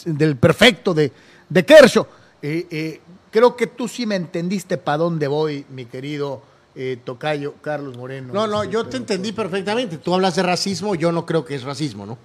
del, 0.05 0.35
perfecto 0.35 0.93
de, 0.93 1.11
de 1.49 2.99
creo 3.31 3.55
que 3.55 3.67
tú 3.67 3.87
sí 3.87 4.05
me 4.05 4.15
entendiste 4.15 4.77
para 4.77 4.97
dónde 4.97 5.27
voy, 5.27 5.65
mi 5.69 5.85
querido 5.85 6.43
eh, 6.75 6.97
tocayo 7.03 7.55
Carlos 7.61 7.97
Moreno. 7.97 8.33
No, 8.33 8.47
no, 8.47 8.63
yo 8.63 8.85
te 8.85 8.97
entendí 8.97 9.31
perfectamente. 9.31 9.97
Tú 9.97 10.13
hablas 10.13 10.35
de 10.35 10.43
racismo, 10.43 10.95
yo 10.95 11.11
no 11.11 11.25
creo 11.25 11.43
que 11.43 11.55
es 11.55 11.63
racismo, 11.63 12.05
¿no? 12.05 12.17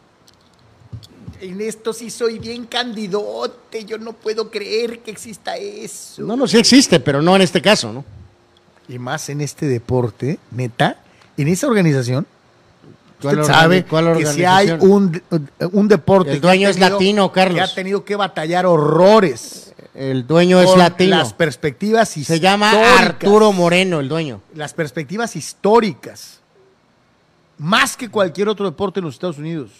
En 1.40 1.60
esto 1.60 1.92
sí 1.92 2.10
soy 2.10 2.38
bien 2.38 2.64
candidote, 2.64 3.84
yo 3.84 3.98
no 3.98 4.12
puedo 4.14 4.50
creer 4.50 5.00
que 5.00 5.10
exista 5.10 5.56
eso. 5.56 6.22
No, 6.22 6.36
no, 6.36 6.46
sí 6.46 6.56
existe, 6.58 6.98
pero 7.00 7.20
no 7.20 7.36
en 7.36 7.42
este 7.42 7.60
caso, 7.60 7.92
¿no? 7.92 8.04
Y 8.88 8.98
más 8.98 9.28
en 9.28 9.40
este 9.40 9.66
deporte, 9.66 10.38
neta, 10.50 11.02
en 11.36 11.48
esa 11.48 11.66
organización, 11.66 12.26
¿Cuál 13.20 13.40
usted 13.40 13.52
sabe 13.52 13.84
cuál 13.84 14.16
que 14.16 14.26
si 14.26 14.44
hay 14.44 14.70
un, 14.70 15.20
un 15.72 15.88
deporte 15.88 16.32
El 16.32 16.36
que 16.36 16.46
dueño 16.46 16.68
es 16.68 16.78
latino, 16.78 17.32
Carlos. 17.32 17.56
que 17.56 17.60
ha 17.62 17.74
tenido 17.74 18.04
que 18.04 18.14
batallar 18.14 18.66
horrores 18.66 19.65
El 19.96 20.26
dueño 20.26 20.60
es 20.60 20.76
latino. 20.76 21.16
las 21.16 21.32
perspectivas 21.32 22.10
Se 22.10 22.38
llama 22.38 22.66
históricas. 22.66 23.00
Arturo 23.00 23.52
Moreno, 23.52 24.00
el 24.00 24.08
dueño. 24.08 24.42
Las 24.54 24.74
perspectivas 24.74 25.36
históricas, 25.36 26.42
más 27.56 27.96
que 27.96 28.10
cualquier 28.10 28.50
otro 28.50 28.66
deporte 28.66 29.00
en 29.00 29.06
los 29.06 29.14
Estados 29.14 29.38
Unidos. 29.38 29.70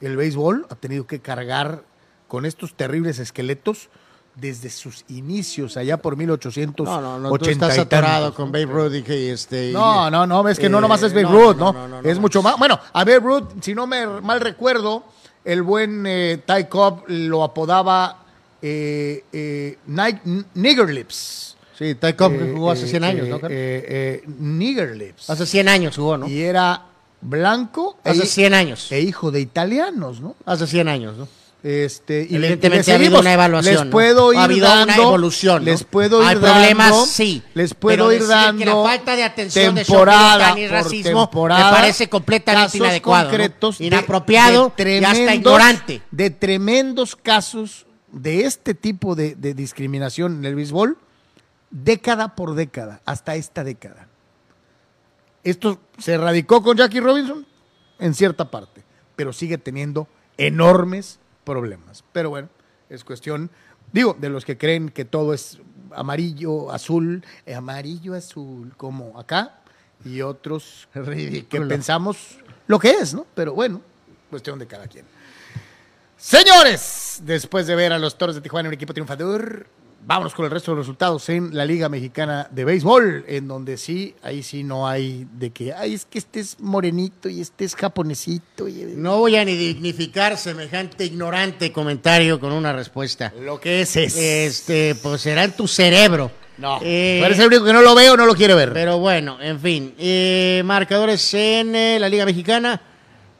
El 0.00 0.16
béisbol 0.16 0.66
ha 0.68 0.74
tenido 0.74 1.06
que 1.06 1.20
cargar 1.20 1.84
con 2.26 2.44
estos 2.44 2.74
terribles 2.74 3.18
esqueletos 3.18 3.88
desde 4.34 4.70
sus 4.70 5.04
inicios, 5.08 5.76
allá 5.76 5.96
por 5.98 6.16
1880 6.16 6.82
No, 6.82 7.00
no, 7.00 7.18
no, 7.18 7.38
tú 7.38 7.50
estás 7.50 7.86
con 8.34 8.50
Babe 8.50 8.66
Ruth 8.66 8.94
y 8.94 9.02
que 9.02 9.32
este... 9.32 9.72
No, 9.72 10.10
no, 10.10 10.26
no, 10.26 10.48
es 10.48 10.58
que 10.58 10.68
no 10.68 10.80
nomás 10.80 11.02
es 11.02 11.12
Babe 11.12 11.24
no, 11.24 11.32
Ruth, 11.32 11.56
no, 11.56 11.88
¿no? 11.88 12.00
es 12.00 12.18
mucho 12.18 12.42
más. 12.42 12.56
Bueno, 12.58 12.78
a 12.92 13.04
Babe 13.04 13.20
Ruth, 13.20 13.48
si 13.60 13.74
no 13.74 13.86
me 13.86 14.06
mal 14.06 14.40
recuerdo, 14.40 15.04
el 15.44 15.62
buen 15.62 16.04
eh, 16.06 16.42
Ty 16.46 16.64
Cobb 16.64 17.04
lo 17.08 17.42
apodaba 17.42 18.19
eh, 18.62 19.24
eh, 19.32 19.78
Ni- 19.86 20.44
Nigger 20.54 20.90
Lips. 20.90 21.56
Sí, 21.78 21.94
Ty 21.94 22.12
Cobb 22.12 22.34
Eh, 22.34 22.52
jugó 22.54 22.70
hace 22.72 22.84
eh, 22.84 22.88
100 22.88 23.04
años, 23.04 23.26
eh, 23.26 23.30
¿no? 23.30 23.40
Carlos? 23.40 23.58
eh, 23.58 23.86
eh, 23.88 24.24
Nigger 24.38 24.96
Lips. 24.96 25.30
hace 25.30 25.46
100 25.46 25.68
años 25.68 25.96
jugó, 25.96 26.16
¿no? 26.18 26.28
Y 26.28 26.42
era 26.42 26.82
blanco 27.22 27.98
e, 28.04 28.10
Hace 28.10 28.26
100 28.26 28.54
años. 28.54 28.90
e 28.92 29.00
hijo 29.00 29.30
de 29.30 29.40
italianos, 29.40 30.20
¿no? 30.20 30.36
Hace 30.44 30.66
100 30.66 30.88
años, 30.88 31.16
¿no? 31.16 31.28
Este, 31.62 32.26
y 32.30 32.36
Evidentemente 32.36 32.86
le 32.86 32.92
ha 32.92 32.96
habido 32.96 33.20
una 33.20 33.34
evaluación. 33.34 33.74
Les 33.74 33.84
¿no? 33.84 33.90
puedo 33.90 34.32
ir 34.32 34.38
ha 34.38 34.44
habido 34.44 34.66
dando, 34.66 34.84
una 34.94 35.02
evolución. 35.02 35.62
¿no? 35.64 35.70
Les 35.70 35.84
puedo 35.84 36.22
ir 36.22 36.28
Hay 36.28 36.34
dando. 36.36 36.48
problemas, 36.52 37.08
sí. 37.10 37.42
Les 37.52 37.74
puedo 37.74 38.08
pero 38.08 38.12
ir 38.14 38.26
dando. 38.26 38.58
que 38.60 38.64
la 38.64 38.82
falta 38.82 39.14
de 39.16 39.24
atención 39.24 39.74
de 39.74 39.84
temporada 39.84 40.54
es 40.58 40.68
por 40.70 40.70
racismo 40.70 41.26
temporada, 41.28 41.70
me 41.70 41.76
parece 41.76 42.08
completamente 42.08 42.78
inadecuado. 42.78 43.24
¿no? 43.24 43.30
concretos 43.30 43.76
de- 43.78 43.84
Inapropiado 43.86 44.72
de 44.74 45.00
y 45.00 45.04
hasta 45.04 45.12
tremendos- 45.22 45.34
ignorante. 45.34 46.02
De 46.10 46.30
tremendos 46.30 47.14
casos 47.16 47.84
de 48.12 48.44
este 48.44 48.74
tipo 48.74 49.14
de, 49.14 49.34
de 49.34 49.54
discriminación 49.54 50.38
en 50.38 50.44
el 50.44 50.54
béisbol, 50.54 50.98
década 51.70 52.34
por 52.34 52.54
década, 52.54 53.00
hasta 53.04 53.36
esta 53.36 53.64
década. 53.64 54.08
Esto 55.44 55.80
se 55.98 56.14
erradicó 56.14 56.62
con 56.62 56.76
Jackie 56.76 57.00
Robinson 57.00 57.46
en 57.98 58.14
cierta 58.14 58.50
parte, 58.50 58.82
pero 59.16 59.32
sigue 59.32 59.58
teniendo 59.58 60.08
enormes 60.36 61.18
problemas. 61.44 62.04
Pero 62.12 62.30
bueno, 62.30 62.48
es 62.88 63.04
cuestión, 63.04 63.50
digo, 63.92 64.16
de 64.18 64.28
los 64.28 64.44
que 64.44 64.58
creen 64.58 64.90
que 64.90 65.04
todo 65.04 65.32
es 65.32 65.60
amarillo, 65.94 66.70
azul, 66.72 67.24
eh, 67.46 67.54
amarillo, 67.54 68.14
azul, 68.14 68.74
como 68.76 69.18
acá, 69.18 69.60
y 70.04 70.22
otros 70.22 70.88
que 70.92 71.60
pensamos 71.62 72.38
lo 72.66 72.78
que 72.78 72.90
es, 72.90 73.14
¿no? 73.14 73.26
Pero 73.34 73.54
bueno, 73.54 73.80
cuestión 74.28 74.58
de 74.58 74.66
cada 74.66 74.86
quien. 74.86 75.04
Señores, 76.20 77.22
después 77.24 77.66
de 77.66 77.74
ver 77.74 77.94
a 77.94 77.98
los 77.98 78.18
Toros 78.18 78.34
de 78.34 78.42
Tijuana, 78.42 78.68
un 78.68 78.74
equipo 78.74 78.92
triunfador, 78.92 79.66
vámonos 80.04 80.34
con 80.34 80.44
el 80.44 80.50
resto 80.50 80.70
de 80.70 80.76
los 80.76 80.84
resultados 80.86 81.26
en 81.30 81.56
la 81.56 81.64
Liga 81.64 81.88
Mexicana 81.88 82.46
de 82.50 82.66
Béisbol, 82.66 83.24
en 83.26 83.48
donde 83.48 83.78
sí, 83.78 84.14
ahí 84.22 84.42
sí 84.42 84.62
no 84.62 84.86
hay 84.86 85.26
de 85.32 85.48
que, 85.48 85.72
ay, 85.72 85.94
es 85.94 86.04
que 86.04 86.18
este 86.18 86.40
es 86.40 86.60
morenito 86.60 87.30
y 87.30 87.40
este 87.40 87.64
es 87.64 87.74
japonesito. 87.74 88.68
Y... 88.68 88.92
No 88.96 89.16
voy 89.16 89.36
a 89.36 89.46
ni 89.46 89.56
dignificar 89.56 90.36
semejante 90.36 91.06
ignorante 91.06 91.72
comentario 91.72 92.38
con 92.38 92.52
una 92.52 92.74
respuesta. 92.74 93.32
Lo 93.40 93.58
que 93.58 93.80
es 93.80 93.96
es. 93.96 94.14
Este, 94.14 94.94
pues 95.02 95.22
será 95.22 95.44
en 95.44 95.52
tu 95.52 95.66
cerebro. 95.66 96.30
no, 96.58 96.80
Eh, 96.82 97.22
eres 97.24 97.38
el 97.38 97.46
único 97.46 97.64
que 97.64 97.72
no 97.72 97.80
lo 97.80 97.94
ve 97.94 98.10
o 98.10 98.16
no 98.18 98.26
lo 98.26 98.34
quiere 98.34 98.52
ver. 98.54 98.74
Pero 98.74 98.98
bueno, 98.98 99.38
en 99.40 99.58
fin. 99.58 99.94
eh, 99.98 100.60
marcadores 100.66 101.32
en 101.32 101.74
eh, 101.74 101.98
la 101.98 102.10
Liga 102.10 102.26
Mexicana. 102.26 102.82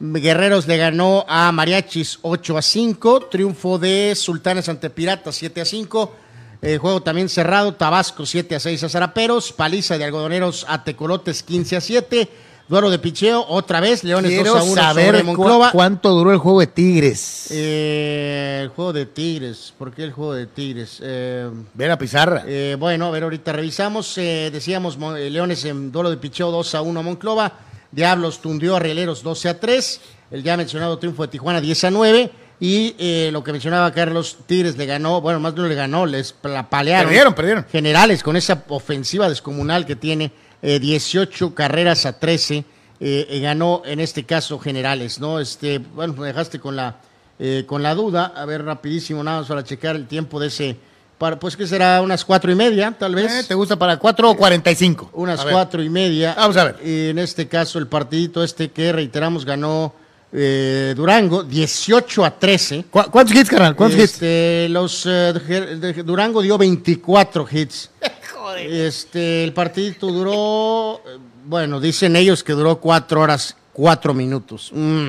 Guerreros 0.01 0.67
le 0.67 0.79
ganó 0.79 1.25
a 1.29 1.53
Mariachis 1.53 2.19
8 2.23 2.57
a 2.57 2.63
5. 2.63 3.27
Triunfo 3.31 3.79
de 3.79 4.15
Sultanes 4.17 4.69
ante 4.69 4.89
Piratas 4.91 5.35
7 5.37 5.61
a 5.61 5.65
5. 5.65 6.15
Eh, 6.63 6.79
juego 6.79 7.03
también 7.03 7.29
cerrado. 7.29 7.75
Tabasco 7.75 8.25
7 8.25 8.57
a 8.57 8.61
6 8.61 8.85
a 8.85 8.89
Zaraperos. 8.89 9.53
Paliza 9.53 9.99
de 9.99 10.05
Algodoneros 10.05 10.65
a 10.69 10.85
Tecolotes 10.85 11.43
15 11.43 11.77
a 11.77 11.81
7. 11.83 12.29
Duero 12.67 12.89
de 12.89 12.99
picheo 12.99 13.45
otra 13.49 13.81
vez. 13.81 14.03
Leones 14.05 14.31
2 14.37 14.43
Quiero 14.43 14.57
a 14.59 14.63
1 14.63 14.75
saber 14.75 15.07
sobre 15.07 15.21
cu- 15.21 15.27
Monclova. 15.27 15.71
cuánto 15.73 16.11
duró 16.11 16.33
el 16.33 16.39
juego 16.39 16.61
de 16.61 16.67
Tigres. 16.69 17.49
Eh, 17.51 18.61
el 18.63 18.69
juego 18.71 18.93
de 18.95 19.05
Tigres. 19.07 19.75
¿Por 19.77 19.93
qué 19.93 20.05
el 20.05 20.13
juego 20.13 20.33
de 20.35 20.47
Tigres? 20.47 20.99
Eh, 21.03 21.51
Ve 21.75 21.89
la 21.89 21.99
pizarra. 21.99 22.45
eh, 22.47 22.77
bueno, 22.79 23.07
a 23.07 23.11
ver, 23.11 23.25
ahorita 23.25 23.53
revisamos. 23.53 24.17
Eh, 24.17 24.51
decíamos, 24.53 24.97
Mo- 24.97 25.17
eh, 25.17 25.29
Leones 25.29 25.63
en 25.67 25.93
duelo 25.93 26.09
de 26.11 26.17
picheo 26.17 26.51
2 26.51 26.75
a 26.75 26.81
1 26.81 27.01
a 27.01 27.03
Monclova. 27.03 27.53
Diablos 27.93 28.41
tundió 28.41 28.77
a 28.77 28.79
Rieleros 28.79 29.23
12 29.23 29.49
a 29.49 29.61
3. 29.61 30.01
El 30.31 30.43
ya 30.43 30.57
mencionado 30.57 30.99
triunfo 30.99 31.23
de 31.23 31.29
Tijuana 31.29 31.61
10 31.61 31.85
a 31.85 31.91
9. 31.91 32.31
Y 32.61 32.95
eh, 32.99 33.31
lo 33.33 33.43
que 33.43 33.53
mencionaba 33.53 33.91
Carlos, 33.93 34.37
Tigres 34.47 34.77
le 34.77 34.85
ganó, 34.85 35.21
bueno, 35.23 35.41
más 35.41 35.55
no 35.55 35.67
le 35.67 35.75
ganó, 35.75 36.05
les 36.05 36.35
la 36.43 36.69
palearon. 36.69 37.07
Perdieron, 37.07 37.35
perdieron. 37.35 37.67
Generales 37.73 38.23
con 38.23 38.37
esa 38.37 38.65
ofensiva 38.69 39.29
descomunal 39.31 39.87
que 39.87 39.97
tiene, 39.97 40.31
eh, 40.61 40.79
18 40.79 41.55
carreras 41.55 42.05
a 42.05 42.19
13. 42.19 42.65
eh, 43.01 43.27
eh, 43.31 43.41
ganó 43.41 43.83
en 43.87 43.99
este 43.99 44.25
caso 44.25 44.59
Generales, 44.59 45.21
¿no? 45.21 45.41
Este, 45.41 45.79
bueno, 45.79 46.13
me 46.13 46.27
dejaste 46.27 46.61
con 46.61 46.77
la, 46.77 46.97
eh, 47.39 47.65
con 47.67 47.83
la 47.83 47.95
duda. 47.95 48.35
A 48.37 48.45
ver, 48.45 48.63
rapidísimo, 48.63 49.25
nada 49.25 49.41
más 49.41 49.49
para 49.49 49.65
checar 49.65 49.97
el 49.97 50.07
tiempo 50.07 50.39
de 50.39 50.49
ese. 50.49 50.77
Para, 51.21 51.39
pues 51.39 51.55
que 51.55 51.67
será 51.67 52.01
unas 52.01 52.25
cuatro 52.25 52.51
y 52.51 52.55
media, 52.55 52.97
tal 52.99 53.15
vez. 53.15 53.31
Eh, 53.31 53.45
¿Te 53.47 53.53
gusta 53.55 53.77
para 53.77 53.99
4 53.99 54.31
o 54.31 54.37
45? 54.39 55.11
Unas 55.13 55.41
A 55.41 55.45
ver. 55.45 55.53
cuatro 55.53 55.83
y 55.83 55.91
media. 55.91 56.33
Vamos 56.35 56.57
a 56.57 56.65
ver. 56.65 56.77
Y 56.83 57.11
en 57.11 57.19
este 57.19 57.47
caso, 57.47 57.79
el 57.79 57.89
partidito 57.89 58.43
este 58.43 58.71
que 58.71 58.91
reiteramos 58.91 59.45
ganó 59.45 59.93
eh, 60.33 60.95
Durango, 60.97 61.43
18 61.43 62.25
a 62.25 62.31
13. 62.39 62.85
¿Cu- 62.89 63.11
¿Cuántos 63.11 63.37
hits, 63.37 63.51
carnal? 63.51 63.77
¿Cuántos 63.77 64.01
hits? 64.01 64.13
Este, 64.15 64.69
los 64.71 65.05
eh, 65.05 66.03
Durango 66.07 66.41
dio 66.41 66.57
24 66.57 67.47
hits. 67.53 67.91
Este, 68.59 69.45
el 69.45 69.53
partidito 69.53 70.09
duró, 70.09 71.01
bueno, 71.45 71.79
dicen 71.81 72.17
ellos 72.17 72.43
que 72.43 72.53
duró 72.53 72.81
4 72.81 73.21
horas, 73.21 73.55
4 73.75 74.13
minutos. 74.15 74.71
Mm. 74.75 75.07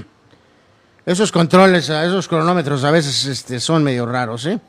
Esos 1.05 1.31
controles, 1.31 1.89
esos 1.89 2.27
cronómetros 2.27 2.83
a 2.83 2.91
veces 2.91 3.25
este, 3.25 3.59
son 3.59 3.83
medio 3.83 4.05
raros, 4.05 4.45
¿eh? 4.45 4.59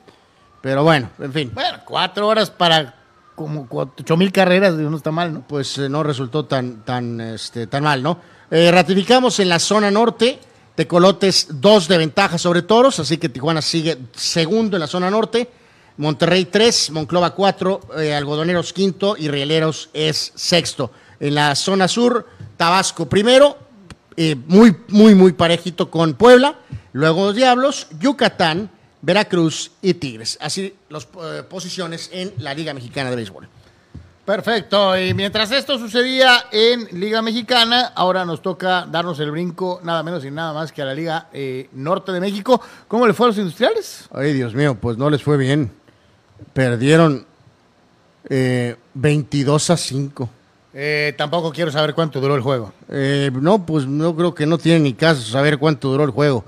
Pero 0.62 0.84
bueno, 0.84 1.10
en 1.18 1.32
fin. 1.32 1.50
Bueno, 1.52 1.78
cuatro 1.84 2.28
horas 2.28 2.50
para 2.50 2.94
como 3.34 3.66
ocho 3.70 4.16
mil 4.16 4.30
carreras, 4.30 4.74
no 4.74 4.96
está 4.96 5.10
mal, 5.10 5.32
¿no? 5.32 5.46
pues 5.46 5.76
eh, 5.78 5.88
no 5.88 6.02
resultó 6.02 6.44
tan, 6.44 6.84
tan, 6.84 7.20
este, 7.20 7.66
tan 7.66 7.82
mal, 7.82 8.02
¿no? 8.02 8.18
Eh, 8.50 8.70
ratificamos 8.70 9.40
en 9.40 9.48
la 9.48 9.58
zona 9.58 9.90
norte, 9.90 10.38
Tecolotes 10.74 11.48
dos 11.60 11.88
de 11.88 11.98
ventaja 11.98 12.38
sobre 12.38 12.62
Toros, 12.62 12.98
así 12.98 13.18
que 13.18 13.28
Tijuana 13.28 13.60
sigue 13.60 13.98
segundo 14.12 14.76
en 14.76 14.80
la 14.80 14.86
zona 14.86 15.10
norte, 15.10 15.50
Monterrey 15.96 16.46
3, 16.46 16.90
Monclova 16.92 17.34
4, 17.34 17.80
Algodoneros 18.16 18.72
quinto 18.72 19.14
y 19.18 19.28
Rieleros 19.28 19.90
es 19.92 20.32
sexto. 20.34 20.90
En 21.20 21.34
la 21.34 21.54
zona 21.54 21.88
sur, 21.88 22.26
Tabasco 22.56 23.06
primero, 23.06 23.58
eh, 24.16 24.36
muy, 24.46 24.76
muy, 24.88 25.14
muy 25.14 25.32
parejito 25.32 25.90
con 25.90 26.14
Puebla, 26.14 26.56
luego 26.92 27.26
los 27.26 27.36
Diablos, 27.36 27.86
Yucatán, 27.98 28.70
Veracruz 29.02 29.72
y 29.82 29.94
Tigres. 29.94 30.38
Así 30.40 30.74
las 30.88 31.06
posiciones 31.06 32.08
en 32.12 32.32
la 32.38 32.54
Liga 32.54 32.72
Mexicana 32.72 33.10
de 33.10 33.16
Béisbol. 33.16 33.48
Perfecto, 34.24 34.96
y 34.96 35.14
mientras 35.14 35.50
esto 35.50 35.80
sucedía 35.80 36.44
en 36.52 36.86
Liga 36.92 37.20
Mexicana, 37.22 37.92
ahora 37.96 38.24
nos 38.24 38.40
toca 38.40 38.86
darnos 38.88 39.18
el 39.18 39.32
brinco 39.32 39.80
nada 39.82 40.04
menos 40.04 40.24
y 40.24 40.30
nada 40.30 40.52
más 40.52 40.70
que 40.70 40.80
a 40.80 40.84
la 40.84 40.94
Liga 40.94 41.26
eh, 41.32 41.68
Norte 41.72 42.12
de 42.12 42.20
México. 42.20 42.60
¿Cómo 42.86 43.04
le 43.04 43.14
fue 43.14 43.26
a 43.26 43.28
los 43.30 43.38
industriales? 43.38 44.08
Ay, 44.12 44.32
Dios 44.32 44.54
mío, 44.54 44.76
pues 44.80 44.96
no 44.96 45.10
les 45.10 45.24
fue 45.24 45.36
bien. 45.36 45.72
Perdieron 46.52 47.26
eh, 48.28 48.76
22 48.94 49.70
a 49.70 49.76
5. 49.76 50.30
Eh, 50.74 51.14
tampoco 51.18 51.52
quiero 51.52 51.72
saber 51.72 51.92
cuánto 51.92 52.20
duró 52.20 52.34
el 52.36 52.42
juego. 52.42 52.72
Eh, 52.88 53.30
no, 53.34 53.66
pues 53.66 53.86
no 53.86 54.14
creo 54.14 54.34
que 54.34 54.46
no 54.46 54.56
tiene 54.56 54.80
ni 54.80 54.94
caso 54.94 55.20
saber 55.22 55.58
cuánto 55.58 55.90
duró 55.90 56.04
el 56.04 56.10
juego. 56.10 56.44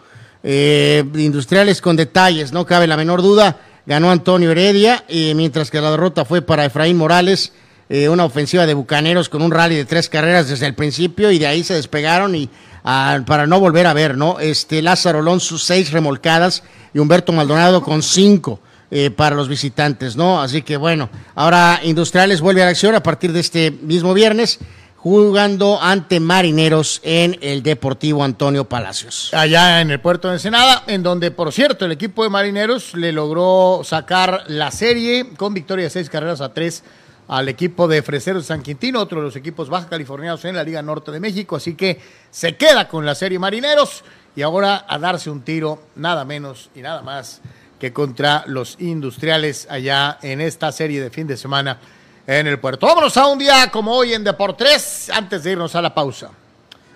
Eh, 0.47 1.03
industriales 1.15 1.81
con 1.81 1.97
detalles, 1.97 2.53
no 2.53 2.66
cabe 2.66 2.87
la 2.87 2.99
menor 2.99 3.23
duda. 3.23 3.59
Ganó 3.87 4.11
Antonio 4.11 4.51
Heredia, 4.51 5.05
eh, 5.09 5.35
mientras 5.35 5.71
que 5.71 5.81
la 5.81 5.91
derrota 5.91 6.25
fue 6.25 6.43
para 6.43 6.65
Efraín 6.66 6.97
Morales. 6.97 7.53
eh, 7.89 8.09
una 8.09 8.25
ofensiva 8.25 8.66
de 8.66 8.75
Bucaneros 8.75 9.29
con 9.29 9.43
un 9.43 9.51
rally 9.51 9.77
de 9.77 9.85
tres 9.85 10.09
carreras 10.09 10.49
desde 10.49 10.66
el 10.66 10.75
principio 10.75 11.31
y 11.31 11.39
de 11.39 11.47
ahí 11.47 11.62
se 11.62 11.75
despegaron 11.75 12.35
y 12.35 12.49
ah, 12.83 13.21
para 13.27 13.47
no 13.47 13.61
volver 13.61 13.87
a 13.87 13.93
ver, 13.93 14.16
¿no? 14.16 14.41
Este 14.41 14.81
Lázaro 14.81 15.19
Alonso 15.19 15.59
seis 15.59 15.93
remolcadas 15.93 16.62
y 16.95 16.99
Humberto 16.99 17.33
Maldonado 17.33 17.83
con 17.83 18.03
cinco 18.03 18.61
eh, 18.91 19.11
para 19.11 19.37
los 19.37 19.49
visitantes, 19.49 20.16
¿no? 20.16 20.41
Así 20.41 20.62
que 20.62 20.77
bueno, 20.77 21.11
ahora 21.35 21.81
Industriales 21.83 22.41
vuelve 22.41 22.62
a 22.62 22.66
la 22.66 22.71
acción 22.71 22.95
a 22.95 23.03
partir 23.03 23.33
de 23.33 23.41
este 23.41 23.71
mismo 23.71 24.15
viernes 24.15 24.59
jugando 25.05 25.78
ante 25.82 26.18
Marineros 26.18 27.02
en 27.05 27.36
el 27.43 27.62
Deportivo 27.62 28.24
Antonio 28.24 28.64
Palacios. 28.64 29.35
Allá 29.35 29.82
en 29.82 29.90
el 29.90 30.01
puerto 30.01 30.28
de 30.28 30.35
Ensenada, 30.36 30.82
en 30.86 31.02
donde, 31.02 31.31
por 31.31 31.52
cierto, 31.52 31.85
el 31.85 31.93
equipo 31.93 32.22
de 32.22 32.31
marineros 32.31 32.94
le 32.94 33.12
logró 33.12 33.82
sacar 33.85 34.44
la 34.47 34.70
serie 34.70 35.35
con 35.36 35.52
victoria 35.52 35.85
de 35.85 35.90
seis 35.90 36.09
carreras 36.09 36.40
a 36.40 36.55
tres 36.55 36.85
al 37.28 37.51
equipo 37.51 37.86
de 37.86 38.01
Freseros 38.01 38.47
San 38.47 38.62
Quintino, 38.62 38.98
otro 38.98 39.18
de 39.18 39.26
los 39.26 39.36
equipos 39.36 39.68
baja 39.68 39.90
californianos 39.90 40.43
en 40.47 40.56
la 40.56 40.64
Liga 40.64 40.81
Norte 40.81 41.10
de 41.10 41.20
México. 41.20 41.56
Así 41.56 41.74
que 41.74 42.01
se 42.31 42.56
queda 42.56 42.89
con 42.89 43.05
la 43.05 43.14
serie 43.14 43.39
marineros 43.39 44.05
y 44.35 44.40
ahora 44.40 44.86
a 44.89 44.98
darse 44.98 45.28
un 45.28 45.43
tiro, 45.43 45.82
nada 45.97 46.24
menos 46.24 46.70
y 46.74 46.81
nada 46.81 47.02
más 47.02 47.43
que 47.78 47.93
contra 47.93 48.44
los 48.47 48.81
industriales 48.81 49.66
allá 49.68 50.18
en 50.22 50.40
esta 50.40 50.72
serie 50.72 51.02
de 51.02 51.10
fin 51.10 51.26
de 51.26 51.36
semana 51.36 51.78
en 52.27 52.47
el 52.47 52.59
puerto. 52.59 52.87
Vámonos 52.87 53.17
a 53.17 53.27
un 53.27 53.39
día 53.39 53.71
como 53.71 53.93
hoy 53.93 54.15
en 54.15 54.25
Deportes, 54.25 55.11
antes 55.11 55.43
de 55.43 55.53
irnos 55.53 55.75
a 55.75 55.83
la 55.83 55.95
pausa. 55.95 56.31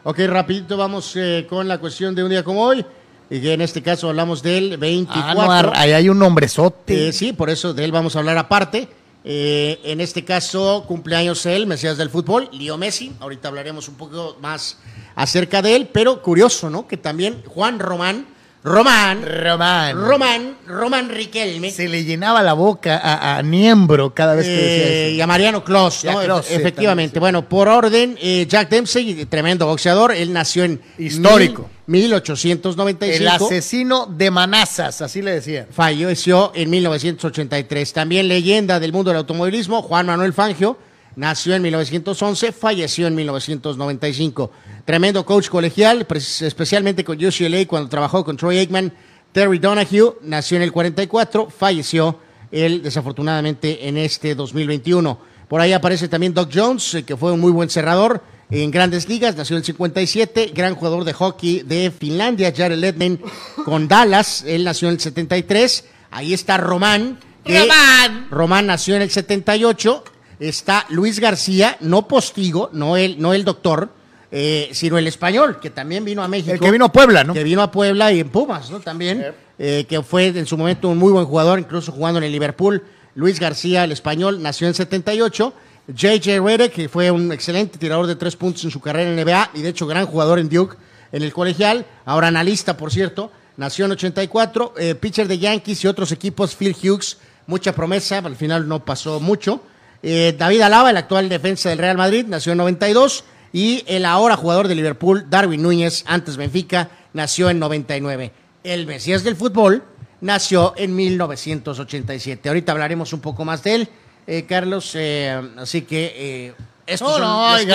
Ok, 0.04 0.20
rapidito 0.26 0.76
vamos 0.76 1.12
eh, 1.16 1.46
con 1.48 1.68
la 1.68 1.78
cuestión 1.78 2.14
de 2.14 2.24
un 2.24 2.30
día 2.30 2.42
como 2.42 2.62
hoy, 2.62 2.84
y 3.28 3.40
que 3.40 3.52
en 3.52 3.60
este 3.60 3.82
caso 3.82 4.08
hablamos 4.08 4.42
del 4.42 4.78
24. 4.78 5.40
Ah, 5.40 5.62
no, 5.62 5.72
ahí 5.74 5.92
hay 5.92 6.08
un 6.08 6.18
nombrezote. 6.18 7.08
Eh, 7.08 7.12
sí, 7.12 7.32
por 7.32 7.50
eso 7.50 7.74
de 7.74 7.84
él 7.84 7.92
vamos 7.92 8.16
a 8.16 8.20
hablar 8.20 8.38
aparte. 8.38 8.88
Eh, 9.24 9.80
en 9.84 10.00
este 10.00 10.24
caso, 10.24 10.84
cumpleaños 10.86 11.44
él, 11.44 11.66
Mesías 11.66 11.98
del 11.98 12.08
fútbol, 12.08 12.48
Leo 12.52 12.78
Messi. 12.78 13.12
Ahorita 13.20 13.48
hablaremos 13.48 13.88
un 13.88 13.96
poco 13.96 14.38
más 14.40 14.78
acerca 15.14 15.60
de 15.60 15.76
él, 15.76 15.88
pero 15.92 16.22
curioso, 16.22 16.70
¿no? 16.70 16.86
Que 16.86 16.96
también 16.96 17.42
Juan 17.46 17.78
Román, 17.78 18.26
Román, 18.68 19.24
Román. 19.42 19.96
Román, 20.00 20.56
Román 20.66 21.08
Riquelme. 21.08 21.70
Se 21.70 21.88
le 21.88 22.04
llenaba 22.04 22.42
la 22.42 22.52
boca 22.52 22.98
a, 23.02 23.38
a 23.38 23.42
Niembro 23.42 24.12
cada 24.14 24.34
vez 24.34 24.44
que 24.46 24.52
decía 24.52 24.86
Eh, 24.88 25.12
y 25.12 25.20
a 25.20 25.26
Mariano 25.26 25.62
Y 25.66 25.72
a 26.08 26.26
¿no? 26.26 26.42
Sí, 26.42 26.54
efectivamente. 26.54 26.84
también, 26.86 27.10
sí. 27.14 27.18
Bueno, 27.20 27.48
por 27.48 27.68
orden, 27.68 28.16
eh, 28.20 28.46
Jack 28.48 28.68
Dempsey, 28.68 29.24
tremendo 29.26 29.66
boxeador, 29.66 30.12
él 30.12 30.32
nació 30.32 30.64
en 30.64 30.80
Histórico. 30.98 31.62
mil- 31.86 32.02
1895. 32.02 33.16
El 33.22 33.28
asesino 33.28 34.06
de 34.06 34.30
manazas, 34.30 35.00
así 35.00 35.22
le 35.22 35.32
decían. 35.32 35.66
falleció 35.70 36.52
en 36.54 36.68
1983. 36.70 37.92
También 37.94 38.28
leyenda 38.28 38.78
del 38.78 38.92
mundo 38.92 39.10
del 39.10 39.18
automovilismo, 39.18 39.80
Juan 39.82 40.06
Manuel 40.06 40.32
Fangio, 40.34 40.78
nació 41.18 41.54
en 41.56 41.62
1911, 41.62 42.52
falleció 42.52 43.06
en 43.08 43.14
1995. 43.16 44.50
Tremendo 44.84 45.26
coach 45.26 45.48
colegial, 45.48 46.06
especialmente 46.40 47.04
con 47.04 47.22
UCLA 47.22 47.66
cuando 47.66 47.88
trabajó 47.88 48.24
con 48.24 48.36
Troy 48.36 48.58
Aikman. 48.58 48.92
Terry 49.32 49.58
Donahue 49.58 50.16
nació 50.22 50.56
en 50.56 50.62
el 50.62 50.72
44, 50.72 51.50
falleció 51.50 52.18
él 52.50 52.82
desafortunadamente 52.82 53.86
en 53.88 53.98
este 53.98 54.34
2021. 54.34 55.18
Por 55.48 55.60
ahí 55.60 55.72
aparece 55.72 56.08
también 56.08 56.32
Doc 56.32 56.50
Jones, 56.54 56.94
eh, 56.94 57.02
que 57.02 57.16
fue 57.16 57.32
un 57.32 57.40
muy 57.40 57.52
buen 57.52 57.68
cerrador 57.68 58.22
en 58.50 58.70
grandes 58.70 59.08
ligas, 59.08 59.36
nació 59.36 59.56
en 59.56 59.58
el 59.60 59.64
57, 59.64 60.52
gran 60.54 60.74
jugador 60.74 61.04
de 61.04 61.12
hockey 61.12 61.60
de 61.60 61.90
Finlandia, 61.90 62.52
Jared 62.56 62.78
Ledman 62.78 63.20
con 63.64 63.88
Dallas, 63.88 64.44
él 64.46 64.64
nació 64.64 64.88
en 64.88 64.94
el 64.94 65.00
73. 65.00 65.84
Ahí 66.10 66.32
está 66.32 66.56
Román. 66.56 67.18
que- 67.44 67.60
Román. 67.60 68.28
Román 68.30 68.66
nació 68.66 68.96
en 68.96 69.02
el 69.02 69.10
78. 69.10 70.04
Está 70.40 70.86
Luis 70.90 71.20
García, 71.20 71.76
no 71.80 72.06
postigo, 72.06 72.70
no 72.72 72.96
el, 72.96 73.20
no 73.20 73.34
el 73.34 73.44
doctor, 73.44 73.90
eh, 74.30 74.68
sino 74.72 74.98
el 74.98 75.06
español, 75.06 75.58
que 75.60 75.70
también 75.70 76.04
vino 76.04 76.22
a 76.22 76.28
México. 76.28 76.52
El 76.52 76.60
que 76.60 76.70
vino 76.70 76.84
a 76.84 76.92
Puebla, 76.92 77.24
¿no? 77.24 77.34
Que 77.34 77.44
vino 77.44 77.62
a 77.62 77.70
Puebla 77.70 78.12
y 78.12 78.20
en 78.20 78.28
Pumas, 78.28 78.70
¿no? 78.70 78.80
También, 78.80 79.32
eh, 79.58 79.86
que 79.88 80.02
fue 80.02 80.28
en 80.28 80.46
su 80.46 80.56
momento 80.56 80.88
un 80.88 80.98
muy 80.98 81.12
buen 81.12 81.24
jugador, 81.24 81.58
incluso 81.58 81.92
jugando 81.92 82.18
en 82.18 82.24
el 82.24 82.32
Liverpool. 82.32 82.84
Luis 83.14 83.40
García, 83.40 83.84
el 83.84 83.92
español, 83.92 84.42
nació 84.42 84.68
en 84.68 84.74
78. 84.74 85.52
J.J. 85.88 86.40
Redick, 86.40 86.72
que 86.72 86.88
fue 86.88 87.10
un 87.10 87.32
excelente 87.32 87.78
tirador 87.78 88.06
de 88.06 88.14
tres 88.14 88.36
puntos 88.36 88.62
en 88.64 88.70
su 88.70 88.80
carrera 88.80 89.10
en 89.10 89.16
NBA 89.16 89.50
y 89.54 89.62
de 89.62 89.70
hecho 89.70 89.86
gran 89.86 90.04
jugador 90.04 90.38
en 90.38 90.50
Duke 90.50 90.76
en 91.12 91.22
el 91.22 91.32
colegial, 91.32 91.86
ahora 92.04 92.28
analista, 92.28 92.76
por 92.76 92.92
cierto, 92.92 93.32
nació 93.56 93.86
en 93.86 93.92
84. 93.92 94.74
Eh, 94.76 94.94
pitcher 94.94 95.26
de 95.26 95.38
Yankees 95.38 95.84
y 95.84 95.86
otros 95.86 96.12
equipos, 96.12 96.54
Phil 96.54 96.76
Hughes, 96.76 97.18
mucha 97.46 97.74
promesa, 97.74 98.18
al 98.18 98.36
final 98.36 98.68
no 98.68 98.84
pasó 98.84 99.20
mucho. 99.20 99.62
Eh, 100.02 100.34
David 100.38 100.60
Alaba, 100.60 100.90
el 100.90 100.96
actual 100.96 101.28
defensa 101.28 101.68
del 101.68 101.78
Real 101.78 101.96
Madrid, 101.96 102.26
nació 102.28 102.52
en 102.52 102.58
92. 102.58 103.24
Y 103.52 103.82
el 103.86 104.04
ahora 104.04 104.36
jugador 104.36 104.68
de 104.68 104.74
Liverpool, 104.74 105.26
Darwin 105.30 105.62
Núñez, 105.62 106.04
antes 106.06 106.36
Benfica, 106.36 106.90
nació 107.14 107.48
en 107.48 107.58
99. 107.58 108.32
El 108.62 108.86
Mesías 108.86 109.24
del 109.24 109.36
fútbol 109.36 109.82
nació 110.20 110.74
en 110.76 110.94
1987. 110.94 112.48
Ahorita 112.48 112.72
hablaremos 112.72 113.12
un 113.12 113.20
poco 113.20 113.44
más 113.44 113.62
de 113.62 113.74
él, 113.74 113.88
eh, 114.26 114.44
Carlos. 114.46 114.92
eh, 114.94 115.40
así 115.56 115.82
que 115.82 116.54
estos 116.88 117.18
No, 117.18 117.18
no, 117.18 117.46
hay, 117.54 117.66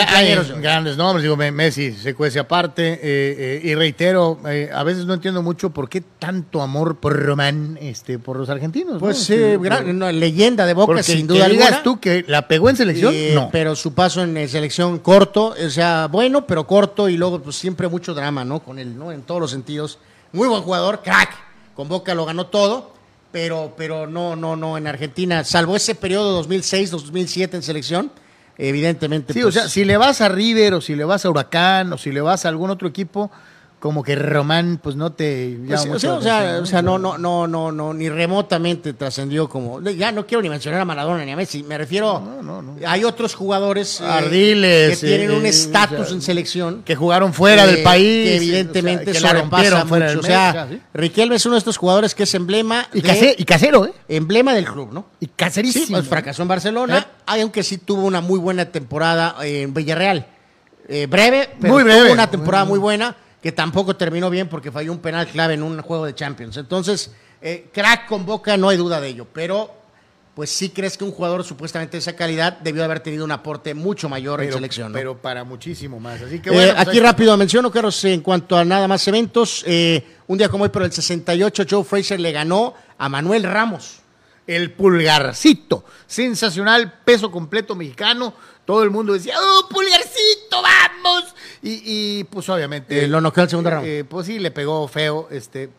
grandes 0.61 0.97
nombres. 0.97 1.23
Digo, 1.23 1.37
Me- 1.37 1.51
Messi 1.51 1.91
se 1.93 2.13
cuece 2.15 2.39
aparte. 2.39 2.93
eh, 2.93 2.99
eh, 3.03 3.61
y 3.63 3.75
reitero, 3.75 4.39
eh, 4.47 4.69
a 4.73 4.83
veces 4.83 5.05
no 5.05 5.13
entiendo 5.13 5.41
mucho 5.41 5.69
por 5.69 5.87
qué 5.87 6.01
tanto 6.01 6.61
amor 6.61 6.97
por 6.97 7.17
Román, 7.23 7.77
este, 7.81 8.19
por 8.19 8.37
los 8.37 8.49
argentinos. 8.49 8.93
¿no? 8.93 8.99
Pues 8.99 9.17
sí, 9.19 9.33
Este, 9.33 9.57
gran- 9.59 9.97
no, 9.97 10.11
leyenda 10.11 10.65
de 10.65 10.73
Boca, 10.73 10.87
Porque 10.87 11.03
sin 11.03 11.27
que 11.27 11.33
duda 11.35 11.47
digas 11.47 11.67
alguna. 11.67 11.83
tú 11.83 11.99
que 11.99 12.25
la 12.27 12.47
pegó 12.47 12.69
en 12.69 12.75
selección, 12.75 13.13
no. 13.35 13.49
Pero 13.51 13.75
su 13.75 13.93
paso 13.93 14.23
en 14.23 14.49
selección 14.49 14.99
corto, 14.99 15.53
o 15.63 15.69
sea, 15.69 16.07
bueno, 16.11 16.47
pero 16.47 16.65
corto 16.67 17.07
y 17.09 17.17
luego 17.17 17.41
pues 17.41 17.55
siempre 17.55 17.87
mucho 17.87 18.13
drama, 18.13 18.43
¿no? 18.43 18.59
Con 18.61 18.79
él, 18.79 18.97
¿no? 18.97 19.11
En 19.11 19.21
todos 19.21 19.39
los 19.39 19.51
sentidos. 19.51 19.99
Muy 20.31 20.47
buen 20.47 20.61
jugador, 20.63 21.01
crack. 21.03 21.29
Con 21.75 21.87
Boca 21.87 22.13
lo 22.15 22.25
ganó 22.25 22.47
todo, 22.47 22.93
pero, 23.31 23.73
pero 23.77 24.07
no, 24.07 24.35
no, 24.35 24.55
no, 24.55 24.77
en 24.77 24.85
Argentina, 24.87 25.43
salvo 25.43 25.75
ese 25.75 25.95
periodo 25.95 26.43
2006-2007 26.43 27.53
en 27.55 27.63
selección, 27.63 28.11
evidentemente. 28.57 29.33
Sí, 29.33 29.41
pues, 29.41 29.55
o 29.55 29.59
sea, 29.59 29.69
si 29.69 29.85
le 29.85 29.97
vas 29.97 30.21
a 30.21 30.29
River 30.29 30.75
o 30.75 30.81
si 30.81 30.95
le 30.95 31.03
vas 31.03 31.25
a 31.25 31.29
Huracán 31.29 31.91
o 31.93 31.97
si 31.97 32.11
le 32.11 32.21
vas 32.21 32.45
a 32.45 32.49
algún 32.49 32.69
otro 32.69 32.87
equipo, 32.87 33.31
como 33.83 34.01
que 34.01 34.15
Román, 34.15 34.79
pues 34.81 34.95
no 34.95 35.11
te 35.11 35.59
Pues 35.67 35.81
sí, 35.81 35.89
o 35.89 35.99
sea, 35.99 36.09
la 36.11 36.17
o 36.17 36.21
sea, 36.21 36.37
atención, 36.37 36.63
o 36.63 36.65
sea, 36.67 36.81
no, 36.81 36.97
no, 36.97 37.17
no, 37.17 37.47
no, 37.47 37.69
no, 37.69 37.93
ni 37.93 38.07
remotamente 38.07 38.93
trascendió 38.93 39.49
como. 39.49 39.81
Ya 39.81 40.09
no 40.13 40.25
quiero 40.25 40.41
ni 40.41 40.47
mencionar 40.47 40.79
a 40.79 40.85
Maradona 40.85 41.25
ni 41.25 41.33
a 41.33 41.35
Messi. 41.35 41.63
Me 41.63 41.77
refiero. 41.77 42.23
Hay 42.87 43.03
otros 43.03 43.35
jugadores 43.35 43.99
eh, 43.99 44.05
Ardiles, 44.05 45.01
que 45.01 45.05
tienen 45.07 45.31
eh, 45.31 45.35
un 45.35 45.45
eh, 45.45 45.49
estatus 45.49 45.99
o 45.99 46.05
sea, 46.05 46.13
en 46.15 46.21
selección. 46.21 46.83
Que 46.85 46.95
jugaron 46.95 47.33
fuera 47.33 47.65
eh, 47.65 47.67
del 47.73 47.83
país. 47.83 48.29
Que 48.29 48.35
evidentemente 48.37 49.11
o 49.11 49.13
sea, 49.15 49.33
que 49.33 49.39
rompieron 49.41 49.87
fuera 49.89 50.05
mucho. 50.05 50.17
del 50.17 50.19
O 50.19 50.23
sea, 50.23 50.53
mes, 50.53 50.63
o 50.63 50.67
sea, 50.69 50.77
sí. 50.77 50.81
Riquelme 50.93 51.35
es 51.35 51.45
uno 51.45 51.55
de 51.55 51.59
estos 51.59 51.75
jugadores 51.75 52.15
que 52.15 52.23
es 52.23 52.33
emblema. 52.35 52.87
y, 52.93 53.01
de- 53.01 53.09
case- 53.09 53.35
y 53.37 53.43
casero, 53.43 53.85
¿eh? 53.85 53.93
emblema 54.07 54.53
del 54.53 54.63
club, 54.63 54.93
¿no? 54.93 55.07
Y 55.19 55.25
Sí, 55.25 55.31
caserísimo. 55.35 55.97
pues, 55.97 56.07
fracasó 56.07 56.41
en 56.43 56.47
Barcelona, 56.47 57.05
aunque 57.25 57.63
sí 57.63 57.79
tuvo 57.79 58.03
una 58.05 58.21
muy 58.21 58.39
buena 58.39 58.63
temporada 58.63 59.35
en 59.41 59.73
Villarreal. 59.73 60.25
Breve, 60.87 61.49
pero 61.59 61.73
Muy 61.73 61.83
breve. 61.83 62.03
tuvo 62.03 62.13
una 62.13 62.29
temporada 62.31 62.63
Muy- 62.63 62.71
muy 62.73 62.79
buena, 62.79 63.15
que 63.43 63.51
tampoco 63.51 63.97
terminó 63.97 64.29
bien 64.29 64.47
porque 64.47 64.71
falló 64.71 64.93
un 64.93 64.99
penal 64.99 65.27
clave 65.27 65.55
en 65.55 65.63
un 65.63 65.81
juego 65.81 66.05
de 66.05 66.15
Champions. 66.15 66.55
Entonces, 66.55 67.11
eh, 67.41 67.67
crack 67.73 68.07
con 68.07 68.25
Boca, 68.25 68.55
no 68.55 68.69
hay 68.69 68.77
duda 68.77 69.01
de 69.01 69.09
ello, 69.09 69.27
pero 69.33 69.69
pues 70.33 70.49
sí 70.49 70.69
crees 70.69 70.97
que 70.97 71.03
un 71.03 71.11
jugador 71.11 71.43
supuestamente 71.43 71.91
de 71.91 71.99
esa 71.99 72.15
calidad 72.15 72.57
debió 72.59 72.85
haber 72.85 73.01
tenido 73.01 73.25
un 73.25 73.31
aporte 73.31 73.73
mucho 73.73 74.07
mayor 74.07 74.39
en 74.39 74.47
pero, 74.47 74.57
selección. 74.57 74.93
¿no? 74.93 74.97
pero 74.97 75.21
para 75.21 75.43
muchísimo 75.43 75.99
más. 75.99 76.21
Así 76.21 76.39
que 76.39 76.49
Eh, 76.49 76.53
bueno. 76.53 76.73
pues 76.73 76.87
aquí 76.87 77.01
rápido 77.01 77.35
menciono, 77.35 77.69
Carlos, 77.69 78.01
en 78.05 78.21
cuanto 78.21 78.55
a 78.57 78.63
nada 78.63 78.87
más 78.87 79.05
eventos, 79.09 79.65
eh, 79.67 80.01
un 80.25 80.37
día 80.37 80.47
como 80.47 80.63
hoy, 80.63 80.69
pero 80.71 80.85
el 80.85 80.93
68, 80.93 81.65
Joe 81.69 81.83
Fraser 81.83 82.21
le 82.21 82.31
ganó 82.31 82.73
a 82.97 83.09
Manuel 83.09 83.43
Ramos. 83.43 83.99
El 84.47 84.71
pulgarcito. 84.71 85.83
Sensacional, 86.07 87.01
peso 87.03 87.29
completo 87.29 87.75
mexicano. 87.75 88.33
Todo 88.65 88.83
el 88.83 88.89
mundo 88.89 89.11
decía, 89.11 89.35
¡oh, 89.37 89.67
pulgarcito, 89.69 90.61
vamos! 90.61 91.35
Y, 91.63 91.81
y, 92.19 92.23
pues 92.25 92.47
obviamente. 92.49 93.05
Eh, 93.05 93.07
lo 93.07 93.21
noqueó 93.21 93.43
al 93.43 93.49
segundo 93.49 93.69
round. 93.69 93.87
eh, 93.87 94.03
pues 94.03 94.27
sí, 94.27 94.37
le 94.37 94.51
pegó 94.51 94.87
feo, 94.87 95.29
este, 95.31 95.69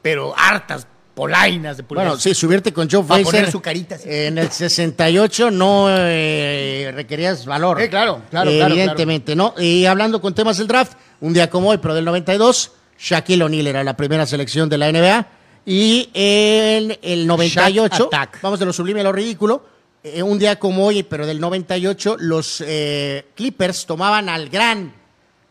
pero 0.00 0.32
hartas 0.36 0.86
polainas 1.14 1.76
de 1.76 1.82
pulgas. 1.82 2.06
Bueno, 2.06 2.20
sí, 2.20 2.34
subirte 2.34 2.72
con 2.72 2.88
Joe 2.90 3.02
Frazier 3.04 3.24
poner 3.26 3.50
su 3.50 3.60
carita 3.60 3.94
así. 3.96 4.08
en 4.08 4.38
el 4.38 4.50
68 4.50 5.50
no 5.50 5.86
eh, 5.90 6.90
requerías 6.94 7.46
valor. 7.46 7.80
Eh, 7.80 7.88
claro, 7.88 8.22
claro, 8.30 8.50
Eh, 8.50 8.56
claro, 8.56 8.74
Evidentemente, 8.74 9.36
¿no? 9.36 9.54
Y 9.58 9.86
hablando 9.86 10.20
con 10.20 10.34
temas 10.34 10.58
del 10.58 10.66
draft, 10.66 10.94
un 11.20 11.32
día 11.32 11.50
como 11.50 11.70
hoy, 11.70 11.78
pero 11.78 11.94
del 11.94 12.04
92, 12.04 12.72
Shaquille 12.98 13.42
O'Neal 13.44 13.66
era 13.66 13.84
la 13.84 13.96
primera 13.96 14.26
selección 14.26 14.68
de 14.68 14.78
la 14.78 14.90
NBA. 14.90 15.26
Y 15.66 16.10
en 16.14 16.98
el 17.02 17.26
98, 17.26 17.94
Shaq 17.96 18.06
Attack. 18.06 18.38
vamos 18.42 18.58
de 18.60 18.66
lo 18.66 18.72
sublime 18.72 19.00
a 19.00 19.04
lo 19.04 19.12
ridículo, 19.12 19.64
eh, 20.02 20.22
un 20.22 20.38
día 20.38 20.58
como 20.58 20.84
hoy, 20.86 21.02
pero 21.04 21.26
del 21.26 21.40
98, 21.40 22.16
los 22.20 22.62
eh, 22.66 23.26
Clippers 23.34 23.86
tomaban 23.86 24.28
al 24.28 24.48
gran 24.50 24.92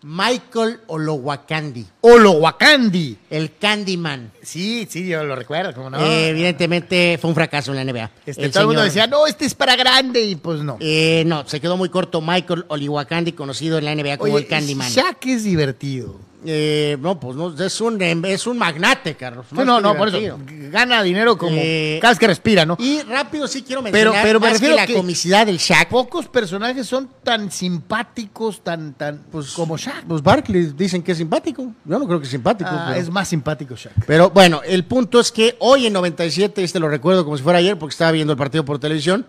Michael 0.03 0.81
Olowakandi, 0.87 1.85
Olowakandi. 2.01 3.17
el 3.29 3.55
Candyman. 3.57 4.31
Sí, 4.41 4.85
sí, 4.89 5.07
yo 5.07 5.23
lo 5.23 5.35
recuerdo, 5.35 5.73
¿cómo 5.73 5.89
no? 5.89 5.99
Eh, 5.99 6.29
evidentemente 6.29 7.17
fue 7.19 7.29
un 7.29 7.35
fracaso 7.35 7.73
en 7.73 7.77
la 7.77 7.91
NBA. 7.91 8.11
Este, 8.25 8.45
El 8.45 8.51
todo 8.51 8.61
el 8.61 8.67
mundo 8.67 8.83
decía, 8.83 9.07
no, 9.07 9.25
este 9.27 9.45
es 9.45 9.55
para 9.55 9.75
grande, 9.75 10.21
y 10.21 10.35
pues 10.35 10.61
no. 10.61 10.77
Eh, 10.79 11.23
no, 11.25 11.47
se 11.47 11.61
quedó 11.61 11.77
muy 11.77 11.89
corto 11.89 12.21
Michael 12.21 12.65
Oliwakandi, 12.67 13.31
conocido 13.31 13.77
en 13.77 13.85
la 13.85 13.95
NBA 13.95 14.17
como 14.17 14.37
el 14.37 14.47
Candyman. 14.47 14.89
Shaq 14.89 15.25
es 15.27 15.43
divertido. 15.43 16.19
Eh, 16.45 16.97
no, 16.99 17.19
pues 17.19 17.35
no, 17.37 17.53
es 17.63 17.79
un, 17.81 18.01
es 18.01 18.47
un 18.47 18.57
magnate, 18.57 19.15
Carlos. 19.15 19.45
Sí, 19.49 19.55
no, 19.63 19.79
no, 19.79 19.95
por 19.95 20.09
eso. 20.09 20.37
Gana 20.71 21.01
dinero 21.01 21.37
como 21.37 21.55
Eh, 21.57 21.99
cada 22.01 22.11
vez 22.11 22.19
que 22.19 22.27
respira, 22.27 22.65
¿no? 22.65 22.75
Y 22.79 23.01
rápido 23.03 23.47
sí 23.47 23.63
quiero 23.63 23.81
Pero- 23.83 24.11
mencionar 24.11 24.23
pero 24.23 24.39
me 24.39 24.45
más 24.47 24.53
refiero 24.53 24.75
que 24.75 24.81
la 24.81 24.87
que- 24.87 24.93
comicidad 24.93 25.45
del 25.45 25.57
Shaq. 25.57 25.87
Pocos 25.89 26.27
personajes 26.27 26.85
son 26.85 27.09
tan 27.23 27.49
simpáticos, 27.51 28.61
tan, 28.61 28.93
tan, 28.93 29.21
pues, 29.31 29.51
como 29.51 29.77
Shaq. 29.77 30.03
Pues 30.05 30.21
Barkley 30.21 30.73
dicen 30.75 31.01
que 31.01 31.13
es 31.13 31.17
simpático. 31.17 31.63
Yo 31.85 31.97
no 31.99 32.05
creo 32.07 32.19
que 32.19 32.25
es 32.25 32.31
simpático. 32.31 32.69
Ah, 32.73 32.87
pero- 32.89 32.99
Es 33.01 33.09
más 33.09 33.27
simpático 33.29 33.75
Shaq. 33.75 33.93
Pero 34.05 34.29
bueno, 34.31 34.61
el 34.65 34.83
punto 34.83 35.21
es 35.21 35.31
que 35.31 35.55
hoy 35.59 35.85
en 35.85 35.93
97, 35.93 36.61
este 36.61 36.77
lo 36.79 36.89
recuerdo 36.89 37.23
como 37.23 37.37
si 37.37 37.43
fuera 37.43 37.59
ayer 37.59 37.79
porque 37.79 37.93
estaba 37.93 38.11
viendo 38.11 38.33
el 38.33 38.37
partido 38.37 38.65
por 38.65 38.79
televisión, 38.79 39.25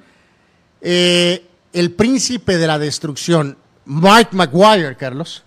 eh, 0.81 1.45
el 1.73 1.93
príncipe 1.93 2.57
de 2.59 2.67
la 2.67 2.79
destrucción, 2.81 3.57
Mike 3.87 4.31
Maguire, 4.33 4.97
Carlos, 4.97 5.44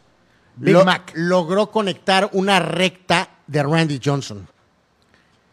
Big 0.58 0.74
lo- 0.74 0.86
Mac. 0.86 1.12
logró 1.16 1.72
conectar 1.72 2.30
una 2.34 2.60
recta 2.60 3.30
de 3.48 3.64
Randy 3.64 4.00
Johnson. 4.04 4.48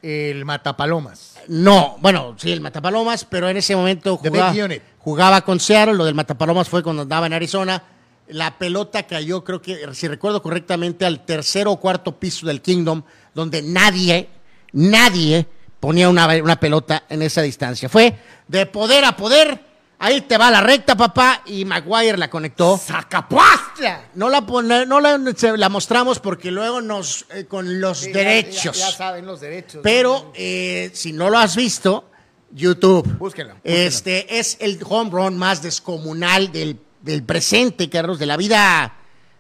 El 0.03 0.45
Matapalomas. 0.45 1.39
No, 1.49 1.97
bueno, 2.01 2.35
sí, 2.39 2.53
el 2.53 2.61
Matapalomas, 2.61 3.25
pero 3.25 3.49
en 3.49 3.57
ese 3.57 3.75
momento 3.75 4.19
The 4.23 4.29
jugaba, 4.29 4.51
Big 4.53 4.63
Unit. 4.65 4.83
jugaba 4.99 5.41
con 5.43 5.59
Seattle, 5.61 5.95
lo 5.95 6.05
del 6.05 6.15
Matapalomas 6.15 6.69
fue 6.69 6.83
cuando 6.83 7.03
andaba 7.03 7.27
en 7.27 7.33
Arizona. 7.33 7.83
La 8.29 8.57
pelota 8.59 9.03
cayó, 9.05 9.45
creo 9.45 9.61
que, 9.63 9.79
si 9.95 10.09
recuerdo 10.09 10.43
correctamente, 10.43 11.05
al 11.07 11.25
tercer 11.25 11.69
o 11.69 11.77
cuarto 11.77 12.19
piso 12.19 12.47
del 12.47 12.61
Kingdom, 12.61 13.03
donde 13.35 13.63
nadie, 13.63 14.29
nadie 14.73 15.47
ponía 15.81 16.09
una, 16.09 16.27
una 16.43 16.59
pelota 16.61 17.05
en 17.09 17.23
esa 17.23 17.41
distancia. 17.43 17.89
Fue 17.89 18.15
de 18.49 18.67
poder 18.67 19.05
a 19.05 19.17
poder. 19.17 19.74
Ahí 20.05 20.21
te 20.21 20.37
va 20.37 20.51
la 20.51 20.61
recta, 20.61 20.95
papá, 20.97 21.41
y 21.47 21.65
Maguire 21.65 22.19
la 22.19 22.29
conectó. 22.29 22.77
¡Sacapuastra! 22.79 24.11
No 24.15 24.29
la, 24.29 24.45
pone- 24.45 24.85
no 24.87 25.01
la, 25.01 25.19
la 25.57 25.69
mostramos 25.69 26.19
porque 26.19 26.51
luego 26.51 26.81
nos, 26.83 27.25
eh, 27.33 27.47
con 27.47 27.81
los 27.81 28.03
derechos. 28.03 28.77
Ya, 28.79 28.91
ya 28.91 28.93
saben 28.97 29.25
los 29.25 29.41
derechos. 29.41 29.81
Pero 29.83 30.31
eh, 30.35 30.91
si 30.93 31.13
no 31.13 31.31
lo 31.31 31.39
has 31.39 31.57
visto, 31.57 32.11
YouTube. 32.53 33.17
Búsquenla. 33.19 33.57
Este 33.65 34.39
es 34.39 34.59
el 34.61 34.79
home 34.87 35.11
run 35.11 35.39
más 35.39 35.63
descomunal 35.63 36.53
del, 36.53 36.79
del 37.01 37.23
presente, 37.23 37.89
Carlos, 37.89 38.19
de 38.19 38.27
la 38.27 38.37
vida. 38.37 38.95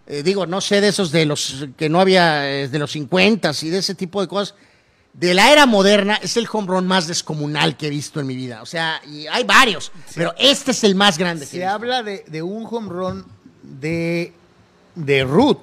eh, 0.07 0.23
digo, 0.23 0.47
no 0.47 0.61
sé 0.63 0.81
de 0.81 0.89
esos 0.89 1.13
de 1.13 1.27
los 1.27 1.67
que 1.77 1.89
no 1.91 2.01
había, 2.01 2.41
de 2.41 2.79
los 2.79 2.93
50 2.93 3.51
y 3.63 3.69
de 3.69 3.79
ese 3.79 3.95
tipo 3.95 4.21
de 4.23 4.29
cosas. 4.29 4.55
De 5.15 5.33
la 5.33 5.53
era 5.53 5.65
moderna 5.65 6.19
es 6.21 6.37
el 6.37 6.47
home 6.53 6.67
run 6.67 6.87
más 6.89 7.07
descomunal 7.07 7.77
que 7.77 7.87
he 7.87 7.91
visto 7.91 8.19
en 8.21 8.27
mi 8.27 8.35
vida. 8.35 8.61
O 8.63 8.67
sea, 8.67 9.01
y 9.07 9.27
hay 9.29 9.45
varios, 9.45 9.93
pero 10.15 10.35
este 10.39 10.73
es 10.73 10.83
el 10.85 10.97
más 10.97 11.17
grande. 11.19 11.45
que 11.47 11.51
he 11.51 11.51
Se 11.51 11.57
visto. 11.59 11.73
habla 11.73 12.03
de, 12.03 12.25
de 12.27 12.43
un 12.43 12.67
home 12.69 12.89
run 12.89 13.25
de, 13.63 14.33
de 14.97 15.25
Root 15.25 15.61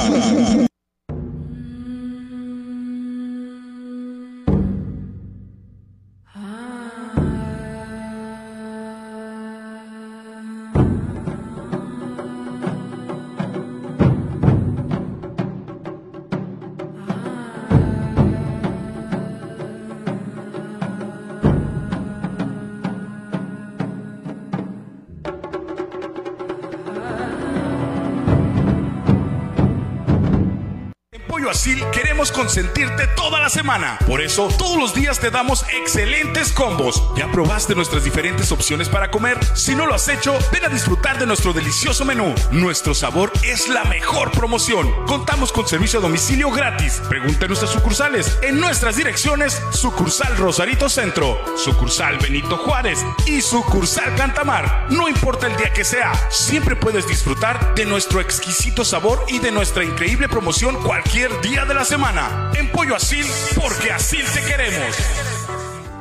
Todos 34.37 34.77
los 34.79 34.95
días 34.95 35.19
te 35.19 35.31
damos 35.31 35.65
excelentes 35.73 36.53
combos. 36.53 37.03
¿Ya 37.17 37.31
probaste 37.33 37.75
nuestras 37.75 38.05
diferentes 38.05 38.53
opciones 38.53 38.89
para 38.89 39.11
comer? 39.11 39.39
Si 39.57 39.75
no 39.75 39.87
lo 39.87 39.95
has 39.95 40.07
hecho, 40.09 40.39
ven 40.53 40.65
a 40.65 40.69
disfrutar 40.69 41.19
de 41.19 41.27
nuestro 41.27 41.53
delicioso 41.53 42.05
menú. 42.05 42.33
Nuestro 42.53 42.95
sabor 42.95 43.33
es 43.43 43.69
la 43.69 43.85
mejor 43.85 44.31
promoción. 44.31 44.89
Contamos 45.07 45.51
con 45.51 45.67
servicio 45.67 45.99
a 45.99 46.03
domicilio 46.03 46.51
gratis. 46.51 47.03
Pregunta 47.09 47.47
en 47.47 47.49
nuestras 47.49 47.73
sucursales. 47.73 48.39
En 48.43 48.61
nuestras 48.61 48.97
direcciones, 48.97 49.61
sucursal 49.73 50.37
Rosarito 50.37 50.89
Centro, 50.89 51.37
sucursal 51.57 52.19
Benito 52.19 52.57
Juárez 52.57 53.05
y 53.27 53.41
sucursal 53.41 54.15
Cantamar. 54.15 54.87
No 54.91 55.09
importa 55.09 55.49
el 55.49 55.57
día 55.57 55.73
que 55.73 55.85
sea, 55.85 56.13
siempre 56.31 56.77
puedes 56.77 57.09
disfrutar 57.09 57.75
de 57.75 57.85
nuestro 57.85 58.21
exquisito 58.21 58.85
sabor 58.85 59.25
y 59.29 59.41
de 59.41 59.51
nuestra 59.51 59.83
increíble 59.83 60.29
promoción 60.29 60.77
cualquier 60.85 61.41
día 61.41 61.65
de 61.65 61.75
la 61.75 61.85
semana. 61.85 62.53
En 62.55 62.71
Pollo 62.71 62.95
Asil, 62.95 63.27
porque 63.57 63.91
así 63.91 64.20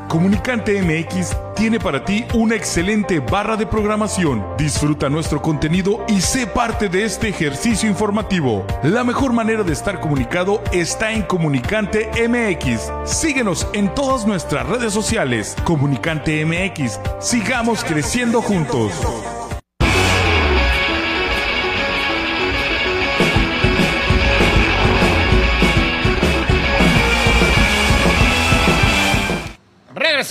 Comunicante 0.10 0.82
MX 0.82 1.38
tiene 1.56 1.80
para 1.80 2.04
ti 2.04 2.26
una 2.34 2.56
excelente 2.56 3.20
barra 3.20 3.56
de 3.56 3.68
programación. 3.68 4.44
Disfruta 4.58 5.08
nuestro 5.08 5.40
contenido 5.42 6.04
y 6.08 6.20
sé 6.20 6.48
parte 6.48 6.90
de 6.90 7.06
este 7.06 7.30
ejercicio 7.30 7.88
informativo. 7.88 8.66
La 8.82 9.04
mejor 9.04 9.34
manera 9.34 9.62
de 9.62 9.72
estar 9.72 10.00
comunicado 10.00 10.64
está 10.72 11.12
en 11.12 11.22
Comunicante 11.22 12.10
MX. 12.28 12.92
Síguenos 13.06 13.68
en 13.74 13.94
todas 13.94 14.26
nuestras 14.26 14.68
redes 14.68 14.94
sociales. 14.94 15.56
Comunicante 15.64 16.44
MX. 16.44 17.00
Sigamos 17.20 17.84
creciendo 17.84 18.42
juntos. 18.42 18.94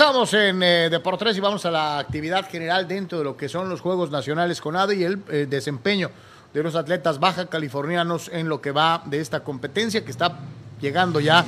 Regresamos 0.09 0.33
en 0.33 0.63
eh, 0.63 0.89
Deportes 0.89 1.37
y 1.37 1.41
vamos 1.41 1.67
a 1.67 1.71
la 1.71 1.99
actividad 1.99 2.49
general 2.49 2.89
dentro 2.89 3.19
de 3.19 3.25
lo 3.25 3.37
que 3.37 3.47
son 3.47 3.69
los 3.69 3.83
Juegos 3.83 4.11
Nacionales 4.11 4.59
con 4.59 4.75
ADE 4.75 4.97
y 4.97 5.05
el 5.05 5.23
eh, 5.29 5.47
desempeño 5.47 6.11
de 6.55 6.63
los 6.63 6.77
atletas 6.77 7.21
baja 7.21 7.45
californianos 7.45 8.31
en 8.33 8.49
lo 8.49 8.59
que 8.59 8.73
va 8.73 9.03
de 9.05 9.21
esta 9.21 9.41
competencia 9.41 10.03
que 10.03 10.11
está 10.11 10.39
llegando 10.81 11.21
ya 11.21 11.45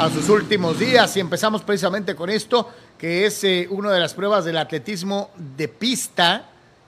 a 0.00 0.10
sus 0.10 0.28
últimos 0.30 0.80
días. 0.80 1.16
Y 1.16 1.20
empezamos 1.20 1.62
precisamente 1.62 2.16
con 2.16 2.28
esto, 2.28 2.68
que 2.98 3.24
es 3.24 3.44
eh, 3.44 3.68
una 3.70 3.92
de 3.92 4.00
las 4.00 4.14
pruebas 4.14 4.44
del 4.44 4.56
atletismo 4.56 5.30
de 5.36 5.68
pista 5.68 6.46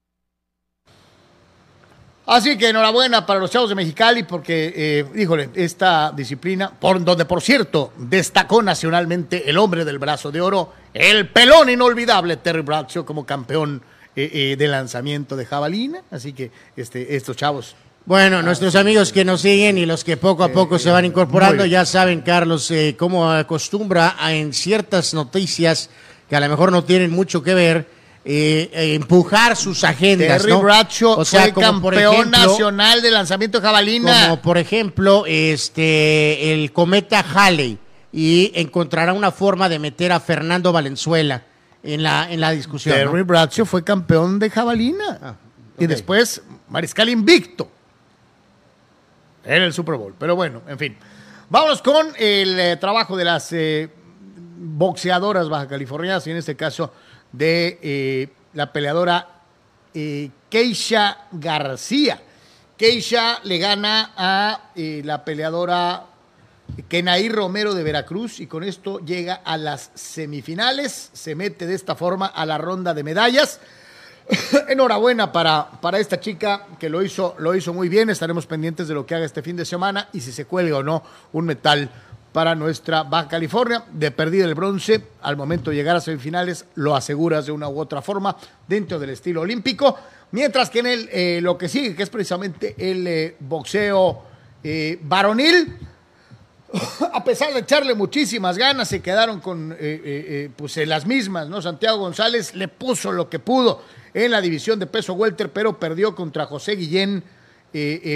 Así 2.26 2.58
que 2.58 2.70
enhorabuena 2.70 3.26
para 3.26 3.40
los 3.40 3.50
chavos 3.50 3.70
de 3.70 3.76
Mexicali 3.76 4.24
porque, 4.24 4.74
eh, 4.76 5.06
híjole, 5.16 5.50
esta 5.56 6.12
disciplina, 6.12 6.72
por 6.72 7.04
donde 7.04 7.26
por 7.26 7.42
cierto 7.42 7.92
destacó 7.98 8.62
nacionalmente 8.62 9.50
el 9.50 9.58
hombre 9.58 9.84
del 9.84 9.98
brazo 9.98 10.32
de 10.32 10.40
oro, 10.40 10.74
el 10.94 11.28
pelón 11.30 11.70
inolvidable 11.70 12.38
Terry 12.38 12.62
Bradshaw 12.62 13.04
como 13.04 13.26
campeón 13.26 13.82
eh, 14.16 14.30
eh, 14.32 14.56
de 14.58 14.68
lanzamiento 14.68 15.36
de 15.36 15.46
jabalina. 15.46 16.04
Así 16.12 16.34
que 16.34 16.52
este, 16.76 17.16
estos 17.16 17.36
chavos. 17.36 17.76
Bueno, 18.10 18.42
nuestros 18.42 18.74
amigos 18.74 19.14
que 19.14 19.24
nos 19.24 19.42
siguen 19.42 19.78
y 19.78 19.86
los 19.86 20.04
que 20.04 20.18
poco 20.18 20.44
a 20.44 20.50
poco 20.52 20.80
se 20.80 20.90
van 20.90 21.06
incorporando, 21.06 21.64
ya 21.64 21.86
saben, 21.86 22.22
Carlos, 22.22 22.72
eh, 22.72 22.96
cómo 22.98 23.30
acostumbra 23.32 24.16
a, 24.18 24.34
en 24.34 24.52
ciertas 24.52 25.14
noticias 25.14 25.92
que 26.28 26.36
a 26.36 26.40
lo 26.40 26.50
mejor 26.50 26.72
no 26.72 26.84
tienen 26.84 27.12
mucho 27.12 27.44
que 27.44 27.54
ver, 27.54 27.88
eh, 28.26 28.72
eh, 28.74 28.96
empujar 28.96 29.56
sus 29.56 29.84
agendas. 29.84 30.42
Terry 30.42 30.54
¿no? 30.54 30.62
Bradshaw 30.64 31.20
O 31.20 31.24
sea, 31.24 31.44
fue 31.44 31.52
por 31.54 31.62
campeón 31.62 32.16
ejemplo- 32.16 32.32
nacional 32.48 33.04
de 33.04 33.12
lanzamiento 33.12 33.60
de 33.60 33.68
jabalina. 33.68 34.24
Como 34.24 34.42
por 34.42 34.58
ejemplo, 34.58 35.26
este 35.28 36.52
el 36.52 36.74
cometa 36.74 37.24
Halley 37.36 37.78
y 38.12 38.52
encontrará 38.56 39.14
una 39.14 39.30
forma 39.30 39.70
de 39.70 39.78
meter 39.78 40.14
a 40.14 40.20
Fernando 40.20 40.72
Valenzuela 40.72 41.44
en 41.84 42.02
la 42.02 42.28
en 42.34 42.42
la 42.42 42.50
discusión. 42.50 42.98
¿no? 42.98 43.12
Terry 43.12 43.22
Bradshaw 43.22 43.68
fue 43.68 43.84
campeón 43.84 44.40
de 44.40 44.50
jabalina. 44.50 45.20
Ah, 45.22 45.36
Y 45.78 45.86
después 45.86 46.42
Mariscal 46.70 47.08
invicto 47.10 47.70
en 49.44 49.64
el 49.64 49.74
Super 49.74 49.96
Bowl. 49.96 50.14
Pero 50.18 50.36
bueno, 50.36 50.62
en 50.68 50.78
fin. 50.78 50.98
Vámonos 51.50 51.82
con 51.82 52.14
el 52.18 52.60
eh, 52.60 52.78
trabajo 52.78 53.18
de 53.18 53.26
las 53.26 53.52
eh, 53.54 53.90
boxeadoras 54.58 55.50
baja 55.50 55.68
californianas 55.68 56.28
y 56.28 56.32
en 56.32 56.38
este 56.38 56.56
caso 56.56 56.94
de 57.32 57.80
eh, 57.82 58.30
la 58.54 58.72
peleadora 58.72 59.28
Keisha 59.92 61.26
García. 61.32 62.22
Keisha 62.78 63.40
le 63.44 63.58
gana 63.58 64.14
a 64.16 64.70
la 64.76 65.26
peleadora 65.26 66.06
Kenaí 66.88 67.30
Romero 67.30 67.74
de 67.74 67.84
Veracruz 67.84 68.40
y 68.40 68.48
con 68.48 68.64
esto 68.64 69.00
llega 69.00 69.42
a 69.44 69.58
las 69.58 69.90
semifinales, 69.96 71.10
se 71.14 71.34
mete 71.34 71.66
de 71.66 71.74
esta 71.74 71.96
forma 71.96 72.28
a 72.28 72.46
la 72.46 72.58
ronda 72.60 72.94
de 72.94 73.04
medallas. 73.04 73.60
Enhorabuena 74.68 75.32
para, 75.32 75.70
para 75.82 76.00
esta 76.00 76.20
chica 76.20 76.68
que 76.80 76.90
lo 76.90 77.04
hizo, 77.04 77.36
lo 77.40 77.56
hizo 77.56 77.74
muy 77.74 77.90
bien. 77.90 78.10
Estaremos 78.10 78.46
pendientes 78.46 78.88
de 78.88 78.94
lo 78.94 79.06
que 79.06 79.16
haga 79.16 79.26
este 79.26 79.42
fin 79.42 79.56
de 79.56 79.66
semana 79.66 80.10
y 80.14 80.22
si 80.22 80.32
se 80.32 80.46
cuelga 80.46 80.78
o 80.78 80.84
no 80.84 81.04
un 81.34 81.46
metal 81.46 81.90
para 82.32 82.54
nuestra 82.56 83.04
Baja 83.04 83.28
California. 83.28 83.84
De 83.92 84.12
perdido 84.12 84.48
el 84.48 84.56
bronce, 84.56 85.04
al 85.22 85.36
momento 85.36 85.72
de 85.72 85.78
llegar 85.78 85.96
a 85.96 86.02
semifinales, 86.02 86.66
lo 86.76 86.96
aseguras 86.96 87.46
de 87.46 87.52
una 87.52 87.68
u 87.70 87.80
otra 87.80 88.02
forma 88.02 88.36
dentro 88.68 89.00
del 89.00 89.12
estilo 89.12 89.42
olímpico. 89.42 89.98
Mientras 90.32 90.70
que 90.70 90.80
en 90.80 90.88
el, 90.88 91.10
eh, 91.12 91.40
lo 91.42 91.58
que 91.58 91.68
sigue, 91.68 91.96
que 91.96 92.04
es 92.04 92.10
precisamente 92.10 92.76
el 92.78 93.08
eh, 93.08 93.36
boxeo 93.40 94.24
eh, 94.64 95.00
varonil, 95.02 95.76
a 97.14 97.24
pesar 97.24 97.54
de 97.54 97.60
echarle 97.60 97.94
muchísimas 97.96 98.58
ganas, 98.58 98.88
se 98.88 99.02
quedaron 99.02 99.40
con 99.40 99.72
eh, 99.72 99.76
eh, 99.80 100.00
eh, 100.04 100.50
pues, 100.56 100.78
eh, 100.78 100.86
las 100.86 101.06
mismas, 101.06 101.50
¿no? 101.50 101.62
Santiago 101.62 102.00
González 102.00 102.56
le 102.56 102.68
puso 102.68 103.12
lo 103.12 103.30
que 103.30 103.40
pudo 103.40 103.82
en 104.14 104.32
la 104.32 104.42
división 104.42 104.80
de 104.80 104.88
peso 104.88 105.14
welter, 105.14 105.52
pero 105.52 105.80
perdió 105.80 106.16
contra 106.16 106.46
José 106.46 106.76
Guillén 106.76 107.24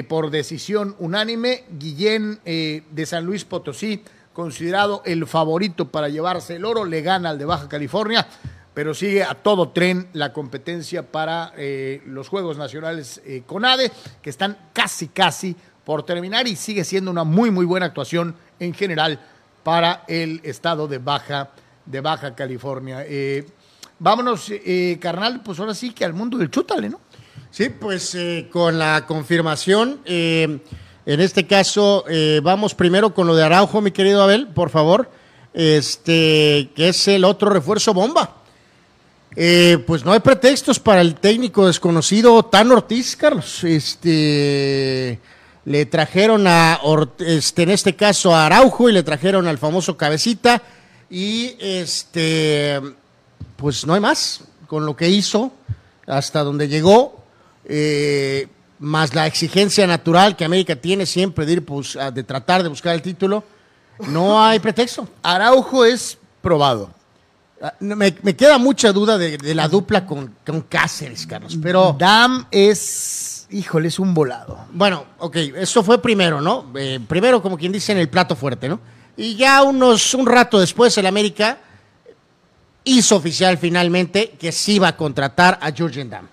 por 0.09 0.31
decisión 0.31 0.95
unánime. 0.97 1.65
Guillén 1.77 2.39
de 2.43 3.05
San 3.05 3.23
Luis 3.23 3.45
Potosí, 3.45 4.03
considerado 4.33 5.03
el 5.05 5.27
favorito 5.27 5.91
para 5.91 6.09
llevarse 6.09 6.55
el 6.55 6.65
oro, 6.65 6.85
le 6.85 7.03
gana 7.03 7.29
al 7.29 7.37
de 7.37 7.45
Baja 7.45 7.69
California, 7.69 8.27
pero 8.73 8.95
sigue 8.95 9.23
a 9.23 9.35
todo 9.35 9.69
tren 9.69 10.07
la 10.13 10.33
competencia 10.33 11.11
para 11.11 11.53
los 12.07 12.29
Juegos 12.29 12.57
Nacionales 12.57 13.21
CONADE, 13.45 13.91
que 14.23 14.31
están 14.31 14.57
casi, 14.73 15.09
casi 15.09 15.55
por 15.83 16.03
terminar 16.03 16.47
y 16.47 16.55
sigue 16.55 16.83
siendo 16.83 17.11
una 17.11 17.23
muy, 17.23 17.51
muy 17.51 17.65
buena 17.65 17.85
actuación 17.85 18.35
en 18.63 18.73
general 18.73 19.19
para 19.63 20.03
el 20.07 20.41
estado 20.43 20.87
de 20.87 20.97
Baja, 20.97 21.49
de 21.85 22.01
Baja 22.01 22.35
California. 22.35 23.05
Eh, 23.07 23.45
vámonos, 23.99 24.49
eh, 24.49 24.97
carnal, 25.01 25.41
pues 25.43 25.59
ahora 25.59 25.73
sí 25.73 25.91
que 25.91 26.05
al 26.05 26.13
mundo 26.13 26.37
del 26.37 26.49
chútale, 26.49 26.89
¿no? 26.89 26.99
Sí, 27.51 27.69
pues 27.69 28.15
eh, 28.15 28.49
con 28.51 28.79
la 28.79 29.05
confirmación, 29.05 29.99
en 30.05 30.61
este 31.05 31.45
caso, 31.45 32.03
vamos 32.41 32.73
primero 32.73 33.13
con 33.13 33.27
lo 33.27 33.35
de 33.35 33.43
Araujo, 33.43 33.79
mi 33.79 33.91
querido 33.91 34.23
Abel, 34.23 34.47
por 34.47 34.69
favor. 34.69 35.09
este, 35.53 36.71
que 36.75 36.89
es 36.89 37.07
el 37.07 37.23
otro 37.23 37.51
refuerzo 37.51 37.93
bomba. 37.93 38.37
Pues 39.85 40.03
no 40.03 40.11
hay 40.11 40.19
pretextos 40.19 40.79
para 40.79 41.01
el 41.01 41.15
técnico 41.15 41.67
desconocido 41.67 42.43
Tan 42.43 42.71
Ortiz, 42.71 43.15
Carlos. 43.15 43.63
Este, 43.63 45.19
le 45.65 45.85
trajeron 45.85 46.45
a, 46.47 46.79
este, 47.19 47.63
en 47.63 47.69
este 47.69 47.95
caso 47.95 48.35
a 48.35 48.45
Araujo 48.45 48.89
y 48.89 48.93
le 48.93 49.03
trajeron 49.03 49.47
al 49.47 49.57
famoso 49.57 49.95
Cabecita. 49.97 50.61
Y 51.09 51.55
este, 51.59 52.81
pues 53.55 53.85
no 53.85 53.93
hay 53.93 53.99
más 54.01 54.41
con 54.67 54.85
lo 54.85 54.95
que 54.95 55.09
hizo 55.09 55.51
hasta 56.07 56.43
donde 56.43 56.67
llegó. 56.67 57.23
eh, 57.65 58.47
más 58.79 59.13
la 59.15 59.25
exigencia 59.27 59.87
natural 59.87 60.35
que 60.35 60.43
América 60.43 60.75
tiene 60.75 61.05
siempre 61.05 61.45
de 61.45 61.53
ir 61.53 61.65
pues, 61.65 61.97
de 62.13 62.23
tratar 62.23 62.63
de 62.63 62.67
buscar 62.69 62.93
el 62.93 63.01
título, 63.01 63.41
no 64.09 64.43
hay 64.43 64.59
pretexto. 64.59 65.07
Araujo 65.21 65.85
es 65.85 66.17
probado. 66.41 66.89
Ah, 67.61 67.73
Me, 67.79 68.13
me 68.21 68.35
queda 68.35 68.57
mucha 68.57 68.91
duda 68.91 69.17
de, 69.17 69.37
de 69.37 69.55
la 69.55 69.69
dupla 69.69 70.05
con, 70.05 70.35
con 70.45 70.61
Cáceres, 70.63 71.25
Carlos. 71.25 71.57
Pero 71.61 71.95
Dam 71.97 72.45
es, 72.51 72.79
híjole, 73.53 73.87
es 73.87 73.99
un 73.99 74.13
volado. 74.13 74.65
bueno, 74.71 75.05
ok, 75.19 75.35
eso 75.55 75.83
fue 75.83 76.01
primero, 76.01 76.41
¿no? 76.41 76.71
Eh, 76.75 76.99
primero, 77.07 77.41
como 77.41 77.57
quien 77.57 77.71
dice, 77.71 77.91
en 77.91 77.99
el 77.99 78.09
plato 78.09 78.35
fuerte, 78.35 78.67
¿no? 78.67 78.79
Y 79.15 79.35
ya 79.35 79.61
unos, 79.63 80.13
un 80.13 80.25
rato 80.25 80.59
después, 80.59 80.97
el 80.97 81.05
América 81.05 81.59
hizo 82.83 83.15
oficial 83.15 83.57
finalmente 83.57 84.31
que 84.39 84.51
sí 84.51 84.73
iba 84.73 84.87
a 84.87 84.97
contratar 84.97 85.59
a 85.61 85.71
Jurgen 85.71 86.09
Damm. 86.09 86.27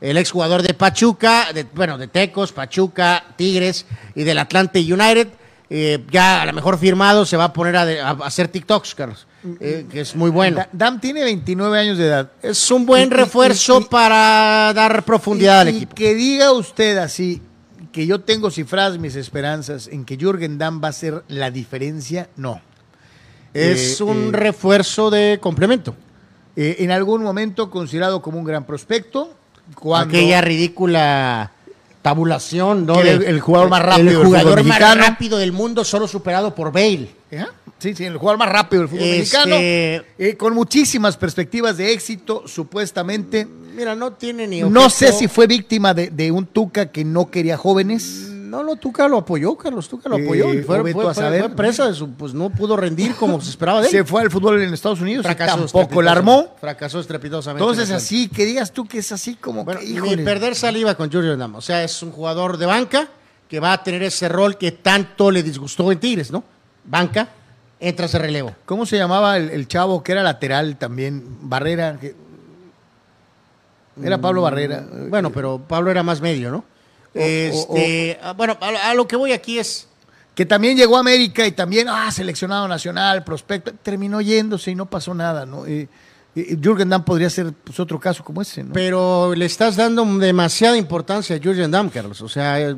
El 0.00 0.18
exjugador 0.18 0.62
de 0.62 0.74
Pachuca, 0.74 1.46
bueno, 1.74 1.96
de 1.96 2.08
Tecos, 2.08 2.52
Pachuca, 2.52 3.24
Tigres 3.36 3.86
y 4.14 4.24
del 4.24 4.38
Atlante 4.38 4.80
United. 4.80 5.28
eh, 5.70 6.04
ya 6.10 6.42
a 6.42 6.46
lo 6.46 6.52
mejor 6.52 6.78
firmado 6.78 7.24
se 7.24 7.36
va 7.38 7.44
a 7.44 7.52
poner 7.52 7.76
a, 7.76 8.10
a 8.10 8.10
hacer 8.26 8.48
TikToks, 8.48 8.94
Carlos, 8.94 9.26
eh, 9.60 9.86
que 9.90 10.00
es 10.00 10.14
muy 10.16 10.30
bueno. 10.30 10.56
Da- 10.58 10.68
Dam 10.72 11.00
tiene 11.00 11.22
29 11.24 11.78
años 11.78 11.98
de 11.98 12.06
edad. 12.06 12.30
Es 12.42 12.70
un 12.70 12.86
buen 12.86 13.08
Y- 13.08 13.10
refuerzo 13.10 13.78
y- 13.80 13.82
y- 13.82 13.86
para 13.86 14.72
dar 14.74 15.02
profundidad 15.04 15.60
al 15.60 15.68
equipo. 15.68 15.94
que 15.94 16.14
diga 16.14 16.52
usted 16.52 16.96
así, 16.98 17.40
que 17.92 18.06
yo 18.06 18.20
tengo 18.20 18.50
cifradas 18.50 18.98
mis 18.98 19.14
esperanzas 19.16 19.86
en 19.88 20.04
que 20.04 20.16
Jürgen 20.16 20.58
Damm 20.58 20.82
va 20.82 20.88
a 20.88 20.92
ser 20.92 21.22
la 21.28 21.50
diferencia, 21.50 22.28
no. 22.36 22.60
Es 23.52 24.00
Eh, 24.00 24.04
un 24.04 24.28
eh, 24.34 24.36
refuerzo 24.36 25.10
de 25.10 25.38
complemento. 25.40 25.94
Eh, 26.56 26.76
en 26.80 26.90
algún 26.90 27.22
momento 27.22 27.70
considerado 27.70 28.20
como 28.22 28.38
un 28.38 28.44
gran 28.44 28.64
prospecto, 28.64 29.32
cuando 29.76 30.16
Aquella 30.16 30.40
ridícula 30.40 31.50
tabulación, 32.02 32.84
¿no? 32.84 33.00
El 33.00 33.40
jugador 33.40 33.70
más 33.70 33.82
rápido 33.82 34.20
El 34.20 34.26
jugador 34.26 34.56
más 34.58 34.78
mexicano. 34.78 35.02
rápido 35.02 35.38
del 35.38 35.52
mundo, 35.52 35.84
solo 35.84 36.06
superado 36.06 36.54
por 36.54 36.70
Bale. 36.70 37.08
Ajá. 37.36 37.50
Sí, 37.78 37.94
sí, 37.94 38.04
el 38.04 38.16
jugador 38.16 38.38
más 38.38 38.48
rápido 38.50 38.82
del 38.82 38.88
fútbol 38.88 39.04
Este- 39.04 39.18
mexicano, 39.18 39.56
eh, 39.58 40.36
con 40.38 40.54
muchísimas 40.54 41.16
perspectivas 41.16 41.76
de 41.76 41.92
éxito, 41.92 42.44
supuestamente. 42.46 43.46
Mira, 43.76 43.94
no 43.94 44.12
tiene 44.12 44.46
ni 44.46 44.60
No 44.60 44.84
objeto- 44.86 44.90
sé 44.90 45.12
si 45.12 45.28
fue 45.28 45.46
víctima 45.46 45.92
de, 45.94 46.08
de 46.10 46.30
un 46.30 46.46
Tuca 46.46 46.90
que 46.92 47.04
no 47.04 47.30
quería 47.30 47.56
jóvenes. 47.56 48.30
No, 48.30 48.62
no, 48.62 48.76
Tuca 48.76 49.08
lo 49.08 49.18
apoyó, 49.18 49.56
Carlos, 49.56 49.88
Tuca 49.88 50.08
lo 50.08 50.16
Eh, 50.16 50.24
apoyó. 50.24 50.54
y 50.54 50.62
fue, 50.62 50.80
vete 50.80 50.92
fue- 50.94 51.02
a 51.10 51.14
fue- 51.14 51.22
saber. 51.24 51.40
fue 51.40 51.56
presa 51.56 51.88
de 51.88 51.94
su, 51.94 52.10
pues 52.12 52.32
no 52.34 52.50
pudo 52.50 52.76
rendir 52.76 53.14
como 53.16 53.40
se 53.40 53.50
esperaba 53.50 53.80
de 53.80 53.86
él. 53.86 53.90
Se 53.90 54.04
fue 54.04 54.22
al 54.22 54.30
fútbol 54.30 54.62
en 54.62 54.72
Estados 54.72 55.00
Unidos 55.00 55.24
y 55.24 55.26
Fracasó 55.26 55.66
tampoco 55.66 56.02
la 56.02 56.12
armó. 56.12 56.54
Fracasó 56.60 57.00
estrepitosamente. 57.00 57.62
Entonces, 57.64 57.90
en 57.90 57.96
así, 57.96 58.28
que 58.28 58.44
digas 58.44 58.70
tú 58.72 58.86
que 58.86 58.98
es 58.98 59.10
así 59.10 59.34
como 59.34 59.64
Bueno, 59.64 59.80
que, 59.80 59.86
ni 59.86 59.92
híjole. 59.94 60.22
perder 60.22 60.54
saliva 60.54 60.94
con 60.94 61.10
Julio 61.10 61.36
Dam. 61.36 61.56
O 61.56 61.60
sea, 61.60 61.82
es 61.82 62.00
un 62.02 62.12
jugador 62.12 62.56
de 62.58 62.66
banca 62.66 63.08
que 63.48 63.58
va 63.58 63.72
a 63.72 63.82
tener 63.82 64.04
ese 64.04 64.28
rol 64.28 64.56
que 64.56 64.70
tanto 64.70 65.32
le 65.32 65.42
disgustó 65.42 65.90
en 65.90 65.98
Tigres, 65.98 66.30
¿no? 66.30 66.44
Banca, 66.84 67.28
entra 67.80 68.06
ese 68.06 68.18
relevo. 68.18 68.54
¿Cómo 68.66 68.86
se 68.86 68.96
llamaba 68.96 69.36
el, 69.36 69.50
el 69.50 69.68
chavo 69.68 70.02
que 70.02 70.12
era 70.12 70.22
lateral 70.22 70.76
también? 70.76 71.22
Barrera. 71.42 71.98
que- 72.00 72.14
Era 74.02 74.18
Pablo 74.20 74.42
Barrera. 74.42 74.84
Bueno, 75.08 75.30
pero 75.30 75.58
Pablo 75.58 75.90
era 75.90 76.02
más 76.02 76.20
medio, 76.20 76.50
¿no? 76.50 76.64
Este, 77.14 78.18
ah, 78.22 78.32
bueno, 78.32 78.56
a, 78.60 78.90
a 78.90 78.94
lo 78.94 79.06
que 79.06 79.16
voy 79.16 79.32
aquí 79.32 79.58
es. 79.58 79.88
Que 80.34 80.44
también 80.44 80.76
llegó 80.76 80.96
a 80.96 81.00
América 81.00 81.46
y 81.46 81.52
también, 81.52 81.88
ah, 81.88 82.10
seleccionado 82.10 82.66
nacional, 82.66 83.22
prospecto. 83.22 83.72
Terminó 83.82 84.20
yéndose 84.20 84.72
y 84.72 84.74
no 84.74 84.86
pasó 84.86 85.14
nada, 85.14 85.46
¿no? 85.46 85.64
Eh, 85.64 85.88
eh, 86.34 86.56
Jürgen 86.60 86.88
Damm 86.88 87.04
podría 87.04 87.30
ser 87.30 87.52
pues, 87.52 87.78
otro 87.78 88.00
caso 88.00 88.24
como 88.24 88.42
ese, 88.42 88.64
¿no? 88.64 88.72
Pero 88.72 89.32
le 89.36 89.44
estás 89.44 89.76
dando 89.76 90.04
demasiada 90.18 90.76
importancia 90.76 91.36
a 91.36 91.38
Jurgen 91.40 91.70
Damm, 91.70 91.88
Carlos. 91.88 92.20
O 92.20 92.28
sea, 92.28 92.60
eh, 92.60 92.76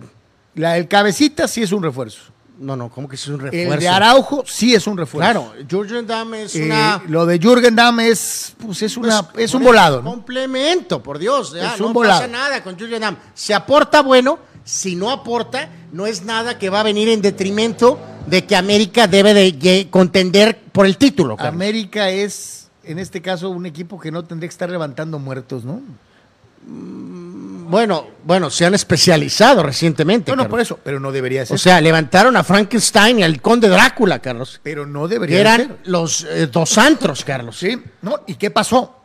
La 0.54 0.74
del 0.74 0.86
cabecita 0.86 1.48
sí 1.48 1.62
es 1.62 1.72
un 1.72 1.82
refuerzo. 1.82 2.24
No, 2.58 2.74
no, 2.76 2.88
¿cómo 2.88 3.08
que 3.08 3.16
es 3.16 3.26
un 3.28 3.34
El 3.34 3.40
refuerzo? 3.50 3.80
de 3.80 3.88
Araujo 3.88 4.42
sí 4.46 4.74
es 4.74 4.86
un 4.86 4.96
refuerzo. 4.96 5.30
Claro, 5.52 5.52
Jurgen 5.70 6.06
Damm 6.06 6.34
es 6.34 6.54
Eh, 6.56 6.64
una. 6.64 7.02
Lo 7.08 7.26
de 7.26 7.38
Jürgen 7.38 7.76
Damm 7.76 8.00
es, 8.00 8.54
pues, 8.58 8.82
es, 8.82 8.96
una, 8.96 9.22
pues, 9.28 9.44
es 9.44 9.54
un 9.54 9.62
volado, 9.64 10.00
¿no? 10.02 10.10
Complemento, 10.10 11.02
por 11.02 11.18
Dios. 11.18 11.52
ya, 11.52 11.74
Es 11.74 11.80
no 11.80 11.88
un 11.88 11.92
volado. 11.92 12.20
pasa 12.20 12.30
nada 12.32 12.62
con 12.62 12.78
Jurgen 12.78 13.00
Damm. 13.00 13.16
Si 13.34 13.52
aporta, 13.52 14.00
bueno. 14.02 14.38
Si 14.64 14.96
no 14.96 15.10
aporta, 15.12 15.68
no 15.92 16.06
es 16.06 16.24
nada 16.24 16.58
que 16.58 16.70
va 16.70 16.80
a 16.80 16.82
venir 16.82 17.08
en 17.08 17.22
detrimento 17.22 18.00
de 18.26 18.44
que 18.46 18.56
América 18.56 19.06
debe 19.06 19.32
de 19.32 19.86
contender 19.90 20.58
por 20.72 20.86
el 20.86 20.96
título. 20.96 21.36
Carlos. 21.36 21.54
América 21.54 22.10
es, 22.10 22.68
en 22.82 22.98
este 22.98 23.22
caso, 23.22 23.48
un 23.50 23.64
equipo 23.66 24.00
que 24.00 24.10
no 24.10 24.24
tendría 24.24 24.48
que 24.48 24.52
estar 24.52 24.68
levantando 24.68 25.20
muertos, 25.20 25.64
¿no? 25.64 25.82
Bueno, 27.68 28.06
bueno, 28.24 28.50
se 28.50 28.64
han 28.66 28.74
especializado 28.74 29.62
recientemente. 29.62 30.30
No, 30.32 30.36
no, 30.36 30.42
Carlos. 30.44 30.50
por 30.50 30.60
eso, 30.60 30.80
pero 30.82 31.00
no 31.00 31.12
debería 31.12 31.44
ser. 31.44 31.54
O 31.54 31.58
sea, 31.58 31.80
levantaron 31.80 32.36
a 32.36 32.44
Frankenstein 32.44 33.18
y 33.20 33.22
al 33.22 33.40
conde 33.40 33.68
Drácula, 33.68 34.20
Carlos. 34.20 34.60
pero 34.62 34.86
no 34.86 35.08
debería 35.08 35.40
eran 35.40 35.56
ser. 35.60 35.76
los 35.84 36.24
eh, 36.24 36.46
dos 36.46 36.78
antros, 36.78 37.24
Carlos. 37.24 37.58
Sí, 37.58 37.82
¿no? 38.02 38.20
¿Y 38.26 38.34
qué 38.34 38.50
pasó? 38.50 39.00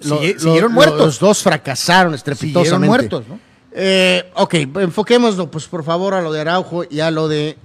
Lo- 0.00 0.18
Sigue- 0.18 0.34
lo- 0.34 0.40
siguieron 0.40 0.72
muertos. 0.72 0.98
Los 0.98 1.18
dos 1.18 1.42
fracasaron 1.42 2.14
estrepitosamente. 2.14 2.68
Siguieron 2.70 2.86
muertos, 2.86 3.28
¿no? 3.28 3.40
Eh, 3.78 4.30
ok, 4.34 4.54
enfoquémonos, 4.54 5.48
pues 5.48 5.66
por 5.66 5.84
favor, 5.84 6.14
a 6.14 6.22
lo 6.22 6.32
de 6.32 6.40
Araujo 6.40 6.84
y 6.88 7.00
a 7.00 7.10
lo 7.10 7.28
de 7.28 7.58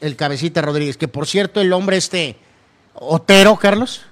el 0.00 0.16
Cabecita 0.16 0.60
Rodríguez, 0.60 0.96
que 0.98 1.08
por 1.08 1.26
cierto, 1.26 1.60
el 1.60 1.72
hombre 1.72 1.96
este 1.96 2.36
Otero, 2.94 3.56
Carlos, 3.56 4.02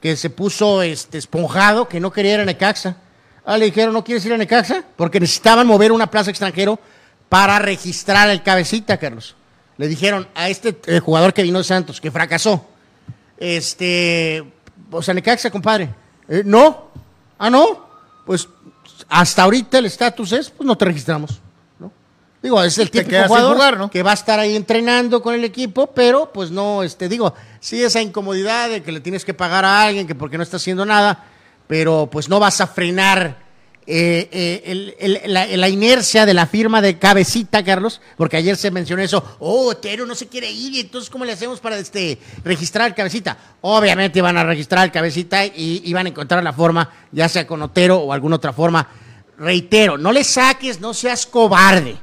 que 0.00 0.16
se 0.16 0.30
puso 0.30 0.82
este 0.82 1.18
esponjado, 1.18 1.88
que 1.88 1.98
no 2.00 2.12
quería 2.12 2.34
ir 2.34 2.40
a 2.40 2.44
Necaxa. 2.44 2.96
Ah, 3.44 3.58
le 3.58 3.66
dijeron, 3.66 3.92
¿no 3.92 4.02
quieres 4.02 4.24
ir 4.24 4.32
a 4.32 4.38
Necaxa? 4.38 4.84
Porque 4.96 5.20
necesitaban 5.20 5.66
mover 5.66 5.92
una 5.92 6.10
plaza 6.10 6.30
extranjero 6.30 6.78
para 7.28 7.58
registrar 7.58 8.28
el 8.30 8.42
Cabecita, 8.42 8.96
Carlos. 8.96 9.36
Le 9.76 9.88
dijeron 9.88 10.26
a 10.34 10.48
este 10.48 10.78
eh, 10.86 11.00
jugador 11.00 11.34
que 11.34 11.42
vino 11.42 11.58
de 11.58 11.64
Santos, 11.64 12.00
que 12.00 12.10
fracasó. 12.10 12.64
Este, 13.36 14.44
o 14.90 15.02
sea, 15.02 15.12
Necaxa, 15.12 15.50
compadre. 15.50 15.90
Eh, 16.28 16.42
no, 16.44 16.88
ah, 17.38 17.50
no, 17.50 17.86
pues 18.24 18.48
hasta 19.08 19.42
ahorita 19.42 19.78
el 19.78 19.86
estatus 19.86 20.32
es, 20.32 20.50
pues 20.50 20.66
no 20.66 20.76
te 20.76 20.84
registramos. 20.86 21.40
¿no? 21.78 21.92
Digo, 22.42 22.62
es 22.62 22.78
el 22.78 22.90
típico 22.90 23.26
jugador 23.26 23.54
jugar, 23.54 23.78
¿no? 23.78 23.90
que 23.90 24.02
va 24.02 24.12
a 24.12 24.14
estar 24.14 24.38
ahí 24.38 24.56
entrenando 24.56 25.20
con 25.22 25.34
el 25.34 25.44
equipo, 25.44 25.88
pero 25.88 26.32
pues 26.32 26.50
no, 26.50 26.82
este, 26.82 27.08
digo, 27.08 27.34
sí 27.60 27.82
esa 27.82 28.00
incomodidad 28.00 28.70
de 28.70 28.82
que 28.82 28.92
le 28.92 29.00
tienes 29.00 29.24
que 29.24 29.34
pagar 29.34 29.64
a 29.64 29.82
alguien 29.82 30.06
que 30.06 30.14
porque 30.14 30.36
no 30.36 30.42
está 30.42 30.56
haciendo 30.56 30.86
nada, 30.86 31.24
pero 31.66 32.08
pues 32.10 32.28
no 32.28 32.40
vas 32.40 32.60
a 32.60 32.66
frenar 32.66 33.44
eh, 33.86 34.94
eh, 34.98 35.22
la, 35.26 35.68
inercia 35.68 36.24
de 36.24 36.32
la 36.32 36.46
firma 36.46 36.80
de 36.80 36.98
cabecita, 36.98 37.62
Carlos, 37.62 38.00
porque 38.16 38.38
ayer 38.38 38.56
se 38.56 38.70
mencionó 38.70 39.02
eso, 39.02 39.36
oh, 39.40 39.68
Otero 39.68 40.06
no 40.06 40.14
se 40.14 40.26
quiere 40.26 40.50
ir, 40.50 40.80
entonces 40.80 41.10
¿cómo 41.10 41.26
le 41.26 41.32
hacemos 41.32 41.60
para 41.60 41.76
este, 41.76 42.18
registrar 42.42 42.94
cabecita? 42.94 43.36
Obviamente 43.60 44.22
van 44.22 44.38
a 44.38 44.44
registrar 44.44 44.90
cabecita 44.90 45.44
y, 45.44 45.82
y 45.84 45.92
van 45.92 46.06
a 46.06 46.08
encontrar 46.08 46.42
la 46.42 46.54
forma, 46.54 46.90
ya 47.12 47.28
sea 47.28 47.46
con 47.46 47.60
Otero 47.60 47.98
o 47.98 48.12
alguna 48.12 48.36
otra 48.36 48.54
forma. 48.54 48.88
Reitero, 49.36 49.98
no 49.98 50.12
le 50.12 50.24
saques, 50.24 50.80
no 50.80 50.94
seas 50.94 51.26
cobarde. 51.26 51.98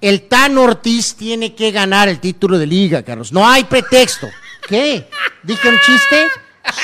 El 0.00 0.28
Tan 0.28 0.56
Ortiz 0.56 1.16
tiene 1.16 1.54
que 1.54 1.70
ganar 1.70 2.08
el 2.08 2.20
título 2.20 2.58
de 2.58 2.66
liga, 2.66 3.02
Carlos. 3.02 3.32
No 3.32 3.46
hay 3.46 3.64
pretexto. 3.64 4.28
¿Qué? 4.68 5.08
¿Dije 5.42 5.68
un 5.68 5.78
chiste? 5.80 6.26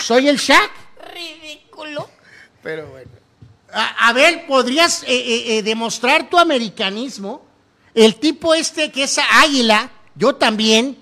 ¿Soy 0.02 0.28
el 0.28 0.36
Shaq? 0.36 0.84
Pero 2.65 2.89
bueno. 2.89 3.11
A, 3.73 4.09
a 4.09 4.12
ver, 4.12 4.47
¿podrías 4.49 5.03
eh, 5.05 5.07
eh, 5.09 5.59
eh, 5.59 5.62
demostrar 5.62 6.28
tu 6.28 6.39
americanismo? 6.39 7.45
El 7.95 8.16
tipo 8.16 8.55
este 8.55 8.91
que 8.91 9.05
es 9.05 9.19
águila, 9.43 9.91
yo 10.16 10.35
también 10.35 10.97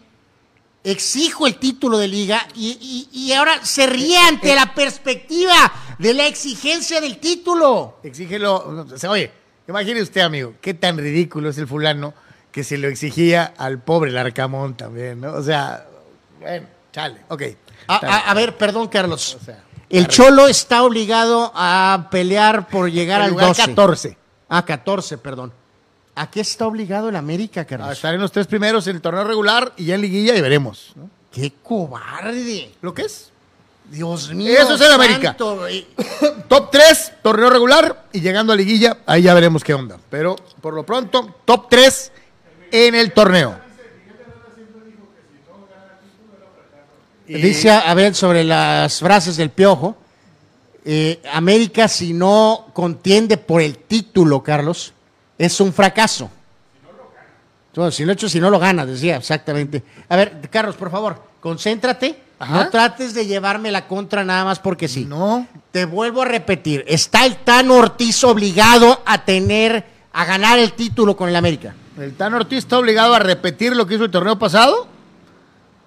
exijo 0.85 1.47
el 1.47 1.57
título 1.57 1.97
de 1.99 2.09
liga 2.09 2.47
y, 2.55 3.09
y- 3.13 3.27
y 3.27 3.33
ahora 3.33 3.65
se 3.65 3.87
ríe 3.87 4.19
ante 4.19 4.55
la 4.55 4.75
perspectiva 4.75 5.73
de 5.99 6.13
la 6.15 6.27
exigencia 6.27 7.01
del 7.01 7.19
título. 7.19 7.99
Exígelo. 8.03 8.87
o 8.93 8.99
sea, 8.99 9.11
oye, 9.11 9.31
imagine 9.69 10.03
usted, 10.03 10.23
amigo, 10.23 10.55
qué 10.61 10.75
tan 10.75 10.99
ridículo 10.99 11.51
es 11.51 11.59
el 11.59 11.69
fulano 11.69 12.13
que 12.51 12.65
se 12.65 12.77
lo 12.79 12.89
exigía 12.89 13.55
al 13.57 13.79
pobre 13.79 14.11
Larcamón 14.11 14.77
también, 14.77 15.21
¿no? 15.21 15.33
O 15.35 15.43
sea, 15.43 15.87
bueno, 16.41 16.67
chale, 16.93 17.19
ok. 17.29 17.43
A, 17.87 17.97
a 18.31 18.35
ver, 18.35 18.57
perdón, 18.57 18.89
Carlos. 18.89 19.39
O 19.41 19.45
sea, 19.45 19.63
el 19.99 20.09
Cholo 20.09 20.49
está 20.49 20.83
obligado 20.83 21.53
a 21.55 22.09
pelear 22.11 22.69
por 22.69 22.91
llegar 22.91 23.21
El 23.21 23.25
al 23.27 23.31
lugar 23.31 23.49
12. 23.49 23.63
14. 23.63 24.19
Ah, 24.49 24.65
14, 24.65 25.19
perdón. 25.19 25.53
¿A 26.15 26.31
qué 26.31 26.41
está 26.41 26.67
obligado 26.67 27.09
el 27.09 27.17
América, 27.17 27.63
A 27.63 27.65
Carlos? 27.65 27.93
estar 27.93 28.15
en 28.15 28.21
los 28.21 28.33
tres 28.33 28.47
primeros 28.47 28.87
en 28.87 28.97
el 28.97 29.03
torneo 29.03 29.25
regular 29.25 29.73
y 29.77 29.87
ya 29.87 29.95
en 29.95 30.03
liguilla 30.03 30.37
y 30.37 30.41
veremos. 30.41 30.93
¿no? 30.95 31.09
¡Qué 31.31 31.53
cobarde! 31.63 32.71
¿Lo 32.83 32.93
que 32.93 33.03
es? 33.03 33.31
Dios 33.91 34.33
mío. 34.33 34.53
Eso 34.59 34.75
es 34.75 34.81
el 34.81 34.93
América. 34.93 35.37
Top 36.49 36.71
3, 36.71 37.13
torneo 37.23 37.51
regular 37.51 38.05
y 38.13 38.21
llegando 38.21 38.53
a 38.53 38.57
liguilla, 38.57 38.99
ahí 39.07 39.23
ya 39.23 39.35
veremos 39.35 39.65
qué 39.65 39.75
onda. 39.75 39.99
Pero 40.11 40.37
por 40.61 40.75
lo 40.75 40.85
pronto, 40.85 41.35
top 41.45 41.69
3 41.69 42.13
en 42.71 42.95
el 42.95 43.13
torneo. 43.13 43.59
Dice 47.27 47.71
Abel 47.71 48.15
sobre 48.15 48.45
las 48.45 48.99
frases 48.99 49.37
del 49.37 49.51
piojo. 49.51 49.97
eh, 50.85 51.23
América, 51.33 51.87
si 51.87 52.13
no 52.13 52.67
contiende 52.73 53.37
por 53.37 53.63
el 53.63 53.79
título, 53.79 54.43
Carlos, 54.43 54.93
es 55.39 55.61
un 55.61 55.73
fracaso. 55.73 56.31
No, 57.75 57.91
si 57.91 58.05
lo 58.05 58.13
hecho, 58.13 58.29
si 58.29 58.41
no 58.41 58.51
lo 58.51 58.59
gana, 58.59 58.85
decía 58.85 59.17
exactamente. 59.17 59.83
A 60.09 60.17
ver, 60.17 60.41
Carlos, 60.51 60.77
por 60.77 60.91
favor, 60.91 61.23
concéntrate. 61.41 62.21
Ajá. 62.39 62.65
No 62.65 62.71
trates 62.71 63.15
de 63.15 63.27
llevarme 63.27 63.71
la 63.71 63.87
contra 63.87 64.25
nada 64.25 64.45
más 64.45 64.59
porque 64.59 64.89
sí. 64.89 65.05
No. 65.05 65.47
Te 65.71 65.85
vuelvo 65.85 66.23
a 66.23 66.25
repetir, 66.27 66.85
está 66.89 67.25
el 67.25 67.37
Tan 67.37 67.71
Ortiz 67.71 68.25
obligado 68.25 69.01
a 69.07 69.25
tener, 69.25 69.87
a 70.13 70.25
ganar 70.25 70.59
el 70.59 70.73
título 70.73 71.17
con 71.17 71.29
el 71.29 71.37
América. 71.37 71.75
El 71.99 72.15
Tan 72.15 72.35
Ortiz 72.35 72.59
está 72.59 72.79
obligado 72.79 73.15
a 73.15 73.21
repetir 73.21 73.75
lo 73.77 73.87
que 73.87 73.95
hizo 73.95 74.05
el 74.05 74.11
torneo 74.11 74.39
pasado 74.39 74.89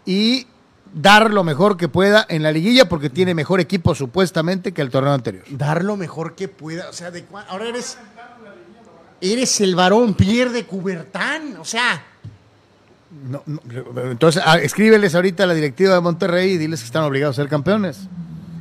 y 0.06 0.48
dar 0.96 1.32
lo 1.32 1.44
mejor 1.44 1.76
que 1.78 1.88
pueda 1.90 2.26
en 2.30 2.42
la 2.42 2.52
liguilla 2.52 2.88
porque 2.90 3.10
tiene 3.12 3.36
mejor 3.36 3.60
equipo 3.60 3.94
supuestamente 3.94 4.72
que 4.72 4.82
el 4.82 4.90
torneo 4.90 5.14
anterior. 5.14 5.44
Dar 5.50 5.84
lo 5.84 5.98
mejor 5.98 6.34
que 6.36 6.48
pueda. 6.48 6.90
O 6.90 6.94
sea, 6.94 7.12
de 7.12 7.28
cua- 7.28 7.44
ahora 7.50 7.68
eres, 7.68 7.98
eres 9.22 9.62
el 9.62 9.76
varón 9.76 10.14
Pierre 10.14 10.52
de 10.52 10.66
Coubertin. 10.66 11.58
O 11.60 11.66
sea, 11.66 12.02
No, 13.30 13.44
no, 13.46 13.62
entonces, 14.12 14.42
ah, 14.46 14.58
escríbeles 14.58 15.16
ahorita 15.16 15.44
a 15.44 15.48
la 15.48 15.54
directiva 15.54 15.94
de 15.96 16.02
Monterrey 16.02 16.52
y 16.54 16.58
diles 16.58 16.80
que 16.82 16.86
están 16.88 17.04
obligados 17.04 17.38
a 17.38 17.42
ser 17.44 17.50
campeones. 17.50 18.00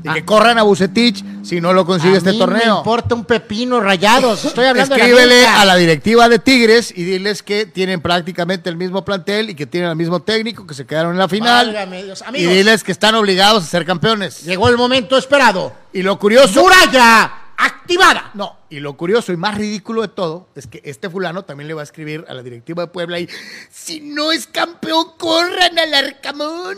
Y 0.05 0.13
que 0.13 0.25
corran 0.25 0.59
a 0.59 0.63
Bucetich 0.65 1.25
si 1.43 1.61
no 1.63 1.73
lo 1.73 1.87
consigue 1.87 2.15
a 2.15 2.19
este 2.19 2.33
mí 2.33 2.39
torneo. 2.39 2.75
me 2.75 2.79
importa 2.79 3.15
un 3.15 3.25
pepino 3.25 3.81
rayados. 3.81 4.45
Estoy 4.45 4.67
hablando 4.67 4.95
de 4.95 5.01
Escríbele 5.01 5.47
a 5.47 5.65
la 5.65 5.77
directiva 5.77 6.29
de 6.29 6.39
Tigres 6.39 6.93
y 6.95 7.05
diles 7.05 7.43
que 7.43 7.65
tienen 7.67 8.03
prácticamente 8.03 8.69
el 8.69 8.77
mismo 8.77 9.05
plantel 9.05 9.49
y 9.51 9.55
que 9.55 9.65
tienen 9.67 9.89
el 9.91 9.97
mismo 9.97 10.21
técnico, 10.21 10.67
que 10.67 10.75
se 10.75 10.85
quedaron 10.87 11.13
en 11.13 11.19
la 11.19 11.29
final. 11.29 11.67
Válgame 11.69 12.05
Dios. 12.05 12.23
Y 12.35 12.45
diles 12.45 12.85
que 12.85 12.93
están 12.93 13.15
obligados 13.15 13.65
a 13.65 13.67
ser 13.67 13.87
campeones. 13.87 14.45
llegó 14.45 14.69
el 14.69 14.77
momento 14.77 15.17
esperado. 15.17 15.73
Y 15.93 16.03
lo 16.03 16.19
curioso. 16.19 16.61
Muralla 16.63 17.33
activada. 17.57 18.31
No, 18.35 18.59
y 18.69 18.81
lo 18.81 18.97
curioso 18.97 19.33
y 19.33 19.37
más 19.37 19.57
ridículo 19.57 20.03
de 20.03 20.09
todo 20.09 20.49
es 20.55 20.67
que 20.67 20.83
este 20.85 21.09
fulano 21.09 21.45
también 21.45 21.69
le 21.69 21.75
va 21.75 21.81
a 21.81 21.85
escribir 21.85 22.25
a 22.29 22.35
la 22.35 22.43
directiva 22.43 22.83
de 22.83 22.89
Puebla 22.89 23.21
y 23.21 23.29
si 23.71 24.01
no 24.01 24.33
es 24.33 24.47
campeón, 24.47 25.13
corran 25.17 25.79
al 25.79 25.95
Arcamón. 25.95 26.77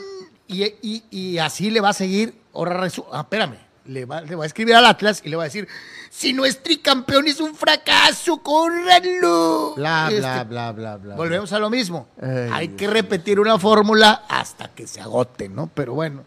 Y, 0.48 0.62
y- 0.81 1.03
y 1.11 1.39
así 1.39 1.70
le 1.70 1.81
va 1.81 1.89
a 1.89 1.93
seguir. 1.93 2.35
Ahora 2.57 2.81
resu- 2.81 3.05
ah, 3.12 3.20
espérame. 3.20 3.57
Le 3.87 4.05
va, 4.05 4.20
le 4.20 4.35
va 4.35 4.43
a 4.43 4.47
escribir 4.49 4.74
al 4.74 4.85
Atlas 4.85 5.23
y 5.24 5.28
le 5.28 5.37
va 5.37 5.45
a 5.45 5.47
decir: 5.47 5.69
Si 6.11 6.33
no 6.33 6.45
es 6.45 6.61
tricampeón, 6.61 7.28
es 7.28 7.39
un 7.39 7.55
fracaso, 7.55 8.39
córranlo. 8.39 9.74
Bla, 9.77 10.07
Este, 10.09 10.20
bla, 10.20 10.43
bla, 10.45 10.73
bla, 10.73 10.97
bla. 10.97 11.15
Volvemos 11.15 11.53
a 11.53 11.59
lo 11.61 11.70
mismo. 11.70 12.09
Ay, 12.20 12.51
Hay 12.53 12.66
Dios. 12.69 12.78
que 12.78 12.87
repetir 12.89 13.39
una 13.39 13.59
fórmula 13.61 14.24
hasta 14.28 14.69
que 14.69 14.89
se 14.89 15.01
agote, 15.01 15.49
¿no? 15.49 15.70
Pero 15.73 15.95
bueno. 15.95 16.24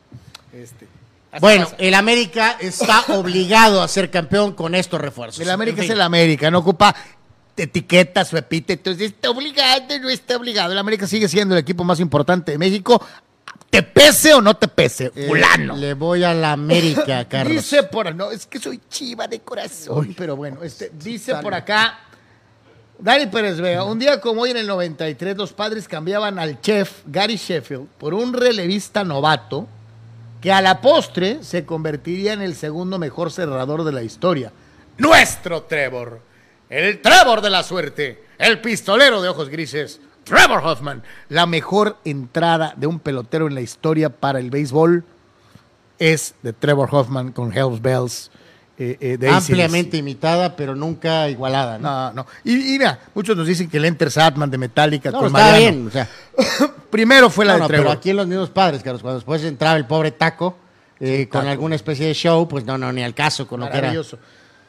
Este, 0.54 0.88
Bueno, 1.42 1.66
pasa. 1.66 1.76
el 1.80 1.94
América 1.96 2.56
está 2.62 3.04
obligado 3.10 3.82
a 3.82 3.88
ser 3.90 4.10
campeón 4.10 4.54
con 4.54 4.74
estos 4.74 5.02
refuerzos. 5.02 5.42
El 5.42 5.50
América 5.50 5.80
En 5.80 5.84
es 5.84 5.90
el 5.90 6.02
América, 6.02 6.50
no 6.50 6.60
ocupa 6.60 6.96
etiquetas 7.58 8.32
o 8.34 8.38
epítetos. 8.38 9.00
Está 9.02 9.30
obligado, 9.32 10.00
no 10.00 10.10
está 10.10 10.38
obligado. 10.38 10.72
El 10.72 10.78
América 10.78 11.08
sigue 11.08 11.28
siendo 11.28 11.56
el 11.56 11.60
equipo 11.62 11.84
más 11.84 12.00
importante 12.00 12.54
de 12.54 12.58
México. 12.58 13.06
Te 13.70 13.84
pese 13.84 14.34
o 14.34 14.42
no 14.42 14.56
te 14.56 14.68
pese, 14.68 15.12
Eh, 15.16 15.28
fulano. 15.28 15.76
Le 15.76 15.94
voy 15.94 16.24
a 16.24 16.34
la 16.34 16.54
América, 16.54 17.26
Carlos. 17.30 17.56
Dice 17.58 17.84
por 17.84 18.14
no, 18.16 18.32
es 18.32 18.46
que 18.48 18.60
soy 18.60 18.80
chiva 18.90 19.28
de 19.28 19.40
corazón, 19.42 20.16
pero 20.18 20.36
bueno, 20.36 20.64
este, 20.64 20.92
dice 20.94 21.36
por 21.36 21.54
acá 21.54 22.00
Dani 22.98 23.28
Pérez 23.28 23.62
Vega, 23.62 23.84
un 23.84 24.00
día 24.00 24.20
como 24.20 24.42
hoy 24.42 24.52
en 24.52 24.58
el 24.58 24.68
93 24.68 25.38
los 25.38 25.54
padres 25.54 25.88
cambiaban 25.88 26.38
al 26.40 26.60
chef 26.62 27.04
Gary 27.06 27.38
Sheffield 27.38 27.88
por 27.98 28.14
un 28.14 28.34
relevista 28.34 29.04
novato 29.04 29.68
que 30.42 30.52
a 30.52 30.62
la 30.62 30.82
postre 30.82 31.44
se 31.44 31.66
convertiría 31.66 32.34
en 32.34 32.42
el 32.42 32.56
segundo 32.56 32.98
mejor 32.98 33.32
cerrador 33.32 33.84
de 33.84 33.92
la 33.92 34.04
historia. 34.04 34.52
Nuestro 34.98 35.64
Trevor, 35.64 36.20
el 36.70 37.02
Trevor 37.02 37.42
de 37.42 37.50
la 37.50 37.64
suerte, 37.64 38.26
el 38.38 38.60
pistolero 38.60 39.22
de 39.22 39.30
ojos 39.30 39.48
grises, 39.50 40.00
Trevor 40.30 40.62
Hoffman, 40.64 41.04
la 41.30 41.46
mejor 41.46 41.98
entrada 42.06 42.74
de 42.78 42.88
un 42.88 43.00
pelotero 43.00 43.48
en 43.48 43.56
la 43.56 43.62
historia 43.62 44.10
para 44.10 44.40
el 44.40 44.50
béisbol 44.50 45.04
es 45.98 46.36
de 46.44 46.54
Trevor 46.54 46.88
Hoffman 46.92 47.32
con 47.32 47.52
Hells 47.56 47.82
Bells. 47.82 48.32
eh, 48.78 48.96
eh, 49.02 49.18
de 49.18 49.28
AC/DC. 49.28 49.52
Ampliamente 49.52 49.98
imitada, 49.98 50.56
pero 50.56 50.74
nunca 50.74 51.28
igualada. 51.30 51.78
¿no? 51.78 51.90
No, 51.90 52.14
no. 52.14 52.26
Y, 52.46 52.54
y 52.76 52.78
mira, 52.80 52.98
muchos 53.14 53.36
nos 53.36 53.46
dicen 53.46 53.70
que 53.70 53.76
el 53.76 53.84
Enter 53.86 54.10
Satman 54.10 54.50
de 54.50 54.58
Metallica 54.58 55.12
No, 55.12 55.18
con 55.18 55.28
está 55.28 55.40
Mariano. 55.40 55.58
bien. 55.60 55.88
O 55.88 55.92
sea, 55.92 56.08
Primero 56.90 57.30
fue 57.30 57.44
la 57.46 57.54
no, 57.54 57.58
de 57.58 57.62
no, 57.64 57.68
Trevor. 57.68 57.86
pero 57.88 57.98
aquí 58.00 58.10
en 58.12 58.16
los 58.18 58.28
mismos 58.28 58.50
padres, 58.50 58.82
Carlos, 58.82 59.02
cuando 59.02 59.20
después 59.20 59.44
entraba 59.44 59.76
el 59.76 59.86
pobre 59.86 60.12
Taco 60.12 60.58
eh, 61.02 61.28
con 61.30 61.42
Taco. 61.42 61.52
alguna 61.52 61.76
especie 61.76 62.08
de 62.08 62.14
show, 62.14 62.48
pues 62.48 62.64
no, 62.64 62.78
no, 62.78 62.92
ni 62.94 63.04
al 63.04 63.14
caso 63.14 63.46
con 63.46 63.60
lo 63.60 63.66
que 63.66 63.74
era. 63.74 63.82
Maravilloso. 63.88 64.18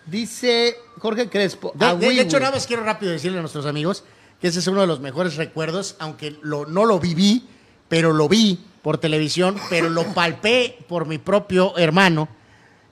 Dice 0.06 0.76
Jorge 0.98 1.28
Crespo. 1.28 1.72
De, 1.74 2.20
hecho, 2.20 2.40
nada 2.40 2.52
más 2.52 2.66
quiero 2.66 2.82
rápido 2.82 3.12
decirle 3.12 3.38
a 3.38 3.42
nuestros 3.42 3.64
amigos 3.66 4.02
que 4.40 4.48
ese 4.48 4.58
es 4.60 4.66
uno 4.66 4.80
de 4.80 4.86
los 4.86 5.00
mejores 5.00 5.36
recuerdos, 5.36 5.96
aunque 5.98 6.38
lo, 6.42 6.66
no 6.66 6.84
lo 6.86 6.98
viví, 6.98 7.46
pero 7.88 8.12
lo 8.12 8.28
vi 8.28 8.64
por 8.82 8.98
televisión, 8.98 9.56
pero 9.68 9.90
lo 9.90 10.04
palpé 10.14 10.78
por 10.88 11.06
mi 11.06 11.18
propio 11.18 11.76
hermano 11.76 12.28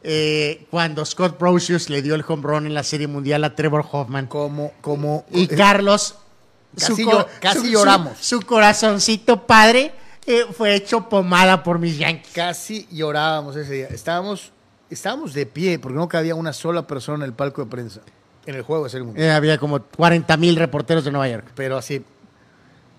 eh, 0.03 0.67
cuando 0.71 1.05
Scott 1.05 1.39
Brosius 1.39 1.91
le 1.91 2.03
dio 2.03 2.15
el 2.15 2.25
home 2.27 2.43
run 2.43 2.67
en 2.67 2.75
la 2.75 2.83
Serie 2.85 3.07
Mundial 3.07 3.43
a 3.45 3.55
Trevor 3.55 3.85
Hoffman. 3.91 4.27
como, 4.27 4.73
como 4.81 5.25
Y 5.33 5.45
eh, 5.45 5.49
Carlos, 5.49 6.17
Casi 6.79 7.05
llo- 7.05 7.27
casi 7.41 7.71
lloramos. 7.71 8.19
Su, 8.21 8.41
corazoncito 8.43 9.47
padre 9.47 9.93
eh, 10.27 10.45
fue 10.57 10.75
hecho 10.75 11.09
pomada 11.09 11.63
por 11.63 11.79
mis 11.79 11.99
Yankees. 11.99 12.33
casi 12.35 12.87
llorábamos 12.93 13.57
ese 13.57 13.73
día. 13.73 13.87
Estábamos, 13.87 14.53
estábamos 14.91 15.33
de 15.33 15.47
pie 15.47 15.79
porque 15.79 15.97
no 15.97 16.09
cabía 16.09 16.35
una 16.35 16.53
sola 16.53 16.87
persona 16.87 17.25
en 17.25 17.31
el 17.31 17.33
palco 17.33 17.65
de 17.65 17.71
prensa 17.71 18.01
en 18.49 18.55
el 18.55 18.63
juego 18.63 18.85
de 18.85 18.91
Serie 18.91 19.05
Mundial. 19.05 19.27
Eh, 19.27 19.31
había 19.31 19.59
como 19.59 19.83
40 19.83 20.35
mil 20.39 20.57
reporteros 20.57 21.05
de 21.05 21.11
Nueva 21.11 21.29
York. 21.29 21.45
Pero 21.55 21.77
así. 21.77 22.03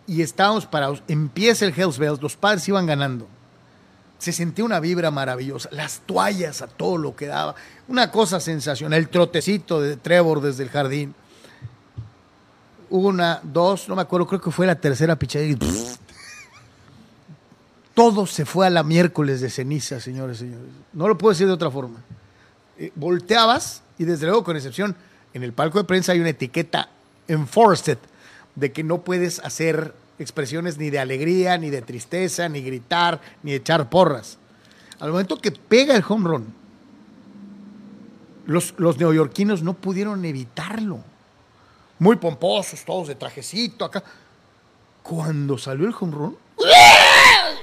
Y 0.06 0.22
estábamos 0.22 0.68
parados. 0.68 1.02
Empieza 1.08 1.66
el 1.66 1.74
Hells 1.76 1.98
Bells. 1.98 2.22
Los 2.22 2.38
padres 2.38 2.68
iban 2.68 2.86
ganando. 2.86 3.28
Se 4.20 4.32
sentía 4.32 4.64
una 4.64 4.80
vibra 4.80 5.10
maravillosa. 5.10 5.68
Las 5.72 6.02
toallas 6.02 6.62
a 6.62 6.68
todo 6.68 7.00
lo 7.00 7.16
que 7.16 7.26
daba. 7.26 7.56
Una 7.88 8.12
cosa 8.12 8.40
sensacional. 8.40 9.00
El 9.00 9.10
trotecito 9.10 9.82
de 9.82 9.98
Trevor 9.98 10.42
desde 10.42 10.62
el 10.62 10.70
jardín. 10.70 11.16
Una, 12.92 13.40
dos, 13.42 13.90
no 13.90 13.96
me 13.96 14.04
acuerdo, 14.04 14.28
creo 14.28 14.42
que 14.42 14.52
fue 14.52 14.68
la 14.68 14.76
tercera 14.76 15.16
pichada. 15.16 15.46
y 15.46 15.56
Todo 17.96 18.28
se 18.28 18.46
fue 18.46 18.68
a 18.68 18.70
la 18.70 18.84
miércoles 18.84 19.42
de 19.42 19.50
ceniza, 19.50 20.00
señores 20.00 20.38
señores. 20.38 20.70
No 20.94 21.08
lo 21.08 21.18
puedo 21.18 21.32
decir 21.32 21.48
de 21.48 21.54
otra 21.54 21.72
forma. 21.72 22.02
Eh, 22.78 22.92
volteabas 22.96 23.82
y 23.98 24.06
desde 24.06 24.28
luego, 24.28 24.44
con 24.44 24.56
excepción, 24.56 24.96
en 25.34 25.44
el 25.44 25.54
palco 25.54 25.78
de 25.78 25.84
prensa 25.84 26.12
hay 26.12 26.20
una 26.20 26.30
etiqueta 26.30 26.90
enforced 27.28 27.98
de 28.56 28.72
que 28.72 28.84
no 28.84 29.02
puedes 29.02 29.40
hacer 29.40 29.94
expresiones 30.18 30.78
ni 30.78 30.90
de 30.90 31.00
alegría, 31.00 31.58
ni 31.58 31.70
de 31.70 31.82
tristeza, 31.82 32.50
ni 32.50 32.62
gritar, 32.62 33.22
ni 33.44 33.54
echar 33.54 33.90
porras. 33.90 34.38
Al 35.00 35.12
momento 35.12 35.38
que 35.38 35.52
pega 35.52 35.96
el 35.96 36.04
home 36.08 36.28
run, 36.28 36.54
los, 38.46 38.74
los 38.78 38.98
neoyorquinos 38.98 39.62
no 39.62 39.76
pudieron 39.76 40.26
evitarlo. 40.26 41.00
Muy 42.00 42.16
pomposos, 42.18 42.84
todos 42.84 43.08
de 43.08 43.16
trajecito 43.16 43.86
acá. 43.86 44.04
Cuando 45.04 45.58
salió 45.58 45.88
el 45.88 45.96
home 45.98 46.14
run, 46.14 46.38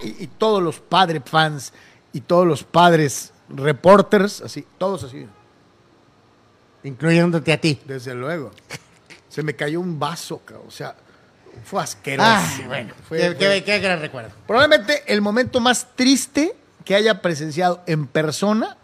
y, 0.02 0.24
y 0.24 0.26
todos 0.26 0.62
los 0.62 0.80
padres 0.80 1.22
fans 1.24 1.72
y 2.12 2.20
todos 2.20 2.46
los 2.46 2.64
padres 2.64 3.32
reporters, 3.48 4.40
así, 4.40 4.66
todos 4.78 5.04
así. 5.04 5.26
Incluyéndote 6.86 7.52
a 7.52 7.60
ti. 7.60 7.78
Desde 7.84 8.14
luego. 8.14 8.52
Se 9.28 9.42
me 9.42 9.54
cayó 9.54 9.80
un 9.80 9.98
vaso, 9.98 10.38
cabrón. 10.44 10.66
o 10.68 10.70
sea, 10.70 10.94
fue 11.64 11.82
asqueroso. 11.82 12.28
Ah, 12.30 12.58
bueno, 12.66 12.94
Fue- 13.08 13.18
qué, 13.18 13.26
fue- 13.34 13.36
qué- 13.38 13.64
qué 13.64 13.78
gran 13.80 14.00
recuerdo. 14.00 14.30
Probablemente 14.46 15.02
el 15.06 15.20
momento 15.20 15.60
más 15.60 15.88
triste 15.96 16.54
que 16.84 16.94
haya 16.94 17.20
presenciado 17.20 17.82
en 17.86 18.06
persona 18.06 18.76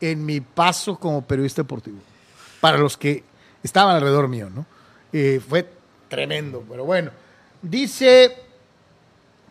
en 0.00 0.26
mi 0.26 0.40
paso 0.40 0.98
como 0.98 1.22
periodista 1.24 1.62
deportivo. 1.62 1.98
Para 2.60 2.78
los 2.78 2.96
que 2.96 3.22
estaban 3.62 3.94
alrededor 3.96 4.28
mío, 4.28 4.50
¿no? 4.52 4.66
Eh, 5.12 5.40
fue 5.46 5.68
tremendo, 6.08 6.64
pero 6.68 6.84
bueno. 6.84 7.10
Dice 7.60 8.36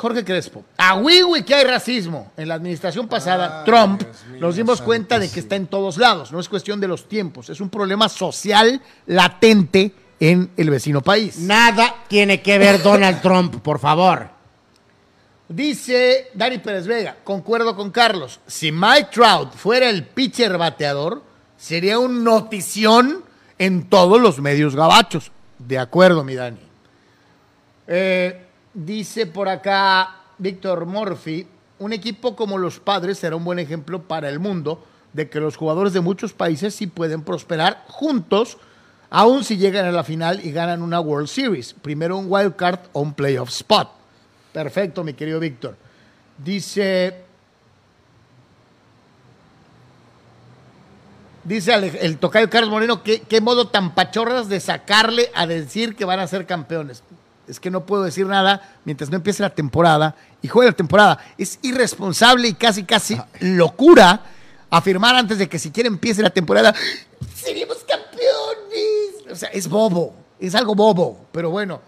Jorge 0.01 0.25
Crespo, 0.25 0.65
a 0.77 0.95
Wiwi 0.95 1.43
que 1.43 1.53
hay 1.53 1.63
racismo. 1.63 2.31
En 2.35 2.47
la 2.47 2.55
administración 2.55 3.07
pasada, 3.07 3.63
Trump, 3.63 4.01
nos 4.39 4.55
dimos 4.55 4.81
cuenta 4.81 5.19
de 5.19 5.29
que 5.29 5.39
está 5.39 5.55
en 5.55 5.67
todos 5.67 5.97
lados. 5.97 6.31
No 6.31 6.39
es 6.39 6.49
cuestión 6.49 6.81
de 6.81 6.87
los 6.87 7.07
tiempos, 7.07 7.51
es 7.51 7.61
un 7.61 7.69
problema 7.69 8.09
social 8.09 8.81
latente 9.05 9.91
en 10.19 10.49
el 10.57 10.71
vecino 10.71 11.01
país. 11.01 11.37
Nada 11.37 11.97
tiene 12.07 12.41
que 12.41 12.57
ver 12.57 12.81
Donald 12.81 13.21
Trump, 13.21 13.61
por 13.61 13.77
favor. 13.77 14.27
Dice 15.47 16.31
Dani 16.33 16.57
Pérez 16.57 16.87
Vega, 16.87 17.17
concuerdo 17.23 17.75
con 17.75 17.91
Carlos, 17.91 18.39
si 18.47 18.71
Mike 18.71 19.09
Trout 19.11 19.53
fuera 19.53 19.87
el 19.87 20.07
pitcher 20.07 20.57
bateador, 20.57 21.21
sería 21.57 21.99
un 21.99 22.23
notición 22.23 23.23
en 23.59 23.87
todos 23.87 24.19
los 24.19 24.39
medios 24.39 24.75
gabachos. 24.75 25.31
De 25.59 25.77
acuerdo, 25.77 26.23
mi 26.23 26.33
Dani. 26.33 26.57
Eh, 27.85 28.47
dice 28.73 29.25
por 29.25 29.49
acá 29.49 30.15
Víctor 30.37 30.85
Morphy, 30.85 31.47
un 31.79 31.93
equipo 31.93 32.35
como 32.35 32.57
los 32.57 32.79
padres 32.79 33.19
será 33.19 33.35
un 33.35 33.43
buen 33.43 33.59
ejemplo 33.59 34.03
para 34.03 34.29
el 34.29 34.39
mundo 34.39 34.83
de 35.13 35.29
que 35.29 35.39
los 35.39 35.57
jugadores 35.57 35.93
de 35.93 36.01
muchos 36.01 36.33
países 36.33 36.75
sí 36.75 36.87
pueden 36.87 37.23
prosperar 37.23 37.83
juntos, 37.87 38.57
aun 39.09 39.43
si 39.43 39.57
llegan 39.57 39.85
a 39.85 39.91
la 39.91 40.03
final 40.03 40.45
y 40.45 40.51
ganan 40.51 40.81
una 40.81 41.01
World 41.01 41.27
Series. 41.27 41.73
Primero 41.73 42.17
un 42.17 42.27
wild 42.29 42.55
card 42.55 42.79
o 42.93 43.01
un 43.01 43.13
playoff 43.13 43.49
spot. 43.49 43.89
Perfecto, 44.53 45.03
mi 45.03 45.13
querido 45.13 45.39
Víctor. 45.39 45.75
Dice. 46.37 47.25
Dice 51.43 51.73
el, 51.73 51.83
el 51.83 52.17
tocayo 52.19 52.49
Carlos 52.49 52.69
Moreno, 52.69 53.01
¿qué, 53.01 53.21
qué 53.21 53.41
modo 53.41 53.67
tan 53.67 53.95
pachorras 53.95 54.47
de 54.47 54.59
sacarle 54.59 55.31
a 55.33 55.47
decir 55.47 55.95
que 55.95 56.05
van 56.05 56.19
a 56.19 56.27
ser 56.27 56.45
campeones. 56.45 57.03
Es 57.47 57.59
que 57.59 57.69
no 57.71 57.85
puedo 57.85 58.03
decir 58.03 58.25
nada 58.27 58.77
mientras 58.85 59.09
no 59.09 59.17
empiece 59.17 59.41
la 59.43 59.49
temporada 59.49 60.15
y 60.41 60.47
juegue 60.47 60.69
la 60.71 60.75
temporada. 60.75 61.19
Es 61.37 61.59
irresponsable 61.61 62.47
y 62.47 62.53
casi, 62.53 62.83
casi 62.83 63.19
locura 63.39 64.21
afirmar 64.69 65.15
antes 65.15 65.37
de 65.37 65.49
que 65.49 65.59
siquiera 65.59 65.87
empiece 65.87 66.21
la 66.21 66.29
temporada, 66.29 66.73
seríamos 67.35 67.77
campeones. 67.79 69.31
O 69.31 69.35
sea, 69.35 69.49
es 69.49 69.67
bobo, 69.67 70.13
es 70.39 70.55
algo 70.55 70.75
bobo, 70.75 71.25
pero 71.31 71.49
bueno. 71.49 71.81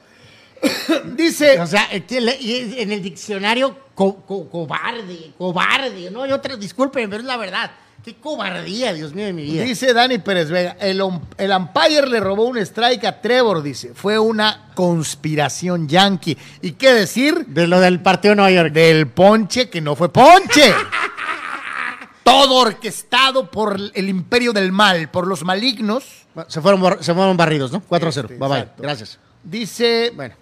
Dice, 1.15 1.59
O 1.59 1.67
sea, 1.67 1.87
en 1.91 2.91
el 2.91 3.01
diccionario, 3.03 3.77
co- 3.95 4.17
co- 4.25 4.49
cobarde, 4.49 5.33
cobarde, 5.37 6.09
¿no? 6.11 6.25
Y 6.25 6.31
otra, 6.31 6.55
disculpen, 6.55 7.09
pero 7.09 7.21
es 7.21 7.27
la 7.27 7.37
verdad. 7.37 7.71
Qué 8.03 8.15
cobardía, 8.15 8.91
Dios 8.93 9.13
mío 9.13 9.25
de 9.27 9.33
mi 9.33 9.43
vida. 9.43 9.63
dice 9.63 9.93
Dani 9.93 10.17
Pérez 10.17 10.49
Vega, 10.49 10.75
el, 10.81 10.99
om- 10.99 11.21
el 11.37 11.51
umpire 11.51 12.05
le 12.07 12.19
robó 12.19 12.43
un 12.45 12.57
strike 12.57 13.05
a 13.05 13.21
Trevor, 13.21 13.61
dice. 13.63 13.93
Fue 13.93 14.19
una 14.19 14.71
conspiración 14.75 15.87
yankee. 15.87 16.37
¿Y 16.61 16.73
qué 16.73 16.91
decir? 16.93 17.45
De 17.47 17.65
lo 17.65 17.79
del 17.79 18.01
partido 18.01 18.31
de 18.33 18.35
Nueva 18.35 18.51
York. 18.51 18.73
Del 18.73 19.07
ponche 19.07 19.69
que 19.69 19.79
no 19.79 19.95
fue 19.95 20.11
ponche. 20.11 20.73
Todo 22.23 22.55
orquestado 22.55 23.49
por 23.49 23.79
el 23.93 24.09
imperio 24.09 24.51
del 24.53 24.71
mal, 24.73 25.09
por 25.09 25.25
los 25.27 25.43
malignos. 25.45 26.03
Se 26.47 26.61
fueron, 26.61 27.01
se 27.03 27.13
fueron 27.13 27.37
barridos, 27.37 27.71
¿no? 27.71 27.81
4-0. 27.87 28.07
Este, 28.09 28.21
bye 28.37 28.49
bye. 28.49 28.67
Gracias. 28.77 29.17
Dice, 29.43 30.11
Bueno. 30.15 30.35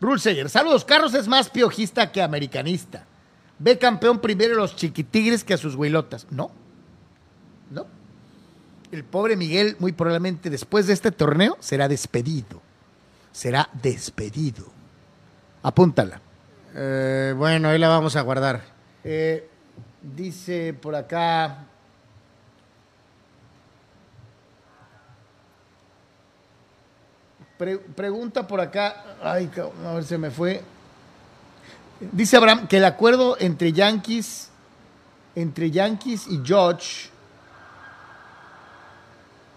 Rulseyer, 0.00 0.50
saludos, 0.50 0.84
Carlos 0.84 1.14
es 1.14 1.26
más 1.28 1.48
piojista 1.48 2.10
que 2.12 2.20
americanista. 2.22 3.06
Ve 3.58 3.78
campeón 3.78 4.18
primero 4.20 4.54
a 4.54 4.56
los 4.58 4.76
chiquitigres 4.76 5.44
que 5.44 5.54
a 5.54 5.56
sus 5.56 5.74
huilotas. 5.74 6.26
No, 6.30 6.50
no. 7.70 7.86
El 8.90 9.04
pobre 9.04 9.36
Miguel, 9.36 9.76
muy 9.78 9.92
probablemente 9.92 10.50
después 10.50 10.86
de 10.86 10.92
este 10.92 11.10
torneo, 11.10 11.56
será 11.60 11.88
despedido. 11.88 12.60
Será 13.32 13.68
despedido. 13.72 14.66
Apúntala. 15.62 16.20
Eh, 16.74 17.34
bueno, 17.36 17.68
ahí 17.68 17.78
la 17.78 17.88
vamos 17.88 18.16
a 18.16 18.20
guardar. 18.22 18.62
Eh, 19.02 19.48
dice 20.02 20.74
por 20.74 20.94
acá. 20.94 21.66
Pre- 27.58 27.78
pregunta 27.78 28.46
por 28.46 28.60
acá. 28.60 29.16
Ay, 29.22 29.50
a 29.86 29.94
ver, 29.94 30.04
se 30.04 30.18
me 30.18 30.30
fue. 30.30 30.62
Dice 32.12 32.36
Abraham 32.36 32.66
que 32.66 32.78
el 32.78 32.84
acuerdo 32.84 33.36
entre 33.38 33.72
Yankees, 33.72 34.48
entre 35.34 35.70
Yankees 35.70 36.26
y 36.28 36.40
George. 36.44 37.10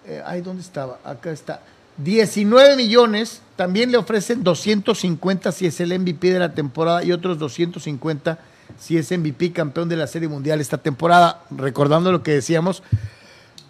eh, 0.06 0.22
ay, 0.26 0.42
¿dónde 0.42 0.62
estaba? 0.62 1.00
Acá 1.04 1.32
está. 1.32 1.62
19 1.98 2.76
millones. 2.76 3.42
También 3.56 3.92
le 3.92 3.98
ofrecen 3.98 4.44
250 4.44 5.52
si 5.52 5.66
es 5.66 5.80
el 5.80 5.98
MVP 5.98 6.32
de 6.32 6.40
la 6.40 6.54
temporada 6.54 7.04
y 7.04 7.12
otros 7.12 7.40
250 7.40 8.38
si 8.78 8.98
es 8.98 9.12
MVP 9.12 9.54
campeón 9.54 9.90
de 9.90 9.96
la 9.96 10.08
Serie 10.08 10.28
Mundial 10.28 10.62
esta 10.62 10.78
temporada. 10.78 11.44
Recordando 11.50 12.12
lo 12.12 12.22
que 12.22 12.32
decíamos, 12.32 12.84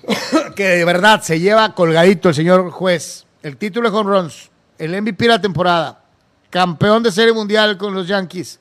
que 0.56 0.64
de 0.64 0.86
verdad 0.86 1.22
se 1.22 1.40
lleva 1.40 1.74
colgadito 1.74 2.30
el 2.30 2.36
señor 2.36 2.70
juez. 2.72 3.26
El 3.44 3.58
título 3.58 3.90
de 3.90 3.98
home 3.98 4.30
el 4.78 5.02
MVP 5.02 5.24
de 5.24 5.30
la 5.30 5.42
temporada, 5.42 6.04
campeón 6.50 7.02
de 7.04 7.12
Serie 7.12 7.34
Mundial 7.34 7.78
con 7.78 7.94
los 7.94 8.08
Yankees. 8.08 8.60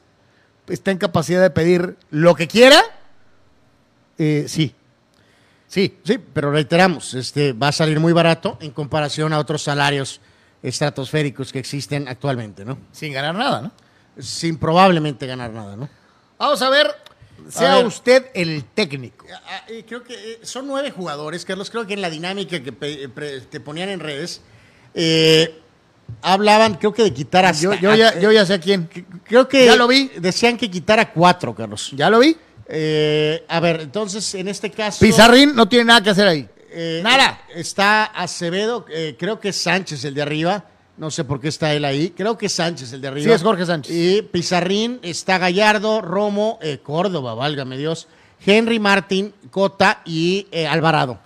Está 0.69 0.91
en 0.91 0.99
capacidad 0.99 1.41
de 1.41 1.51
pedir 1.51 1.97
lo 2.11 2.35
que 2.35 2.49
quiera. 2.49 2.83
Eh, 4.19 4.47
sí. 4.49 4.75
Sí. 5.69 5.99
Sí, 6.05 6.19
pero 6.19 6.51
reiteramos, 6.51 7.15
este 7.15 7.53
va 7.53 7.69
a 7.69 7.73
salir 7.73 8.01
muy 8.01 8.13
barato 8.13 8.59
en 8.61 8.71
comparación 8.71 9.33
a 9.33 9.39
otros 9.39 9.63
salarios 9.63 10.21
estratosféricos 10.63 11.53
que 11.53 11.59
existen 11.59 12.09
actualmente, 12.09 12.65
¿no? 12.65 12.79
Sin 12.93 13.13
ganar 13.13 13.35
nada, 13.35 13.63
¿no? 13.63 13.73
Sin 14.23 14.59
probablemente 14.59 15.27
ganar 15.27 15.51
nada, 15.51 15.77
¿no? 15.77 15.89
Vamos 16.39 16.63
a 16.63 16.71
ver, 16.71 16.91
sea 17.49 17.77
ver. 17.77 17.87
usted 17.87 18.27
el 18.35 18.65
técnico. 18.65 19.27
Creo 19.87 20.03
que 20.03 20.15
eh, 20.15 20.39
son 20.43 20.67
nueve 20.67 20.91
jugadores, 20.91 21.45
Carlos. 21.45 21.71
Creo 21.71 21.87
que 21.87 21.95
en 21.95 22.01
la 22.01 22.11
dinámica 22.11 22.63
que 22.63 22.73
te 22.73 23.61
ponían 23.61 23.91
en 23.91 24.01
redes, 24.01 24.41
eh, 24.95 25.61
hablaban, 26.23 26.75
creo 26.75 26.93
que 26.93 27.03
de 27.05 27.13
quitar 27.13 27.45
hasta. 27.45 27.63
Yo, 27.63 27.75
yo 27.75 27.95
ya, 27.95 28.19
yo 28.21 28.33
ya 28.33 28.45
sé 28.47 28.55
a 28.55 28.61
quién. 28.61 28.89
creo 29.25 29.49
que 29.49 29.65
ya 29.67 29.77
lo 29.77 29.87
vi. 29.89 30.11
Decían 30.19 30.57
que 30.57 30.71
quitara 30.71 31.13
cuatro, 31.13 31.55
Carlos. 31.55 31.91
¿Ya 31.95 32.11
lo 32.11 32.19
vi? 32.21 32.37
Eh, 32.69 33.45
a 33.49 33.61
ver, 33.61 33.81
entonces 33.83 34.35
en 34.35 34.49
este 34.49 34.71
caso. 34.71 34.99
Pizarrín 35.01 35.55
no 35.55 35.69
tiene 35.69 35.85
nada 35.85 36.03
que 36.03 36.11
hacer 36.11 36.27
ahí. 36.27 36.49
eh, 36.73 37.01
Nada. 37.03 37.41
Está 37.55 38.05
Acevedo, 38.05 38.87
eh, 38.91 39.15
creo 39.19 39.39
que 39.39 39.51
es 39.51 39.57
Sánchez 39.57 40.05
el 40.05 40.15
de 40.15 40.23
arriba. 40.23 40.65
No 40.97 41.11
sé 41.11 41.25
por 41.25 41.41
qué 41.41 41.49
está 41.49 41.73
él 41.75 41.85
ahí. 41.85 42.11
Creo 42.17 42.37
que 42.39 42.47
es 42.47 42.53
Sánchez 42.53 42.93
el 42.95 43.01
de 43.03 43.09
arriba. 43.09 43.25
Sí, 43.27 43.31
es 43.33 43.43
Jorge 43.43 43.67
Sánchez. 43.67 43.95
Y 43.95 44.23
Pizarrín, 44.23 44.99
está 45.03 45.37
Gallardo, 45.39 46.01
Romo, 46.01 46.59
Córdoba, 46.83 47.35
válgame 47.35 47.77
Dios. 47.77 48.09
Henry 48.45 48.79
Martín, 48.81 49.35
Cota 49.51 50.01
y 50.07 50.47
Alvarado. 50.69 51.21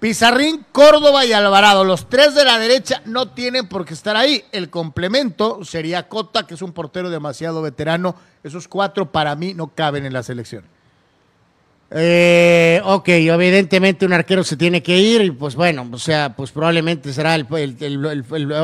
Pizarrín, 0.00 0.64
Córdoba 0.72 1.26
y 1.26 1.32
Alvarado. 1.34 1.84
Los 1.84 2.08
tres 2.08 2.34
de 2.34 2.44
la 2.44 2.58
derecha 2.58 3.02
no 3.04 3.28
tienen 3.28 3.68
por 3.68 3.84
qué 3.84 3.92
estar 3.92 4.16
ahí. 4.16 4.42
El 4.50 4.70
complemento 4.70 5.62
sería 5.62 6.08
Cota, 6.08 6.46
que 6.46 6.54
es 6.54 6.62
un 6.62 6.72
portero 6.72 7.10
demasiado 7.10 7.60
veterano. 7.60 8.16
Esos 8.42 8.66
cuatro 8.66 9.12
para 9.12 9.36
mí 9.36 9.52
no 9.52 9.68
caben 9.68 10.06
en 10.06 10.14
la 10.14 10.22
selección. 10.22 10.64
Eh, 11.90 12.80
ok, 12.82 13.08
evidentemente 13.08 14.06
un 14.06 14.14
arquero 14.14 14.42
se 14.42 14.56
tiene 14.56 14.82
que 14.82 14.96
ir 14.96 15.22
y 15.22 15.30
pues 15.32 15.54
bueno, 15.54 15.86
o 15.92 15.98
sea, 15.98 16.34
pues 16.34 16.50
probablemente 16.50 17.12
será 17.12 17.36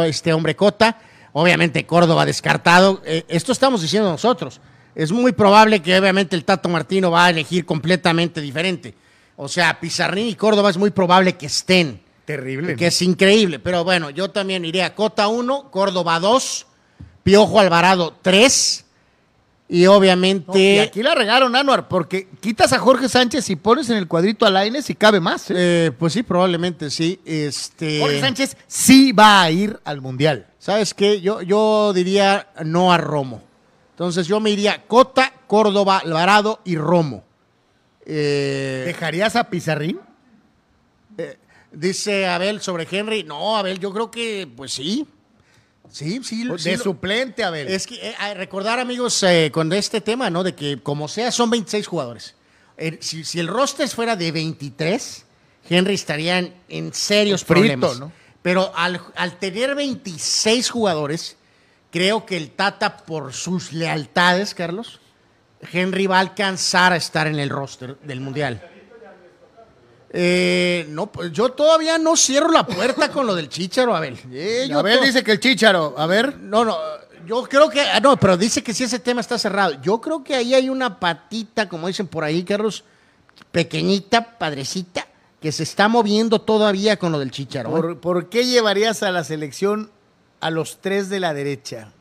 este 0.07 0.33
hombre 0.33 0.57
Cota. 0.57 0.99
Obviamente 1.35 1.85
Córdoba 1.85 2.25
descartado. 2.25 3.03
Eh, 3.05 3.25
esto 3.29 3.53
estamos 3.53 3.83
diciendo 3.83 4.11
nosotros. 4.11 4.59
Es 4.95 5.13
muy 5.13 5.33
probable 5.33 5.83
que 5.83 5.99
obviamente 5.99 6.35
el 6.35 6.47
Tato 6.47 6.71
Martino 6.71 7.11
va 7.11 7.27
a 7.27 7.31
elegir 7.31 7.67
completamente 7.67 8.41
diferente. 8.41 8.95
O 9.37 9.49
sea, 9.49 9.81
Pizarrín 9.81 10.29
y 10.29 10.35
Córdoba 10.35 10.71
es 10.71 10.77
muy 10.77 10.91
probable 10.91 11.37
que 11.37 11.47
estén. 11.47 12.01
Terrible. 12.25 12.77
Que 12.77 12.89
es 12.89 13.03
increíble. 13.03 13.59
Pero 13.59 13.85
bueno, 13.85 14.11
yo 14.11 14.31
también 14.31 14.65
iría 14.65 14.87
a 14.87 14.95
Cota 14.95 15.29
1, 15.29 15.71
Córdoba 15.71 16.19
2, 16.19 16.67
Piojo 17.23 17.61
Alvarado 17.61 18.17
3 18.23 18.87
y 19.69 19.87
obviamente... 19.87 20.77
y 20.77 20.79
aquí 20.79 21.03
la 21.03 21.15
regaron, 21.15 21.57
Anuar, 21.57 21.89
porque 21.89 22.29
quitas 22.41 22.73
a 22.73 22.79
Jorge 22.79 23.09
Sánchez 23.09 23.51
y 23.51 23.57
pones 23.57 23.91
en 23.91 23.97
el 23.97 24.07
cuadrito 24.07 24.47
a 24.47 24.51
Laines 24.51 24.89
y 24.91 24.95
cabe 24.95 25.19
más. 25.19 25.51
¿eh? 25.51 25.55
Eh, 25.57 25.93
pues 25.99 26.13
sí, 26.13 26.23
probablemente 26.23 26.89
sí. 26.89 27.21
Este, 27.25 28.01
Jorge 28.01 28.21
Sánchez 28.21 28.57
sí 28.67 29.13
va 29.13 29.43
a 29.43 29.51
ir 29.51 29.79
al 29.85 30.01
Mundial. 30.01 30.47
¿Sabes 30.59 30.95
qué? 30.95 31.21
Yo, 31.21 31.43
yo 31.43 31.93
diría 31.93 32.49
no 32.65 32.93
a 32.93 32.99
Romo. 32.99 33.43
Entonces 33.91 34.29
yo 34.29 34.39
me 34.41 34.51
iría 34.51 34.85
Cota, 34.87 35.33
Córdoba, 35.47 35.99
Alvarado 35.99 36.61
y 36.65 36.77
Romo. 36.77 37.25
Eh, 38.07 38.85
¿Dejarías 38.87 39.37
a 39.37 39.51
Pizarrín? 39.51 40.01
dice 41.73 42.27
Abel 42.27 42.61
sobre 42.61 42.87
Henry. 42.91 43.25
No, 43.25 43.57
Abel, 43.57 43.79
yo 43.79 43.93
creo 43.93 44.11
que 44.11 44.49
pues 44.57 44.73
sí. 44.73 45.07
Sí, 45.91 46.21
sí. 46.25 46.45
de 46.45 46.79
suplente, 46.79 47.45
Abel. 47.45 47.69
Es 47.69 47.87
que 47.87 47.95
eh, 48.11 48.35
recordar, 48.35 48.81
amigos, 48.81 49.23
eh, 49.23 49.51
con 49.53 49.73
este 49.73 50.01
tema, 50.01 50.31
¿no? 50.31 50.43
De 50.43 50.55
que 50.55 50.83
como 50.83 51.07
sea, 51.07 51.31
son 51.31 51.49
26 51.51 51.87
jugadores. 51.87 52.35
Eh, 52.77 52.99
si, 53.01 53.25
si 53.25 53.39
el 53.39 53.47
roster 53.47 53.89
fuera 53.89 54.17
de 54.17 54.33
23, 54.33 55.25
Henry 55.69 55.95
estaría 55.95 56.39
en, 56.39 56.55
en 56.69 56.93
serios 56.93 57.45
Frito, 57.45 57.61
problemas. 57.61 58.01
¿no? 58.01 58.13
Pero 58.43 58.73
al, 58.77 59.01
al 59.15 59.39
tener 59.39 59.75
26 59.75 60.69
jugadores, 60.71 61.37
creo 61.91 62.27
que 62.27 62.37
el 62.37 62.51
Tata, 62.51 62.99
por 62.99 63.33
sus 63.33 63.73
lealtades, 63.73 64.55
Carlos, 64.55 65.01
Henry 65.61 66.07
va 66.07 66.17
a 66.17 66.21
alcanzar 66.21 66.93
a 66.93 66.97
estar 66.97 67.27
en 67.27 67.39
el 67.39 67.51
roster 67.51 67.99
del 68.01 68.21
Mundial. 68.21 68.61
Eh, 70.11 70.87
no, 70.89 71.11
pues 71.11 71.33
yo 71.33 71.51
todavía 71.51 71.99
no 71.99 72.17
cierro 72.17 72.51
la 72.51 72.67
puerta 72.67 73.11
con 73.11 73.27
lo 73.27 73.35
del 73.35 73.49
Chicharo, 73.49 73.95
Abel. 73.95 74.19
Eh, 74.33 74.69
Abel 74.73 75.01
dice 75.05 75.23
que 75.23 75.33
el 75.33 75.41
Chícharo, 75.41 75.95
a 75.99 76.07
ver. 76.07 76.39
no, 76.39 76.65
no, 76.65 76.77
yo 77.27 77.43
creo 77.43 77.69
que, 77.69 77.81
ah, 77.81 78.01
no, 78.01 78.17
pero 78.17 78.37
dice 78.37 78.63
que 78.63 78.73
si 78.73 78.85
ese 78.85 78.99
tema 78.99 79.21
está 79.21 79.39
cerrado. 79.39 79.81
Yo 79.83 80.01
creo 80.01 80.23
que 80.23 80.35
ahí 80.35 80.55
hay 80.55 80.69
una 80.69 81.01
patita, 81.01 81.69
como 81.69 81.89
dicen 81.89 82.07
por 82.07 82.25
ahí, 82.25 82.45
Carlos, 82.45 82.85
pequeñita, 83.51 84.39
padrecita, 84.39 85.07
que 85.41 85.53
se 85.53 85.65
está 85.65 85.89
moviendo 85.89 86.41
todavía 86.41 86.99
con 86.99 87.13
lo 87.13 87.19
del 87.19 87.31
Chicharo. 87.31 87.71
¿eh? 87.71 87.73
¿Por, 87.73 88.01
por 88.01 88.29
qué 88.29 88.47
llevarías 88.47 89.03
a 89.03 89.11
la 89.11 89.25
selección 89.25 89.91
a 90.41 90.51
los 90.51 90.79
tres 90.81 91.09
de 91.09 91.21
la 91.21 91.35
derecha? 91.35 91.93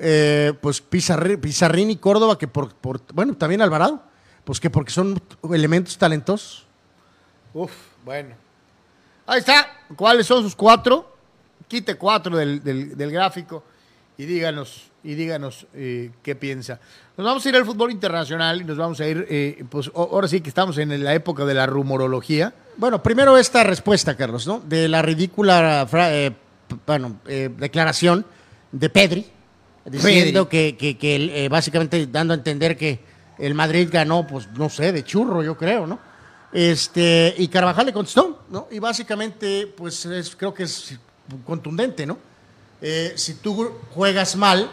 Eh, 0.00 0.52
pues 0.60 0.82
Pizarri- 0.82 1.38
Pizarrín 1.40 1.90
y 1.90 1.96
Córdoba, 1.96 2.36
que 2.36 2.48
por, 2.48 2.74
por- 2.74 3.00
bueno, 3.14 3.34
también 3.36 3.62
Alvarado, 3.62 4.02
pues 4.44 4.58
que 4.60 4.70
porque 4.70 4.90
son 4.90 5.20
elementos 5.52 5.96
talentosos. 5.96 6.66
Uf, 7.54 7.70
bueno. 8.04 8.34
Ahí 9.26 9.40
está. 9.40 9.66
¿Cuáles 9.94 10.26
son 10.26 10.42
sus 10.42 10.56
cuatro? 10.56 11.14
Quite 11.68 11.96
cuatro 11.96 12.36
del, 12.36 12.62
del- 12.64 12.96
del 12.96 13.10
gráfico 13.12 13.62
y 14.16 14.24
díganos, 14.24 14.90
y 15.04 15.14
díganos 15.14 15.66
eh, 15.74 16.10
qué 16.22 16.34
piensa. 16.34 16.80
Nos 17.16 17.24
vamos 17.26 17.44
a 17.46 17.48
ir 17.48 17.56
al 17.56 17.64
fútbol 17.64 17.90
internacional 17.92 18.60
y 18.60 18.64
nos 18.64 18.76
vamos 18.76 18.98
a 19.00 19.06
ir, 19.06 19.26
eh, 19.28 19.64
pues 19.68 19.90
ahora 19.94 20.26
sí 20.28 20.40
que 20.40 20.48
estamos 20.48 20.76
en 20.78 21.04
la 21.04 21.14
época 21.14 21.44
de 21.44 21.54
la 21.54 21.66
rumorología. 21.66 22.52
Bueno, 22.76 23.02
primero 23.02 23.36
esta 23.36 23.62
respuesta, 23.64 24.16
Carlos, 24.16 24.46
¿no? 24.46 24.60
De 24.60 24.88
la 24.88 25.02
ridícula 25.02 25.86
bueno, 26.86 27.16
declaración 27.58 28.24
de 28.72 28.90
Pedri, 28.90 29.26
diciendo 29.84 30.48
que, 30.48 30.76
que- 30.76 31.44
eh, 31.44 31.48
básicamente 31.48 32.06
dando 32.06 32.34
a 32.34 32.36
entender 32.36 32.76
que 32.76 33.00
el 33.38 33.54
Madrid 33.54 33.88
ganó, 33.90 34.26
pues 34.26 34.48
no 34.56 34.68
sé, 34.68 34.92
de 34.92 35.04
churro, 35.04 35.42
yo 35.42 35.56
creo, 35.56 35.86
¿no? 35.86 35.98
Este, 36.52 37.34
y 37.38 37.48
Carvajal 37.48 37.86
le 37.86 37.92
contestó, 37.92 38.44
¿no? 38.50 38.68
Y 38.70 38.78
básicamente, 38.78 39.66
pues 39.76 40.04
es- 40.06 40.34
creo 40.34 40.52
que 40.54 40.64
es 40.64 40.94
contundente, 41.44 42.06
¿no? 42.06 42.18
Eh, 42.80 43.12
si 43.16 43.34
tú 43.34 43.70
juegas 43.94 44.34
mal, 44.36 44.70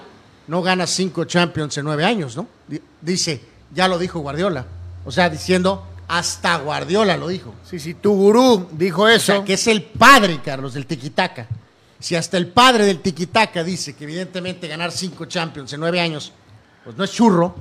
no 0.48 0.62
ganas 0.62 0.90
cinco 0.92 1.26
Champions 1.26 1.78
en 1.78 1.86
nueve 1.86 2.06
años, 2.06 2.36
¿no? 2.36 2.48
Di- 2.68 2.82
Dice, 3.02 3.42
ya 3.74 3.88
lo 3.88 3.98
dijo 3.98 4.20
Guardiola. 4.20 4.66
O 5.06 5.12
sea, 5.12 5.30
diciendo, 5.30 5.86
hasta 6.08 6.58
Guardiola 6.58 7.18
lo 7.18 7.28
dijo. 7.28 7.54
Sí, 7.70 7.80
sí, 7.80 7.94
tu 7.96 8.14
gurú 8.16 8.70
dijo 8.72 9.04
O 9.04 9.08
eso. 9.08 9.26
sea, 9.34 9.44
que 9.44 9.54
es 9.54 9.68
el 9.68 9.84
padre, 9.84 10.40
Carlos, 10.44 10.74
del 10.76 10.86
tiquitaca. 10.86 11.48
Si 12.06 12.16
hasta 12.16 12.38
el 12.38 12.46
padre 12.50 12.86
del 12.86 13.00
tiquitaca 13.00 13.64
dice 13.64 13.96
que 13.96 14.04
evidentemente 14.04 14.68
ganar 14.68 14.92
cinco 14.92 15.26
Champions 15.26 15.74
en 15.74 15.80
nueve 15.80 16.00
años, 16.00 16.32
pues 16.84 16.96
no 16.96 17.04
es 17.04 17.12
churro, 17.12 17.56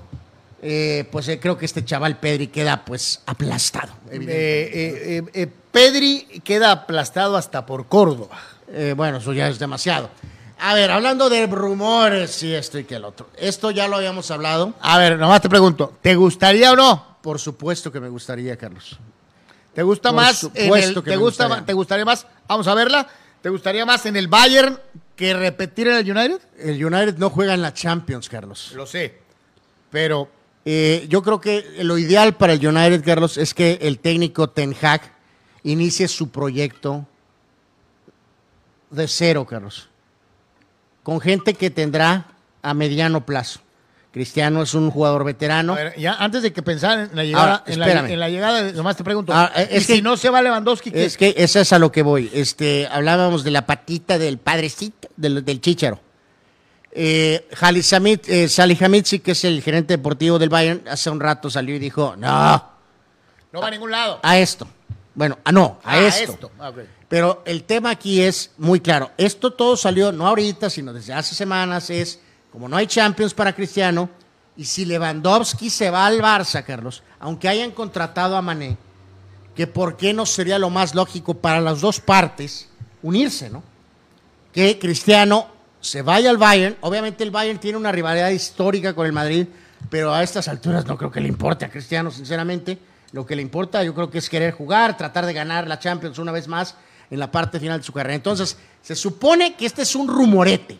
eh, 0.60 1.08
pues 1.10 1.26
eh, 1.28 1.40
creo 1.40 1.56
que 1.56 1.64
este 1.64 1.82
chaval 1.82 2.18
Pedri 2.18 2.48
queda 2.48 2.84
pues 2.84 3.22
aplastado. 3.24 3.94
Eh, 4.10 5.48
Pedri 5.72 6.42
queda 6.44 6.72
aplastado 6.72 7.38
hasta 7.38 7.64
por 7.64 7.86
Córdoba. 7.86 8.38
Bueno, 8.94 9.16
eso 9.16 9.32
ya 9.32 9.48
es 9.48 9.58
demasiado. 9.58 10.10
A 10.60 10.74
ver, 10.74 10.90
hablando 10.90 11.30
de 11.30 11.46
rumores 11.46 12.42
y 12.42 12.52
esto 12.52 12.78
y 12.78 12.84
que 12.84 12.96
el 12.96 13.06
otro. 13.06 13.30
Esto 13.38 13.70
ya 13.70 13.88
lo 13.88 13.96
habíamos 13.96 14.30
hablado. 14.30 14.74
A 14.82 14.98
ver, 14.98 15.18
nomás 15.18 15.40
te 15.40 15.48
pregunto, 15.48 15.94
¿te 16.02 16.14
gustaría 16.16 16.70
o 16.70 16.76
no? 16.76 17.16
Por 17.22 17.38
supuesto 17.40 17.90
que 17.90 17.98
me 17.98 18.10
gustaría, 18.10 18.58
Carlos. 18.58 18.98
¿Te 19.72 19.82
gusta 19.82 20.10
Por 20.10 20.16
más? 20.16 20.44
en 20.44 20.50
supuesto 20.50 20.98
el- 20.98 21.04
que 21.04 21.10
¿te, 21.12 21.16
me 21.16 21.22
gusta, 21.22 21.44
gustaría. 21.44 21.64
¿Te 21.66 21.72
gustaría 21.72 22.04
más? 22.04 22.26
Vamos 22.46 22.66
a 22.66 22.74
verla. 22.74 23.08
¿Te 23.44 23.50
gustaría 23.50 23.84
más 23.84 24.06
en 24.06 24.16
el 24.16 24.26
Bayern 24.26 24.80
que 25.14 25.34
repetir 25.34 25.86
en 25.88 25.96
el 25.96 26.10
United? 26.10 26.40
El 26.58 26.82
United 26.82 27.18
no 27.18 27.28
juega 27.28 27.52
en 27.52 27.60
la 27.60 27.74
Champions, 27.74 28.26
Carlos. 28.26 28.72
Lo 28.74 28.86
sé. 28.86 29.18
Pero 29.90 30.30
Eh, 30.64 31.04
yo 31.10 31.22
creo 31.22 31.42
que 31.42 31.62
lo 31.84 31.98
ideal 31.98 32.38
para 32.38 32.54
el 32.54 32.66
United, 32.66 33.04
Carlos, 33.04 33.36
es 33.36 33.52
que 33.52 33.78
el 33.82 33.98
técnico 33.98 34.48
Ten 34.48 34.74
Hag 34.80 35.12
inicie 35.62 36.08
su 36.08 36.30
proyecto 36.30 37.06
de 38.88 39.06
cero, 39.06 39.44
Carlos. 39.44 39.90
Con 41.02 41.20
gente 41.20 41.52
que 41.52 41.68
tendrá 41.68 42.28
a 42.62 42.72
mediano 42.72 43.26
plazo. 43.26 43.60
Cristiano 44.14 44.62
es 44.62 44.72
un 44.74 44.90
jugador 44.92 45.24
veterano. 45.24 45.72
a 45.72 45.76
ver, 45.76 45.98
ya 45.98 46.14
antes 46.14 46.42
de 46.42 46.52
que 46.52 46.62
pensar 46.62 47.00
en 47.10 47.16
la 47.16 47.24
llegada, 47.24 47.42
Ahora, 47.56 47.64
en, 47.66 47.80
la, 47.80 47.86
espérame. 47.86 48.10
en 48.12 48.20
la 48.20 48.28
llegada, 48.30 48.62
nomás 48.72 48.96
te 48.96 49.02
pregunto. 49.02 49.32
Ah, 49.34 49.50
eh, 49.56 49.68
¿y 49.72 49.76
es 49.78 49.86
si 49.86 49.94
que- 49.96 50.02
no 50.02 50.16
se 50.16 50.30
va 50.30 50.40
Lewandowski, 50.40 50.92
¿qué? 50.92 51.04
Es 51.04 51.16
que 51.16 51.34
esa 51.36 51.60
es 51.60 51.72
a 51.72 51.80
lo 51.80 51.90
que 51.90 52.02
voy. 52.02 52.30
Este, 52.32 52.86
hablábamos 52.86 53.42
de 53.42 53.50
la 53.50 53.66
patita 53.66 54.16
del 54.16 54.38
padrecito, 54.38 55.08
del, 55.16 55.44
del 55.44 55.60
chícharo. 55.60 56.00
Eh, 56.92 57.48
Halisamid- 57.60 58.22
eh, 58.28 58.48
Salihamidzic, 58.48 59.22
que 59.24 59.32
es 59.32 59.44
el 59.44 59.60
gerente 59.62 59.94
deportivo 59.96 60.38
del 60.38 60.48
Bayern, 60.48 60.82
hace 60.88 61.10
un 61.10 61.18
rato 61.18 61.50
salió 61.50 61.74
y 61.74 61.80
dijo, 61.80 62.14
no, 62.16 62.72
no 63.52 63.60
va 63.60 63.66
a 63.66 63.70
ningún 63.72 63.90
lado. 63.90 64.20
a 64.22 64.38
esto. 64.38 64.68
Bueno, 65.16 65.38
ah, 65.44 65.50
no, 65.50 65.80
a 65.82 65.94
Ah, 65.94 66.06
esto. 66.06 66.52
Ah, 66.60 66.68
ok. 66.70 66.78
Pero 67.08 67.42
el 67.46 67.64
tema 67.64 67.90
aquí 67.90 68.20
es 68.20 68.52
muy 68.58 68.78
claro. 68.80 69.10
Esto 69.16 69.52
todo 69.52 69.76
salió 69.76 70.12
no 70.12 70.26
ahorita, 70.26 70.70
sino 70.70 70.92
desde 70.92 71.12
hace 71.12 71.34
semanas. 71.34 71.90
Es 71.90 72.20
como 72.54 72.68
no 72.68 72.76
hay 72.76 72.86
Champions 72.86 73.34
para 73.34 73.52
Cristiano 73.52 74.08
y 74.56 74.64
si 74.64 74.84
Lewandowski 74.84 75.68
se 75.70 75.90
va 75.90 76.06
al 76.06 76.20
Barça, 76.20 76.62
Carlos, 76.62 77.02
aunque 77.18 77.48
hayan 77.48 77.72
contratado 77.72 78.36
a 78.36 78.42
Mané, 78.42 78.76
que 79.56 79.66
por 79.66 79.96
qué 79.96 80.14
no 80.14 80.24
sería 80.24 80.56
lo 80.60 80.70
más 80.70 80.94
lógico 80.94 81.34
para 81.34 81.60
las 81.60 81.80
dos 81.80 81.98
partes 81.98 82.68
unirse, 83.02 83.50
¿no? 83.50 83.64
Que 84.52 84.78
Cristiano 84.78 85.48
se 85.80 86.02
vaya 86.02 86.30
al 86.30 86.36
Bayern. 86.36 86.76
Obviamente 86.82 87.24
el 87.24 87.32
Bayern 87.32 87.58
tiene 87.58 87.76
una 87.76 87.90
rivalidad 87.90 88.30
histórica 88.30 88.94
con 88.94 89.06
el 89.06 89.12
Madrid, 89.12 89.48
pero 89.90 90.14
a 90.14 90.22
estas 90.22 90.46
alturas 90.46 90.86
no 90.86 90.96
creo 90.96 91.10
que 91.10 91.20
le 91.20 91.26
importe 91.26 91.64
a 91.64 91.70
Cristiano, 91.70 92.12
sinceramente. 92.12 92.78
Lo 93.10 93.26
que 93.26 93.34
le 93.34 93.42
importa 93.42 93.82
yo 93.82 93.96
creo 93.96 94.12
que 94.12 94.18
es 94.18 94.30
querer 94.30 94.52
jugar, 94.54 94.96
tratar 94.96 95.26
de 95.26 95.32
ganar 95.32 95.66
la 95.66 95.80
Champions 95.80 96.20
una 96.20 96.30
vez 96.30 96.46
más 96.46 96.76
en 97.10 97.18
la 97.18 97.32
parte 97.32 97.58
final 97.58 97.80
de 97.80 97.84
su 97.84 97.92
carrera. 97.92 98.14
Entonces, 98.14 98.56
se 98.80 98.94
supone 98.94 99.56
que 99.56 99.66
este 99.66 99.82
es 99.82 99.96
un 99.96 100.06
rumorete, 100.06 100.78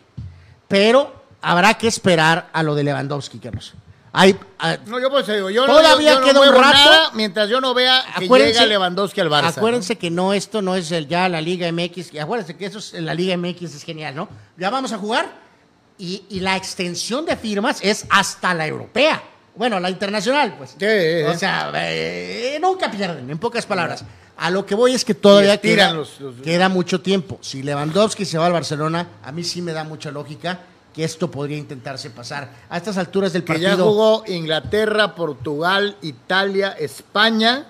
pero 0.69 1.24
habrá 1.51 1.73
que 1.75 1.87
esperar 1.87 2.49
a 2.51 2.63
lo 2.63 2.75
de 2.75 2.83
Lewandowski, 2.83 3.39
Carlos. 3.39 3.73
Hay, 4.17 4.33
ah, 4.59 4.77
No, 4.85 4.99
yo 4.99 5.09
pues 5.09 5.27
digo, 5.27 5.49
yo 5.49 5.65
Todavía 5.65 6.13
no, 6.15 6.19
yo, 6.21 6.33
no 6.33 6.39
queda 6.41 6.49
un 6.49 6.55
rato. 6.55 6.73
nada 6.73 7.11
mientras 7.13 7.49
yo 7.49 7.59
no 7.59 7.73
vea 7.73 8.01
que 8.17 8.27
llega 8.29 8.65
Lewandowski 8.65 9.19
al 9.21 9.29
Barça. 9.29 9.57
Acuérdense 9.57 9.97
que 9.97 10.09
no, 10.09 10.33
esto 10.33 10.61
no 10.61 10.75
es 10.75 10.91
el, 10.91 11.07
ya 11.07 11.27
la 11.27 11.41
Liga 11.41 11.69
MX. 11.71 12.13
y 12.13 12.19
Acuérdense 12.19 12.55
que 12.55 12.65
eso 12.65 12.79
es 12.79 12.93
la 12.93 13.13
Liga 13.13 13.35
MX 13.37 13.61
es 13.75 13.83
genial, 13.83 14.15
¿no? 14.15 14.29
Ya 14.57 14.69
vamos 14.69 14.93
a 14.93 14.97
jugar 14.97 15.29
y, 15.97 16.23
y 16.29 16.39
la 16.39 16.55
extensión 16.55 17.25
de 17.25 17.35
firmas 17.35 17.79
es 17.81 18.05
hasta 18.09 18.53
la 18.53 18.65
europea. 18.65 19.21
Bueno, 19.55 19.79
la 19.81 19.89
internacional, 19.89 20.55
pues. 20.57 20.71
Sí, 20.79 21.23
O 21.29 21.37
sea, 21.37 21.71
eh, 21.75 22.57
nunca 22.61 22.89
pierden, 22.89 23.29
en 23.29 23.37
pocas 23.37 23.65
palabras. 23.65 24.03
A 24.37 24.49
lo 24.49 24.65
que 24.65 24.75
voy 24.75 24.93
es 24.93 25.03
que 25.05 25.13
todavía 25.13 25.51
Y 25.51 25.55
estiran 25.55 25.89
queda, 25.89 25.93
los- 25.93 26.19
los- 26.21 26.35
queda 26.41 26.69
mucho 26.69 27.01
tiempo. 27.01 27.37
Si 27.41 27.63
Lewandowski 27.63 28.23
se 28.25 28.37
va 28.37 28.45
al 28.47 28.53
Barcelona, 28.53 29.07
a 29.23 29.31
mí 29.33 29.43
sí 29.43 29.61
me 29.61 29.71
da 29.73 29.83
mucha 29.85 30.09
lógica 30.11 30.59
que 30.95 31.03
esto 31.03 31.29
podría 31.29 31.57
intentarse 31.57 32.09
pasar. 32.09 32.49
A 32.69 32.77
estas 32.77 32.97
alturas 32.97 33.33
del 33.33 33.43
Que 33.43 33.47
partido. 33.53 33.69
ya 33.69 33.75
jugó 33.83 34.23
Inglaterra, 34.27 35.13
Portugal, 35.13 35.97
Italia, 36.01 36.75
España. 36.79 37.65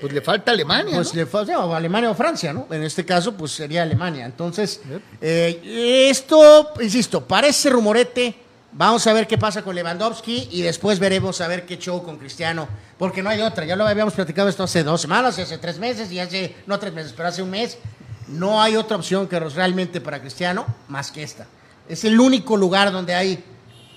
Pues 0.00 0.12
le 0.12 0.20
falta 0.20 0.52
Alemania. 0.52 0.94
Pues 0.96 1.12
¿no? 1.14 1.20
le 1.20 1.26
fa- 1.26 1.42
o 1.42 1.74
Alemania 1.74 2.10
o 2.10 2.14
Francia, 2.14 2.52
¿no? 2.52 2.66
En 2.70 2.82
este 2.84 3.04
caso, 3.04 3.32
pues 3.34 3.52
sería 3.52 3.82
Alemania. 3.82 4.26
Entonces, 4.26 4.80
eh, 5.20 6.08
esto, 6.10 6.72
insisto, 6.80 7.24
parece 7.24 7.68
rumorete. 7.70 8.34
Vamos 8.76 9.06
a 9.06 9.12
ver 9.12 9.26
qué 9.28 9.38
pasa 9.38 9.62
con 9.62 9.74
Lewandowski 9.76 10.48
y 10.50 10.62
después 10.62 10.98
veremos 10.98 11.40
a 11.40 11.46
ver 11.48 11.64
qué 11.64 11.78
show 11.78 12.02
con 12.02 12.16
Cristiano. 12.18 12.66
Porque 12.98 13.22
no 13.22 13.30
hay 13.30 13.40
otra. 13.40 13.64
Ya 13.64 13.76
lo 13.76 13.86
habíamos 13.86 14.14
platicado 14.14 14.48
esto 14.48 14.64
hace 14.64 14.82
dos 14.82 15.00
semanas, 15.00 15.38
hace 15.38 15.58
tres 15.58 15.78
meses 15.78 16.10
y 16.10 16.18
hace, 16.18 16.54
no 16.66 16.78
tres 16.78 16.92
meses, 16.92 17.12
pero 17.16 17.28
hace 17.28 17.42
un 17.42 17.50
mes. 17.50 17.78
No 18.26 18.60
hay 18.60 18.74
otra 18.76 18.96
opción 18.96 19.28
que 19.28 19.38
realmente 19.38 20.00
para 20.00 20.20
Cristiano 20.20 20.66
más 20.88 21.10
que 21.12 21.22
esta. 21.22 21.46
Es 21.88 22.04
el 22.04 22.18
único 22.18 22.56
lugar 22.56 22.90
donde 22.92 23.14
hay 23.14 23.42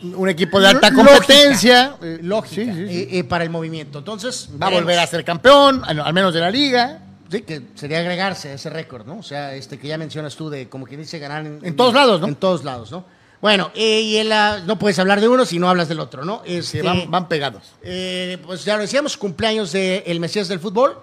Un 0.03 0.29
equipo 0.29 0.59
de 0.59 0.67
alta 0.67 0.89
lógica, 0.89 1.11
competencia. 1.11 1.95
eh, 2.01 2.19
lógica 2.21 2.63
sí, 2.63 2.71
sí, 2.71 2.87
sí. 2.87 2.93
eh, 2.99 3.07
eh, 3.19 3.23
para 3.23 3.43
el 3.43 3.49
movimiento. 3.49 3.99
Entonces, 3.99 4.49
Va 4.61 4.67
a 4.67 4.71
volver 4.71 4.99
a 4.99 5.07
ser 5.07 5.23
campeón, 5.23 5.81
al 5.85 5.99
al 5.99 6.13
menos 6.13 6.33
de 6.33 6.39
la 6.39 6.51
liga. 6.51 7.01
Sí, 7.31 7.41
que 7.41 7.61
sería 7.75 7.99
agregarse 7.99 8.49
a 8.49 8.53
ese 8.53 8.69
récord, 8.69 9.05
¿no? 9.05 9.17
O 9.19 9.23
sea, 9.23 9.53
este 9.55 9.77
que 9.77 9.87
ya 9.87 9.97
mencionas 9.97 10.35
tú 10.35 10.49
de 10.49 10.69
como 10.69 10.85
que 10.85 10.95
dice 10.95 11.19
ganar 11.19 11.45
en, 11.45 11.59
En 11.63 11.75
todos 11.75 11.93
lados, 11.93 12.21
¿no? 12.21 12.27
En 12.27 12.35
todos 12.35 12.63
lados, 12.63 12.91
¿no? 12.91 13.03
Bueno, 13.41 13.69
eh, 13.75 14.01
y 14.01 14.17
en 14.17 14.29
la- 14.29 14.59
no 14.65 14.79
puedes 14.79 14.97
hablar 14.99 15.19
de 15.21 15.27
uno 15.27 15.45
si 15.45 15.59
no 15.59 15.69
hablas 15.69 15.89
del 15.89 15.99
otro, 15.99 16.23
¿no? 16.25 16.41
Sí, 16.45 16.55
Este, 16.55 16.81
van, 16.81 17.09
van 17.11 17.27
pegados. 17.27 17.63
eh, 17.83 18.37
pues 18.45 18.63
ya 18.65 18.75
lo 18.75 18.81
decíamos, 18.81 19.17
cumpleaños 19.17 19.71
del 19.73 20.03
el 20.05 20.19
Mesías 20.19 20.47
del 20.47 20.59
fútbol. 20.59 20.97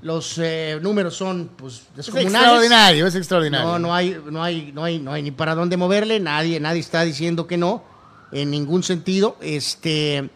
Los 0.00 0.38
eh, 0.38 0.78
números 0.80 1.16
son, 1.16 1.50
pues, 1.56 1.74
Es 1.74 1.96
descomunales. 1.96 2.34
extraordinario, 2.34 3.06
es 3.06 3.14
extraordinario. 3.14 3.66
No, 3.66 3.78
no 3.78 3.94
hay, 3.94 4.16
no 4.30 4.42
hay, 4.42 4.72
no 4.72 4.84
hay, 4.84 4.98
no 5.00 5.12
hay 5.12 5.22
ni 5.22 5.30
para 5.32 5.54
dónde 5.54 5.76
moverle. 5.76 6.20
Nadie, 6.20 6.60
nadie 6.60 6.80
está 6.80 7.02
diciendo 7.02 7.46
que 7.46 7.56
no, 7.56 7.82
en 8.30 8.50
ningún 8.50 8.82
sentido. 8.82 9.36
Este 9.40 10.30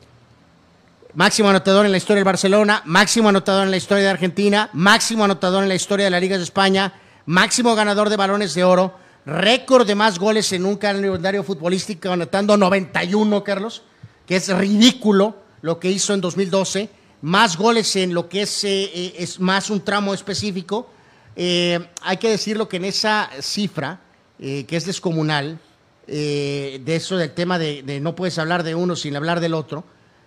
máximo 1.14 1.48
anotador 1.48 1.86
en 1.86 1.93
la 1.93 1.98
historia 1.98 2.16
del 2.16 2.24
Barcelona, 2.24 2.82
máximo 2.86 3.28
anotador 3.28 3.64
en 3.64 3.70
la 3.70 3.76
historia 3.76 4.05
de 4.05 4.10
Argentina, 4.10 4.70
máximo 4.72 5.24
anotador 5.24 5.62
en 5.62 5.68
la 5.68 5.74
historia 5.74 6.06
de 6.06 6.10
la 6.10 6.20
Liga 6.20 6.36
de 6.36 6.44
España, 6.44 6.94
máximo 7.26 7.74
ganador 7.74 8.09
de 8.09 8.16
balones 8.16 8.55
de 8.55 8.64
oro, 8.64 8.94
récord 9.26 9.86
de 9.86 9.94
más 9.94 10.18
goles 10.18 10.52
en 10.52 10.64
un 10.64 10.76
calendario 10.76 11.44
futbolístico, 11.44 12.10
anotando 12.10 12.56
91, 12.56 13.44
Carlos, 13.44 13.82
que 14.26 14.36
es 14.36 14.48
ridículo 14.56 15.36
lo 15.60 15.78
que 15.78 15.90
hizo 15.90 16.14
en 16.14 16.20
2012, 16.20 16.89
más 17.23 17.57
goles 17.57 17.94
en 17.97 18.15
lo 18.15 18.28
que 18.28 18.43
es, 18.43 18.65
eh, 18.65 18.90
eh, 18.93 19.15
es 19.19 19.40
más 19.40 19.70
un 19.70 19.81
tramo 19.81 20.12
específico. 20.12 20.90
Eh, 21.36 21.78
hay 22.03 22.16
que 22.19 22.28
decirlo 22.31 22.69
que 22.69 22.77
en 22.77 22.85
esa 22.85 23.31
cifra, 23.40 24.01
eh, 24.39 24.65
que 24.66 24.77
es 24.77 24.85
descomunal, 24.85 25.59
de 26.05 26.82
eso 26.86 27.16
del 27.16 27.32
tema 27.32 27.59
de, 27.61 27.85
de 27.85 28.01
no 28.01 28.15
puedes 28.16 28.36
hablar 28.39 28.65
de 28.65 28.74
uno 28.74 28.97
sin 28.97 29.15
hablar 29.16 29.39
del 29.40 29.55
otro, 29.55 29.85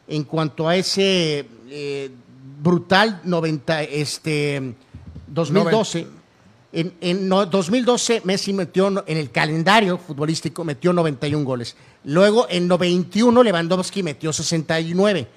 en 0.08 0.24
cuanto 0.24 0.68
a 0.70 0.76
ese 0.78 1.46
brutal 2.62 3.20
90, 3.26 3.84
este, 3.84 4.74
2012. 5.28 6.08
En, 6.72 6.94
en 7.02 7.28
no- 7.30 7.46
2012 7.46 8.22
Messi 8.24 8.54
metió 8.54 8.88
en 9.06 9.18
el 9.18 9.32
calendario 9.32 9.98
futbolístico 9.98 10.64
metió 10.64 10.92
91 10.94 11.46
goles. 11.46 11.76
Luego 12.06 12.48
en 12.50 12.68
91 12.68 13.44
Lewandowski 13.44 14.02
metió 14.02 14.34
69. 14.34 15.28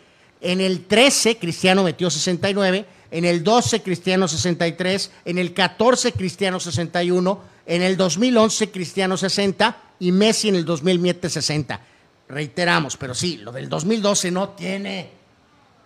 En 0.40 0.60
el 0.60 0.86
13 0.86 1.38
Cristiano 1.38 1.84
metió 1.84 2.10
69. 2.10 2.86
En 3.10 3.24
el 3.24 3.42
12 3.42 3.82
Cristiano 3.82 4.28
63. 4.28 5.10
En 5.24 5.38
el 5.38 5.52
14 5.52 6.12
Cristiano 6.12 6.60
61. 6.60 7.40
En 7.66 7.82
el 7.82 7.96
2011 7.96 8.70
Cristiano 8.70 9.16
60. 9.16 9.76
Y 10.00 10.12
Messi 10.12 10.48
en 10.48 10.56
el 10.56 10.64
2000 10.64 10.98
mete 10.98 11.28
60. 11.28 11.80
Reiteramos, 12.28 12.96
pero 12.96 13.14
sí, 13.14 13.38
lo 13.38 13.52
del 13.52 13.68
2012 13.68 14.30
no 14.30 14.50
tiene... 14.50 15.18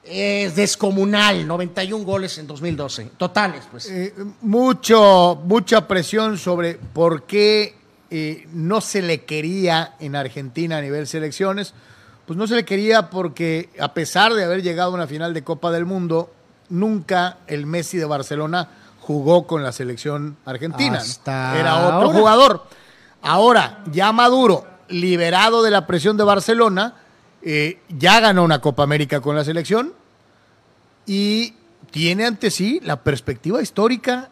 Es 0.05 0.57
descomunal, 0.57 1.47
91 1.47 2.05
goles 2.05 2.37
en 2.39 2.49
2012. 2.49 3.13
Totales, 3.17 3.63
pues. 3.71 3.89
Eh, 3.89 4.13
mucho, 4.41 5.41
mucha 5.45 5.87
presión 5.87 6.39
sobre 6.39 6.75
por 6.75 7.23
qué 7.23 7.77
eh, 8.11 8.49
no 8.53 8.81
se 8.81 9.01
le 9.01 9.25
quería 9.25 9.95
en 10.01 10.17
Argentina 10.17 10.79
a 10.79 10.81
nivel 10.81 11.07
selecciones. 11.07 11.73
Pues 12.27 12.37
no 12.39 12.47
se 12.47 12.55
le 12.55 12.65
quería 12.65 13.11
porque 13.11 13.71
a 13.81 13.93
pesar 13.95 14.33
de 14.35 14.45
haber 14.45 14.63
llegado 14.63 14.91
a 14.93 14.95
una 14.95 15.07
final 15.07 15.35
de 15.35 15.43
Copa 15.43 15.71
del 15.71 15.85
Mundo, 15.87 16.33
nunca 16.69 17.39
el 17.47 17.67
Messi 17.67 17.99
de 17.99 18.05
Barcelona 18.05 18.69
jugó 19.01 19.47
con 19.47 19.63
la 19.63 19.73
selección 19.73 20.37
argentina. 20.45 20.99
Hasta 20.99 21.59
Era 21.59 21.77
otro 21.87 22.09
ahora. 22.09 22.19
jugador. 22.19 22.67
Ahora, 23.23 23.83
ya 23.91 24.13
Maduro, 24.13 24.65
liberado 24.89 25.63
de 25.63 25.71
la 25.71 25.87
presión 25.87 26.17
de 26.17 26.25
Barcelona, 26.25 26.95
eh, 27.43 27.81
ya 27.89 28.21
ganó 28.21 28.45
una 28.45 28.61
Copa 28.61 28.85
América 28.85 29.21
con 29.21 29.35
la 29.37 29.45
selección 29.45 29.93
y 31.07 31.55
tiene 31.91 32.27
ante 32.27 32.51
sí 32.51 32.81
la 32.85 33.03
perspectiva 33.03 33.61
histórica 33.61 34.31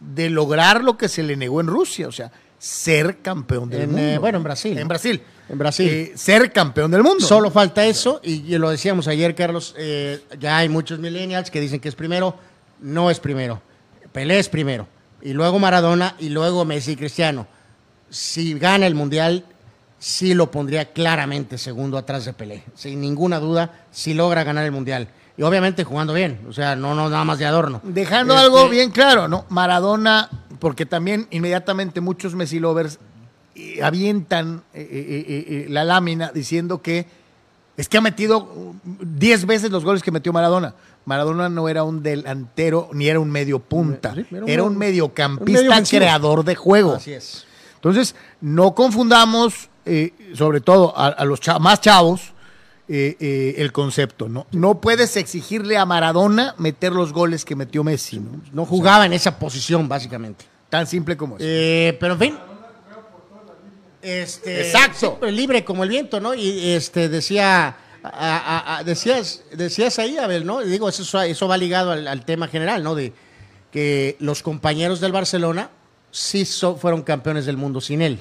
de 0.00 0.30
lograr 0.30 0.82
lo 0.82 0.96
que 0.98 1.08
se 1.08 1.22
le 1.22 1.36
negó 1.36 1.60
en 1.60 1.68
Rusia, 1.68 2.08
o 2.08 2.12
sea, 2.12 2.30
ser 2.58 3.18
campeón 3.22 3.70
del 3.70 3.82
En, 3.82 3.90
mundo. 3.92 4.02
eh, 4.02 4.18
bueno, 4.18 4.38
en 4.38 4.44
Brasil, 4.44 4.76
En. 4.78 4.88
Brasil. 4.88 5.22
En 5.48 5.58
Brasil. 5.58 5.88
Eh, 5.88 6.12
ser 6.16 6.52
campeón 6.52 6.90
del 6.90 7.02
mundo. 7.02 7.24
Solo 7.24 7.50
falta 7.50 7.84
eso, 7.84 8.20
y, 8.22 8.54
y 8.54 8.58
lo 8.58 8.70
decíamos 8.70 9.08
ayer, 9.08 9.34
Carlos, 9.34 9.74
eh, 9.76 10.22
ya 10.38 10.58
hay 10.58 10.68
muchos 10.68 10.98
millennials 10.98 11.50
que 11.50 11.60
dicen 11.60 11.80
que 11.80 11.88
es 11.88 11.94
primero, 11.94 12.36
no 12.80 13.10
es 13.10 13.20
primero. 13.20 13.60
Pelé 14.12 14.38
es 14.38 14.48
primero, 14.48 14.86
y 15.20 15.32
luego 15.32 15.58
Maradona, 15.58 16.14
y 16.18 16.28
luego 16.28 16.64
Messi 16.64 16.92
y 16.92 16.96
Cristiano. 16.96 17.46
Si 18.08 18.58
gana 18.58 18.86
el 18.86 18.94
Mundial, 18.94 19.44
sí 19.98 20.34
lo 20.34 20.50
pondría 20.50 20.92
claramente 20.92 21.58
segundo 21.58 21.98
atrás 21.98 22.24
de 22.24 22.32
Pelé, 22.32 22.62
sin 22.74 23.00
ninguna 23.00 23.38
duda, 23.40 23.86
si 23.90 24.14
logra 24.14 24.44
ganar 24.44 24.64
el 24.64 24.72
Mundial. 24.72 25.08
Y 25.36 25.42
obviamente 25.42 25.82
jugando 25.82 26.14
bien, 26.14 26.40
o 26.48 26.52
sea, 26.52 26.76
no, 26.76 26.94
no 26.94 27.10
nada 27.10 27.24
más 27.24 27.40
de 27.40 27.46
adorno. 27.46 27.80
Dejando 27.82 28.34
Este, 28.34 28.44
algo 28.44 28.68
bien 28.68 28.92
claro, 28.92 29.26
¿no? 29.26 29.46
Maradona, 29.48 30.30
porque 30.60 30.86
también 30.86 31.26
inmediatamente 31.32 32.00
muchos 32.00 32.34
Messi 32.36 32.60
lovers 32.60 33.00
eh, 33.54 33.82
avientan 33.82 34.62
eh, 34.74 34.80
eh, 34.90 35.24
eh, 35.28 35.44
eh, 35.48 35.66
la 35.68 35.84
lámina 35.84 36.30
diciendo 36.32 36.82
que 36.82 37.06
es 37.76 37.88
que 37.88 37.98
ha 37.98 38.00
metido 38.00 38.38
uh, 38.38 38.74
10 39.00 39.46
veces 39.46 39.70
los 39.70 39.84
goles 39.84 40.02
que 40.02 40.10
metió 40.12 40.32
Maradona. 40.32 40.74
Maradona 41.06 41.48
no 41.48 41.68
era 41.68 41.82
un 41.84 42.02
delantero 42.02 42.88
ni 42.92 43.08
era 43.08 43.18
un 43.20 43.30
medio 43.30 43.58
punta, 43.58 44.14
Sí, 44.14 44.24
era 44.30 44.44
un- 44.44 44.48
era 44.48 44.62
un 44.62 44.72
un 44.72 44.78
mediocampista 44.78 45.62
medio 45.68 45.84
creador 45.88 46.44
de 46.44 46.54
juego. 46.54 46.94
Así 46.94 47.12
es. 47.12 47.44
Entonces, 47.76 48.14
no 48.40 48.74
confundamos, 48.74 49.68
eh, 49.84 50.12
sobre 50.34 50.60
todo 50.60 50.96
a, 50.96 51.08
a 51.08 51.24
los 51.24 51.40
más 51.60 51.80
chavos, 51.80 52.32
eh, 52.88 53.16
eh, 53.20 53.54
el 53.58 53.72
concepto. 53.72 54.28
¿no? 54.28 54.46
no 54.52 54.80
puedes 54.80 55.16
exigirle 55.16 55.76
a 55.76 55.84
Maradona 55.84 56.54
meter 56.58 56.92
los 56.92 57.12
goles 57.12 57.44
que 57.44 57.56
metió 57.56 57.82
Messi. 57.84 58.20
¿no? 58.20 58.40
No 58.52 58.64
jugaba 58.64 59.04
en 59.04 59.12
esa 59.12 59.38
posición, 59.38 59.88
básicamente. 59.88 60.44
Tan 60.70 60.86
simple 60.86 61.16
como. 61.16 61.36
Eh, 61.40 61.96
pero 62.00 62.14
en 62.14 62.18
fin. 62.18 62.36
Este, 64.04 64.60
Exacto. 64.66 65.18
libre 65.30 65.64
como 65.64 65.82
el 65.82 65.88
viento, 65.88 66.20
¿no? 66.20 66.34
Y 66.34 66.70
este 66.72 67.08
decía, 67.08 67.68
a- 68.02 68.08
a- 68.12 68.76
a- 68.78 68.84
decías, 68.84 69.42
decías 69.52 69.98
ahí, 69.98 70.18
Abel, 70.18 70.44
¿no? 70.44 70.62
Y 70.62 70.68
digo, 70.68 70.88
eso, 70.88 71.22
eso 71.22 71.48
va 71.48 71.56
ligado 71.56 71.90
al, 71.92 72.06
al 72.06 72.24
tema 72.24 72.46
general, 72.48 72.82
¿no? 72.84 72.94
De 72.94 73.12
que 73.72 74.16
los 74.20 74.42
compañeros 74.42 75.00
del 75.00 75.12
Barcelona 75.12 75.70
sí 76.10 76.44
so- 76.44 76.76
fueron 76.76 77.02
campeones 77.02 77.46
del 77.46 77.56
mundo 77.56 77.80
sin 77.80 78.02
él. 78.02 78.20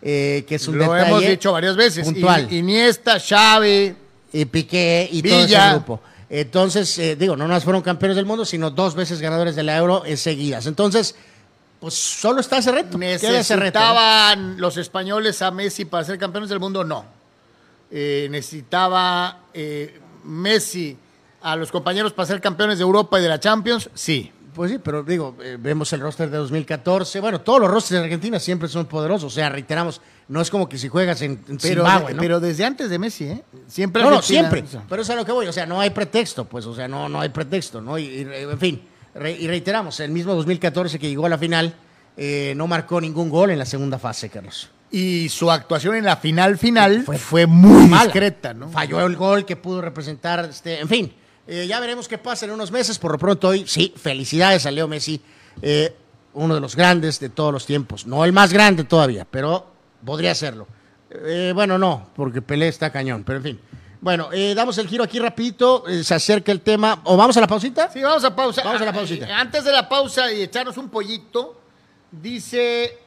Eh, 0.00 0.44
que 0.48 0.56
es 0.56 0.66
un 0.66 0.78
Lo 0.78 0.84
detalle 0.84 1.06
hemos 1.08 1.20
dicho 1.26 1.52
varias 1.52 1.76
veces. 1.76 2.04
puntual. 2.04 2.52
Iniesta, 2.52 3.20
Xavi, 3.20 3.94
y 4.32 4.44
Piqué 4.46 5.08
y 5.12 5.22
todo 5.22 5.44
ese 5.44 5.70
grupo. 5.72 6.00
Entonces, 6.28 6.98
eh, 6.98 7.14
digo, 7.14 7.36
no 7.36 7.46
más 7.46 7.62
fueron 7.62 7.82
campeones 7.82 8.16
del 8.16 8.24
mundo, 8.24 8.44
sino 8.46 8.70
dos 8.70 8.94
veces 8.94 9.20
ganadores 9.20 9.54
de 9.54 9.62
la 9.62 9.76
Euro 9.76 10.04
en 10.06 10.16
seguidas. 10.16 10.66
Entonces, 10.66 11.14
pues 11.82 11.94
solo 11.94 12.38
está 12.40 12.58
ese 12.58 12.70
reto. 12.70 12.96
¿Necesitaban 12.96 14.60
los 14.60 14.76
españoles 14.76 15.42
a 15.42 15.50
Messi 15.50 15.84
para 15.84 16.04
ser 16.04 16.16
campeones 16.16 16.48
del 16.48 16.60
mundo? 16.60 16.84
No. 16.84 17.04
Eh, 17.90 18.28
¿Necesitaba 18.30 19.40
eh, 19.52 20.00
Messi 20.22 20.96
a 21.42 21.56
los 21.56 21.72
compañeros 21.72 22.12
para 22.12 22.26
ser 22.26 22.40
campeones 22.40 22.78
de 22.78 22.82
Europa 22.84 23.18
y 23.18 23.22
de 23.24 23.28
la 23.28 23.40
Champions? 23.40 23.90
Sí. 23.94 24.30
Pues 24.54 24.70
sí, 24.70 24.78
pero 24.78 25.02
digo, 25.02 25.34
eh, 25.42 25.56
vemos 25.58 25.92
el 25.92 26.00
roster 26.00 26.30
de 26.30 26.36
2014. 26.36 27.18
Bueno, 27.18 27.40
todos 27.40 27.58
los 27.58 27.68
rosters 27.68 27.98
de 28.00 28.04
Argentina 28.04 28.38
siempre 28.38 28.68
son 28.68 28.86
poderosos. 28.86 29.32
O 29.32 29.34
sea, 29.34 29.48
reiteramos, 29.48 30.00
no 30.28 30.40
es 30.40 30.50
como 30.50 30.68
que 30.68 30.78
si 30.78 30.88
juegas 30.88 31.20
en, 31.22 31.32
en 31.48 31.56
Pero, 31.58 31.84
Zimbabue, 31.84 32.14
¿no? 32.14 32.20
pero 32.20 32.38
desde 32.38 32.64
antes 32.64 32.90
de 32.90 32.98
Messi, 32.98 33.24
¿eh? 33.24 33.42
Siempre 33.66 34.02
no, 34.04 34.10
no, 34.10 34.16
Argentina- 34.18 34.50
siempre. 34.50 34.80
Pero 34.88 35.02
es 35.02 35.10
a 35.10 35.16
lo 35.16 35.24
que 35.24 35.32
voy. 35.32 35.48
O 35.48 35.52
sea, 35.52 35.66
no 35.66 35.80
hay 35.80 35.90
pretexto, 35.90 36.44
pues. 36.44 36.64
O 36.66 36.74
sea, 36.76 36.86
no, 36.86 37.08
no 37.08 37.20
hay 37.20 37.30
pretexto, 37.30 37.80
¿no? 37.80 37.98
Y, 37.98 38.04
y, 38.04 38.20
en 38.30 38.58
fin, 38.60 38.82
y 39.14 39.46
reiteramos, 39.46 40.00
el 40.00 40.10
mismo 40.10 40.34
2014 40.34 40.98
que 40.98 41.08
llegó 41.08 41.26
a 41.26 41.28
la 41.28 41.38
final, 41.38 41.74
eh, 42.16 42.54
no 42.56 42.66
marcó 42.66 43.00
ningún 43.00 43.28
gol 43.30 43.50
en 43.50 43.58
la 43.58 43.66
segunda 43.66 43.98
fase, 43.98 44.28
Carlos. 44.28 44.70
Y 44.90 45.28
su 45.30 45.50
actuación 45.50 45.96
en 45.96 46.04
la 46.04 46.16
final 46.16 46.58
final 46.58 47.02
Fue 47.04 47.16
fue, 47.18 47.46
muy 47.46 47.86
mala. 47.86 48.04
discreta, 48.04 48.52
¿no? 48.52 48.68
Falló 48.70 49.00
el 49.06 49.16
gol 49.16 49.44
que 49.46 49.56
pudo 49.56 49.80
representar, 49.80 50.46
este, 50.50 50.80
en 50.80 50.88
fin. 50.88 51.12
eh, 51.46 51.66
ya 51.66 51.80
veremos 51.80 52.08
qué 52.08 52.18
pasa 52.18 52.44
en 52.46 52.52
unos 52.52 52.70
meses. 52.70 52.98
Por 52.98 53.12
lo 53.12 53.18
pronto 53.18 53.48
hoy, 53.48 53.64
sí, 53.66 53.92
felicidades 53.96 54.66
a 54.66 54.70
Leo 54.70 54.88
Messi, 54.88 55.20
eh, 55.62 55.94
uno 56.34 56.54
de 56.54 56.60
los 56.60 56.76
grandes 56.76 57.20
de 57.20 57.28
todos 57.30 57.52
los 57.52 57.64
tiempos. 57.66 58.06
No 58.06 58.24
el 58.24 58.32
más 58.32 58.52
grande 58.52 58.84
todavía, 58.84 59.26
pero 59.30 59.66
podría 60.04 60.34
serlo. 60.34 60.66
Bueno, 61.54 61.76
no, 61.78 62.08
porque 62.16 62.40
Pelé 62.40 62.68
está 62.68 62.90
cañón, 62.90 63.22
pero 63.24 63.36
en 63.38 63.42
fin. 63.44 63.60
Bueno, 64.02 64.30
eh, 64.32 64.52
damos 64.56 64.76
el 64.78 64.88
giro 64.88 65.04
aquí 65.04 65.20
rapidito, 65.20 65.86
eh, 65.86 66.02
se 66.02 66.12
acerca 66.12 66.50
el 66.50 66.60
tema. 66.60 67.00
¿O 67.04 67.16
vamos 67.16 67.36
a 67.36 67.40
la 67.40 67.46
pausita? 67.46 67.88
Sí, 67.88 68.02
vamos 68.02 68.24
a 68.24 68.34
pausa. 68.34 68.60
Vamos 68.64 68.82
a 68.82 68.84
la 68.84 68.90
Ah, 68.90 68.94
pausita. 68.94 69.28
eh, 69.28 69.32
Antes 69.32 69.62
de 69.64 69.70
la 69.70 69.88
pausa 69.88 70.30
y 70.32 70.42
echarnos 70.42 70.76
un 70.76 70.88
pollito, 70.90 71.60
dice. 72.10 72.98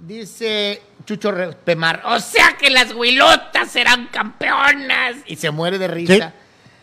Dice 0.00 0.80
Chucho 1.04 1.32
Pemar. 1.64 2.02
O 2.04 2.20
sea 2.20 2.56
que 2.56 2.70
las 2.70 2.92
huilotas 2.94 3.68
serán 3.72 4.06
campeonas. 4.12 5.16
Y 5.26 5.34
se 5.34 5.50
muere 5.50 5.78
de 5.78 5.88
risa. 5.88 6.14
Sí. 6.14 6.20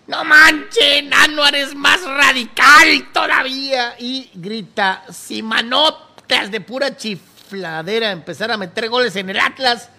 No 0.07 0.25
manchen, 0.25 1.13
Anuar 1.13 1.55
es 1.55 1.73
más 1.75 2.03
radical 2.03 3.09
todavía. 3.13 3.95
Y 3.99 4.29
grita: 4.33 5.03
si 5.09 5.41
manotas 5.41 6.51
de 6.51 6.59
pura 6.59 6.97
chifladera 6.97 8.11
empezar 8.11 8.51
a 8.51 8.57
meter 8.57 8.89
goles 8.89 9.15
en 9.15 9.29
el 9.29 9.39
Atlas, 9.39 9.89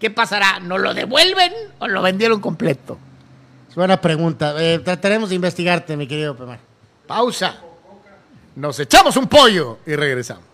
¿qué 0.00 0.10
pasará? 0.10 0.58
¿No 0.58 0.78
lo 0.78 0.94
devuelven 0.94 1.52
o 1.78 1.86
lo 1.86 2.02
vendieron 2.02 2.40
completo? 2.40 2.98
Es 3.68 3.76
buena 3.76 4.00
pregunta. 4.00 4.54
Eh, 4.58 4.80
trataremos 4.80 5.28
de 5.28 5.36
investigarte, 5.36 5.96
mi 5.96 6.08
querido 6.08 6.36
Pemar. 6.36 6.58
Pausa. 7.06 7.56
Nos 8.56 8.80
echamos 8.80 9.16
un 9.16 9.28
pollo 9.28 9.78
y 9.86 9.94
regresamos. 9.94 10.49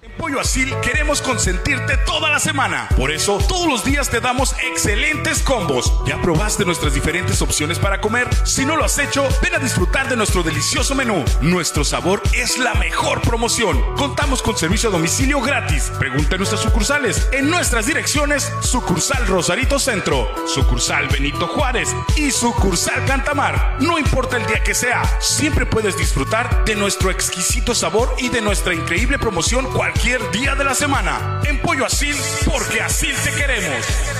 En 0.00 0.12
Pollo 0.12 0.38
Asil 0.38 0.72
queremos 0.80 1.20
consentirte 1.20 1.96
toda 2.06 2.30
la 2.30 2.38
semana. 2.38 2.88
Por 2.96 3.10
eso, 3.10 3.38
todos 3.48 3.66
los 3.66 3.84
días 3.84 4.08
te 4.08 4.20
damos 4.20 4.54
excelentes 4.70 5.42
combos. 5.42 5.92
¿Ya 6.06 6.22
probaste 6.22 6.64
nuestras 6.64 6.94
diferentes 6.94 7.42
opciones 7.42 7.80
para 7.80 8.00
comer? 8.00 8.28
Si 8.46 8.64
no 8.64 8.76
lo 8.76 8.84
has 8.84 8.96
hecho, 9.00 9.26
ven 9.42 9.56
a 9.56 9.58
disfrutar 9.58 10.08
de 10.08 10.14
nuestro 10.14 10.44
delicioso 10.44 10.94
menú. 10.94 11.24
Nuestro 11.40 11.82
sabor 11.82 12.22
es 12.32 12.58
la 12.58 12.74
mejor 12.74 13.22
promoción. 13.22 13.82
Contamos 13.96 14.40
con 14.40 14.56
servicio 14.56 14.88
a 14.88 14.92
domicilio 14.92 15.40
gratis. 15.40 15.90
Pregunta 15.98 16.36
en 16.36 16.38
nuestras 16.38 16.60
sucursales. 16.60 17.28
En 17.32 17.50
nuestras 17.50 17.86
direcciones, 17.86 18.52
sucursal 18.60 19.26
Rosarito 19.26 19.80
Centro, 19.80 20.28
sucursal 20.46 21.08
Benito 21.08 21.48
Juárez 21.48 21.88
y 22.14 22.30
sucursal 22.30 23.04
Cantamar. 23.04 23.78
No 23.80 23.98
importa 23.98 24.36
el 24.36 24.46
día 24.46 24.62
que 24.62 24.76
sea, 24.76 25.02
siempre 25.20 25.66
puedes 25.66 25.96
disfrutar 25.96 26.64
de 26.64 26.76
nuestro 26.76 27.10
exquisito 27.10 27.74
sabor 27.74 28.14
y 28.18 28.28
de 28.28 28.42
nuestra 28.42 28.74
increíble 28.74 29.18
promoción 29.18 29.66
cualquier 29.90 30.30
día 30.32 30.54
de 30.54 30.64
la 30.64 30.74
semana. 30.74 31.40
En 31.44 31.58
Pollo 31.62 31.86
Asil, 31.86 32.14
porque 32.44 32.82
así 32.82 33.10
te 33.24 33.30
queremos. 33.32 34.17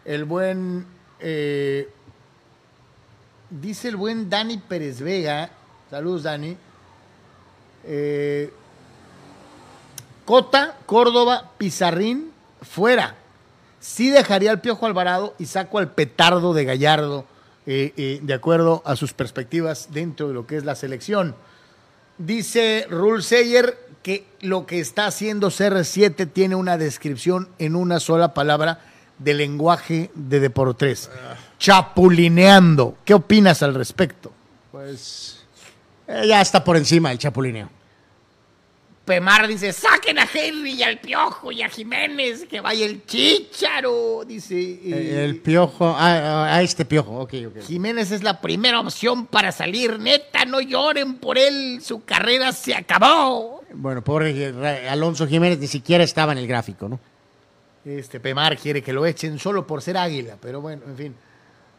el 0.03 0.25
buen 0.25 0.87
eh, 1.19 1.91
dice 3.51 3.89
el 3.89 3.97
buen 3.97 4.31
Dani 4.31 4.57
Pérez 4.57 4.99
Vega, 4.99 5.51
saludos 5.91 6.23
Dani. 6.23 6.57
Cota, 10.25 10.75
Córdoba, 10.87 11.51
Pizarrín, 11.59 12.31
fuera. 12.63 13.13
Sí 13.79 14.09
dejaría 14.09 14.49
al 14.49 14.59
Piojo 14.59 14.87
Alvarado 14.87 15.35
y 15.37 15.45
saco 15.45 15.77
al 15.77 15.91
petardo 15.91 16.55
de 16.55 16.65
Gallardo, 16.65 17.25
eh, 17.69 17.91
eh, 17.97 18.19
de 18.21 18.33
acuerdo 18.33 18.81
a 18.85 18.95
sus 18.95 19.11
perspectivas 19.11 19.89
dentro 19.91 20.29
de 20.29 20.33
lo 20.33 20.47
que 20.47 20.55
es 20.55 20.63
la 20.63 20.73
selección. 20.73 21.35
Dice 22.17 22.87
Rule 22.89 23.21
Seyer 23.21 23.77
que 24.01 24.25
lo 24.39 24.65
que 24.65 24.79
está 24.79 25.05
haciendo 25.05 25.49
CR7 25.49 26.31
tiene 26.31 26.55
una 26.55 26.77
descripción 26.77 27.49
en 27.59 27.75
una 27.75 27.99
sola 27.99 28.33
palabra 28.33 28.79
de 29.19 29.33
lenguaje 29.33 30.11
de 30.15 30.39
Deportes. 30.39 31.09
Chapulineando. 31.59 32.99
¿Qué 33.03 33.13
opinas 33.13 33.61
al 33.61 33.73
respecto? 33.73 34.31
Pues 34.71 35.45
eh, 36.07 36.25
ya 36.25 36.39
está 36.39 36.63
por 36.63 36.77
encima 36.77 37.11
el 37.11 37.17
chapulineo. 37.17 37.69
Pemar 39.07 39.47
dice, 39.47 39.71
saquen 39.71 40.19
a 40.19 40.27
Henry 40.31 40.73
y 40.73 40.83
al 40.83 40.99
Piojo 40.99 41.49
y 41.49 41.61
a 41.61 41.69
Jiménez, 41.69 42.45
que 42.45 42.59
vaya 42.59 42.85
el 42.85 43.05
Chícharo. 43.05 44.25
Dice, 44.25 44.81
eh, 44.83 45.23
El 45.23 45.39
piojo, 45.39 45.87
a, 45.87 46.53
a 46.53 46.61
este 46.61 46.83
piojo, 46.83 47.21
ok, 47.21 47.33
ok. 47.47 47.63
Jiménez 47.65 48.11
es 48.11 48.21
la 48.21 48.41
primera 48.41 48.81
opción 48.81 49.25
para 49.25 49.53
salir. 49.53 49.97
Neta, 49.97 50.43
no 50.43 50.59
lloren 50.59 51.19
por 51.19 51.37
él, 51.37 51.79
su 51.81 52.03
carrera 52.03 52.51
se 52.51 52.75
acabó. 52.75 53.63
Bueno, 53.73 54.03
pobre 54.03 54.53
Alonso 54.89 55.25
Jiménez 55.25 55.57
ni 55.59 55.67
siquiera 55.67 56.03
estaba 56.03 56.33
en 56.33 56.39
el 56.39 56.47
gráfico, 56.47 56.89
¿no? 56.89 56.99
Este 57.85 58.19
Pemar 58.19 58.57
quiere 58.57 58.81
que 58.83 58.91
lo 58.91 59.05
echen 59.05 59.39
solo 59.39 59.65
por 59.65 59.81
ser 59.81 59.95
águila, 59.95 60.35
pero 60.41 60.59
bueno, 60.59 60.81
en 60.85 60.97
fin. 60.97 61.15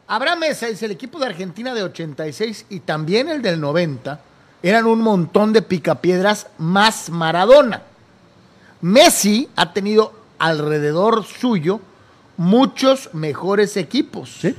Abraham 0.07 0.39
Mesa 0.39 0.67
es 0.67 0.83
el 0.83 0.93
equipo 0.93 1.19
de 1.19 1.27
Argentina 1.27 1.75
de 1.75 1.83
86 1.83 2.65
y 2.71 2.81
también 2.81 3.29
el 3.29 3.43
del 3.43 3.61
90. 3.61 4.19
Eran 4.63 4.87
un 4.87 5.01
montón 5.01 5.53
de 5.53 5.63
picapiedras 5.63 6.49
más 6.59 7.11
Maradona. 7.11 7.83
Messi 8.81 9.49
ha 9.57 9.73
tenido 9.73 10.13
alrededor 10.39 11.25
suyo 11.25 11.81
muchos 12.37 13.11
mejores 13.13 13.77
equipos. 13.77 14.39
Sí. 14.41 14.55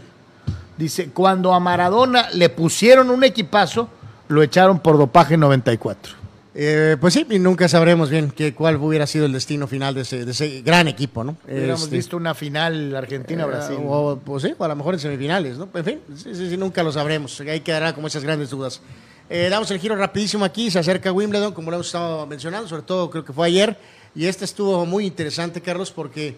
Dice, 0.78 1.10
cuando 1.10 1.54
a 1.54 1.60
Maradona 1.60 2.30
le 2.34 2.50
pusieron 2.50 3.10
un 3.10 3.24
equipazo, 3.24 3.90
lo 4.30 4.42
echaron 4.42 4.80
por 4.80 4.98
dopaje 4.98 5.36
94. 5.36 6.20
Eh, 6.56 6.98
pues 7.00 7.14
sí, 7.14 7.26
y 7.30 7.40
nunca 7.40 7.68
sabremos 7.68 8.10
bien 8.10 8.32
qué, 8.32 8.54
cuál 8.54 8.78
hubiera 8.78 9.06
sido 9.08 9.26
el 9.26 9.32
destino 9.32 9.68
final 9.68 9.94
de 9.94 10.02
ese, 10.02 10.26
de 10.26 10.32
ese 10.32 10.62
gran 10.62 10.88
equipo, 10.88 11.24
¿no? 11.24 11.38
Hubiéramos 11.46 11.84
Este, 11.84 11.96
visto 11.96 12.18
una 12.18 12.34
final 12.34 12.96
Argentina-Brasil. 12.96 13.78
Eh, 13.80 13.86
o, 13.86 14.18
pues 14.18 14.44
sí, 14.44 14.54
o 14.58 14.64
a 14.64 14.68
lo 14.68 14.76
mejor 14.76 14.96
en 14.96 15.00
semifinales, 15.00 15.58
¿no? 15.58 15.70
En 15.74 15.86
fin, 15.86 16.00
sí, 16.16 16.36
sí, 16.36 16.50
sí, 16.50 16.58
nunca 16.58 16.84
lo 16.84 16.92
sabremos. 16.92 17.40
Ahí 17.42 17.60
quedará 17.62 17.94
como 17.94 18.08
esas 18.08 18.24
grandes 18.24 18.50
dudas. 18.50 18.82
Eh, 19.30 19.48
damos 19.50 19.70
el 19.70 19.80
giro 19.80 19.96
rapidísimo 19.96 20.44
aquí, 20.44 20.72
se 20.72 20.80
acerca 20.80 21.12
Wimbledon, 21.12 21.54
como 21.54 21.70
lo 21.70 21.78
hemos 21.78 21.88
estado 21.88 22.26
mencionando, 22.26 22.68
sobre 22.68 22.82
todo 22.82 23.10
creo 23.12 23.24
que 23.24 23.32
fue 23.32 23.46
ayer, 23.46 23.78
y 24.16 24.26
este 24.26 24.44
estuvo 24.44 24.86
muy 24.88 25.06
interesante, 25.06 25.62
Carlos, 25.62 25.92
porque 25.92 26.36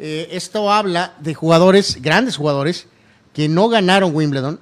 eh, 0.00 0.28
esto 0.32 0.70
habla 0.72 1.14
de 1.20 1.34
jugadores, 1.34 2.02
grandes 2.02 2.36
jugadores, 2.36 2.86
que 3.32 3.48
no 3.48 3.68
ganaron 3.68 4.14
Wimbledon, 4.14 4.58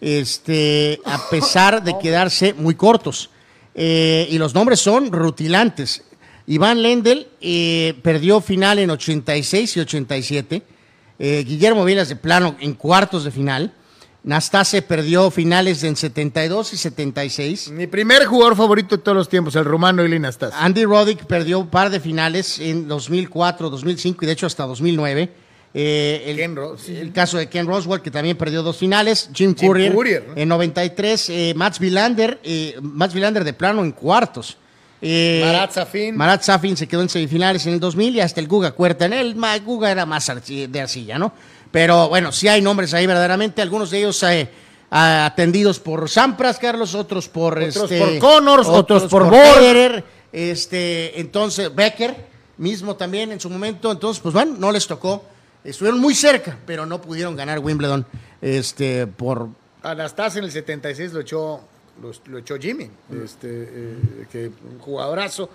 este, 0.00 1.00
a 1.04 1.28
pesar 1.28 1.82
de 1.82 1.98
quedarse 2.02 2.54
muy 2.54 2.76
cortos. 2.76 3.30
Eh, 3.74 4.28
y 4.30 4.38
los 4.38 4.54
nombres 4.54 4.78
son 4.78 5.10
rutilantes. 5.10 6.04
Iván 6.46 6.82
Lendl 6.82 7.26
perdió 8.02 8.40
final 8.40 8.78
en 8.78 8.90
86 8.90 9.76
y 9.76 9.80
87. 9.80 10.62
Eh, 11.18 11.44
Guillermo 11.46 11.84
Vilas 11.84 12.08
de 12.08 12.16
plano 12.16 12.56
en 12.60 12.74
cuartos 12.74 13.24
de 13.24 13.30
final. 13.30 13.72
Nastase 14.24 14.80
perdió 14.80 15.30
finales 15.30 15.84
en 15.84 15.96
72 15.96 16.72
y 16.72 16.76
76. 16.78 17.70
Mi 17.72 17.86
primer 17.86 18.24
jugador 18.24 18.56
favorito 18.56 18.96
de 18.96 19.02
todos 19.02 19.16
los 19.16 19.28
tiempos, 19.28 19.54
el 19.54 19.66
rumano 19.66 20.02
Ili 20.02 20.18
Nastas. 20.18 20.54
Andy 20.56 20.86
Roddick 20.86 21.26
perdió 21.26 21.58
un 21.58 21.68
par 21.68 21.90
de 21.90 22.00
finales 22.00 22.58
en 22.58 22.88
2004, 22.88 23.68
2005 23.68 24.24
y 24.24 24.26
de 24.26 24.32
hecho 24.32 24.46
hasta 24.46 24.64
2009. 24.64 25.30
Eh, 25.76 26.24
el, 26.26 26.36
Ken 26.36 26.56
el 26.88 27.12
caso 27.12 27.36
de 27.36 27.50
Ken 27.50 27.66
Roswell, 27.66 28.00
que 28.00 28.10
también 28.10 28.38
perdió 28.38 28.62
dos 28.62 28.78
finales. 28.78 29.28
Jim, 29.34 29.54
Jim 29.54 29.68
Courier, 29.68 29.92
Courier, 29.92 30.24
¿no? 30.28 30.36
en 30.36 30.48
93. 30.48 31.30
Eh, 31.30 31.52
Mats 31.54 31.78
Wilander, 31.78 32.40
eh, 32.44 32.76
Mats 32.80 33.14
Wilander 33.14 33.44
de 33.44 33.52
plano 33.52 33.84
en 33.84 33.92
cuartos. 33.92 34.56
Eh, 35.02 35.42
Marat 35.44 35.72
Safin. 35.72 36.16
Marat 36.16 36.42
Safin 36.42 36.78
se 36.78 36.86
quedó 36.86 37.02
en 37.02 37.10
semifinales 37.10 37.66
en 37.66 37.74
el 37.74 37.80
2000 37.80 38.16
y 38.16 38.20
hasta 38.20 38.40
el 38.40 38.48
Guga 38.48 38.72
Cuerta. 38.72 39.04
En 39.04 39.12
el 39.12 39.36
Guga 39.62 39.90
era 39.90 40.06
más 40.06 40.32
de 40.46 40.80
arcilla, 40.80 41.18
¿no? 41.18 41.34
Pero 41.74 42.08
bueno, 42.08 42.30
sí 42.30 42.46
hay 42.46 42.62
nombres 42.62 42.94
ahí 42.94 43.04
verdaderamente. 43.04 43.60
Algunos 43.60 43.90
de 43.90 43.98
ellos 43.98 44.22
eh, 44.22 44.48
atendidos 44.90 45.80
por 45.80 46.08
Sampras, 46.08 46.56
Carlos, 46.60 46.94
otros 46.94 47.28
por 47.28 47.58
Otros 47.58 47.90
este, 47.90 47.98
por 47.98 48.18
Connors, 48.20 48.68
otros 48.68 49.02
por. 49.06 49.28
Federer, 49.28 50.04
este, 50.30 51.18
entonces 51.18 51.74
Becker 51.74 52.14
mismo 52.58 52.94
también 52.94 53.32
en 53.32 53.40
su 53.40 53.50
momento. 53.50 53.90
Entonces, 53.90 54.22
pues 54.22 54.32
bueno, 54.32 54.54
no 54.56 54.70
les 54.70 54.86
tocó. 54.86 55.24
Estuvieron 55.64 55.98
muy 55.98 56.14
cerca, 56.14 56.56
pero 56.64 56.86
no 56.86 57.02
pudieron 57.02 57.34
ganar 57.34 57.58
Wimbledon 57.58 58.06
este, 58.40 59.08
por 59.08 59.48
Anastas 59.82 60.36
en 60.36 60.44
el 60.44 60.52
76 60.52 61.12
lo 61.12 61.20
echó, 61.22 61.60
lo, 62.00 62.12
lo 62.26 62.38
echó 62.38 62.56
Jimmy, 62.56 62.88
este, 63.24 63.48
eh, 63.50 63.96
que 64.30 64.46
un 64.46 64.78
jugadorazo. 64.78 65.50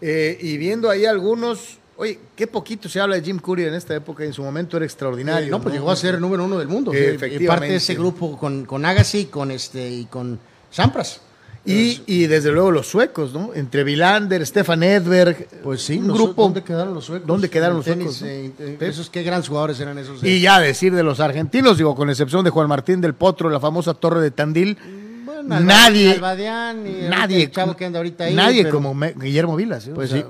Eh, 0.00 0.38
y 0.40 0.56
viendo 0.56 0.88
ahí 0.88 1.04
algunos, 1.04 1.79
oye, 2.00 2.18
qué 2.34 2.46
poquito 2.46 2.88
se 2.88 2.98
habla 3.00 3.16
de 3.16 3.22
Jim 3.22 3.38
Courier 3.38 3.68
en 3.68 3.74
esta 3.74 3.94
época, 3.94 4.24
en 4.24 4.32
su 4.32 4.42
momento 4.42 4.76
era 4.76 4.86
extraordinario. 4.86 5.50
no, 5.50 5.60
pues 5.60 5.74
llegó 5.74 5.90
a 5.90 5.96
ser 5.96 6.20
número 6.20 6.44
uno 6.44 6.58
del 6.58 6.68
mundo. 6.68 6.92
Eh, 6.92 7.14
efectivamente. 7.14 7.46
parte 7.46 7.66
de 7.68 7.76
ese 7.76 7.94
grupo 7.94 8.36
con, 8.38 8.64
con 8.64 8.84
Agassi 8.84 9.26
con 9.26 9.50
este, 9.50 9.88
y 9.88 10.04
con 10.06 10.38
Sampras. 10.70 11.20
Y, 11.62 12.00
y 12.06 12.26
desde 12.26 12.50
luego 12.52 12.70
los 12.70 12.86
suecos, 12.86 13.34
¿no? 13.34 13.50
Entre 13.54 13.84
Vilander, 13.84 14.46
Stefan 14.46 14.82
Edberg. 14.82 15.46
Pues 15.62 15.82
sí, 15.82 15.98
un 15.98 16.08
los- 16.08 16.16
grupo. 16.16 16.44
¿Dónde 16.44 16.62
quedaron 16.62 16.94
los 16.94 17.04
suecos? 17.04 17.26
¿Dónde 17.26 17.50
quedaron 17.50 17.76
los 17.76 17.84
tenis, 17.84 18.16
suecos, 18.16 18.22
eh, 18.22 18.50
eh. 18.58 18.76
Esos 18.80 19.10
qué 19.10 19.22
grandes 19.22 19.46
jugadores 19.48 19.78
eran 19.78 19.98
esos. 19.98 20.24
Y 20.24 20.40
ya 20.40 20.58
decir 20.58 20.94
de 20.94 21.02
los 21.02 21.20
argentinos, 21.20 21.76
digo, 21.76 21.94
con 21.94 22.08
excepción 22.08 22.44
de 22.44 22.50
Juan 22.50 22.66
Martín 22.66 23.02
del 23.02 23.12
Potro, 23.12 23.50
la 23.50 23.60
famosa 23.60 23.92
Torre 23.92 24.22
de 24.22 24.30
Tandil, 24.30 24.78
Bueno, 25.26 25.54
Alba- 25.56 25.60
nadie, 25.60 26.12
Albadián 26.12 26.86
y 26.86 26.90
ahorita 26.92 27.08
nadie, 27.10 27.42
el 27.44 27.50
chavo 27.50 27.76
que 27.76 27.84
anda 27.84 27.98
ahorita 27.98 28.24
ahí, 28.24 28.34
nadie 28.34 28.62
pero- 28.62 28.74
como 28.76 28.94
Me- 28.94 29.12
Guillermo 29.12 29.54
Vilas. 29.54 29.86
¿eh? 29.86 29.92
O 29.92 29.94
Pues 29.96 30.10
sea, 30.10 30.20
sí. 30.22 30.26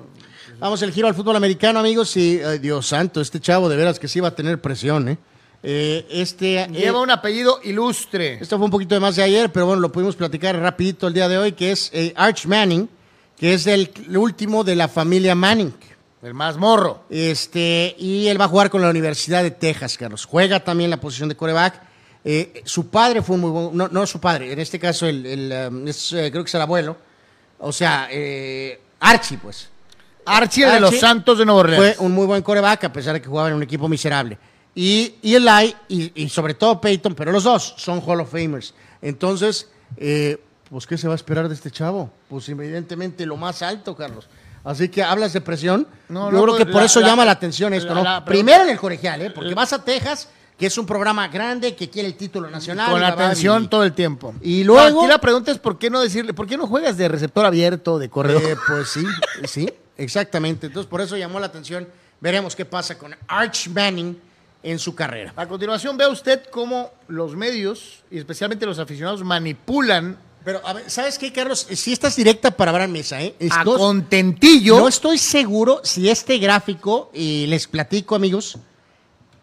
Vamos 0.60 0.82
el 0.82 0.92
giro 0.92 1.08
al 1.08 1.14
fútbol 1.14 1.36
americano, 1.36 1.78
amigos. 1.78 2.14
Y 2.18 2.38
ay, 2.42 2.58
Dios 2.58 2.86
santo, 2.86 3.22
este 3.22 3.40
chavo 3.40 3.70
de 3.70 3.76
veras 3.76 3.98
que 3.98 4.08
sí 4.08 4.20
va 4.20 4.28
a 4.28 4.34
tener 4.34 4.60
presión, 4.60 5.08
¿eh? 5.08 5.18
Eh, 5.62 6.06
este, 6.10 6.60
eh, 6.60 6.68
Lleva 6.68 7.00
un 7.00 7.10
apellido 7.10 7.60
ilustre. 7.64 8.34
Esto 8.34 8.58
fue 8.58 8.66
un 8.66 8.70
poquito 8.70 8.94
de 8.94 9.00
más 9.00 9.16
de 9.16 9.22
ayer, 9.22 9.50
pero 9.50 9.64
bueno, 9.64 9.80
lo 9.80 9.90
pudimos 9.90 10.16
platicar 10.16 10.54
rapidito 10.58 11.06
el 11.06 11.14
día 11.14 11.30
de 11.30 11.38
hoy, 11.38 11.52
que 11.52 11.72
es 11.72 11.88
eh, 11.94 12.12
Arch 12.14 12.44
Manning, 12.44 12.90
que 13.38 13.54
es 13.54 13.66
el 13.66 13.90
último 14.14 14.62
de 14.62 14.76
la 14.76 14.88
familia 14.88 15.34
Manning. 15.34 15.72
El 16.22 16.34
más 16.34 16.58
morro. 16.58 17.04
Este, 17.08 17.96
y 17.98 18.26
él 18.26 18.38
va 18.38 18.44
a 18.44 18.48
jugar 18.48 18.68
con 18.68 18.82
la 18.82 18.90
Universidad 18.90 19.42
de 19.42 19.52
Texas, 19.52 19.96
Carlos. 19.96 20.26
Juega 20.26 20.60
también 20.60 20.90
la 20.90 21.00
posición 21.00 21.30
de 21.30 21.36
coreback. 21.36 21.80
Su 22.64 22.88
padre 22.88 23.22
fue 23.22 23.38
muy 23.38 23.50
bueno, 23.50 23.70
no, 23.72 23.88
no 23.88 24.06
su 24.06 24.20
padre, 24.20 24.52
en 24.52 24.58
este 24.58 24.78
caso 24.78 25.06
el, 25.06 25.24
el, 25.24 25.68
um, 25.68 25.88
es, 25.88 26.08
creo 26.10 26.44
que 26.44 26.48
es 26.48 26.54
el 26.54 26.60
abuelo. 26.60 26.98
O 27.60 27.72
sea, 27.72 28.10
Archie, 29.00 29.38
pues. 29.38 29.69
Archie 30.26 30.66
de 30.66 30.80
los 30.80 30.98
Santos 30.98 31.38
de 31.38 31.44
Nueva 31.44 31.60
Orleans. 31.60 31.96
Fue 31.96 32.06
un 32.06 32.12
muy 32.12 32.26
buen 32.26 32.42
coreback, 32.42 32.84
a 32.84 32.92
pesar 32.92 33.14
de 33.14 33.20
que 33.22 33.28
jugaba 33.28 33.48
en 33.48 33.54
un 33.54 33.62
equipo 33.62 33.88
miserable. 33.88 34.38
Y, 34.74 35.14
y 35.22 35.34
Eli, 35.34 35.74
y, 35.88 36.22
y 36.24 36.28
sobre 36.28 36.54
todo 36.54 36.80
Peyton, 36.80 37.14
pero 37.14 37.32
los 37.32 37.44
dos 37.44 37.74
son 37.76 38.00
Hall 38.06 38.20
of 38.20 38.30
Famers. 38.30 38.72
Entonces, 39.02 39.68
eh, 39.96 40.40
pues, 40.68 40.86
¿qué 40.86 40.96
se 40.96 41.08
va 41.08 41.14
a 41.14 41.16
esperar 41.16 41.48
de 41.48 41.54
este 41.54 41.70
chavo? 41.70 42.10
Pues, 42.28 42.48
evidentemente, 42.48 43.26
lo 43.26 43.36
más 43.36 43.62
alto, 43.62 43.96
Carlos. 43.96 44.28
Así 44.62 44.88
que 44.88 45.02
hablas 45.02 45.32
de 45.32 45.40
presión. 45.40 45.88
No, 46.08 46.30
Yo 46.30 46.36
no, 46.36 46.42
creo 46.44 46.56
que 46.56 46.64
pues, 46.66 46.72
por 46.72 46.82
la- 46.82 46.86
eso 46.86 47.00
la- 47.00 47.06
llama 47.08 47.24
la 47.24 47.32
atención 47.32 47.72
esto, 47.74 47.88
la- 47.88 47.94
¿no? 47.94 48.02
la- 48.04 48.24
pero- 48.24 48.34
Primero 48.36 48.62
en 48.64 48.70
el 48.70 48.78
colegial, 48.78 49.22
¿eh? 49.22 49.30
Porque 49.30 49.54
vas 49.54 49.72
a 49.72 49.82
Texas, 49.82 50.28
que 50.58 50.66
es 50.66 50.76
un 50.78 50.84
programa 50.86 51.26
grande, 51.28 51.74
que 51.74 51.88
quiere 51.88 52.06
el 52.08 52.14
título 52.14 52.48
nacional. 52.50 52.90
Con 52.90 52.98
bla, 53.00 53.08
atención 53.08 53.64
y- 53.64 53.68
todo 53.68 53.82
el 53.84 53.94
tiempo. 53.94 54.34
y 54.42 54.62
luego- 54.62 55.00
Aquí 55.00 55.08
la 55.08 55.18
pregunta 55.18 55.50
es 55.50 55.58
por 55.58 55.78
qué 55.78 55.88
no 55.90 55.98
decirle, 56.00 56.34
¿por 56.34 56.46
qué 56.46 56.56
no 56.58 56.66
juegas 56.66 56.96
de 56.98 57.08
receptor 57.08 57.44
abierto, 57.46 57.98
de 57.98 58.10
corredor? 58.10 58.42
Eh, 58.44 58.56
pues 58.68 58.90
sí, 58.90 59.04
sí, 59.44 59.68
exactamente. 60.02 60.66
Entonces, 60.66 60.88
por 60.88 61.00
eso 61.00 61.16
llamó 61.16 61.38
la 61.40 61.46
atención. 61.46 61.88
Veremos 62.20 62.54
qué 62.56 62.64
pasa 62.64 62.98
con 62.98 63.14
Arch 63.28 63.68
Manning 63.68 64.20
en 64.62 64.78
su 64.78 64.94
carrera. 64.94 65.32
A 65.36 65.46
continuación, 65.46 65.96
vea 65.96 66.08
usted 66.08 66.42
cómo 66.50 66.90
los 67.08 67.34
medios, 67.34 68.02
y 68.10 68.18
especialmente 68.18 68.66
los 68.66 68.78
aficionados, 68.78 69.22
manipulan 69.24 70.18
Pero, 70.44 70.60
a 70.66 70.72
ver, 70.72 70.90
¿sabes 70.90 71.18
qué, 71.18 71.30
Carlos? 71.32 71.66
Si 71.70 71.92
estás 71.92 72.16
directa 72.16 72.50
para 72.50 72.70
Abraham 72.70 72.92
Mesa, 72.92 73.20
¿eh? 73.22 73.34
a 73.40 73.44
Esto- 73.44 73.76
contentillo. 73.76 74.78
No 74.78 74.88
estoy 74.88 75.18
seguro 75.18 75.80
si 75.84 76.08
este 76.08 76.38
gráfico, 76.38 77.10
y 77.12 77.46
les 77.46 77.66
platico, 77.66 78.14
amigos, 78.14 78.56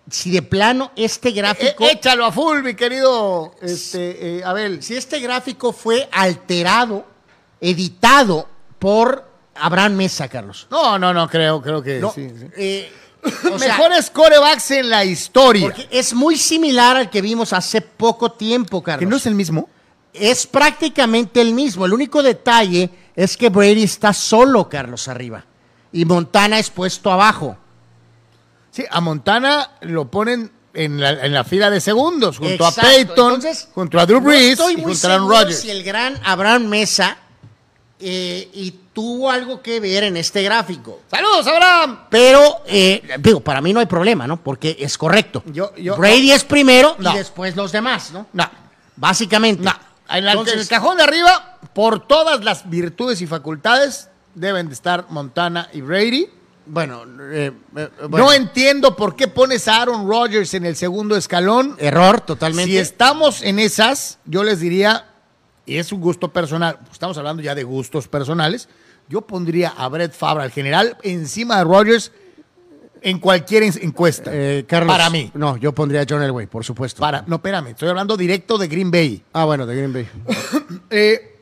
si 0.10 0.32
de 0.32 0.42
plano 0.42 0.92
este 0.96 1.30
gráfico, 1.32 1.84
Eh, 1.86 1.92
échalo 1.94 2.26
a 2.26 2.32
full, 2.32 2.64
mi 2.64 2.74
querido 2.76 3.54
este, 3.62 4.38
eh, 4.40 4.44
Abel. 4.44 4.82
si 4.82 4.96
este 4.96 5.20
gráfico 5.20 5.72
fue 5.72 6.10
alterado, 6.12 7.06
editado 7.62 8.48
por 8.80 9.24
Abraham 9.60 9.96
Mesa, 9.96 10.28
Carlos. 10.28 10.68
No, 10.70 10.98
no, 11.00 11.14
no, 11.14 11.28
creo, 11.30 11.62
creo 11.62 11.82
que 11.82 12.00
No, 12.00 12.12
sí. 12.12 12.30
sí. 12.30 12.46
eh, 12.58 12.92
o 13.54 13.58
sea, 13.60 13.78
Mejores 13.78 14.10
corebacks 14.10 14.72
en 14.72 14.90
la 14.90 15.04
historia. 15.06 15.68
porque 15.68 15.88
es 15.92 16.14
muy 16.14 16.38
similar 16.38 16.96
al 16.98 17.10
que 17.10 17.22
vimos 17.22 17.54
hace 17.54 17.82
poco 17.82 18.32
tiempo, 18.32 18.82
Carlos. 18.84 19.00
¿Que 19.00 19.06
no 19.06 19.18
es 19.18 19.26
el 19.26 19.36
mismo? 19.36 19.70
es 20.14 20.48
prácticamente 20.48 21.42
el 21.42 21.54
mismo. 21.54 21.86
El 21.86 21.94
único 21.94 22.24
detalle 22.24 22.90
es 23.16 23.38
que 23.38 23.50
Brady 23.50 23.84
está 23.84 24.14
solo, 24.14 24.68
Carlos, 24.68 25.08
arriba. 25.08 25.46
Y 25.92 26.06
Montana 26.06 26.58
es 26.58 26.72
puesto 26.72 27.12
abajo. 27.12 27.56
Sí, 28.72 28.84
a 28.90 29.00
Montana 29.00 29.72
lo 29.82 30.10
ponen 30.10 30.52
en 30.74 31.00
la, 31.00 31.12
en 31.12 31.34
la 31.34 31.44
fila 31.44 31.70
de 31.70 31.80
segundos, 31.82 32.40
junto 32.40 32.66
Exacto. 32.68 32.82
a 32.82 32.84
Peyton, 32.84 33.34
Entonces, 33.36 33.70
junto 33.76 34.00
a 34.00 34.06
Drew 34.08 34.20
no 34.20 34.28
Brees 34.28 34.52
estoy 34.54 34.74
y 34.74 34.78
muy 34.78 34.94
junto 34.94 35.08
a 35.08 35.12
Aaron 35.12 35.24
seguro 35.28 35.40
Rodgers. 35.42 35.60
si 35.60 35.70
el 35.70 35.84
gran 35.84 36.20
Abraham 36.24 36.66
Mesa 36.68 37.18
eh, 38.00 38.50
y 38.54 38.72
tuvo 38.94 39.30
algo 39.32 39.62
que 39.62 39.80
ver 39.80 40.04
en 40.04 40.18
este 40.18 40.44
gráfico. 40.44 41.02
¡Saludos, 41.10 41.48
Abraham! 41.48 42.00
Pero, 42.10 42.58
eh, 42.68 43.02
digo, 43.20 43.40
para 43.40 43.62
mí 43.62 43.74
no 43.74 43.80
hay 43.80 43.86
problema, 43.88 44.28
¿no? 44.28 44.38
Porque 44.38 44.76
es 44.80 44.98
correcto. 44.98 45.44
Yo- 45.48 45.76
yo- 45.76 45.96
Brady 45.98 46.32
es 46.32 46.44
primero 46.44 46.96
No. 47.00 47.14
y 47.14 47.18
después 47.18 47.56
los 47.56 47.72
demás, 47.72 48.12
¿no? 48.12 48.28
No, 48.34 48.50
Básicamente. 48.96 49.64
no. 49.64 49.72
En, 50.10 50.26
la- 50.26 50.32
en 50.34 50.38
Entonces, 50.40 50.62
el 50.62 50.68
cajón 50.68 50.98
de 50.98 51.04
arriba, 51.04 51.58
por 51.74 52.08
todas 52.08 52.44
las 52.44 52.70
virtudes 52.70 53.22
y 53.22 53.28
facultades, 53.28 54.10
deben 54.36 54.68
de 54.68 54.74
estar 54.74 55.06
Montana 55.10 55.70
y 55.74 55.82
Brady. 55.82 56.30
Bueno, 56.70 57.04
eh, 57.32 57.52
eh, 57.78 57.90
bueno, 58.10 58.26
No 58.28 58.34
entiendo 58.34 58.96
por 58.96 59.16
qué 59.16 59.28
pones 59.28 59.68
a 59.68 59.82
Aaron 59.82 60.08
Rodgers 60.08 60.54
en 60.54 60.66
el 60.66 60.76
segundo 60.76 61.16
escalón. 61.16 61.76
error 61.80 62.22
totalmente. 62.22 62.72
Si 62.72 62.78
estamos 62.78 63.42
en 63.42 63.60
esas, 63.60 64.20
yo 64.26 64.44
les 64.44 64.60
diría, 64.60 65.06
es 65.76 65.92
un 65.92 66.00
gusto 66.00 66.32
personal, 66.32 66.80
estamos 66.92 67.18
hablando 67.18 67.44
ya 67.44 67.54
de 67.54 67.64
gustos 67.64 68.08
personales, 68.08 68.70
yo 69.10 69.22
pondría 69.22 69.70
a 69.70 69.88
Brett 69.90 70.14
Favre, 70.14 70.44
al 70.44 70.52
general, 70.52 70.98
encima 71.04 71.58
de 71.58 71.64
Rodgers 71.66 72.12
en 73.02 73.20
cualquier 73.20 73.64
en- 73.64 73.74
encuesta. 73.82 74.32
Eh, 74.34 74.66
Carlos, 74.68 74.96
Para 74.96 75.10
mí. 75.10 75.32
No, 75.34 75.56
yo 75.58 75.72
pondría 75.74 76.02
a 76.02 76.06
John 76.10 76.24
Elway, 76.24 76.48
por 76.48 76.64
supuesto. 76.66 77.00
Para, 77.00 77.24
no, 77.28 77.36
espérame, 77.38 77.68
estoy 77.68 77.90
hablando 77.90 78.18
directo 78.18 78.58
de 78.58 78.68
Green 78.68 78.90
Bay. 78.92 79.24
Ah, 79.34 79.46
bueno, 79.46 79.66
de 79.66 79.76
Green 79.76 79.94
Bay. 79.94 80.08
Eh, 80.90 81.34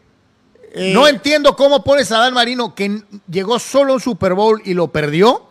Eh, 0.77 0.91
no 0.93 1.07
entiendo 1.07 1.55
cómo 1.55 1.83
pones 1.85 2.11
a 2.11 2.17
Dan 2.17 2.33
Marino, 2.33 2.75
que 2.75 3.01
llegó 3.29 3.57
solo 3.59 3.93
a 3.93 3.95
un 3.95 4.01
Super 4.01 4.33
Bowl 4.33 4.61
y 4.65 4.73
lo 4.73 4.89
perdió. 4.91 5.47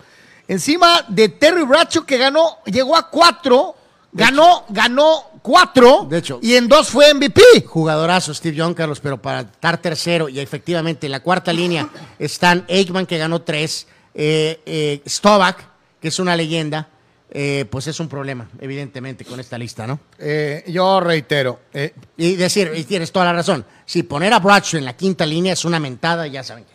Encima 0.49 1.03
de 1.09 1.31
Terry 1.31 1.63
Bradshaw, 1.63 2.05
que 2.05 2.19
ganó, 2.19 2.59
llegó 2.67 2.95
a 2.95 3.09
cuatro, 3.09 3.75
ganó, 4.13 4.65
ganó 4.69 5.25
cuatro, 5.45 6.07
De 6.09 6.17
hecho. 6.19 6.39
y 6.43 6.55
en 6.55 6.69
dos 6.69 6.89
fue 6.89 7.13
MVP. 7.13 7.43
Jugadorazo 7.67 8.33
Steve 8.33 8.57
Young, 8.57 8.75
Carlos, 8.75 8.99
pero 9.01 9.21
para 9.21 9.41
estar 9.41 9.77
tercero 9.77 10.31
y 10.31 10.41
efectivamente 10.41 11.05
en 11.07 11.13
la 11.13 11.21
cuarta 11.21 11.53
línea 11.53 11.87
están 12.19 12.65
Aikman, 12.67 13.05
que 13.05 13.19
ganó 13.19 13.43
tres, 13.43 13.87
eh, 14.15 14.63
eh, 14.65 15.03
Stovak, 15.07 15.63
que 16.01 16.09
es 16.09 16.19
una 16.19 16.35
leyenda, 16.35 16.89
eh, 17.31 17.67
pues 17.71 17.87
es 17.89 18.01
un 18.01 18.09
problema, 18.09 18.49
evidentemente, 18.59 19.27
con 19.27 19.39
esta 19.39 19.59
lista, 19.59 19.87
¿no? 19.87 20.01
Eh, 20.19 20.65
yo 20.69 20.99
reitero, 21.01 21.61
eh, 21.75 21.93
Y 22.17 22.37
decir, 22.37 22.73
y 22.75 22.85
tienes 22.85 23.13
toda 23.13 23.27
la 23.27 23.35
razón, 23.35 23.67
si 23.85 24.03
poner 24.03 24.33
a 24.33 24.39
Bradshaw 24.39 24.79
en 24.79 24.87
la 24.87 24.97
quinta 24.97 25.27
línea 25.27 25.53
es 25.53 25.67
una 25.67 25.79
mentada, 25.79 26.27
ya 26.27 26.43
saben. 26.43 26.65
que- 26.65 26.73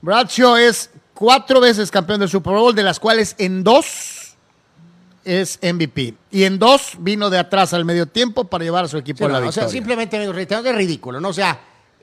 Bradshaw 0.00 0.56
es 0.56 0.88
cuatro 1.12 1.60
veces 1.60 1.90
campeón 1.90 2.20
del 2.20 2.30
Super 2.30 2.54
Bowl, 2.54 2.74
de 2.74 2.82
las 2.82 2.98
cuales 2.98 3.34
en 3.36 3.62
dos 3.62 4.19
es 5.24 5.58
MVP. 5.62 6.14
Y 6.30 6.44
en 6.44 6.58
dos 6.58 6.92
vino 6.98 7.28
de 7.30 7.38
atrás 7.38 7.72
al 7.74 7.84
medio 7.84 8.06
tiempo 8.06 8.44
para 8.44 8.64
llevar 8.64 8.84
a 8.84 8.88
su 8.88 8.96
equipo 8.98 9.18
Sí, 9.18 9.24
a 9.24 9.28
la 9.28 9.40
no, 9.40 9.48
o 9.48 9.52
sea, 9.52 9.64
victoria. 9.64 9.68
simplemente, 9.80 10.16
amigos, 10.16 10.34
reitero 10.34 10.62
que 10.62 10.70
es 10.70 10.76
ridículo, 10.76 11.20
¿no? 11.20 11.28
O 11.28 11.32
sea, 11.32 11.60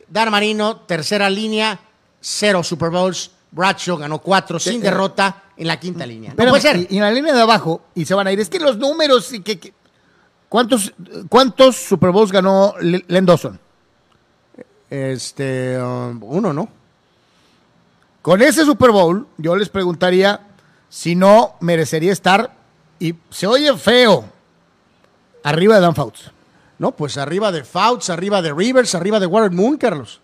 Dan 0.07 0.29
Marino, 0.31 0.77
tercera 0.81 1.29
línea, 1.29 1.79
cero 2.21 2.63
Super 2.63 2.89
Bowls, 2.89 3.31
Bradshaw 3.51 3.97
ganó 3.97 4.19
cuatro 4.19 4.59
sin 4.59 4.73
Sí, 4.73 4.79
eh, 4.79 4.81
derrota 4.81 5.43
en 5.57 5.67
la 5.67 5.79
quinta 5.79 6.05
línea. 6.05 6.29
No 6.29 6.33
Espérame, 6.33 6.49
puede 6.51 6.61
ser. 6.61 6.77
Y, 6.77 6.87
y 6.95 6.97
en 6.97 7.03
la 7.03 7.11
línea 7.11 7.33
de 7.33 7.41
abajo, 7.41 7.81
y 7.95 8.05
se 8.05 8.13
van 8.13 8.27
a 8.27 8.31
ir. 8.31 8.39
Es 8.39 8.49
que 8.49 8.59
los 8.59 8.77
números 8.77 9.31
y 9.33 9.41
que. 9.41 9.59
que- 9.59 9.73
¿Cuántos, 10.49 10.93
¿Cuántos 11.27 11.75
Super 11.75 12.11
Bowls 12.11 12.31
ganó 12.31 12.73
Len 12.79 13.25
Dawson? 13.25 13.59
Este, 14.89 15.77
um, 15.81 16.23
uno, 16.23 16.53
¿no? 16.53 16.69
Con 18.21 18.41
ese 18.41 18.63
Super 18.65 18.91
Bowl, 18.91 19.27
yo 19.37 19.55
les 19.55 19.69
preguntaría 19.69 20.39
si 20.89 21.15
no 21.15 21.55
merecería 21.59 22.13
estar, 22.13 22.55
y 22.99 23.15
se 23.29 23.47
oye 23.47 23.75
feo, 23.77 24.25
arriba 25.43 25.75
de 25.75 25.81
Dan 25.81 25.95
Fouts. 25.95 26.31
No, 26.79 26.91
pues 26.91 27.17
arriba 27.17 27.51
de 27.51 27.63
Fouts, 27.63 28.09
arriba 28.09 28.41
de 28.41 28.53
Rivers, 28.53 28.93
arriba 28.95 29.19
de 29.19 29.25
Warren 29.25 29.55
Moon, 29.55 29.77
Carlos. 29.77 30.21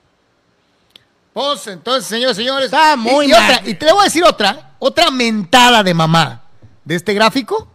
Pues 1.34 1.66
entonces, 1.68 2.06
señores, 2.06 2.38
señores. 2.38 2.66
Está 2.66 2.96
muy 2.96 3.26
y, 3.26 3.30
y 3.30 3.34
otra, 3.34 3.62
y 3.66 3.74
te 3.74 3.92
voy 3.92 4.02
a 4.02 4.04
decir 4.04 4.24
otra, 4.24 4.76
otra 4.80 5.10
mentada 5.10 5.82
de 5.84 5.94
mamá 5.94 6.44
de 6.86 6.96
este 6.96 7.14
gráfico 7.14 7.68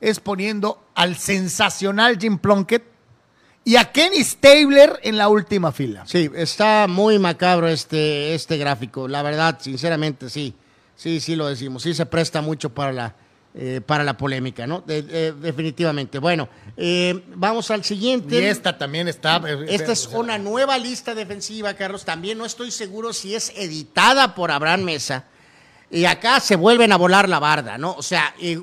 es 0.00 0.20
poniendo 0.20 0.82
al 0.94 1.16
sensacional 1.16 2.18
Jim 2.18 2.38
Plunkett 2.38 2.84
y 3.64 3.76
a 3.76 3.90
Kenny 3.90 4.22
Stabler 4.22 5.00
en 5.02 5.16
la 5.16 5.28
última 5.28 5.72
fila. 5.72 6.04
Sí, 6.06 6.30
está 6.36 6.86
muy 6.88 7.18
macabro 7.18 7.66
este, 7.66 8.34
este 8.34 8.58
gráfico. 8.58 9.08
La 9.08 9.22
verdad, 9.22 9.58
sinceramente, 9.60 10.30
sí. 10.30 10.54
Sí, 10.94 11.20
sí 11.20 11.34
lo 11.34 11.48
decimos. 11.48 11.82
Sí 11.82 11.92
se 11.92 12.06
presta 12.06 12.40
mucho 12.40 12.70
para 12.70 12.92
la, 12.92 13.14
eh, 13.58 13.80
para 13.84 14.04
la 14.04 14.16
polémica, 14.18 14.66
¿no? 14.66 14.82
De- 14.86 15.00
de- 15.02 15.32
definitivamente. 15.32 16.18
Bueno, 16.18 16.46
eh, 16.76 17.22
vamos 17.34 17.70
al 17.70 17.82
siguiente. 17.84 18.38
Y 18.40 18.44
esta 18.44 18.76
también 18.76 19.08
está. 19.08 19.40
eh, 19.46 19.64
Esta 19.68 19.92
es 19.92 20.06
una 20.08 20.36
nueva 20.36 20.76
lista 20.78 21.14
defensiva, 21.14 21.72
Carlos. 21.74 22.04
También 22.04 22.36
no 22.36 22.44
estoy 22.44 22.70
seguro 22.70 23.12
si 23.14 23.34
es 23.34 23.52
editada 23.56 24.34
por 24.34 24.50
Abraham 24.50 24.82
Mesa. 24.82 25.24
Y 25.90 26.04
acá 26.04 26.40
se 26.40 26.56
vuelven 26.56 26.92
a 26.92 26.96
volar 26.96 27.28
la 27.28 27.38
barda, 27.38 27.78
¿no? 27.78 27.94
O 27.96 28.02
sea, 28.02 28.34
eh, 28.40 28.60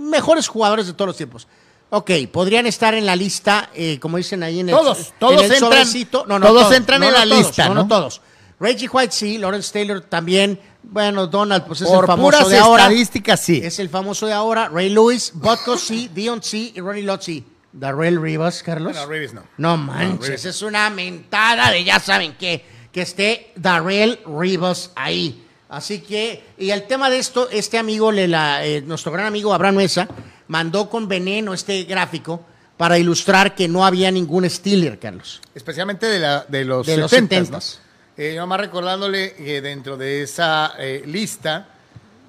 mejores 0.00 0.48
jugadores 0.48 0.86
de 0.86 0.92
todos 0.94 1.08
los 1.08 1.16
tiempos. 1.16 1.46
Ok, 1.90 2.10
podrían 2.32 2.64
estar 2.66 2.94
en 2.94 3.04
la 3.04 3.14
lista, 3.14 3.68
como 4.00 4.16
dicen 4.16 4.42
ahí 4.42 4.60
en 4.60 4.70
el, 4.70 4.74
Todos, 4.74 4.98
en 5.10 5.14
todos 5.18 5.42
el 5.42 5.52
entran-. 5.52 6.24
No, 6.26 6.38
no, 6.38 6.46
todos 6.46 6.72
entran 6.72 7.02
en 7.02 7.12
la 7.12 7.24
todos, 7.24 7.38
lista, 7.38 7.68
no 7.68 7.86
todos. 7.86 8.22
Reggie 8.58 8.88
White 8.88 9.12
sí, 9.12 9.36
Lawrence 9.36 9.70
Taylor 9.72 10.00
también. 10.00 10.58
Bueno, 10.84 11.26
Donald, 11.26 11.64
pues 11.66 11.80
es 11.82 11.88
Por 11.88 12.04
el 12.04 12.06
famoso 12.06 12.36
puras 12.38 12.48
de 12.50 12.58
ahora. 12.58 12.82
estadísticas, 12.84 13.40
sí. 13.40 13.60
Es 13.62 13.78
el 13.78 13.88
famoso 13.88 14.26
de 14.26 14.32
ahora. 14.32 14.68
Ray 14.68 14.90
Lewis, 14.90 15.32
Butko 15.34 15.76
sí, 15.78 16.10
Dion 16.14 16.42
sí 16.42 16.72
y 16.74 16.80
Ronnie 16.80 17.02
Lott 17.02 17.22
sí. 17.22 17.44
Darrell 17.72 18.20
Rivas, 18.20 18.62
Carlos. 18.62 18.94
No, 18.94 19.06
Rivas 19.06 19.32
no. 19.32 19.42
No 19.56 19.76
manches, 19.78 20.26
Rivas. 20.26 20.44
es 20.44 20.60
una 20.62 20.90
mentada 20.90 21.70
de 21.70 21.84
ya 21.84 21.98
saben 22.00 22.34
qué, 22.38 22.64
que 22.92 23.02
esté 23.02 23.52
Darrell 23.56 24.18
Rivas 24.26 24.90
ahí. 24.94 25.46
Así 25.70 26.00
que, 26.00 26.44
y 26.58 26.68
el 26.70 26.82
tema 26.86 27.08
de 27.08 27.18
esto, 27.18 27.48
este 27.50 27.78
amigo, 27.78 28.12
le 28.12 28.28
la- 28.28 28.62
eh, 28.66 28.82
nuestro 28.82 29.10
gran 29.10 29.24
amigo 29.26 29.54
Abraham 29.54 29.76
Mesa, 29.76 30.06
mandó 30.48 30.90
con 30.90 31.08
veneno 31.08 31.54
este 31.54 31.84
gráfico 31.84 32.44
para 32.76 32.98
ilustrar 32.98 33.54
que 33.54 33.68
no 33.68 33.86
había 33.86 34.10
ningún 34.10 34.48
Steeler, 34.50 34.98
Carlos. 34.98 35.40
Especialmente 35.54 36.04
de, 36.06 36.18
la, 36.18 36.44
de 36.46 36.64
los 36.66 36.86
De 36.86 36.98
los 36.98 37.10
70 37.10 37.34
setentas. 37.36 37.80
Eh, 38.16 38.34
yo 38.34 38.46
más 38.46 38.60
recordándole 38.60 39.34
que 39.34 39.60
dentro 39.62 39.96
de 39.96 40.22
esa 40.22 40.72
eh, 40.78 41.02
lista, 41.06 41.68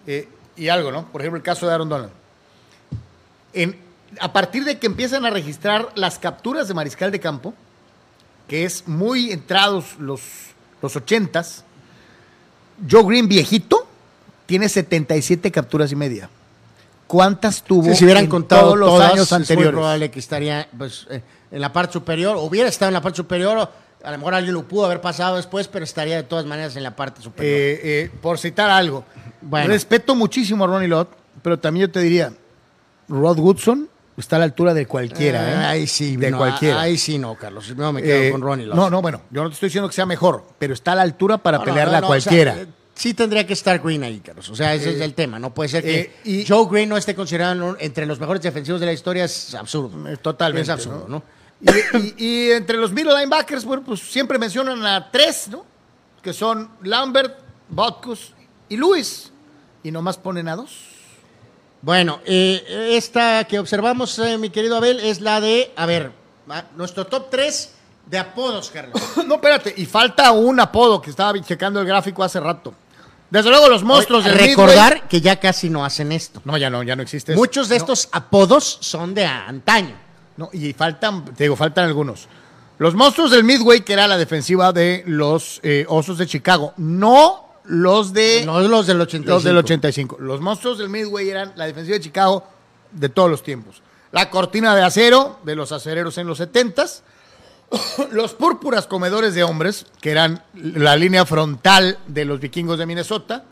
eh, 0.08 0.28
y 0.56 0.70
algo, 0.70 0.92
¿no? 0.92 1.06
Por 1.12 1.22
ejemplo, 1.22 1.38
el 1.38 1.44
caso 1.44 1.68
de 1.68 1.74
Aaron 1.74 1.90
Donald. 1.90 2.12
En- 3.54 3.78
a 4.20 4.32
partir 4.32 4.64
de 4.64 4.78
que 4.78 4.86
empiezan 4.88 5.26
a 5.26 5.30
registrar 5.32 5.90
las 5.96 6.20
capturas 6.20 6.68
de 6.68 6.74
mariscal 6.74 7.12
de 7.12 7.20
campo, 7.20 7.54
que 8.48 8.64
es 8.66 8.88
muy 8.88 9.32
entrados 9.32 9.96
los, 10.00 10.22
los 10.82 10.96
80s, 10.96 11.64
Joe 12.90 13.04
Green 13.04 13.28
viejito 13.28 13.88
tiene 14.46 14.70
77 14.70 15.52
capturas 15.52 15.92
y 15.92 15.96
media. 15.96 16.30
¿Cuántas 17.08 17.64
tuvo 17.64 17.90
Si 17.90 17.96
se 17.96 18.06
hubieran 18.06 18.26
en 18.26 18.30
contado 18.30 18.62
todos 18.64 18.78
los 18.78 18.90
todas, 18.90 19.12
años 19.14 19.26
es 19.26 19.32
muy 19.32 19.42
anteriores? 19.42 19.72
probable 19.72 20.12
que 20.12 20.20
estaría 20.20 20.68
pues, 20.78 21.08
eh, 21.10 21.22
en 21.52 21.62
la 21.62 21.72
parte 21.74 21.94
superior, 21.94 22.38
hubiera 22.38 22.70
estado 22.70 22.90
en 22.90 22.94
la 22.94 23.02
parte 23.02 23.18
superior, 23.18 23.58
o, 23.58 23.70
A 24.04 24.12
lo 24.12 24.18
mejor 24.18 24.34
alguien 24.36 24.54
lo 24.54 24.64
pudo 24.68 24.86
haber 24.86 25.00
pasado 25.02 25.38
después, 25.38 25.68
pero 25.68 25.86
estaría 25.86 26.16
de 26.18 26.24
todas 26.24 26.46
maneras 26.46 26.76
en 26.76 26.84
la 26.84 26.96
parte 26.96 27.22
superior. 27.22 27.54
Eh, 27.56 27.80
eh, 27.84 28.12
por 28.22 28.38
citar 28.38 28.70
algo. 28.70 29.06
Bueno. 29.42 29.68
Respeto 29.68 30.14
muchísimo 30.16 30.64
a 30.66 30.68
Ronnie 30.68 30.88
Lott, 30.90 31.10
pero 31.42 31.58
también 31.60 31.88
yo 31.88 31.92
te 31.92 32.00
diría, 32.02 32.34
Rod 33.08 33.40
Woodson 33.40 33.90
está 34.18 34.36
a 34.36 34.40
la 34.40 34.46
altura 34.46 34.74
de 34.74 34.86
cualquiera. 34.86 35.50
¿eh? 35.50 35.54
Eh, 35.54 35.66
Ahí 35.66 35.88
sí, 35.88 36.18
De 36.18 36.32
no, 36.32 36.38
cualquiera. 36.38 36.82
Ahí 36.82 36.98
sí 36.98 37.18
no, 37.18 37.36
Carlos. 37.36 37.76
No 37.76 37.92
me 37.94 38.02
quedo 38.02 38.24
Eh, 38.24 38.32
con 38.32 38.42
Ronnie 38.42 38.66
Lott. 38.66 38.76
No, 38.76 38.90
no, 38.90 39.02
bueno, 39.02 39.22
yo 39.32 39.44
no 39.44 39.50
te 39.50 39.54
estoy 39.56 39.68
diciendo 39.68 39.88
que 39.90 39.96
sea 39.96 40.06
mejor, 40.06 40.44
pero 40.60 40.74
está 40.74 40.92
a 40.92 40.96
la 40.96 41.02
altura 41.02 41.38
para 41.38 41.58
No, 41.60 41.64
pelearla 41.64 42.00
no, 42.02 42.08
a 42.08 42.10
no, 42.10 42.16
o 42.16 42.20
sea, 42.20 42.30
cualquiera. 42.30 42.56
eh, 42.62 42.68
sí 42.94 43.14
tendría 43.14 43.46
que 43.48 43.54
estar 43.54 43.80
Green 43.80 44.04
ahí, 44.04 44.20
Carlos. 44.20 44.50
O 44.50 44.56
sea, 44.56 44.74
ese 44.76 44.92
es 44.96 45.02
el 45.02 45.14
tema. 45.14 45.40
No 45.40 45.54
puede 45.54 45.70
ser 45.70 45.84
que 45.84 46.00
eh, 46.00 46.12
y- 46.26 46.46
Joe 46.48 46.68
Green 46.70 46.90
no 46.90 46.98
esté 46.98 47.16
considerado 47.16 47.76
entre 47.80 48.06
los 48.06 48.20
mejores 48.20 48.42
defensivos 48.42 48.80
de 48.80 48.86
la 48.88 48.94
historia. 48.94 49.24
Es 49.26 49.56
absurdo. 49.56 50.08
Eh, 50.10 50.18
Totalmente. 50.18 50.64
Es 50.64 50.70
absurdo, 50.70 51.06
¿no? 51.10 51.24
Y, 51.62 51.98
y- 51.98 52.16
y 52.18 52.52
entre 52.52 52.78
los 52.78 52.92
middle 52.92 53.14
linebackers, 53.14 53.64
bueno, 53.66 53.84
pues 53.86 54.00
siempre 54.02 54.38
mencionan 54.38 54.86
a 54.86 55.10
tres, 55.12 55.48
¿no? 55.50 55.66
Que 56.22 56.34
son 56.34 56.70
Lambert, 56.84 57.38
Botkus 57.70 58.34
y 58.70 58.76
Luis. 58.78 59.32
Y 59.84 59.92
nomás 59.92 60.18
ponen 60.18 60.48
a 60.48 60.56
dos. 60.56 60.72
Bueno, 61.82 62.22
eh, 62.26 62.92
esta 62.98 63.44
que 63.46 63.60
observamos, 63.60 64.18
eh, 64.20 64.38
mi 64.38 64.50
querido 64.50 64.78
Abel, 64.78 65.00
es 65.02 65.20
la 65.20 65.42
de, 65.42 65.74
a 65.76 65.86
ver, 65.86 66.12
nuestro 66.78 67.06
top 67.08 67.30
3 67.30 67.74
de 68.06 68.18
apodos, 68.18 68.70
Carlos. 68.70 69.02
No, 69.28 69.36
espérate, 69.36 69.74
y 69.76 69.86
falta 69.86 70.32
un 70.32 70.60
apodo 70.60 71.02
que 71.02 71.10
estaba 71.10 71.40
checando 71.42 71.82
el 71.82 71.86
gráfico 71.88 72.24
hace 72.24 72.40
rato. 72.40 72.74
Desde 73.30 73.50
luego 73.50 73.68
los 73.68 73.84
monstruos 73.84 74.24
del 74.24 74.36
Recordar 74.36 74.96
Midway- 75.02 75.08
que 75.10 75.20
ya 75.20 75.40
casi 75.40 75.70
no 75.70 75.84
hacen 75.84 76.12
esto. 76.12 76.42
No, 76.46 76.56
ya 76.58 76.70
no, 76.70 76.84
ya 76.84 76.96
no 76.96 77.02
existe. 77.02 77.32
eso. 77.34 77.40
Muchos 77.40 77.68
de 77.68 77.76
No, 77.76 77.82
estos 77.84 78.08
apodos 78.12 78.78
son 78.80 79.14
de 79.14 79.26
antaño. 79.26 79.96
No, 80.38 80.50
y 80.54 80.74
faltan, 80.74 81.26
te 81.26 81.44
digo, 81.44 81.56
faltan 81.56 81.86
algunos. 81.86 82.28
Los 82.80 82.96
monstruos 82.96 83.32
del 83.32 83.44
Midway, 83.44 83.82
que 83.82 83.94
era 83.94 84.08
la 84.08 84.18
defensiva 84.18 84.74
de 84.74 85.04
los 85.06 85.60
eh, 85.64 85.86
Osos 85.88 86.18
de 86.18 86.26
Chicago. 86.26 86.74
No 86.78 87.44
los 87.66 88.14
de 88.14 88.44
No 88.46 88.60
los 88.62 88.88
del 88.88 89.00
85. 89.00 89.30
los 89.36 89.44
del 89.44 89.58
85. 89.58 90.18
Los 90.20 90.42
monstruos 90.42 90.78
del 90.78 90.90
Midway 90.90 91.30
eran 91.30 91.54
la 91.56 91.66
defensiva 91.66 91.98
de 91.98 92.04
Chicago 92.04 92.46
de 92.92 93.10
todos 93.10 93.30
los 93.30 93.44
tiempos. 93.44 93.82
La 94.12 94.30
cortina 94.30 94.76
de 94.76 94.84
acero 94.84 95.40
de 95.44 95.56
los 95.56 95.72
acereros 95.72 96.18
en 96.18 96.28
los 96.28 96.40
70s. 96.40 97.02
Los 98.12 98.34
púrpuras 98.34 98.86
comedores 98.86 99.34
de 99.34 99.44
hombres, 99.44 99.88
que 100.00 100.12
eran 100.12 100.44
la 100.54 100.96
línea 100.96 101.26
frontal 101.26 101.98
de 102.06 102.24
los 102.24 102.40
vikingos 102.40 102.78
de 102.78 102.86
Minnesota. 102.86 103.46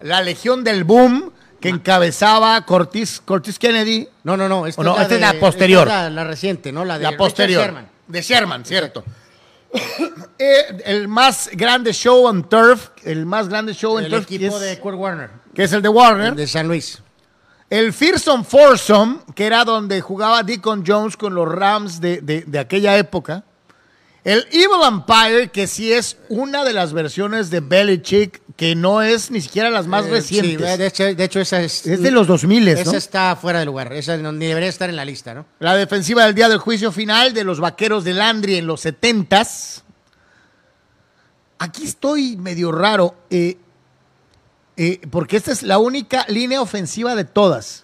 La 0.00 0.22
legión 0.22 0.62
del 0.62 0.84
boom, 0.84 1.32
que 1.64 1.70
encabezaba 1.70 2.64
Cortis, 2.64 3.20
Cortis 3.24 3.58
Kennedy. 3.58 4.06
No, 4.22 4.36
no, 4.36 4.48
no. 4.48 4.66
Esta, 4.66 4.80
O 4.80 4.84
no, 4.84 4.92
es, 4.92 4.96
la 4.98 5.02
esta 5.02 5.14
es 5.14 5.20
de- 5.20 5.26
la 5.34 5.40
posterior. 5.40 5.88
esta 5.88 6.06
es 6.06 6.12
la, 6.12 6.22
la 6.22 6.28
reciente, 6.28 6.70
¿no? 6.72 6.84
La 6.84 6.98
de 6.98 7.02
la 7.04 7.10
Richard 7.10 7.18
posterior. 7.18 7.62
Sherman. 7.64 7.88
De 8.06 8.22
Sherman, 8.22 8.64
cierto. 8.64 9.04
Eh, 10.38 10.82
el 10.84 11.08
más 11.08 11.48
grande 11.52 11.92
show 11.92 12.26
on 12.26 12.48
turf, 12.48 12.88
el 13.04 13.24
más 13.26 13.48
grande 13.48 13.72
show 13.74 13.98
en 13.98 14.04
El 14.06 14.10
turf, 14.10 14.24
equipo 14.24 14.58
que, 14.58 14.64
de 14.64 14.78
Kurt 14.78 14.96
Warner. 14.98 15.30
que 15.54 15.64
es 15.64 15.72
el 15.72 15.80
de 15.82 15.88
Warner. 15.88 16.34
De 16.34 16.46
San 16.46 16.68
Luis. 16.68 17.00
El 17.70 17.92
Fearsome 17.92 18.44
Foursome, 18.44 19.18
que 19.34 19.46
era 19.46 19.64
donde 19.64 20.00
jugaba 20.00 20.42
Deacon 20.42 20.84
Jones 20.86 21.16
con 21.16 21.34
los 21.34 21.48
Rams 21.48 22.00
de, 22.00 22.20
de- 22.20 22.42
de 22.46 22.58
aquella 22.58 22.96
época. 22.98 23.44
El 24.22 24.46
Evil 24.52 24.82
Empire, 24.86 25.48
que 25.50 25.66
sí 25.66 25.92
es 25.92 26.16
una 26.28 26.64
de 26.64 26.72
las 26.72 26.92
versiones 26.92 27.50
de 27.50 27.60
Belichick, 27.60 28.42
que 28.56 28.76
no 28.76 29.02
es 29.02 29.30
ni 29.32 29.40
siquiera 29.40 29.68
las 29.68 29.86
más 29.88 30.06
Eh, 30.06 30.10
recientes. 30.10 30.70
sí, 30.70 30.76
de, 30.78 30.86
hecho, 30.86 31.04
de 31.14 31.24
hecho, 31.24 31.40
esa 31.40 31.60
es. 31.60 31.84
es 31.86 32.00
de 32.00 32.10
los 32.12 32.26
2000, 32.28 32.68
Esa 32.68 32.92
¿no? 32.92 32.96
está 32.96 33.34
fuera 33.36 33.58
de 33.58 33.64
lugar. 33.64 33.92
Esa 33.92 34.16
no- 34.16 34.30
ni 34.32 34.46
debería 34.46 34.68
estar 34.68 34.88
en 34.88 34.94
la 34.96 35.04
lista, 35.04 35.34
¿no? 35.34 35.44
La 35.58 35.74
defensiva 35.74 36.24
del 36.24 36.34
día 36.36 36.48
del 36.48 36.58
juicio 36.58 36.92
final 36.92 37.34
de 37.34 37.42
los 37.42 37.58
vaqueros 37.58 38.04
de 38.04 38.14
Landry 38.14 38.56
en 38.56 38.66
los 38.68 38.80
70s. 38.84 39.82
Aquí 41.58 41.84
estoy 41.84 42.36
medio 42.36 42.70
raro, 42.72 43.14
eh, 43.30 43.56
eh, 44.76 45.00
porque 45.10 45.36
esta 45.36 45.52
es 45.52 45.62
la 45.62 45.78
única 45.78 46.24
línea 46.28 46.60
ofensiva 46.60 47.14
de 47.14 47.24
todas. 47.24 47.83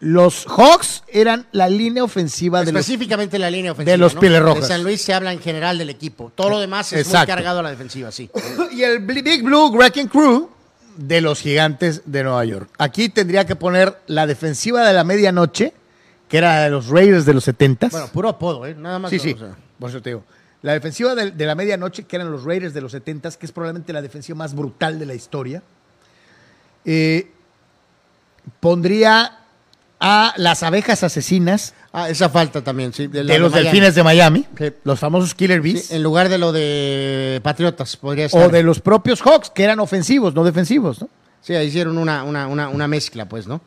Los 0.00 0.46
Hawks 0.46 1.04
eran 1.08 1.46
la 1.52 1.68
línea 1.68 2.02
ofensiva 2.02 2.64
de 2.64 2.72
los... 2.72 2.80
Específicamente 2.80 3.38
la 3.38 3.50
línea 3.50 3.72
ofensiva. 3.72 3.92
de 3.92 3.98
los 3.98 4.14
¿no? 4.14 4.20
Pieles 4.20 4.40
Rojas. 4.42 4.62
De 4.62 4.68
San 4.68 4.82
Luis 4.82 5.02
se 5.02 5.12
habla 5.12 5.30
en 5.32 5.40
general 5.40 5.76
del 5.76 5.90
equipo. 5.90 6.32
Todo 6.34 6.48
lo 6.48 6.58
demás 6.58 6.86
es 6.92 6.92
muy 6.92 7.00
Exacto. 7.02 7.26
cargado 7.26 7.60
a 7.60 7.62
la 7.62 7.70
defensiva, 7.70 8.10
sí. 8.10 8.30
Y 8.72 8.82
el 8.82 9.00
Big 9.00 9.42
Blue 9.42 9.70
Wrecking 9.70 10.08
Crew 10.08 10.48
de 10.96 11.20
los 11.20 11.40
gigantes 11.40 12.02
de 12.06 12.22
Nueva 12.24 12.44
York. 12.46 12.70
Aquí 12.78 13.10
tendría 13.10 13.44
que 13.46 13.56
poner 13.56 14.00
la 14.06 14.26
defensiva 14.26 14.86
de 14.86 14.94
la 14.94 15.04
medianoche, 15.04 15.74
que 16.28 16.38
era 16.38 16.62
de 16.62 16.70
los 16.70 16.88
Raiders 16.88 17.26
de 17.26 17.34
los 17.34 17.46
70s. 17.46 17.90
Bueno, 17.90 18.08
puro 18.08 18.28
apodo, 18.30 18.66
¿eh? 18.66 18.74
Nada 18.74 18.98
más. 18.98 19.10
Sí, 19.10 19.18
sí, 19.18 19.34
o 19.34 19.38
sea. 19.38 19.56
por 19.78 19.90
eso 19.90 20.00
te 20.00 20.10
digo. 20.10 20.24
La 20.62 20.72
defensiva 20.72 21.14
de, 21.14 21.30
de 21.30 21.46
la 21.46 21.54
medianoche, 21.54 22.04
que 22.04 22.16
eran 22.16 22.30
los 22.30 22.44
Raiders 22.44 22.72
de 22.72 22.80
los 22.80 22.94
70s, 22.94 23.36
que 23.36 23.44
es 23.46 23.52
probablemente 23.52 23.92
la 23.92 24.00
defensiva 24.00 24.36
más 24.36 24.54
brutal 24.54 24.98
de 24.98 25.06
la 25.06 25.14
historia. 25.14 25.62
Eh, 26.84 27.30
pondría 28.60 29.39
a 30.00 30.32
las 30.36 30.62
abejas 30.62 31.02
asesinas 31.04 31.74
Ah, 31.92 32.08
esa 32.08 32.28
falta 32.28 32.62
también, 32.62 32.92
sí. 32.92 33.08
de 33.08 33.24
los 33.38 33.52
delfines 33.52 33.94
de 33.96 34.02
Miami, 34.04 34.46
Sí. 34.56 34.66
los 34.84 34.98
famosos 35.00 35.34
Killer 35.34 35.60
Bees, 35.60 35.86
Sí, 35.88 35.96
en 35.96 36.02
lugar 36.04 36.28
de 36.28 36.38
lo 36.38 36.52
de 36.52 37.40
Patriotas, 37.42 37.96
podría 37.96 38.26
estar. 38.26 38.46
o 38.46 38.48
de 38.48 38.62
los 38.62 38.78
propios 38.80 39.20
Hawks, 39.22 39.50
que 39.50 39.64
eran 39.64 39.80
ofensivos, 39.80 40.32
no 40.34 40.44
defensivos, 40.44 41.00
¿no? 41.00 41.08
Sí, 41.42 41.54
ahí 41.54 41.66
hicieron 41.66 41.98
una, 41.98 42.22
una, 42.22 42.46
una, 42.46 42.68
una 42.68 42.86
mezcla, 42.86 43.28
pues, 43.28 43.46
¿no? 43.48 43.60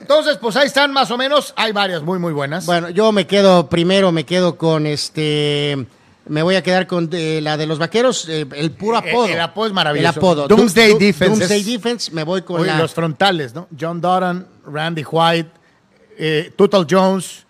Entonces, 0.00 0.36
pues 0.40 0.54
ahí 0.56 0.66
están 0.68 0.92
más 0.92 1.10
o 1.10 1.16
menos. 1.18 1.52
Hay 1.56 1.72
varias 1.72 2.02
muy, 2.02 2.18
muy 2.20 2.32
buenas. 2.32 2.66
Bueno, 2.66 2.88
yo 2.90 3.10
me 3.10 3.26
quedo 3.26 3.68
primero, 3.68 4.12
me 4.12 4.24
quedo 4.24 4.56
con 4.56 4.86
este. 4.86 5.86
Me 6.28 6.42
voy 6.42 6.54
a 6.56 6.62
quedar 6.62 6.86
con 6.86 7.08
eh, 7.12 7.40
la 7.42 7.56
de 7.56 7.66
los 7.66 7.78
vaqueros, 7.78 8.28
eh, 8.28 8.46
el 8.54 8.70
puro 8.72 8.98
El- 9.02 9.08
apodo. 9.10 9.26
el 9.26 9.40
apodo 9.40 9.66
es 9.66 9.72
maravilloso. 9.72 10.10
El 10.12 10.16
apodo. 10.18 10.48
Doomsday 10.48 10.92
Doom- 10.92 10.98
Defense 10.98 11.36
Doomsday 11.38 11.62
Defense, 11.64 12.10
me 12.12 12.22
voy 12.22 12.42
con 12.42 12.60
Oye, 12.60 12.70
la. 12.70 12.78
los 12.78 12.92
frontales, 12.94 13.54
¿no? 13.54 13.66
John 13.78 14.00
Doran, 14.00 14.46
Randy 14.66 15.04
White, 15.10 15.50
eh, 16.18 16.52
Total 16.56 16.86
Jones 16.88 17.44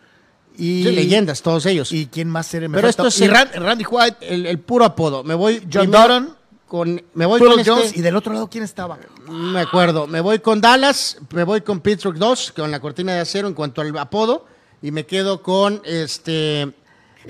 y... 0.58 0.82
Sí, 0.84 0.92
leyendas, 0.92 1.42
todos 1.42 1.66
ellos. 1.66 1.92
¿Y 1.92 2.06
quién 2.06 2.28
más 2.28 2.46
sería? 2.46 2.68
Me 2.68 2.76
Pero 2.76 2.88
esto 2.88 3.06
es 3.08 3.20
y 3.20 3.28
Randy 3.28 3.84
White, 3.88 4.16
el, 4.34 4.46
el 4.46 4.58
puro 4.58 4.84
apodo. 4.84 5.22
Me 5.24 5.34
voy. 5.34 5.66
John 5.72 5.90
Doran, 5.90 6.36
Con, 6.66 7.02
me 7.14 7.26
voy 7.26 7.38
Total 7.38 7.52
con 7.54 7.60
este- 7.60 7.70
Jones 7.70 7.96
y 7.96 8.00
del 8.02 8.16
otro 8.16 8.32
lado, 8.32 8.48
¿quién 8.48 8.64
estaba? 8.64 8.98
No 9.26 9.32
me 9.32 9.60
acuerdo. 9.60 10.06
Me 10.06 10.20
voy 10.20 10.38
con 10.40 10.60
Dallas, 10.60 11.18
me 11.32 11.44
voy 11.44 11.60
con 11.60 11.80
Pittsburgh 11.80 12.16
2, 12.18 12.52
con 12.56 12.70
la 12.70 12.80
cortina 12.80 13.14
de 13.14 13.20
acero 13.20 13.46
en 13.48 13.54
cuanto 13.54 13.80
al 13.82 13.96
apodo, 13.98 14.46
y 14.82 14.90
me 14.90 15.04
quedo 15.06 15.42
con 15.42 15.80
este 15.84 16.72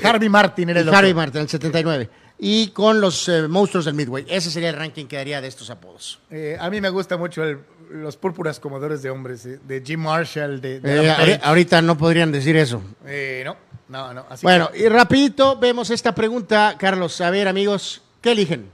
Harvey 0.03 0.29
Martin 0.29 0.71
era 0.71 0.81
el 0.81 0.89
Harry 0.89 1.09
otro. 1.09 1.17
Martin, 1.17 1.41
el 1.43 1.49
79. 1.49 2.11
Y 2.39 2.69
con 2.69 3.01
los 3.01 3.29
eh, 3.31 3.49
monstruos 3.49 3.87
del 3.87 3.95
Midway. 3.95 4.27
Ese 4.29 4.51
sería 4.51 4.69
el 4.69 4.77
ranking 4.77 5.07
que 5.07 5.17
daría 5.17 5.41
de 5.41 5.49
estos 5.49 5.71
apodos. 5.71 6.19
Eh, 6.31 6.57
a 6.61 6.69
mí 6.69 6.83
me 6.83 6.91
gusta 6.91 7.17
mucho 7.17 7.43
el- 7.43 7.61
los 7.91 8.17
púrpuras 8.17 8.59
comodores 8.61 9.03
de 9.03 9.11
hombres, 9.11 9.45
eh, 9.47 9.59
de 9.67 9.83
Jim 9.85 10.01
Marshall, 10.01 10.61
de... 10.61 10.81
de 10.81 11.07
Eh, 11.09 11.41
ahorita 11.43 11.81
no 11.83 11.97
podrían 11.97 12.33
decir 12.33 12.57
eso. 12.57 12.83
Eh, 13.07 13.43
no, 13.45 13.57
no, 13.89 14.13
no. 14.15 14.27
Así 14.29 14.45
Bueno, 14.45 14.71
y 14.75 14.89
rapidito 14.89 15.57
vemos 15.59 15.91
esta 15.91 16.15
pregunta, 16.15 16.77
Carlos. 16.79 17.21
A 17.21 17.31
ver, 17.31 17.49
amigos, 17.49 18.03
¿qué 18.21 18.33
eligen? 18.33 18.69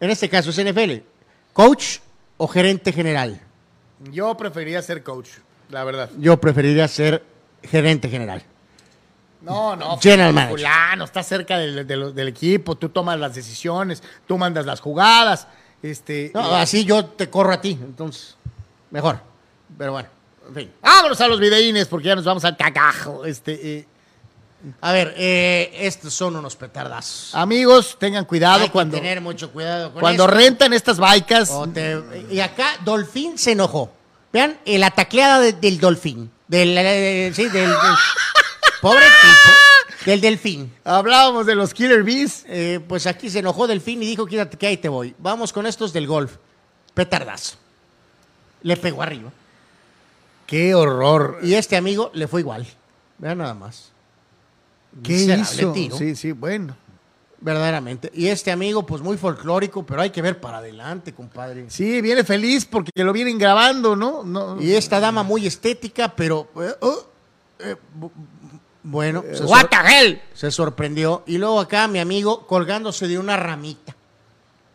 En 0.00 0.10
este 0.10 0.28
caso 0.28 0.50
es 0.50 0.58
NFL. 0.64 0.98
¿Coach 1.52 1.98
o 2.36 2.48
gerente 2.48 2.92
general? 2.92 3.40
yo 4.10 4.36
preferiría 4.36 4.82
ser 4.82 5.02
coach, 5.02 5.28
la 5.70 5.82
verdad. 5.84 6.10
Yo 6.18 6.38
preferiría 6.38 6.86
ser 6.88 7.22
gerente 7.62 8.08
general. 8.10 8.42
No, 9.40 9.76
no. 9.76 9.96
General 9.98 10.30
fulano, 10.30 10.32
manager. 10.32 10.56
Fulano, 10.58 11.04
está 11.04 11.22
cerca 11.22 11.58
del, 11.58 11.86
del- 11.86 12.14
del 12.14 12.28
equipo, 12.28 12.76
tú 12.76 12.88
tomas 12.88 13.18
las 13.18 13.34
decisiones, 13.34 14.02
tú 14.26 14.36
mandas 14.38 14.66
las 14.66 14.80
jugadas. 14.80 15.46
Este, 15.84 16.30
No, 16.32 16.56
eh, 16.56 16.60
así 16.62 16.84
yo 16.86 17.04
te 17.04 17.28
corro 17.28 17.52
a 17.52 17.60
ti, 17.60 17.72
entonces, 17.72 18.36
mejor. 18.90 19.20
Pero 19.76 19.92
bueno, 19.92 20.08
en 20.48 20.54
fin. 20.54 20.72
Vámonos 20.80 21.20
a 21.20 21.28
los 21.28 21.38
videínes 21.38 21.86
porque 21.88 22.06
ya 22.08 22.16
nos 22.16 22.24
vamos 22.24 22.42
al 22.46 22.56
cagajo. 22.56 23.26
Este, 23.26 23.52
eh, 23.80 23.86
A 24.80 24.92
ver, 24.92 25.12
eh, 25.18 25.70
estos 25.80 26.14
son 26.14 26.36
unos 26.36 26.56
petardazos. 26.56 27.34
amigos, 27.34 27.96
tengan 27.98 28.24
cuidado 28.24 28.60
Hay 28.62 28.66
que 28.68 28.72
cuando, 28.72 28.96
tener 28.96 29.20
mucho 29.20 29.50
cuidado 29.52 29.92
con 29.92 30.00
cuando 30.00 30.24
esto. 30.24 30.34
rentan 30.34 30.72
estas 30.72 30.98
bikes. 30.98 31.44
Te- 31.74 32.02
y 32.30 32.40
acá 32.40 32.78
Dolphin 32.82 33.36
se 33.36 33.52
enojó. 33.52 33.92
Vean 34.32 34.58
la 34.64 34.90
tacleada 34.90 35.38
de- 35.40 35.52
del 35.52 35.78
Dolphin. 35.78 36.30
Del, 36.48 36.68
sí, 37.34 37.42
del, 37.44 37.52
del- 37.52 37.74
pobre 38.80 39.04
tipo. 39.04 39.50
Del 40.04 40.20
Delfín. 40.20 40.70
Hablábamos 40.84 41.46
de 41.46 41.54
los 41.54 41.72
Killer 41.72 42.02
Bees. 42.02 42.44
Eh, 42.48 42.80
pues 42.86 43.06
aquí 43.06 43.30
se 43.30 43.38
enojó 43.38 43.66
Delfín 43.66 44.02
y 44.02 44.06
dijo, 44.06 44.26
quédate 44.26 44.58
que 44.58 44.66
ahí 44.66 44.76
te 44.76 44.88
voy. 44.88 45.14
Vamos 45.18 45.52
con 45.52 45.66
estos 45.66 45.92
del 45.92 46.06
golf. 46.06 46.36
Petardazo. 46.92 47.56
Le 48.62 48.76
pegó 48.76 49.02
arriba. 49.02 49.32
Qué 50.46 50.74
horror. 50.74 51.38
Y 51.42 51.54
este 51.54 51.76
amigo 51.76 52.10
le 52.14 52.28
fue 52.28 52.40
igual. 52.40 52.66
Vean 53.18 53.38
nada 53.38 53.54
más. 53.54 53.92
¿Qué 55.02 55.14
hizo? 55.14 55.72
tiro. 55.72 55.96
Sí, 55.96 56.14
sí, 56.14 56.32
bueno. 56.32 56.76
Verdaderamente. 57.40 58.10
Y 58.14 58.28
este 58.28 58.52
amigo, 58.52 58.86
pues 58.86 59.02
muy 59.02 59.16
folclórico, 59.16 59.84
pero 59.84 60.00
hay 60.00 60.10
que 60.10 60.22
ver 60.22 60.40
para 60.40 60.58
adelante, 60.58 61.12
compadre. 61.12 61.66
Sí, 61.68 62.00
viene 62.00 62.24
feliz 62.24 62.64
porque 62.64 62.90
lo 63.02 63.12
vienen 63.12 63.38
grabando, 63.38 63.96
¿no? 63.96 64.22
no 64.22 64.60
Y 64.60 64.72
esta 64.72 65.00
dama 65.00 65.22
muy 65.22 65.46
estética, 65.46 66.14
pero... 66.14 66.48
eh, 66.56 66.74
oh, 66.80 67.06
Bueno, 68.84 69.22
se, 69.22 69.36
sor- 69.36 69.46
What 69.48 69.66
the 69.70 69.76
hell? 69.76 70.22
se 70.34 70.50
sorprendió. 70.50 71.22
Y 71.26 71.38
luego 71.38 71.58
acá 71.58 71.88
mi 71.88 71.98
amigo 71.98 72.46
colgándose 72.46 73.08
de 73.08 73.18
una 73.18 73.36
ramita. 73.36 73.96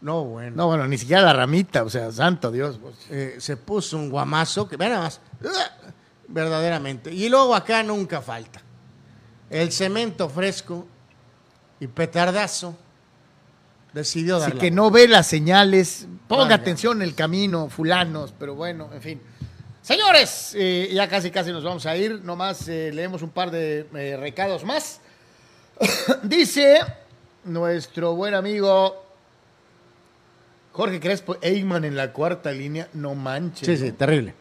No, 0.01 0.23
bueno. 0.23 0.55
No, 0.55 0.67
bueno, 0.67 0.87
ni 0.87 0.97
siquiera 0.97 1.21
la 1.21 1.33
ramita, 1.33 1.83
o 1.83 1.89
sea, 1.89 2.11
santo 2.11 2.51
Dios. 2.51 2.79
pues. 2.81 2.95
Eh, 3.09 3.35
se 3.39 3.55
puso 3.57 3.97
un 3.97 4.09
guamazo 4.09 4.67
que, 4.67 4.77
nada 4.77 4.99
más, 5.01 5.19
verdaderamente. 6.27 7.13
Y 7.13 7.29
luego 7.29 7.55
acá 7.55 7.83
nunca 7.83 8.21
falta. 8.21 8.61
El 9.49 9.71
cemento 9.71 10.29
fresco 10.29 10.87
y 11.79 11.87
petardazo 11.87 12.75
decidió 13.93 14.37
Así 14.37 14.45
darle. 14.45 14.59
que 14.59 14.71
no 14.71 14.91
ve 14.91 15.07
las 15.07 15.27
señales, 15.27 16.07
ponga 16.27 16.55
atención 16.55 17.01
en 17.01 17.07
el 17.07 17.15
camino, 17.15 17.69
fulanos, 17.69 18.33
pero 18.37 18.53
bueno, 18.55 18.89
en 18.93 19.01
fin. 19.01 19.21
Señores, 19.81 20.53
eh, 20.55 20.89
ya 20.93 21.07
casi 21.07 21.31
casi 21.31 21.51
nos 21.51 21.63
vamos 21.63 21.85
a 21.85 21.95
ir, 21.95 22.21
nomás 22.23 22.67
eh, 22.67 22.91
leemos 22.93 23.21
un 23.21 23.29
par 23.29 23.49
de 23.51 23.87
eh, 23.95 24.17
recados 24.17 24.63
más. 24.63 25.01
Dice 26.23 26.79
nuestro 27.45 28.13
buen 28.15 28.33
amigo 28.33 29.03
Jorge 30.73 30.99
Crespo, 30.99 31.37
Eyman 31.41 31.85
en 31.85 31.95
la 31.95 32.11
cuarta 32.11 32.51
línea, 32.51 32.89
no 32.93 33.15
manches. 33.15 33.67
Sí, 33.67 33.77
sí, 33.77 33.91
terrible. 33.93 34.33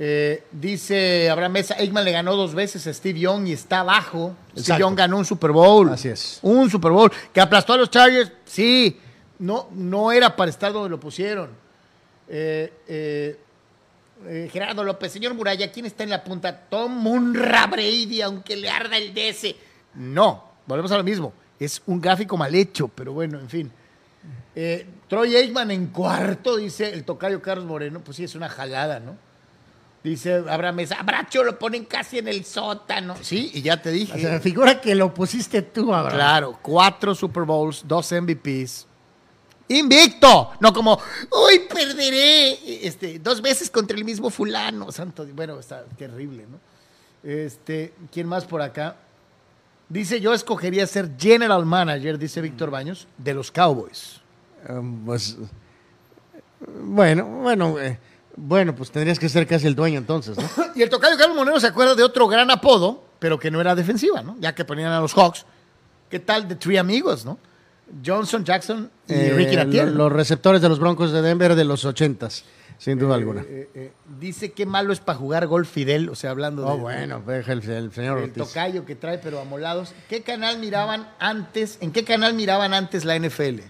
Eh, 0.00 0.44
dice 0.52 1.28
Abraham 1.28 1.52
Mesa, 1.52 1.74
Eggman 1.74 2.04
le 2.04 2.12
ganó 2.12 2.36
dos 2.36 2.54
veces 2.54 2.86
a 2.86 2.94
Steve 2.94 3.18
Young 3.18 3.48
y 3.48 3.52
está 3.52 3.80
abajo. 3.80 4.36
Steve. 4.56 4.78
Young 4.78 4.94
ganó 4.94 5.18
un 5.18 5.24
Super 5.24 5.50
Bowl. 5.50 5.88
Así 5.88 6.08
es. 6.08 6.38
Un 6.42 6.70
Super 6.70 6.92
Bowl. 6.92 7.10
Que 7.32 7.40
aplastó 7.40 7.72
a 7.72 7.78
los 7.78 7.90
Chargers, 7.90 8.30
sí. 8.44 9.00
No, 9.40 9.68
no 9.72 10.12
era 10.12 10.36
para 10.36 10.50
estar 10.50 10.72
donde 10.72 10.90
lo 10.90 11.00
pusieron. 11.00 11.50
Eh, 12.28 12.72
eh, 12.86 13.40
eh, 14.26 14.48
Gerardo 14.52 14.84
López, 14.84 15.12
señor 15.12 15.34
Muralla, 15.34 15.70
¿quién 15.70 15.86
está 15.86 16.02
en 16.02 16.10
la 16.10 16.24
punta? 16.24 16.56
Tom 16.68 16.92
Munra 16.92 17.66
Brady, 17.66 18.20
aunque 18.22 18.56
le 18.56 18.68
arda 18.68 18.96
el 18.96 19.14
DS. 19.14 19.54
No, 19.94 20.44
volvemos 20.66 20.90
a 20.92 20.98
lo 20.98 21.04
mismo. 21.04 21.32
Es 21.58 21.82
un 21.86 22.00
gráfico 22.00 22.36
mal 22.36 22.54
hecho, 22.54 22.88
pero 22.88 23.12
bueno, 23.12 23.38
en 23.38 23.48
fin. 23.48 23.72
Eh, 24.54 24.86
Troy 25.08 25.36
Aikman 25.36 25.70
en 25.70 25.86
cuarto, 25.86 26.56
dice 26.56 26.92
el 26.92 27.04
tocayo 27.04 27.40
Carlos 27.40 27.66
Moreno. 27.66 28.00
Pues 28.00 28.16
sí, 28.16 28.24
es 28.24 28.34
una 28.34 28.48
jalada, 28.48 28.98
¿no? 28.98 29.16
Dice 30.02 30.42
Abraham 30.48 30.76
Mesa, 30.76 31.02
Bracho 31.02 31.44
lo 31.44 31.58
ponen 31.58 31.84
casi 31.84 32.18
en 32.18 32.28
el 32.28 32.44
sótano. 32.44 33.16
Sí, 33.20 33.50
y 33.54 33.62
ya 33.62 33.80
te 33.80 33.90
dije. 33.90 34.12
O 34.14 34.18
sea, 34.18 34.32
me 34.32 34.40
figura 34.40 34.80
que 34.80 34.94
lo 34.94 35.14
pusiste 35.14 35.62
tú, 35.62 35.94
Abraham. 35.94 36.16
Claro, 36.16 36.58
cuatro 36.60 37.14
Super 37.14 37.44
Bowls, 37.44 37.84
dos 37.86 38.12
MVPs. 38.12 38.87
Invicto, 39.68 40.52
no 40.60 40.72
como, 40.72 40.98
uy, 41.30 41.60
perderé 41.68 42.86
este, 42.86 43.18
dos 43.18 43.42
veces 43.42 43.70
contra 43.70 43.96
el 43.96 44.04
mismo 44.04 44.30
fulano. 44.30 44.90
Santo, 44.90 45.26
bueno, 45.34 45.58
está 45.58 45.84
terrible, 45.84 46.46
¿no? 46.50 46.58
Este, 47.22 47.92
¿quién 48.10 48.26
más 48.26 48.46
por 48.46 48.62
acá? 48.62 48.96
Dice, 49.88 50.20
yo 50.20 50.32
escogería 50.32 50.86
ser 50.86 51.10
general 51.18 51.66
manager, 51.66 52.18
dice 52.18 52.40
Víctor 52.40 52.70
Baños, 52.70 53.06
de 53.18 53.34
los 53.34 53.50
Cowboys. 53.50 54.20
Um, 54.68 55.04
pues, 55.04 55.36
bueno, 56.60 57.26
bueno, 57.26 57.78
eh, 57.78 57.98
bueno, 58.36 58.74
pues 58.74 58.90
tendrías 58.90 59.18
que 59.18 59.28
ser 59.28 59.46
casi 59.46 59.66
el 59.66 59.74
dueño 59.74 59.98
entonces, 59.98 60.36
¿no? 60.36 60.48
Y 60.74 60.82
el 60.82 60.88
tocayo 60.88 61.16
Carlos 61.18 61.36
Monero 61.36 61.58
se 61.60 61.66
acuerda 61.66 61.94
de 61.94 62.02
otro 62.02 62.26
gran 62.26 62.50
apodo, 62.50 63.02
pero 63.18 63.38
que 63.38 63.50
no 63.50 63.60
era 63.60 63.74
defensiva, 63.74 64.22
¿no? 64.22 64.36
Ya 64.40 64.54
que 64.54 64.64
ponían 64.64 64.92
a 64.92 65.00
los 65.00 65.12
Hawks. 65.14 65.44
¿Qué 66.08 66.18
tal 66.18 66.48
de 66.48 66.54
Three 66.54 66.78
Amigos, 66.78 67.24
no? 67.24 67.38
Johnson, 68.04 68.44
Jackson 68.44 68.90
y 69.08 69.12
Eh, 69.14 69.32
Ricky 69.34 69.56
Latier. 69.56 69.88
lo- 69.88 70.04
Los 70.08 70.12
receptores 70.12 70.60
de 70.60 70.68
los 70.68 70.78
Broncos 70.78 71.12
de 71.12 71.22
Denver 71.22 71.54
de 71.54 71.64
los 71.64 71.84
ochentas, 71.84 72.44
sin 72.78 72.98
duda 72.98 73.14
alguna. 73.14 73.42
Eh, 73.42 73.68
eh, 73.74 73.92
dice 74.20 74.52
que 74.52 74.66
malo 74.66 74.92
es 74.92 75.00
para 75.00 75.18
jugar 75.18 75.46
golf 75.46 75.70
Fidel, 75.70 76.08
o 76.10 76.14
sea, 76.14 76.30
hablando 76.30 76.62
de, 76.62 76.68
Oh, 76.70 76.76
bueno, 76.78 77.22
deja 77.26 77.52
el, 77.52 77.62
el 77.68 77.92
señor 77.92 78.20
del 78.20 78.30
Ortiz. 78.30 78.44
tocayo 78.44 78.84
que 78.84 78.94
trae, 78.94 79.18
pero 79.18 79.40
amolados. 79.40 79.92
¿Qué 80.08 80.22
canal 80.22 80.58
miraban 80.58 81.08
antes? 81.18 81.78
¿En 81.80 81.92
qué 81.92 82.04
canal 82.04 82.34
miraban 82.34 82.74
antes 82.74 83.04
la 83.04 83.16
NFL? 83.16 83.60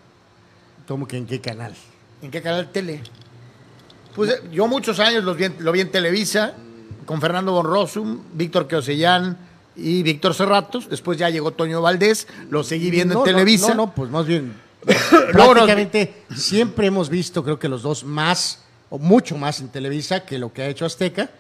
¿Cómo 0.87 1.07
que 1.07 1.17
en 1.17 1.27
qué 1.27 1.41
canal? 1.41 1.75
¿En 2.23 2.31
qué 2.31 2.43
canal 2.43 2.71
tele? 2.73 3.03
Pues 4.17 4.31
eh, 4.31 4.43
yo 4.53 4.67
muchos 4.67 4.99
años 5.01 5.23
los 5.25 5.37
vi 5.37 5.45
en- 5.45 5.57
lo 5.61 5.71
vi 5.73 5.81
en 5.81 5.91
Televisa, 5.91 6.55
con 7.07 7.21
Fernando 7.21 7.53
Bonrosum, 7.53 8.21
Víctor 8.35 8.67
Queosellán 8.67 9.39
y 9.79 10.03
Víctor 10.03 10.35
Cerratos. 10.35 10.89
Después 10.91 11.17
ya 11.19 11.31
llegó 11.31 11.53
Toño 11.53 11.81
Valdés, 11.81 12.27
lo 12.51 12.65
seguí 12.65 12.91
viendo 12.91 13.15
No, 13.15 13.21
en 13.21 13.33
Televisa. 13.33 13.69
No, 13.71 13.87
no, 13.87 13.95
pues 13.95 14.11
más 14.11 14.27
bien. 14.27 14.53
Prácticamente 15.33 16.23
siempre 16.37 16.87
hemos 16.87 17.09
visto, 17.09 17.43
creo 17.45 17.59
que 17.59 17.69
los 17.69 17.83
dos 17.83 18.05
más, 18.05 18.61
o 18.91 18.99
mucho 18.99 19.37
más 19.37 19.61
en 19.61 19.69
Televisa 19.69 20.25
que 20.25 20.39
lo 20.39 20.53
que 20.53 20.63
ha 20.63 20.69
hecho 20.69 20.85
Azteca. 20.87 21.31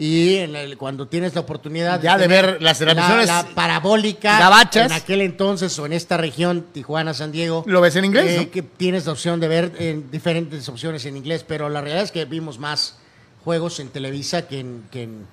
Y 0.00 0.34
el- 0.36 0.78
cuando 0.78 1.08
tienes 1.08 1.34
la 1.34 1.40
oportunidad 1.40 2.00
Ya 2.00 2.16
de 2.16 2.28
ver 2.28 2.62
las 2.62 2.80
la- 2.80 2.86
transmisiones 2.86 3.26
la, 3.26 3.46
parabólica 3.56 4.38
gabachas. 4.38 4.86
en 4.86 4.92
aquel 4.92 5.20
entonces 5.22 5.76
o 5.80 5.86
en 5.86 5.92
esta 5.92 6.16
región, 6.16 6.66
Tijuana, 6.72 7.14
San 7.14 7.32
Diego. 7.32 7.64
Lo 7.66 7.80
ves 7.80 7.96
en 7.96 8.04
inglés, 8.04 8.30
eh, 8.30 8.44
¿no? 8.44 8.50
Que 8.52 8.62
tienes 8.62 9.06
la 9.06 9.12
opción 9.12 9.40
de 9.40 9.48
ver 9.48 9.72
en 9.80 10.08
diferentes 10.12 10.68
opciones 10.68 11.04
en 11.04 11.16
inglés, 11.16 11.44
pero 11.46 11.68
la 11.68 11.80
realidad 11.80 12.04
es 12.04 12.12
que 12.12 12.24
vimos 12.26 12.60
más 12.60 12.96
juegos 13.44 13.80
en 13.80 13.88
Televisa 13.88 14.46
que 14.46 14.60
en, 14.60 14.84
que 14.92 15.02
en, 15.02 15.26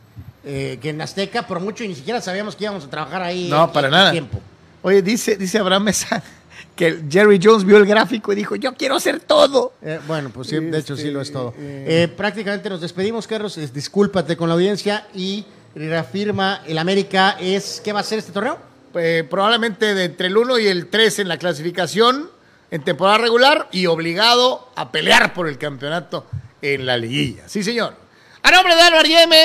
eh, 0.45 0.77
que 0.81 0.89
en 0.89 1.01
Azteca, 1.01 1.47
por 1.47 1.59
mucho 1.59 1.83
y 1.83 1.87
ni 1.87 1.95
siquiera 1.95 2.21
sabíamos 2.21 2.55
que 2.55 2.63
íbamos 2.65 2.85
a 2.85 2.89
trabajar 2.89 3.21
ahí. 3.23 3.47
No, 3.49 3.65
en- 3.65 3.71
para 3.71 3.89
nada. 3.89 4.11
tiempo. 4.11 4.39
Oye, 4.83 5.01
dice, 5.01 5.35
dice 5.35 5.57
Abraham 5.57 5.83
Mesa 5.85 6.21
que 6.75 6.99
Jerry 7.09 7.39
Jones 7.41 7.63
vio 7.65 7.77
el 7.77 7.85
gráfico 7.85 8.31
y 8.31 8.35
dijo, 8.35 8.55
yo 8.55 8.73
quiero 8.75 8.95
hacer 8.95 9.19
todo. 9.19 9.73
Eh, 9.81 9.99
bueno, 10.07 10.29
pues 10.29 10.47
sí, 10.49 10.59
de 10.59 10.77
hecho 10.77 10.95
sí 10.95 11.09
lo 11.09 11.21
es 11.21 11.31
todo. 11.31 11.49
Este, 11.57 12.03
Eh, 12.03 12.07
prácticamente 12.09 12.69
nos 12.69 12.81
despedimos, 12.81 13.25
Carlos. 13.27 13.59
Discúlpate 13.73 14.37
con 14.37 14.47
la 14.49 14.55
audiencia 14.55 15.07
y 15.13 15.45
reafirma 15.73 16.61
el 16.67 16.77
América 16.77 17.37
es 17.39 17.81
¿qué 17.83 17.91
va 17.93 17.99
a 17.99 18.03
ser 18.03 18.19
este 18.19 18.31
torneo? 18.31 18.57
Eh, 18.95 19.25
probablemente 19.29 19.93
de 19.93 20.05
entre 20.05 20.27
el 20.27 20.37
1 20.37 20.59
y 20.59 20.67
el 20.67 20.87
3 20.87 21.19
en 21.19 21.27
la 21.27 21.37
clasificación 21.37 22.29
en 22.71 22.83
temporada 22.83 23.17
regular 23.17 23.67
y 23.71 23.85
obligado 23.87 24.69
a 24.75 24.91
pelear 24.91 25.33
por 25.33 25.47
el 25.49 25.57
campeonato 25.57 26.25
en 26.61 26.85
la 26.85 26.97
liguilla. 26.97 27.43
Sí, 27.47 27.61
señor. 27.63 27.93
A 28.41 28.51
nombre 28.51 28.75
de 28.75 28.81
Álvaro 28.81 29.05
Yeme, 29.07 29.37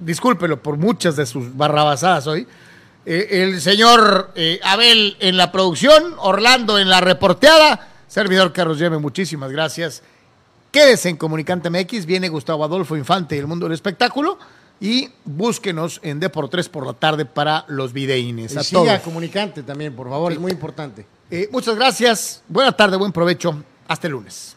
discúlpelo 0.00 0.62
por 0.62 0.76
muchas 0.76 1.16
de 1.16 1.26
sus 1.26 1.56
barrabasadas 1.56 2.26
hoy, 2.26 2.46
eh, 3.06 3.42
el 3.42 3.60
señor 3.60 4.32
eh, 4.34 4.60
Abel 4.62 5.16
en 5.20 5.36
la 5.36 5.52
producción, 5.52 6.14
Orlando 6.18 6.78
en 6.78 6.88
la 6.88 7.00
reporteada, 7.00 7.88
servidor 8.08 8.52
Carlos 8.52 8.78
Yeme, 8.78 8.98
muchísimas 8.98 9.50
gracias. 9.50 10.02
Quédese 10.70 11.08
en 11.08 11.16
Comunicante 11.16 11.70
MX, 11.70 12.06
viene 12.06 12.28
Gustavo 12.28 12.64
Adolfo 12.64 12.96
Infante 12.96 13.36
y 13.36 13.38
el 13.38 13.46
mundo 13.46 13.66
del 13.66 13.74
espectáculo. 13.74 14.38
Y 14.80 15.08
búsquenos 15.24 16.00
en 16.02 16.18
Deportes 16.18 16.68
por 16.68 16.84
la 16.84 16.94
tarde 16.94 17.24
para 17.24 17.64
los 17.68 17.92
videínes. 17.92 18.54
Y 18.54 18.58
A 18.58 18.62
siga 18.64 18.80
todos. 18.82 19.00
comunicante 19.00 19.62
también, 19.62 19.94
por 19.94 20.10
favor, 20.10 20.32
es 20.32 20.38
muy 20.38 20.50
importante. 20.50 21.06
Eh, 21.30 21.48
muchas 21.52 21.76
gracias. 21.76 22.42
Buena 22.48 22.72
tarde, 22.72 22.96
buen 22.96 23.12
provecho. 23.12 23.62
Hasta 23.86 24.08
el 24.08 24.14
lunes. 24.14 24.56